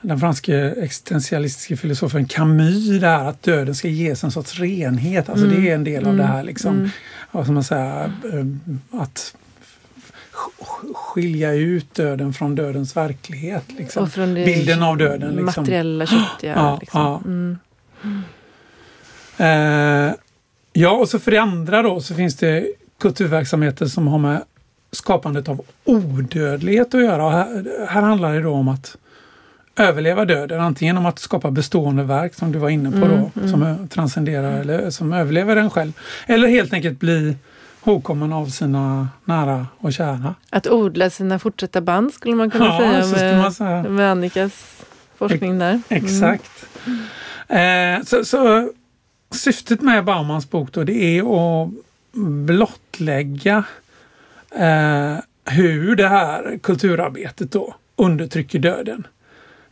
den 0.00 0.20
franske 0.20 0.56
existentialistiska 0.70 1.76
filosofen 1.76 2.26
Camus 2.28 3.00
där 3.00 3.24
att 3.28 3.42
döden 3.42 3.74
ska 3.74 3.88
ges 3.88 4.24
en 4.24 4.30
sorts 4.30 4.58
renhet. 4.60 5.28
Alltså 5.28 5.46
Mm. 5.46 5.62
det 5.62 5.70
är 5.70 5.74
en 5.74 5.84
del 5.84 6.02
av 6.06 6.12
Mm. 6.12 6.16
det 6.26 6.32
här 6.32 6.42
liksom. 6.42 6.76
Mm. 6.76 6.90
Vad 7.30 7.44
ska 7.44 7.52
man 7.52 7.64
säga? 7.64 8.12
eh, 8.32 9.00
Att 9.00 9.34
sk- 10.32 10.94
skilja 10.94 11.52
ut 11.52 11.94
döden 11.94 12.32
från 12.32 12.54
dödens 12.54 12.96
verklighet. 12.96 13.64
Liksom. 13.78 14.08
Det 14.14 14.26
Bilden 14.44 14.82
av 14.82 14.96
döden. 14.96 15.30
Liksom. 15.30 15.44
materiella, 15.46 16.06
köttiga. 16.06 16.52
Ja, 16.56 16.78
liksom. 16.80 17.00
ja. 17.00 17.20
Mm. 17.24 17.58
Eh, 19.38 20.14
ja, 20.72 20.90
och 20.90 21.08
så 21.08 21.18
för 21.18 21.30
det 21.30 21.38
andra 21.38 21.82
då 21.82 22.00
så 22.00 22.14
finns 22.14 22.36
det 22.36 22.66
kulturverksamheter 23.00 23.86
som 23.86 24.06
har 24.08 24.18
med 24.18 24.42
skapandet 24.92 25.48
av 25.48 25.60
odödlighet 25.84 26.94
att 26.94 27.00
göra. 27.02 27.24
Och 27.24 27.32
här, 27.32 27.86
här 27.88 28.02
handlar 28.02 28.34
det 28.34 28.40
då 28.40 28.52
om 28.52 28.68
att 28.68 28.96
överleva 29.78 30.24
döden, 30.24 30.60
antingen 30.60 30.98
om 30.98 31.06
att 31.06 31.18
skapa 31.18 31.50
bestående 31.50 32.02
verk 32.02 32.34
som 32.34 32.52
du 32.52 32.58
var 32.58 32.68
inne 32.70 32.90
på 32.90 32.96
Mm, 32.96 33.08
då, 33.10 33.30
mm. 33.40 33.50
som 33.52 33.62
ö- 33.62 33.86
transcenderar 33.90 34.60
eller 34.60 34.90
som 34.90 35.12
överlever 35.12 35.56
den 35.56 35.70
själv. 35.70 35.92
Eller 36.26 36.48
helt 36.48 36.72
enkelt 36.72 37.00
bli 37.00 37.36
ihågkommen 37.84 38.32
av 38.32 38.46
sina 38.46 39.08
nära 39.24 39.66
och 39.78 39.92
kära. 39.92 40.34
Att 40.50 40.66
odla 40.66 41.10
sina 41.10 41.38
fortsatta 41.38 41.80
band 41.80 42.12
skulle 42.14 42.34
man 42.34 42.50
kunna 42.50 42.64
Ja, 42.66 43.02
säga, 43.02 43.30
med, 43.32 43.42
man 43.42 43.52
säga. 43.52 43.82
med 43.82 44.10
Annikas 44.10 44.82
forskning 45.18 45.58
där. 45.58 45.70
Mm. 45.70 45.82
Exakt. 45.88 46.50
Eh, 47.48 48.04
så, 48.06 48.24
så 48.24 48.70
syftet 49.36 49.80
med 49.80 50.04
Baumans 50.04 50.50
bok 50.50 50.72
då, 50.72 50.84
det 50.84 51.18
är 51.18 51.22
att 51.22 51.70
blottlägga 52.46 53.64
eh, 54.50 55.16
hur 55.44 55.96
det 55.96 56.08
här 56.08 56.58
kulturarbetet 56.62 57.52
då 57.52 57.74
undertrycker 57.96 58.58
döden. 58.58 59.06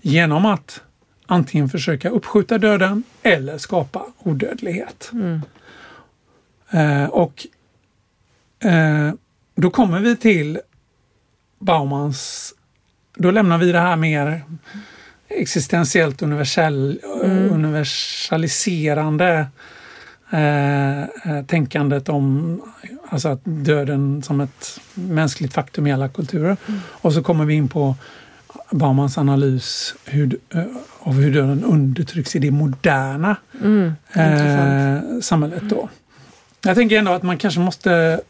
Genom 0.00 0.46
att 0.46 0.82
antingen 1.26 1.68
försöka 1.68 2.10
uppskjuta 2.10 2.58
döden 2.58 3.02
eller 3.22 3.58
skapa 3.58 4.06
odödlighet. 4.18 5.10
Mm. 5.12 5.40
Eh, 6.70 7.08
och 7.08 7.46
eh, 8.64 9.12
då 9.54 9.70
kommer 9.70 10.00
vi 10.00 10.16
till 10.16 10.60
Baumans, 11.58 12.54
då 13.14 13.30
lämnar 13.30 13.58
vi 13.58 13.72
det 13.72 13.80
här 13.80 13.96
mer 13.96 14.42
existentiellt 15.29 16.22
universell, 16.22 17.01
Mm. 17.25 17.51
universaliserande 17.53 19.47
eh, 20.31 21.03
eh, 21.03 21.45
tänkandet 21.47 22.09
om 22.09 22.61
alltså 23.09 23.29
att 23.29 23.41
döden 23.45 24.22
som 24.22 24.41
ett 24.41 24.81
mänskligt 24.95 25.53
faktum 25.55 25.87
i 25.87 25.93
alla 25.93 26.09
kulturer. 26.09 26.57
Och 26.77 27.12
så 27.12 27.22
kommer 27.22 27.45
vi 27.45 27.55
in 27.55 27.68
på 27.68 27.95
Baumans 28.70 29.18
analys 29.18 29.95
hur, 30.05 30.39
eh, 30.55 30.62
av 31.01 31.12
hur 31.14 31.35
döden 31.35 31.64
undertrycks 31.64 32.37
i 32.37 32.39
det 32.39 32.51
moderna 32.51 33.37
Mm. 33.62 33.93
Eh, 34.12 35.20
samhället. 35.22 35.62
Då. 35.68 35.89
Jag 36.64 36.75
tänker 36.77 36.99
ändå 36.99 37.12
att 37.12 37.22
man 37.22 37.39
kanske 37.39 37.61
måste 37.61 38.20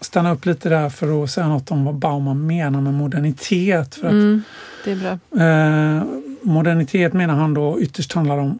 stanna 0.00 0.32
upp 0.32 0.46
lite 0.46 0.68
där 0.68 0.88
för 0.90 1.24
att 1.24 1.30
säga 1.30 1.48
något 1.48 1.70
om 1.70 1.84
vad 1.84 1.94
Bauman 1.94 2.46
menar 2.46 2.80
med 2.80 2.94
modernitet. 2.94 3.94
För 3.94 4.06
att 4.06 4.12
Mm. 4.12 4.42
Det 4.84 4.90
är 4.92 4.96
bra. 4.96 5.42
Eh, 5.44 6.02
modernitet 6.42 7.12
menar 7.12 7.34
han 7.34 7.54
då 7.54 7.80
ytterst 7.80 8.12
handlar 8.12 8.38
om, 8.38 8.58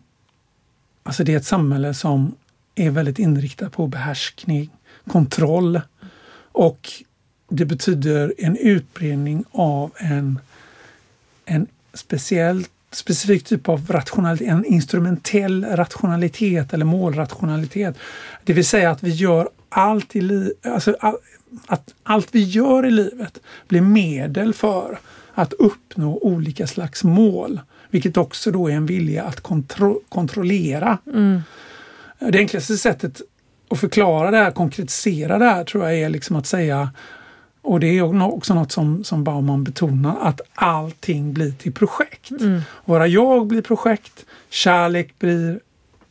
alltså 1.02 1.24
det 1.24 1.32
är 1.32 1.36
ett 1.36 1.46
samhälle 1.46 1.94
som 1.94 2.34
är 2.74 2.90
väldigt 2.90 3.18
inriktat 3.18 3.72
på 3.72 3.86
behärskning, 3.86 4.70
kontroll 5.06 5.80
och 6.52 6.88
det 7.48 7.64
betyder 7.64 8.34
en 8.38 8.56
utbredning 8.56 9.44
av 9.50 9.90
en, 9.96 10.38
en 11.44 11.66
speciell, 11.94 12.64
specifik 12.90 13.44
typ 13.44 13.68
av 13.68 13.86
rationalitet, 13.88 14.48
en 14.48 14.64
instrumentell 14.64 15.64
rationalitet 15.64 16.72
eller 16.72 16.84
målrationalitet. 16.84 17.96
Det 18.44 18.52
vill 18.52 18.66
säga 18.66 18.90
att 18.90 19.02
vi 19.02 19.10
gör 19.10 19.48
allt 19.68 20.16
i 20.16 20.20
livet, 20.20 20.66
alltså 20.66 20.96
all, 21.00 21.16
att 21.66 21.94
allt 22.02 22.28
vi 22.32 22.42
gör 22.42 22.86
i 22.86 22.90
livet 22.90 23.38
blir 23.68 23.80
medel 23.80 24.54
för 24.54 24.98
att 25.34 25.52
uppnå 25.52 26.18
olika 26.18 26.66
slags 26.66 27.04
mål. 27.04 27.60
Vilket 27.90 28.16
också 28.16 28.50
då 28.50 28.68
är 28.68 28.72
en 28.72 28.86
vilja 28.86 29.24
att 29.24 29.40
kontro 29.40 30.00
kontrollera. 30.08 30.98
Mm. 31.06 31.42
Det 32.18 32.38
enklaste 32.38 32.76
sättet 32.76 33.20
att 33.70 33.78
förklara 33.78 34.30
det 34.30 34.36
här, 34.36 34.50
konkretisera 34.50 35.38
det 35.38 35.44
här 35.44 35.64
tror 35.64 35.84
jag 35.84 35.98
är 35.98 36.08
liksom 36.08 36.36
att 36.36 36.46
säga 36.46 36.90
och 37.62 37.80
det 37.80 37.86
är 37.86 38.22
också 38.22 38.54
något 38.54 38.72
som, 38.72 39.04
som 39.04 39.24
Bauman 39.24 39.64
betonar, 39.64 40.16
att 40.20 40.40
allting 40.54 41.32
blir 41.32 41.52
till 41.52 41.72
projekt. 41.72 42.30
Mm. 42.30 42.60
Våra 42.84 43.06
jag 43.06 43.46
blir 43.46 43.62
projekt, 43.62 44.26
kärlek 44.50 45.18
blir 45.18 45.60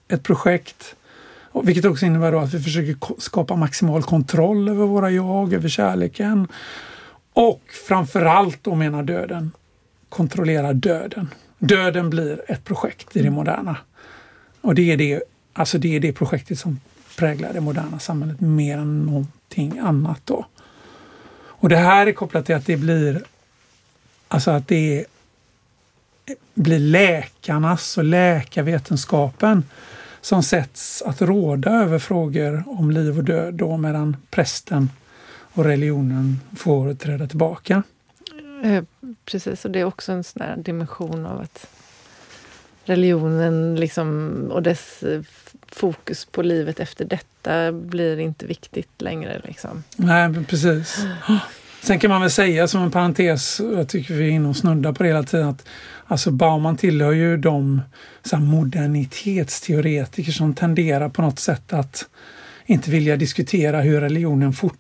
ett 0.08 0.24
projekt. 0.24 0.96
Vilket 1.64 1.86
också 1.86 2.06
innebär 2.06 2.44
att 2.44 2.54
vi 2.54 2.60
försöker 2.60 3.22
skapa 3.22 3.56
maximal 3.56 4.04
kontroll 4.04 4.70
över 4.70 4.86
våra 4.86 5.12
jag, 5.12 5.54
över 5.54 5.70
kärleken. 5.70 6.48
Och 7.34 7.62
framförallt 7.88 8.64
då 8.64 8.76
menar 8.76 9.04
döden, 9.04 9.52
kontrollera 10.10 10.74
döden. 10.74 11.30
Döden 11.60 12.10
blir 12.10 12.42
ett 12.48 12.64
projekt 12.64 13.16
i 13.16 13.22
det 13.22 13.30
moderna. 13.30 13.78
Och 14.62 14.76
det 14.76 14.92
är 14.92 14.98
det, 14.98 15.22
alltså 15.54 15.78
det, 15.78 15.96
är 15.96 16.00
det 16.00 16.14
projektet 16.14 16.60
som 16.60 16.80
präglar 17.18 17.54
det 17.54 17.62
moderna 17.62 18.00
samhället 18.00 18.40
mer 18.40 18.78
än 18.78 19.06
någonting 19.06 19.80
annat. 19.80 20.22
då. 20.26 20.46
Och 21.62 21.70
det 21.70 21.78
här 21.78 22.08
är 22.08 22.12
kopplat 22.12 22.46
till 22.46 22.56
att 22.56 22.66
det 22.66 22.78
blir 22.78 23.24
alltså 24.28 24.52
att 24.52 24.68
det 24.68 25.06
blir 26.54 26.80
läkarnas 26.80 27.98
och 27.98 28.04
läkarvetenskapen 28.04 29.64
som 30.22 30.44
sätts 30.44 31.02
att 31.02 31.22
råda 31.22 31.72
över 31.72 32.00
frågor 32.00 32.64
om 32.68 32.92
liv 32.92 33.18
och 33.18 33.24
död 33.24 33.54
då 33.54 33.78
medan 33.78 34.18
prästen 34.30 34.90
och 35.54 35.66
religionen 35.66 36.40
får 36.58 36.94
träda 36.94 37.28
tillbaka. 37.28 37.84
Eh, 38.64 38.84
Precis, 39.26 39.66
och 39.66 39.72
det 39.72 39.80
är 39.80 39.84
också 39.84 40.12
en 40.12 40.24
sån 40.24 40.64
dimension 40.64 41.26
av 41.26 41.42
att 41.42 41.68
religionen 42.84 43.76
liksom, 43.76 44.32
och 44.52 44.64
dess 44.64 45.04
eh, 45.04 45.22
fokus 45.68 46.26
på 46.26 46.42
livet 46.42 46.80
efter 46.80 47.06
detta 47.06 47.72
blir 47.72 48.20
inte 48.20 48.46
viktigt 48.46 49.02
längre. 49.02 49.42
Liksom. 49.44 49.84
Nej, 49.96 50.46
precis. 50.46 51.06
Sen 51.82 52.00
kan 52.00 52.10
man 52.10 52.22
väl 52.22 52.32
säga 52.32 52.68
som 52.68 52.84
en 52.84 52.92
parentes, 52.92 53.60
jag 53.60 53.90
tycker 53.90 54.14
vi 54.14 54.26
är 54.26 54.30
inne 54.30 54.50
och 54.50 54.56
snuddar 54.56 54.94
på 54.94 55.04
det 55.04 55.10
hela 55.10 55.24
tiden, 55.24 55.48
att 55.48 55.68
alltså 56.06 56.32
Bauman 56.32 56.78
tillhör 56.78 57.12
ju 57.12 57.38
de 57.38 57.82
så 58.24 58.36
här, 58.36 58.44
modernitetsteoretiker 58.44 60.32
som 60.32 60.54
tenderar 60.54 61.10
på 61.10 61.22
något 61.22 61.40
sätt 61.40 61.74
att 61.74 62.06
inte 62.66 62.92
vilja 62.92 63.18
diskutera 63.18 63.82
hur 63.82 64.02
religionen 64.02 64.54
fort, 64.54 64.80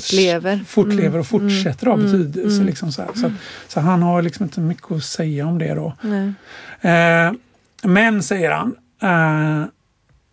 Fortlever. 0.00 0.64
fortlever 0.66 1.18
och 1.18 1.32
Mm, 1.32 1.50
fortsätter 1.50 1.86
ha 1.86 1.94
mm, 1.94 2.06
betydelse. 2.06 2.54
mm. 2.56 2.66
Liksom 2.66 2.92
så, 2.92 3.02
här. 3.02 3.10
Så, 3.14 3.26
att, 3.26 3.32
så 3.68 3.80
han 3.80 4.02
har 4.02 4.22
liksom 4.22 4.44
inte 4.44 4.60
mycket 4.60 4.92
att 4.92 5.04
säga 5.04 5.46
om 5.46 5.58
det 5.58 5.74
då. 5.74 5.94
Eh, 6.88 7.32
men, 7.82 8.22
säger 8.22 8.50
han, 8.50 8.76
eh, 9.02 9.66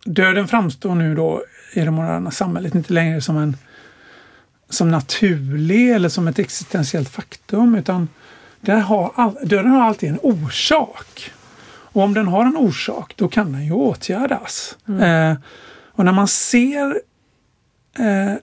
döden 0.04 0.48
framstår 0.48 0.94
nu 0.94 1.14
då 1.14 1.42
i 1.74 1.80
det 1.80 1.90
moderna 1.90 2.30
samhället 2.30 2.74
inte 2.74 2.92
längre 2.92 3.20
som 3.20 3.36
en 3.36 3.56
som 4.68 4.90
naturlig 4.90 5.90
eller 5.90 6.08
som 6.08 6.28
ett 6.28 6.38
existentiellt 6.38 7.08
faktum 7.08 7.74
utan 7.74 8.08
det 8.60 8.72
har 8.72 9.12
all, 9.14 9.36
döden 9.42 9.70
har 9.70 9.82
alltid 9.82 10.08
en 10.10 10.18
orsak. 10.22 11.30
Och 11.92 12.02
om 12.02 12.14
den 12.14 12.28
har 12.28 12.44
en 12.44 12.56
orsak 12.56 13.12
då 13.16 13.28
kan 13.28 13.52
den 13.52 13.64
ju 13.64 13.72
åtgärdas. 13.72 14.76
Eh, 15.02 15.34
och 15.92 16.04
när 16.04 16.12
man 16.12 16.28
ser 16.28 17.00
eh, 17.98 18.34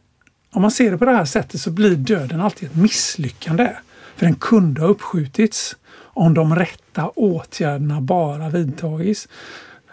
om 0.51 0.61
man 0.61 0.71
ser 0.71 0.91
det 0.91 0.97
på 0.97 1.05
det 1.05 1.11
här 1.11 1.25
sättet 1.25 1.61
så 1.61 1.71
blir 1.71 1.95
döden 1.95 2.41
alltid 2.41 2.69
ett 2.69 2.75
misslyckande. 2.75 3.69
För 4.15 4.25
den 4.25 4.35
kunde 4.35 4.81
ha 4.81 4.87
uppskjutits 4.87 5.75
om 5.97 6.33
de 6.33 6.55
rätta 6.55 7.09
åtgärderna 7.09 8.01
bara 8.01 8.49
vidtagits. 8.49 9.27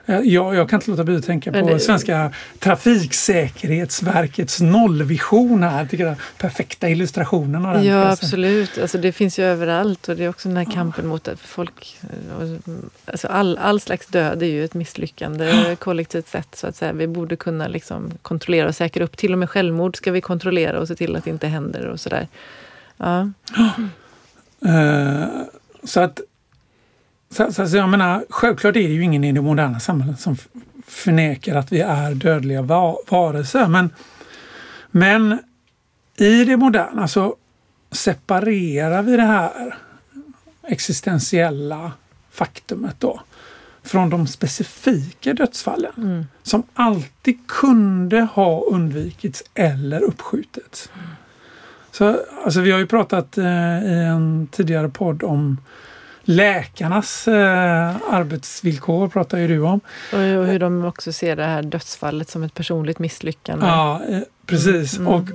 Eh, 0.07 0.21
Jag, 0.21 0.55
jag 0.55 0.69
kan 0.69 0.77
inte 0.77 0.91
låta 0.91 1.05
bli 1.05 1.17
att 1.17 1.27
tänka 1.27 1.53
på 1.53 1.79
svenska 1.79 2.31
Trafiksäkerhetsverkets 2.59 4.61
nollvision 4.61 5.63
här. 5.63 5.79
Jag 5.79 5.91
tycker 5.91 6.05
det 6.05 6.17
perfekta 6.39 6.89
illustrationen 6.89 7.67
av 7.67 7.75
den. 7.75 7.85
Ja, 7.85 8.13
absolut. 8.13 8.79
Alltså, 8.79 8.99
det 8.99 9.13
finns 9.13 9.39
ju 9.39 9.45
överallt 9.45 10.09
och 10.09 10.17
det 10.17 10.25
är 10.25 10.29
också 10.29 10.49
den 10.49 10.57
här 10.57 10.73
kampen 10.73 11.07
mot 11.07 11.29
att 11.29 11.41
folk... 11.41 11.99
Alltså, 13.07 13.29
all, 13.29 13.59
all 13.59 13.81
slags 13.81 14.07
död 14.07 14.43
är 14.43 14.47
ju 14.47 14.65
ett 14.65 14.75
misslyckande 14.75 15.77
kollektivt 15.79 16.29
sett. 16.29 16.57
Så 16.57 16.67
att 16.67 16.77
säga. 16.77 16.93
Vi 16.93 17.07
borde 17.07 17.37
kunna 17.37 17.69
liksom 17.69 18.11
kontrollera 18.23 18.69
och 18.69 18.75
säkra 18.75 19.05
upp. 19.05 19.17
Till 19.17 19.33
och 19.33 19.39
med 19.39 19.51
självmord 19.51 19.97
ska 19.97 20.13
vi 20.13 20.21
kontrollera 20.21 20.81
och 20.81 20.89
se 20.89 20.95
till 20.95 21.17
att 21.17 21.25
det 21.25 21.31
inte 21.31 21.47
händer 21.47 21.87
och 21.87 22.01
sådär. 22.01 22.29
Ja. 22.97 23.31
Eh, 24.67 25.27
så 25.85 26.01
att 26.01 26.21
så, 27.31 27.53
så, 27.53 27.69
så 27.69 27.77
jag 27.77 27.89
menar, 27.89 28.25
självklart 28.31 28.77
är 28.77 28.89
det 28.89 28.95
ju 28.95 29.03
ingen 29.03 29.25
i 29.25 29.33
det 29.33 29.43
moderna 29.43 29.81
samhället 29.81 30.21
som 30.21 30.37
förnekar 30.87 31.57
att 31.57 31.73
vi 31.73 31.81
är 31.81 32.15
dödliga 32.15 32.63
va 32.63 32.97
varelser. 33.11 33.67
Men, 33.67 33.91
men 34.91 35.39
i 36.17 36.45
det 36.45 36.57
moderna 36.57 37.09
så 37.09 37.37
separerar 37.91 39.03
vi 39.03 39.17
det 39.17 39.23
här 39.23 39.77
existentiella 40.69 41.93
faktumet 42.31 42.97
då 42.99 43.21
från 43.83 44.11
de 44.11 44.27
specifika 44.27 45.35
dödsfallen 45.35 45.93
Mm. 45.97 46.27
som 46.43 46.63
alltid 46.75 47.47
kunde 47.49 48.21
ha 48.21 48.61
undvikits 48.61 49.43
eller 49.55 50.03
uppskjutits. 50.03 50.91
Så, 51.91 52.17
alltså 52.45 52.61
vi 52.61 52.71
har 52.71 52.79
ju 52.79 52.87
pratat 52.87 53.39
eh, 53.39 53.45
i 53.85 54.05
en 54.09 54.49
tidigare 54.51 54.89
podd 54.89 55.23
om 55.23 55.59
läkarnas 56.25 57.29
eh, 57.29 57.97
arbetsvillkor, 58.11 59.09
pratar 59.09 59.39
ju 59.39 59.49
du 59.49 59.61
om. 59.61 59.81
Och, 60.13 60.19
och 60.19 60.47
hur 60.47 60.59
de 60.59 60.85
också 60.85 61.13
ser 61.13 61.37
det 61.37 61.45
här 61.45 61.63
dödsfallet 61.63 62.31
som 62.31 62.43
ett 62.43 62.55
personligt 62.55 62.99
misslyckande. 62.99 63.67
Ja, 63.67 64.03
eh, 64.09 64.21
precis. 64.47 64.99
Mm. 64.99 65.09
Och 65.09 65.29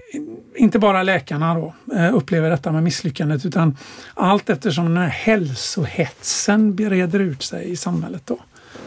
inte 0.56 0.80
bara 0.80 1.04
läkarna 1.04 1.54
då 1.56 1.74
eh, 1.96 2.16
upplever 2.16 2.50
detta 2.50 2.72
med 2.72 2.84
misslyckandet 2.84 3.46
utan 3.46 3.78
allt 4.14 4.50
eftersom 4.50 4.86
den 4.86 4.98
här 4.98 5.10
hälsohetsen 5.10 6.76
breder 6.76 7.20
ut 7.20 7.44
sig 7.44 7.72
i 7.72 7.76
samhället 7.76 8.22
då. 8.26 8.40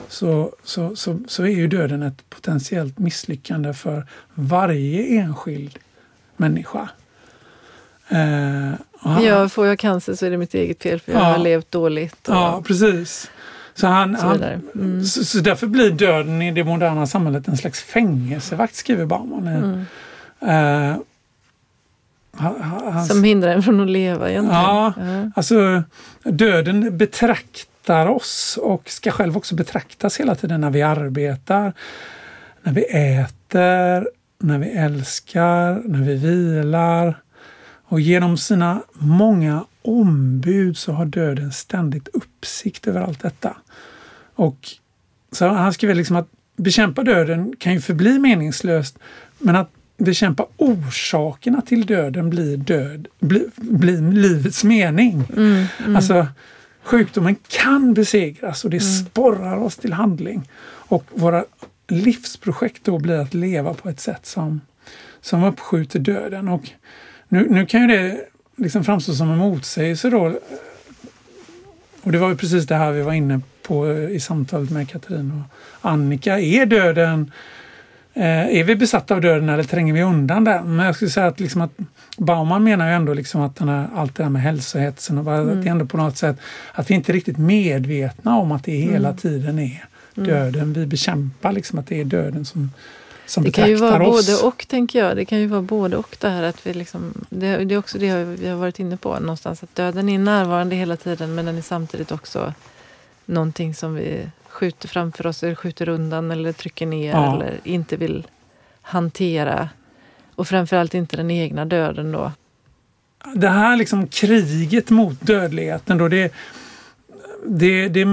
Så, 0.09 0.53
så, 0.64 0.96
så, 0.96 1.20
så 1.28 1.42
är 1.42 1.48
ju 1.48 1.66
döden 1.66 2.03
ett 2.03 2.30
potentiellt 2.30 2.98
misslyckande 2.98 3.74
för 3.74 4.07
varje 4.34 5.20
enskild 5.20 5.78
människa. 6.36 6.88
Han- 9.03 9.24
Ja, 9.24 9.48
får 9.48 9.66
jag 9.66 9.78
cancer 9.78 10.14
så 10.14 10.26
är 10.26 10.30
det 10.30 10.36
mitt 10.36 10.55
eget 10.55 10.82
fel 10.82 11.00
för 11.00 11.12
jag 11.12 11.20
Ja. 11.20 11.24
har 11.24 11.38
levt 11.38 11.70
dåligt. 11.70 12.28
Och 12.28 12.34
Ja, 12.34 12.62
precis. 12.66 13.30
Så, 13.74 13.86
han, 13.86 14.16
så 14.16 14.26
han. 14.26 14.42
Mm. 14.74 15.05
så, 15.05 15.24
så 15.24 15.38
därför 15.38 15.66
blir 15.66 15.90
döden 15.90 16.42
i 16.42 16.50
det 16.53 16.64
moderna 16.64 17.07
samhället 17.07 17.48
en 17.48 17.57
slags 17.57 17.82
fängelsevakt, 17.82 18.74
skriver 18.74 19.05
Bauman. 19.07 19.46
Mm. 19.46 19.84
Eh, 20.90 20.96
hans, 22.36 23.09
Som 23.09 23.24
hindrar 23.24 23.48
en 23.55 23.62
från 23.62 23.80
att 23.80 23.90
leva 23.90 24.30
egentligen. 24.30 24.62
Ja, 24.62 24.92
alltså 25.36 25.82
döden 26.24 26.96
betraktar 26.98 28.07
oss 28.07 28.59
och 28.62 28.90
ska 28.90 29.11
själv 29.11 29.36
också 29.36 29.55
betraktas 29.55 30.20
hela 30.20 30.34
tiden 30.34 30.61
när 30.61 30.70
vi 30.70 30.82
arbetar, 30.82 31.72
när 32.62 32.72
vi 32.72 32.82
äter, 32.84 34.09
när 34.38 34.59
vi 34.59 34.70
älskar, 34.70 35.82
när 35.88 36.00
vi 36.03 36.14
vilar. 36.14 37.21
Och 37.93 38.01
genom 38.01 38.36
sina 38.36 38.82
många 38.93 39.64
ombud 39.82 40.76
så 40.76 40.93
har 40.93 41.05
döden 41.05 41.53
ständigt 41.53 42.09
uppsikt 42.09 42.86
över 42.86 43.01
allt 43.01 43.20
detta. 43.20 43.57
Och 44.34 44.68
så 45.32 45.49
han 45.49 45.72
skriver 45.72 45.95
liksom 45.95 46.16
att 46.16 46.28
bekämpa 46.57 47.03
döden 47.03 47.55
kan 47.59 47.72
ju 47.72 47.80
förbli 47.80 48.18
meningslöst, 48.18 48.99
men 49.38 49.57
att 49.57 49.70
bekämpa 49.99 50.47
orsakerna 50.57 51.62
till 51.62 51.86
döden 51.86 52.30
blir 52.30 52.57
död, 52.57 53.09
blir, 53.20 53.45
blir 53.57 54.12
livets 54.12 54.64
mening. 54.64 55.24
Mm, 55.36 55.66
mm. 55.78 55.97
Alltså, 55.97 56.26
sjukdomen 56.82 57.36
kan 57.49 57.95
besegras 57.95 58.64
och 58.64 58.70
det 58.70 58.82
mm. 58.82 58.93
sporrar 58.93 59.57
oss 59.57 59.76
till 59.76 59.93
handling. 59.93 60.49
Och 60.64 61.05
våra 61.11 61.45
livsprojekt 61.88 62.84
då 62.84 62.99
blir 62.99 63.18
att 63.18 63.34
leva 63.34 63.74
på 63.74 63.88
ett 63.88 64.01
sätt 64.01 64.26
som, 64.26 64.61
som 65.20 65.45
uppskjuter 65.45 65.99
döden. 65.99 66.49
Och 66.49 66.70
nu, 67.32 67.46
nu 67.50 67.66
kan 67.66 67.80
ju 67.80 67.86
det 67.86 68.20
liksom 68.56 68.84
framstå 68.84 69.12
som 69.12 69.30
en 69.30 69.38
motsägelse 69.38 70.10
då. 70.10 70.38
Och 72.02 72.12
det 72.12 72.18
var 72.18 72.28
ju 72.28 72.36
precis 72.36 72.66
det 72.66 72.74
här 72.74 72.92
vi 72.92 73.02
var 73.02 73.12
inne 73.12 73.40
på 73.62 73.92
i 73.92 74.20
samtalet 74.20 74.70
med 74.70 74.88
Katrin 74.88 75.42
och 75.80 75.90
Annika. 75.90 76.38
Är 76.38 76.66
döden 76.66 77.30
Eh, 78.14 78.58
är 78.58 78.64
vi 78.64 78.76
besatta 78.76 79.14
av 79.14 79.20
döden 79.20 79.48
eller 79.48 79.62
tränger 79.62 79.92
vi 79.92 80.02
undan 80.02 80.44
den? 80.44 80.76
Men 80.76 80.86
jag 80.86 80.94
skulle 80.94 81.10
säga 81.10 81.26
att, 81.26 81.40
liksom 81.40 81.60
att 81.60 81.70
Bauman 82.18 82.64
menar 82.64 82.88
ju 82.88 82.94
ändå 82.94 83.14
liksom 83.14 83.40
att 83.40 83.56
den 83.56 83.68
här, 83.68 83.88
allt 83.94 84.14
det 84.14 84.22
där 84.22 84.30
med 84.30 84.42
hälsohetsen 84.42 85.18
och 85.18 85.24
bara 85.24 85.36
mm. 85.36 85.58
att 85.58 85.64
det 85.64 85.70
ändå 85.70 85.86
på 85.86 85.96
något 85.96 86.16
sätt 86.16 86.36
att 86.72 86.90
vi 86.90 86.94
inte 86.94 87.12
är 87.12 87.14
riktigt 87.14 87.38
medvetna 87.38 88.36
om 88.36 88.52
att 88.52 88.64
det 88.64 88.72
hela 88.72 89.08
mm. 89.08 89.16
tiden 89.16 89.58
är 89.58 89.84
mm. 90.16 90.28
döden. 90.28 90.72
Vi 90.72 90.86
bekämpar 90.86 91.52
liksom 91.52 91.78
att 91.78 91.86
det 91.86 92.00
är 92.00 92.04
döden 92.04 92.44
som, 92.44 92.70
som 93.26 93.44
det 93.44 93.50
kan 93.50 93.68
ju 93.68 93.74
vara 93.74 94.08
oss. 94.08 94.26
både 94.26 94.48
och, 94.48 94.68
tänker 94.68 94.98
jag. 94.98 95.16
Det 95.16 95.24
kan 95.24 95.38
ju 95.38 95.46
vara 95.46 95.62
både 95.62 95.96
och 95.96 96.16
det 96.20 96.28
här 96.28 96.42
att 96.42 96.66
vi 96.66 96.74
liksom, 96.74 97.14
det, 97.30 97.64
det 97.64 97.74
är 97.74 97.78
också 97.78 97.98
det 97.98 98.24
vi 98.24 98.48
har 98.48 98.56
varit 98.56 98.78
inne 98.78 98.96
på 98.96 99.20
någonstans, 99.20 99.62
att 99.62 99.74
döden 99.74 100.08
är 100.08 100.18
närvarande 100.18 100.76
hela 100.76 100.96
tiden 100.96 101.34
men 101.34 101.46
den 101.46 101.58
är 101.58 101.62
samtidigt 101.62 102.12
också 102.12 102.54
någonting 103.24 103.74
som 103.74 103.94
vi 103.94 104.28
skjuter 104.48 104.88
framför 104.88 105.26
oss, 105.26 105.42
eller 105.42 105.54
skjuter 105.54 105.88
undan 105.88 106.30
eller 106.30 106.52
trycker 106.52 106.86
ner 106.86 107.12
ja. 107.12 107.36
eller 107.36 107.60
inte 107.64 107.96
vill 107.96 108.26
hantera. 108.82 109.68
Och 110.34 110.48
framförallt 110.48 110.94
inte 110.94 111.16
den 111.16 111.30
egna 111.30 111.64
döden 111.64 112.12
då. 112.12 112.32
Det 113.34 113.48
här 113.48 113.76
liksom 113.76 114.08
kriget 114.08 114.90
mot 114.90 115.20
dödligheten 115.20 115.98
då, 115.98 116.08
det, 116.08 116.32
det, 117.46 117.88
det 117.88 118.04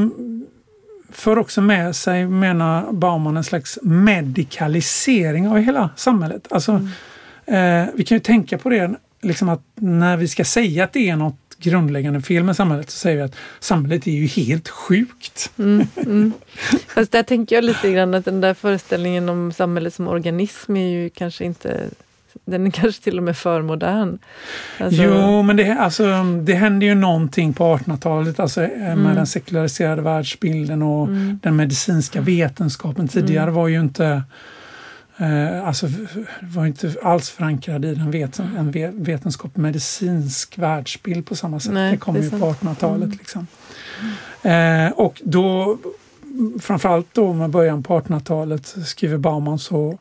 för 1.11 1.37
också 1.37 1.61
med 1.61 1.95
sig, 1.95 2.27
menar 2.27 2.91
Bauman, 2.91 3.37
en 3.37 3.43
slags 3.43 3.79
medikalisering 3.81 5.47
av 5.47 5.57
hela 5.57 5.89
samhället. 5.95 6.47
Alltså, 6.49 6.71
mm. 7.47 7.83
eh, 7.85 7.89
vi 7.93 8.03
kan 8.03 8.15
ju 8.15 8.19
tänka 8.19 8.57
på 8.57 8.69
det, 8.69 8.95
liksom 9.21 9.49
att 9.49 9.61
när 9.75 10.17
vi 10.17 10.27
ska 10.27 10.45
säga 10.45 10.83
att 10.83 10.93
det 10.93 11.09
är 11.09 11.15
något 11.15 11.35
grundläggande 11.57 12.21
fel 12.21 12.43
med 12.43 12.55
samhället 12.55 12.89
så 12.89 12.97
säger 12.97 13.17
vi 13.17 13.23
att 13.23 13.35
samhället 13.59 14.07
är 14.07 14.11
ju 14.11 14.25
helt 14.25 14.69
sjukt. 14.69 15.51
Mm, 15.57 15.87
mm. 15.95 16.33
Fast 16.87 17.11
där 17.11 17.23
tänker 17.23 17.55
jag 17.55 17.63
lite 17.63 17.91
grann 17.91 18.13
att 18.13 18.25
den 18.25 18.41
där 18.41 18.53
föreställningen 18.53 19.29
om 19.29 19.51
samhället 19.51 19.93
som 19.93 20.07
organism 20.07 20.77
är 20.77 20.89
ju 20.89 21.09
kanske 21.09 21.45
inte 21.45 21.89
den 22.45 22.67
är 22.67 22.71
kanske 22.71 23.03
till 23.03 23.17
och 23.17 23.23
med 23.23 23.37
för 23.37 23.61
modern. 23.61 24.19
Alltså... 24.77 25.03
Jo, 25.03 25.41
men 25.41 25.57
det, 25.57 25.71
alltså, 25.71 26.23
det 26.43 26.53
hände 26.53 26.85
ju 26.85 26.95
någonting 26.95 27.53
på 27.53 27.77
1800-talet 27.77 28.39
alltså, 28.39 28.63
eh, 28.63 28.69
med 28.69 28.91
mm. 28.91 29.15
den 29.15 29.27
sekulariserade 29.27 30.01
världsbilden 30.01 30.81
och 30.81 31.07
mm. 31.07 31.39
den 31.43 31.55
medicinska 31.55 32.21
vetenskapen. 32.21 33.07
Tidigare 33.07 33.43
mm. 33.43 33.55
var 33.55 33.67
ju 33.67 33.79
inte 33.79 34.23
Eh, 35.21 35.67
alltså 35.67 35.87
var 36.41 36.65
inte 36.65 36.93
alls 37.03 37.29
förankrad 37.29 37.85
i 37.85 37.95
den 37.95 38.11
vet, 38.11 38.39
en 38.39 38.71
vetenskap 39.03 39.57
medicinsk 39.57 40.57
världsbild 40.57 41.25
på 41.25 41.35
samma 41.35 41.59
sätt. 41.59 41.73
Nej, 41.73 41.91
det 41.91 41.97
kom 41.97 42.13
det 42.13 42.21
ju 42.21 42.29
på 42.29 42.37
1800-talet. 42.37 43.03
Mm. 43.03 43.17
Liksom. 43.17 43.47
Eh, 44.41 44.91
och 44.91 45.21
då, 45.25 45.77
framförallt 46.59 47.07
då 47.13 47.33
med 47.33 47.49
början 47.49 47.83
på 47.83 47.99
1800-talet, 47.99 48.75
skriver 48.85 49.17
Bauman, 49.17 49.59
så 49.59 49.97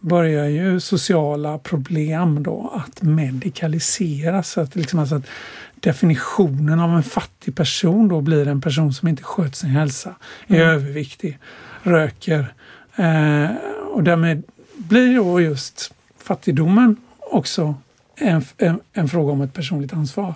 börjar 0.00 0.46
ju 0.46 0.80
sociala 0.80 1.58
problem 1.58 2.42
då 2.42 2.72
att 2.86 3.02
medikaliseras. 3.02 4.58
Att, 4.58 4.76
liksom 4.76 4.98
alltså 4.98 5.14
att 5.14 5.26
definitionen 5.74 6.80
av 6.80 6.96
en 6.96 7.02
fattig 7.02 7.56
person 7.56 8.08
då 8.08 8.20
blir 8.20 8.48
en 8.48 8.60
person 8.60 8.92
som 8.92 9.08
inte 9.08 9.22
sköter 9.22 9.56
sin 9.56 9.70
hälsa, 9.70 10.14
är 10.46 10.54
mm. 10.54 10.68
överviktig, 10.68 11.38
röker, 11.82 12.52
Eh, 13.00 13.50
och 13.92 14.02
därmed 14.02 14.42
blir 14.76 15.16
då 15.16 15.40
just 15.40 15.94
fattigdomen 16.18 16.96
också 17.18 17.74
en, 18.16 18.44
en, 18.56 18.80
en, 18.92 19.08
fråga 19.08 19.32
om 19.32 19.42
ett 19.42 19.54
personligt 19.54 19.92
ansvar. 19.92 20.34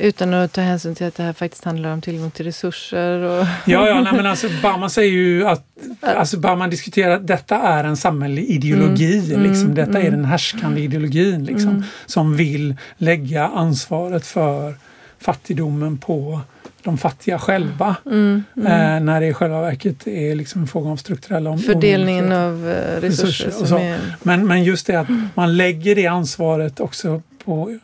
Utan 0.00 0.34
att 0.34 0.52
ta 0.52 0.60
hänsyn 0.60 0.94
till 0.94 1.06
att 1.06 1.14
det 1.14 1.22
här 1.22 1.32
faktiskt 1.32 1.64
handlar 1.64 1.92
om 1.92 2.00
tillgång 2.00 2.30
till 2.30 2.44
resurser? 2.44 3.20
Och 3.20 3.46
ja, 3.66 3.88
ja 3.88 4.00
nej, 4.00 4.12
men 4.12 4.26
alltså 4.26 4.48
Bauman 4.62 4.90
säger 4.90 5.12
ju 5.12 5.46
att 5.46 5.64
alltså 6.00 6.38
Bauman 6.38 6.70
diskuterar 6.70 7.14
att 7.14 7.26
detta 7.26 7.56
är 7.56 7.84
en 7.84 7.96
samhällelig 7.96 8.44
ideologi. 8.44 9.34
Mm, 9.34 9.50
liksom. 9.50 9.74
Detta 9.74 9.90
mm, 9.90 10.06
är 10.06 10.10
den 10.10 10.24
härskande 10.24 10.80
ideologin 10.80 11.44
liksom, 11.44 11.70
mm. 11.70 11.84
som 12.06 12.36
vill 12.36 12.76
lägga 12.96 13.46
ansvaret 13.46 14.26
för 14.26 14.74
fattigdomen 15.18 15.98
på 15.98 16.40
de 16.82 16.98
fattiga 16.98 17.38
själva. 17.38 17.96
Mm, 18.06 18.44
mm. 18.56 18.66
Eh, 18.66 19.00
när 19.00 19.20
det 19.20 19.26
i 19.26 19.34
själva 19.34 19.60
verket 19.60 20.06
är 20.06 20.34
liksom 20.34 20.60
en 20.60 20.66
fråga 20.66 20.90
om 20.90 20.98
strukturella 20.98 21.50
om, 21.50 21.58
Fördelningen 21.58 22.32
av 22.32 22.68
eh, 22.68 23.00
resurser. 23.00 23.46
resurser 23.46 23.78
är... 23.78 23.98
men, 24.22 24.46
men 24.46 24.64
just 24.64 24.86
det 24.86 25.00
att 25.00 25.08
man 25.34 25.56
lägger 25.56 25.94
det 25.94 26.06
ansvaret 26.06 26.80
också 26.80 27.22
på 27.44 27.78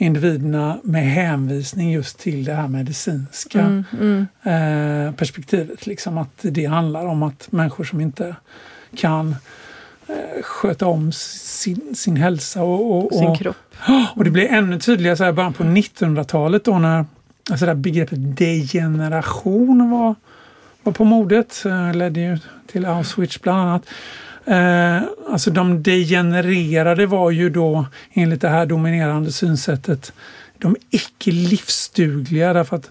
individerna 0.00 0.78
med 0.82 1.04
hänvisning 1.04 1.92
just 1.92 2.18
till 2.18 2.44
det 2.44 2.54
här 2.54 2.68
medicinska 2.68 3.60
mm, 3.60 3.84
mm. 4.00 5.06
eh, 5.06 5.14
perspektivet. 5.14 5.86
Liksom 5.86 6.18
att 6.18 6.38
det 6.42 6.64
handlar 6.64 7.06
om 7.06 7.22
att 7.22 7.52
människor 7.52 7.84
som 7.84 8.00
inte 8.00 8.36
kan 8.96 9.36
eh, 10.08 10.42
sköta 10.42 10.86
om 10.86 11.12
sin, 11.12 11.94
sin 11.94 12.16
hälsa 12.16 12.62
och, 12.62 12.96
och, 12.96 13.06
och 13.06 13.18
sin 13.18 13.36
kropp. 13.36 13.56
Och 14.14 14.24
det 14.24 14.30
blir 14.30 14.48
ännu 14.48 14.78
tydligare 14.78 15.16
så 15.16 15.24
här 15.24 15.32
början 15.32 15.52
på 15.52 15.64
1900-talet 15.64 16.64
då 16.64 16.78
när 16.78 17.04
Alltså 17.50 17.66
det 17.66 17.70
här 17.70 17.76
begreppet 17.76 18.36
degeneration 18.36 19.90
var, 19.90 20.14
var 20.82 20.92
på 20.92 21.04
modet. 21.04 21.62
Eh, 21.66 21.94
ledde 21.94 22.20
ju 22.20 22.38
till 22.66 22.86
Auschwitz 22.86 23.40
bland 23.40 23.60
annat. 23.60 23.82
Eh, 24.50 25.02
alltså 25.28 25.50
de 25.50 25.82
degenererade 25.82 27.06
var 27.06 27.30
ju 27.30 27.50
då 27.50 27.86
enligt 28.12 28.40
det 28.40 28.48
här 28.48 28.66
dominerande 28.66 29.32
synsättet 29.32 30.12
de 30.58 30.76
icke 30.90 31.30
livsdugliga 31.30 32.52
därför 32.52 32.76
att 32.76 32.90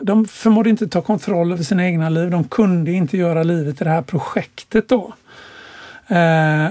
de 0.00 0.26
förmådde 0.26 0.70
inte 0.70 0.88
ta 0.88 1.02
kontroll 1.02 1.52
över 1.52 1.62
sina 1.62 1.84
egna 1.84 2.08
liv. 2.08 2.30
De 2.30 2.44
kunde 2.44 2.92
inte 2.92 3.16
göra 3.16 3.42
livet 3.42 3.80
i 3.80 3.84
det 3.84 3.90
här 3.90 4.02
projektet 4.02 4.88
då. 4.88 5.14
Eh, 6.06 6.68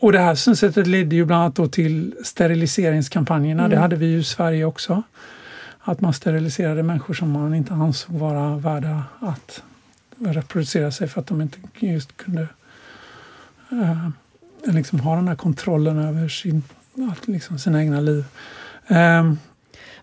och 0.00 0.12
det 0.12 0.18
här 0.18 0.34
synsättet 0.34 0.86
ledde 0.86 1.16
ju 1.16 1.24
bland 1.24 1.58
annat 1.58 1.72
till 1.72 2.14
steriliseringskampanjerna. 2.24 3.62
Mm. 3.62 3.70
Det 3.70 3.78
hade 3.78 3.96
vi 3.96 4.06
ju 4.06 4.18
i 4.18 4.24
Sverige 4.24 4.64
också 4.64 5.02
att 5.80 6.00
man 6.00 6.12
steriliserade 6.12 6.82
människor 6.82 7.14
som 7.14 7.30
man 7.30 7.54
inte 7.54 7.72
ansåg 7.72 8.16
vara 8.16 8.56
värda 8.56 9.02
att 9.20 9.62
reproducera 10.18 10.90
sig 10.90 11.08
för 11.08 11.20
att 11.20 11.26
de 11.26 11.40
inte 11.40 11.58
just 11.78 12.16
kunde 12.16 12.48
uh, 13.72 14.08
liksom 14.64 15.00
ha 15.00 15.16
den 15.16 15.28
här 15.28 15.34
kontrollen 15.34 15.98
över 15.98 16.28
sin, 16.28 16.62
liksom 17.24 17.58
sina 17.58 17.82
egna 17.82 18.00
liv. 18.00 18.24
Um, 18.88 19.38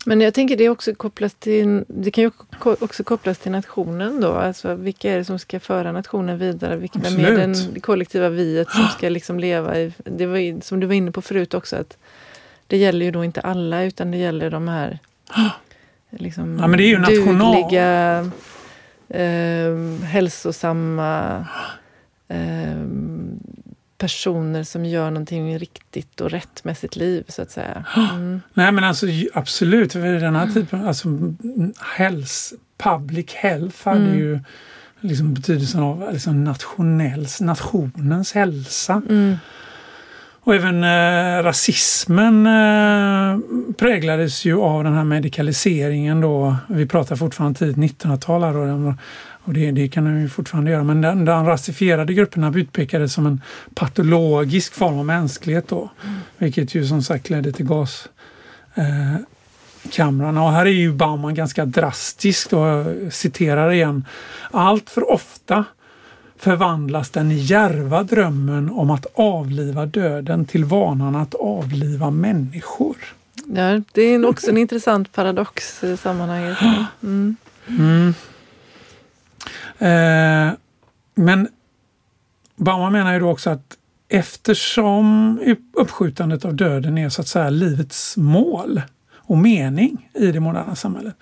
men 0.06 0.22
jag 0.22 0.34
tänker 0.34 0.58
det 0.58 0.70
också 0.70 0.96
kopplas 0.96 1.34
till, 1.34 1.84
det 1.88 2.12
kan 2.12 2.24
ju 2.24 2.32
också 2.60 3.04
kopplas 3.04 3.38
till 3.38 3.52
nationen 3.52 4.22
då. 4.22 4.32
Alltså 4.32 4.76
vilka 4.76 5.12
är 5.12 5.18
det 5.18 5.26
som 5.26 5.40
ska 5.40 5.60
föra 5.60 5.92
nationen 5.92 6.38
vidare? 6.38 6.76
Vilka 6.76 7.00
är 7.00 7.38
den 7.38 7.82
kollektiva 7.82 8.30
viet 8.30 8.72
som 8.72 8.88
ska 8.88 9.10
liksom 9.10 9.40
leva 9.40 9.80
i... 9.80 9.94
Det 9.98 10.26
var, 10.26 10.62
som 10.62 10.80
du 10.80 10.88
var 10.88 10.94
inne 10.94 11.12
på 11.12 11.22
förut 11.22 11.54
också 11.54 11.76
att 11.76 11.98
det 12.68 12.78
gäller 12.78 13.06
ju 13.06 13.12
då 13.12 13.24
inte 13.24 13.42
alla 13.42 13.84
utan 13.84 14.12
det 14.12 14.18
gäller 14.18 14.50
de 14.50 14.68
här 14.68 15.00
liksom 16.10 16.58
ja, 16.60 16.68
men 16.68 16.78
det 16.78 16.84
är 16.84 16.88
ju 16.88 16.98
dugliga, 16.98 18.20
eh, 19.10 20.06
hälsosamma 20.06 21.46
eh, 22.28 22.88
personer 23.98 24.64
som 24.64 24.86
gör 24.86 25.12
någonting 25.12 25.60
riktigt 25.60 26.22
och 26.22 26.32
rätt 26.32 26.64
med 26.64 26.78
sitt 26.78 26.96
liv 26.96 27.24
så 27.28 27.42
att 27.42 27.52
säga. 27.52 27.86
Mm. 28.14 28.42
Nej 28.54 28.72
men 28.72 28.84
alltså 28.84 29.06
absolut, 29.34 29.94
den 29.94 30.36
här 30.36 30.48
typen, 30.48 30.88
alltså 30.88 31.08
health, 31.98 32.34
public 32.78 33.34
health 33.34 33.78
hade 33.86 34.06
mm. 34.06 34.18
ju 34.18 34.40
liksom 35.00 35.34
betydelsen 35.34 35.84
av 35.84 36.10
liksom 36.14 36.44
nationells, 36.44 37.42
nationens 37.42 38.34
hälsa. 38.34 39.02
Mm. 39.10 39.36
Och 40.46 40.56
även 40.56 40.84
eh, 40.84 41.44
rasismen 41.44 42.48
eh, 42.48 43.40
präglades 43.78 44.46
ju 44.46 44.60
av 44.60 44.84
den 44.84 44.94
här 44.94 45.04
medikaliseringen 45.04 46.22
då. 46.22 46.56
Vi 46.68 46.86
pratar 46.86 47.16
fortfarande 47.16 47.60
tidigt 47.60 47.78
1900-tal 47.78 48.44
här 48.44 48.54
då, 48.54 48.96
och 49.44 49.54
det, 49.54 49.72
det 49.72 49.88
kan 49.88 50.22
vi 50.22 50.30
fortfarande 50.30 50.72
göra. 50.72 50.84
Men 50.84 51.02
den, 51.02 51.26
den 51.26 51.46
rasifierade 51.46 52.14
grupperna 52.14 52.54
utpekades 52.56 53.14
som 53.14 53.26
en 53.26 53.42
patologisk 53.76 54.74
form 54.74 55.00
av 55.00 55.06
mänsklighet 55.06 55.68
då. 55.68 55.90
Mm. 56.04 56.16
Vilket 56.38 56.76
ju 56.76 56.86
som 56.86 57.04
sagt 57.04 57.30
ledde 57.30 57.52
till 57.52 57.66
gas. 57.66 58.10
Eh, 58.76 59.16
kamrarna. 59.92 60.44
Och 60.44 60.52
här 60.52 60.66
är 60.66 60.70
ju 60.70 60.94
Bauman 60.94 61.36
ganska 61.36 61.66
drastisk 61.66 62.50
då, 62.50 62.68
jag 62.68 63.14
citerar 63.14 63.72
igen. 63.72 64.06
Allt 64.52 64.90
för 64.90 65.12
ofta 65.12 65.66
förvandlas 66.38 67.10
den 67.10 67.32
djärva 67.32 68.04
drömmen 68.04 68.70
om 68.70 68.92
att 68.92 69.06
avliva 69.14 69.86
döden 69.86 70.46
till 70.46 70.66
vanan 70.66 71.16
att 71.16 71.36
avliva 71.36 72.10
människor. 72.10 72.96
Ja, 73.46 73.82
det 73.92 74.02
är 74.02 74.26
också 74.26 74.50
en 74.50 74.58
intressant 74.58 75.12
paradox 75.12 75.84
i 75.84 75.98
sammanhanget. 75.98 76.58
Mm. 77.04 77.36
Mm. 77.68 78.14
Eh, 79.84 80.52
men 81.16 81.48
Bauman 82.56 82.94
menar 82.94 83.14
ju 83.14 83.20
då 83.20 83.30
också 83.30 83.50
att 83.50 83.78
eftersom 84.10 85.40
uppskjutandet 85.74 86.46
av 86.46 86.56
döden 86.56 86.98
är 86.98 87.10
så 87.10 87.22
att 87.22 87.28
säga 87.28 87.50
livets 87.50 88.18
mål 88.18 88.82
och 89.16 89.38
mening 89.38 90.10
i 90.14 90.32
det 90.32 90.40
moderna 90.40 90.76
samhället 90.76 91.16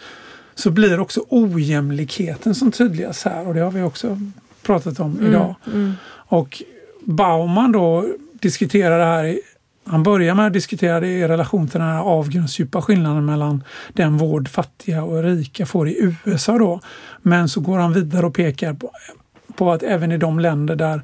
så 0.55 0.71
blir 0.71 0.99
också 0.99 1.25
ojämlikheten 1.29 2.55
som 2.55 2.71
tydligast 2.71 3.25
här 3.25 3.47
och 3.47 3.53
det 3.53 3.59
har 3.59 3.71
vi 3.71 3.81
också 3.81 4.19
pratat 4.61 4.99
om 4.99 5.17
mm, 5.17 5.31
idag. 5.31 5.55
Mm. 5.65 5.93
Och 6.07 6.63
Bauman 7.05 7.71
då 7.71 8.07
diskuterar 8.33 8.99
det 8.99 9.05
här 9.05 9.39
han 9.86 10.03
börjar 10.03 10.36
med 10.36 10.48
att 10.48 10.53
diskutera 10.53 10.99
det 10.99 11.08
i 11.08 11.28
relation 11.28 11.68
till 11.68 11.80
den 11.80 11.90
här 11.90 11.99
avgrundsdjupa 11.99 12.82
skillnaden 12.82 13.26
mellan 13.26 13.64
den 13.94 14.18
vård 14.18 14.49
fattiga 14.49 15.03
och 15.03 15.24
rika 15.24 15.66
får 15.66 15.90
i 15.90 16.16
USA 16.24 16.58
då. 16.58 16.80
Men 17.22 17.49
så 17.49 17.60
går 17.60 17.78
han 17.78 17.94
vidare 17.94 18.26
och 18.26 18.36
pekar 18.36 18.74
på, 18.74 18.91
på 19.56 19.72
att 19.72 19.84
även 19.84 20.12
i 20.12 20.18
de 20.18 20.40
länder 20.40 20.76
där 20.76 21.02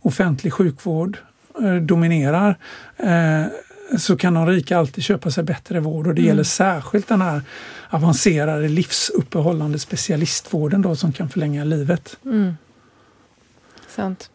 offentlig 0.00 0.52
sjukvård 0.52 1.18
eh, 1.62 1.74
dominerar 1.74 2.58
eh, 2.96 3.44
så 3.98 4.16
kan 4.16 4.34
de 4.34 4.46
rika 4.46 4.78
alltid 4.78 5.04
köpa 5.04 5.30
sig 5.30 5.44
bättre 5.44 5.80
vård 5.80 6.06
och 6.06 6.14
det 6.14 6.20
mm. 6.20 6.28
gäller 6.28 6.42
särskilt 6.42 7.08
den 7.08 7.22
här 7.22 7.42
avancerade 7.88 8.68
livsuppehållande 8.68 9.78
specialistvården 9.78 10.82
då 10.82 10.96
som 10.96 11.12
kan 11.12 11.28
förlänga 11.28 11.64
livet. 11.64 12.16
Mm. 12.24 12.56
Sant. 13.88 14.30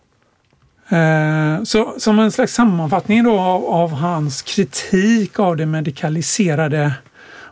Eh, 0.90 1.64
så 1.64 1.95
som 1.98 2.20
en 2.20 2.32
slags 2.32 2.53
sammanfattning 2.53 3.24
då 3.24 3.40
av, 3.40 3.66
av, 3.66 3.91
hans 3.91 4.41
kritik 4.41 5.40
av 5.40 5.57
det 5.57 5.66
medikaliserade 5.66 6.94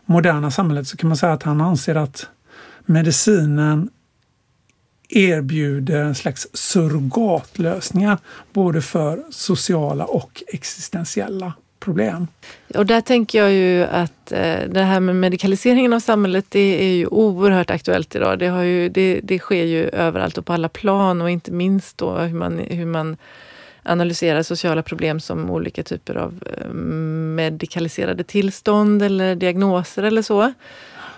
moderna 0.04 0.50
samhället 0.50 0.88
så 0.88 0.96
kan 0.96 1.08
man 1.08 1.16
säga 1.16 1.32
att 1.32 1.42
han 1.42 1.60
anser 1.60 1.94
att 1.94 2.26
medicinen 2.84 3.90
erbjuder 5.08 6.00
en 6.00 6.14
slags 6.14 6.46
surrogatlösningar 6.52 8.18
både 8.52 8.82
för 8.82 9.24
sociala 9.30 10.04
och 10.04 10.42
existentiella 10.46 11.52
problem. 11.84 12.26
Och 12.74 12.86
där 12.86 13.00
tänker 13.00 13.38
jag 13.38 13.52
ju 13.52 13.84
att 13.84 14.32
eh, 14.32 14.60
det 14.68 14.82
här 14.82 15.00
med 15.00 15.16
medikaliseringen 15.16 15.92
av 15.92 16.00
samhället, 16.00 16.44
det 16.48 16.84
är 16.84 16.94
ju 16.94 17.06
oerhört 17.06 17.70
aktuellt 17.70 18.14
idag. 18.14 18.38
Det, 18.38 18.46
har 18.46 18.62
ju, 18.62 18.88
det, 18.88 19.20
det 19.22 19.38
sker 19.38 19.64
ju 19.64 19.88
överallt 19.88 20.38
och 20.38 20.46
på 20.46 20.52
alla 20.52 20.68
plan 20.68 21.22
och 21.22 21.30
inte 21.30 21.52
minst 21.52 21.98
då 21.98 22.18
hur 22.18 22.38
man, 22.38 22.58
hur 22.58 22.86
man 22.86 23.16
analyserar 23.82 24.42
sociala 24.42 24.82
problem 24.82 25.20
som 25.20 25.50
olika 25.50 25.82
typer 25.82 26.14
av 26.14 26.42
eh, 26.58 26.68
medikaliserade 27.36 28.24
tillstånd 28.24 29.02
eller 29.02 29.34
diagnoser 29.34 30.02
eller 30.02 30.22
så. 30.22 30.52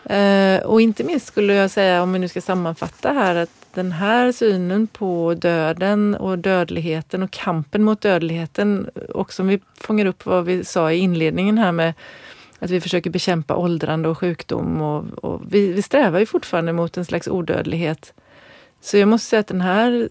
Eh, 0.08 0.62
och 0.62 0.80
inte 0.80 1.04
minst 1.04 1.26
skulle 1.26 1.54
jag 1.54 1.70
säga, 1.70 2.02
om 2.02 2.12
vi 2.12 2.18
nu 2.18 2.28
ska 2.28 2.40
sammanfatta 2.40 3.12
här, 3.12 3.34
att 3.34 3.50
den 3.74 3.92
här 3.92 4.32
synen 4.32 4.86
på 4.86 5.34
döden 5.34 6.14
och 6.14 6.38
dödligheten 6.38 7.22
och 7.22 7.30
kampen 7.30 7.82
mot 7.82 8.00
dödligheten, 8.00 8.90
också 9.14 9.42
om 9.42 9.48
vi 9.48 9.60
fångar 9.74 10.06
upp 10.06 10.26
vad 10.26 10.44
vi 10.44 10.64
sa 10.64 10.92
i 10.92 10.98
inledningen 10.98 11.58
här 11.58 11.72
med 11.72 11.94
att 12.58 12.70
vi 12.70 12.80
försöker 12.80 13.10
bekämpa 13.10 13.56
åldrande 13.56 14.08
och 14.08 14.18
sjukdom 14.18 14.80
och, 14.82 15.24
och 15.24 15.42
vi, 15.48 15.72
vi 15.72 15.82
strävar 15.82 16.18
ju 16.18 16.26
fortfarande 16.26 16.72
mot 16.72 16.96
en 16.96 17.04
slags 17.04 17.28
odödlighet. 17.28 18.12
Så 18.80 18.96
jag 18.96 19.08
måste 19.08 19.28
säga 19.28 19.40
att 19.40 19.46
den 19.46 19.60
här 19.60 20.08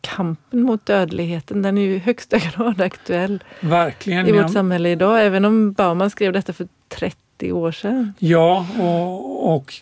kampen 0.00 0.62
mot 0.62 0.86
dödligheten, 0.86 1.62
den 1.62 1.78
är 1.78 1.82
ju 1.82 1.94
i 1.94 1.98
högsta 1.98 2.38
grad 2.56 2.80
aktuell 2.80 3.44
Verkligen, 3.60 4.26
i 4.26 4.32
vårt 4.32 4.40
ja. 4.42 4.48
samhälle 4.48 4.88
idag. 4.88 5.26
Även 5.26 5.44
om 5.44 5.72
Bauman 5.72 6.10
skrev 6.10 6.32
detta 6.32 6.52
för 6.52 6.68
30 6.88 7.16
år 7.50 7.72
sedan. 7.72 8.14
Ja, 8.18 8.66
och, 8.78 9.54
och 9.54 9.74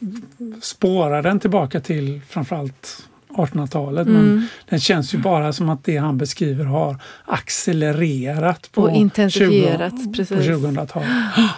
spårar 0.63 1.23
den 1.23 1.41
tillbaka 1.41 1.81
till 1.81 2.21
framförallt 2.29 3.09
1800-talet. 3.29 4.07
Mm. 4.07 4.23
Men 4.23 4.47
den 4.69 4.81
känns 4.81 5.15
ju 5.15 5.19
bara 5.19 5.53
som 5.53 5.69
att 5.69 5.85
det 5.85 5.97
han 5.97 6.19
beskriver 6.19 6.65
har 6.65 6.97
accelererat 7.25 8.73
på, 8.73 8.83
och 8.83 8.91
intensifierat, 8.91 9.95
20, 10.17 10.27
på 10.27 10.35
2000-talet. 10.35 11.09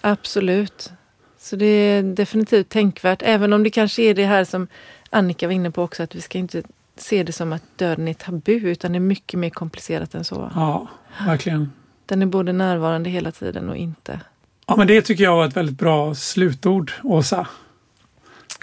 Absolut. 0.00 0.92
Så 1.38 1.56
det 1.56 1.66
är 1.66 2.02
definitivt 2.02 2.68
tänkvärt, 2.68 3.22
även 3.22 3.52
om 3.52 3.62
det 3.62 3.70
kanske 3.70 4.02
är 4.02 4.14
det 4.14 4.24
här 4.24 4.44
som 4.44 4.66
Annika 5.10 5.46
var 5.46 5.52
inne 5.52 5.70
på 5.70 5.82
också, 5.82 6.02
att 6.02 6.14
vi 6.14 6.20
ska 6.20 6.38
inte 6.38 6.62
se 6.96 7.22
det 7.22 7.32
som 7.32 7.52
att 7.52 7.62
döden 7.76 8.08
är 8.08 8.14
tabu, 8.14 8.52
utan 8.52 8.92
det 8.92 8.98
är 8.98 9.00
mycket 9.00 9.40
mer 9.40 9.50
komplicerat 9.50 10.14
än 10.14 10.24
så. 10.24 10.50
Ja, 10.54 10.88
verkligen. 11.26 11.72
Den 12.06 12.22
är 12.22 12.26
både 12.26 12.52
närvarande 12.52 13.10
hela 13.10 13.32
tiden 13.32 13.68
och 13.68 13.76
inte. 13.76 14.20
Ja, 14.66 14.76
men 14.76 14.86
det 14.86 15.02
tycker 15.02 15.24
jag 15.24 15.36
var 15.36 15.46
ett 15.46 15.56
väldigt 15.56 15.78
bra 15.78 16.14
slutord, 16.14 16.92
Åsa. 17.02 17.46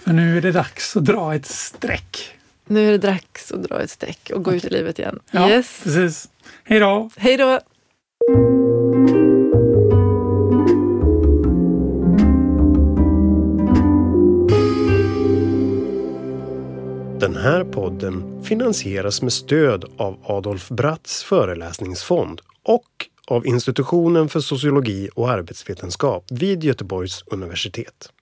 För 0.04 0.12
nu 0.12 0.36
är 0.36 0.40
det 0.40 0.52
dags 0.52 0.96
att 0.96 1.04
dra 1.04 1.34
ett 1.34 1.46
streck. 1.46 2.38
Nu 2.66 2.88
är 2.88 2.92
det 2.92 2.98
dags 2.98 3.52
att 3.52 3.62
dra 3.62 3.80
ett 3.80 3.90
streck 3.90 4.30
och 4.34 4.42
gå 4.42 4.50
okay. 4.50 4.56
ut 4.56 4.64
i 4.64 4.70
livet 4.70 4.98
igen. 4.98 5.18
Ja, 5.30 5.48
yes. 5.48 5.80
precis. 5.84 6.28
Hej 6.64 6.78
då! 6.78 7.10
Hej 7.16 7.36
då! 7.36 7.60
Den 17.20 17.36
här 17.36 17.64
podden 17.64 18.44
finansieras 18.44 19.22
med 19.22 19.32
stöd 19.32 19.84
av 19.96 20.18
Adolf 20.24 20.68
Bratts 20.68 21.24
föreläsningsfond 21.24 22.40
och 22.62 23.08
av 23.28 23.46
Institutionen 23.46 24.28
för 24.28 24.40
sociologi 24.40 25.08
och 25.14 25.30
arbetsvetenskap 25.30 26.24
vid 26.30 26.64
Göteborgs 26.64 27.24
universitet. 27.26 28.12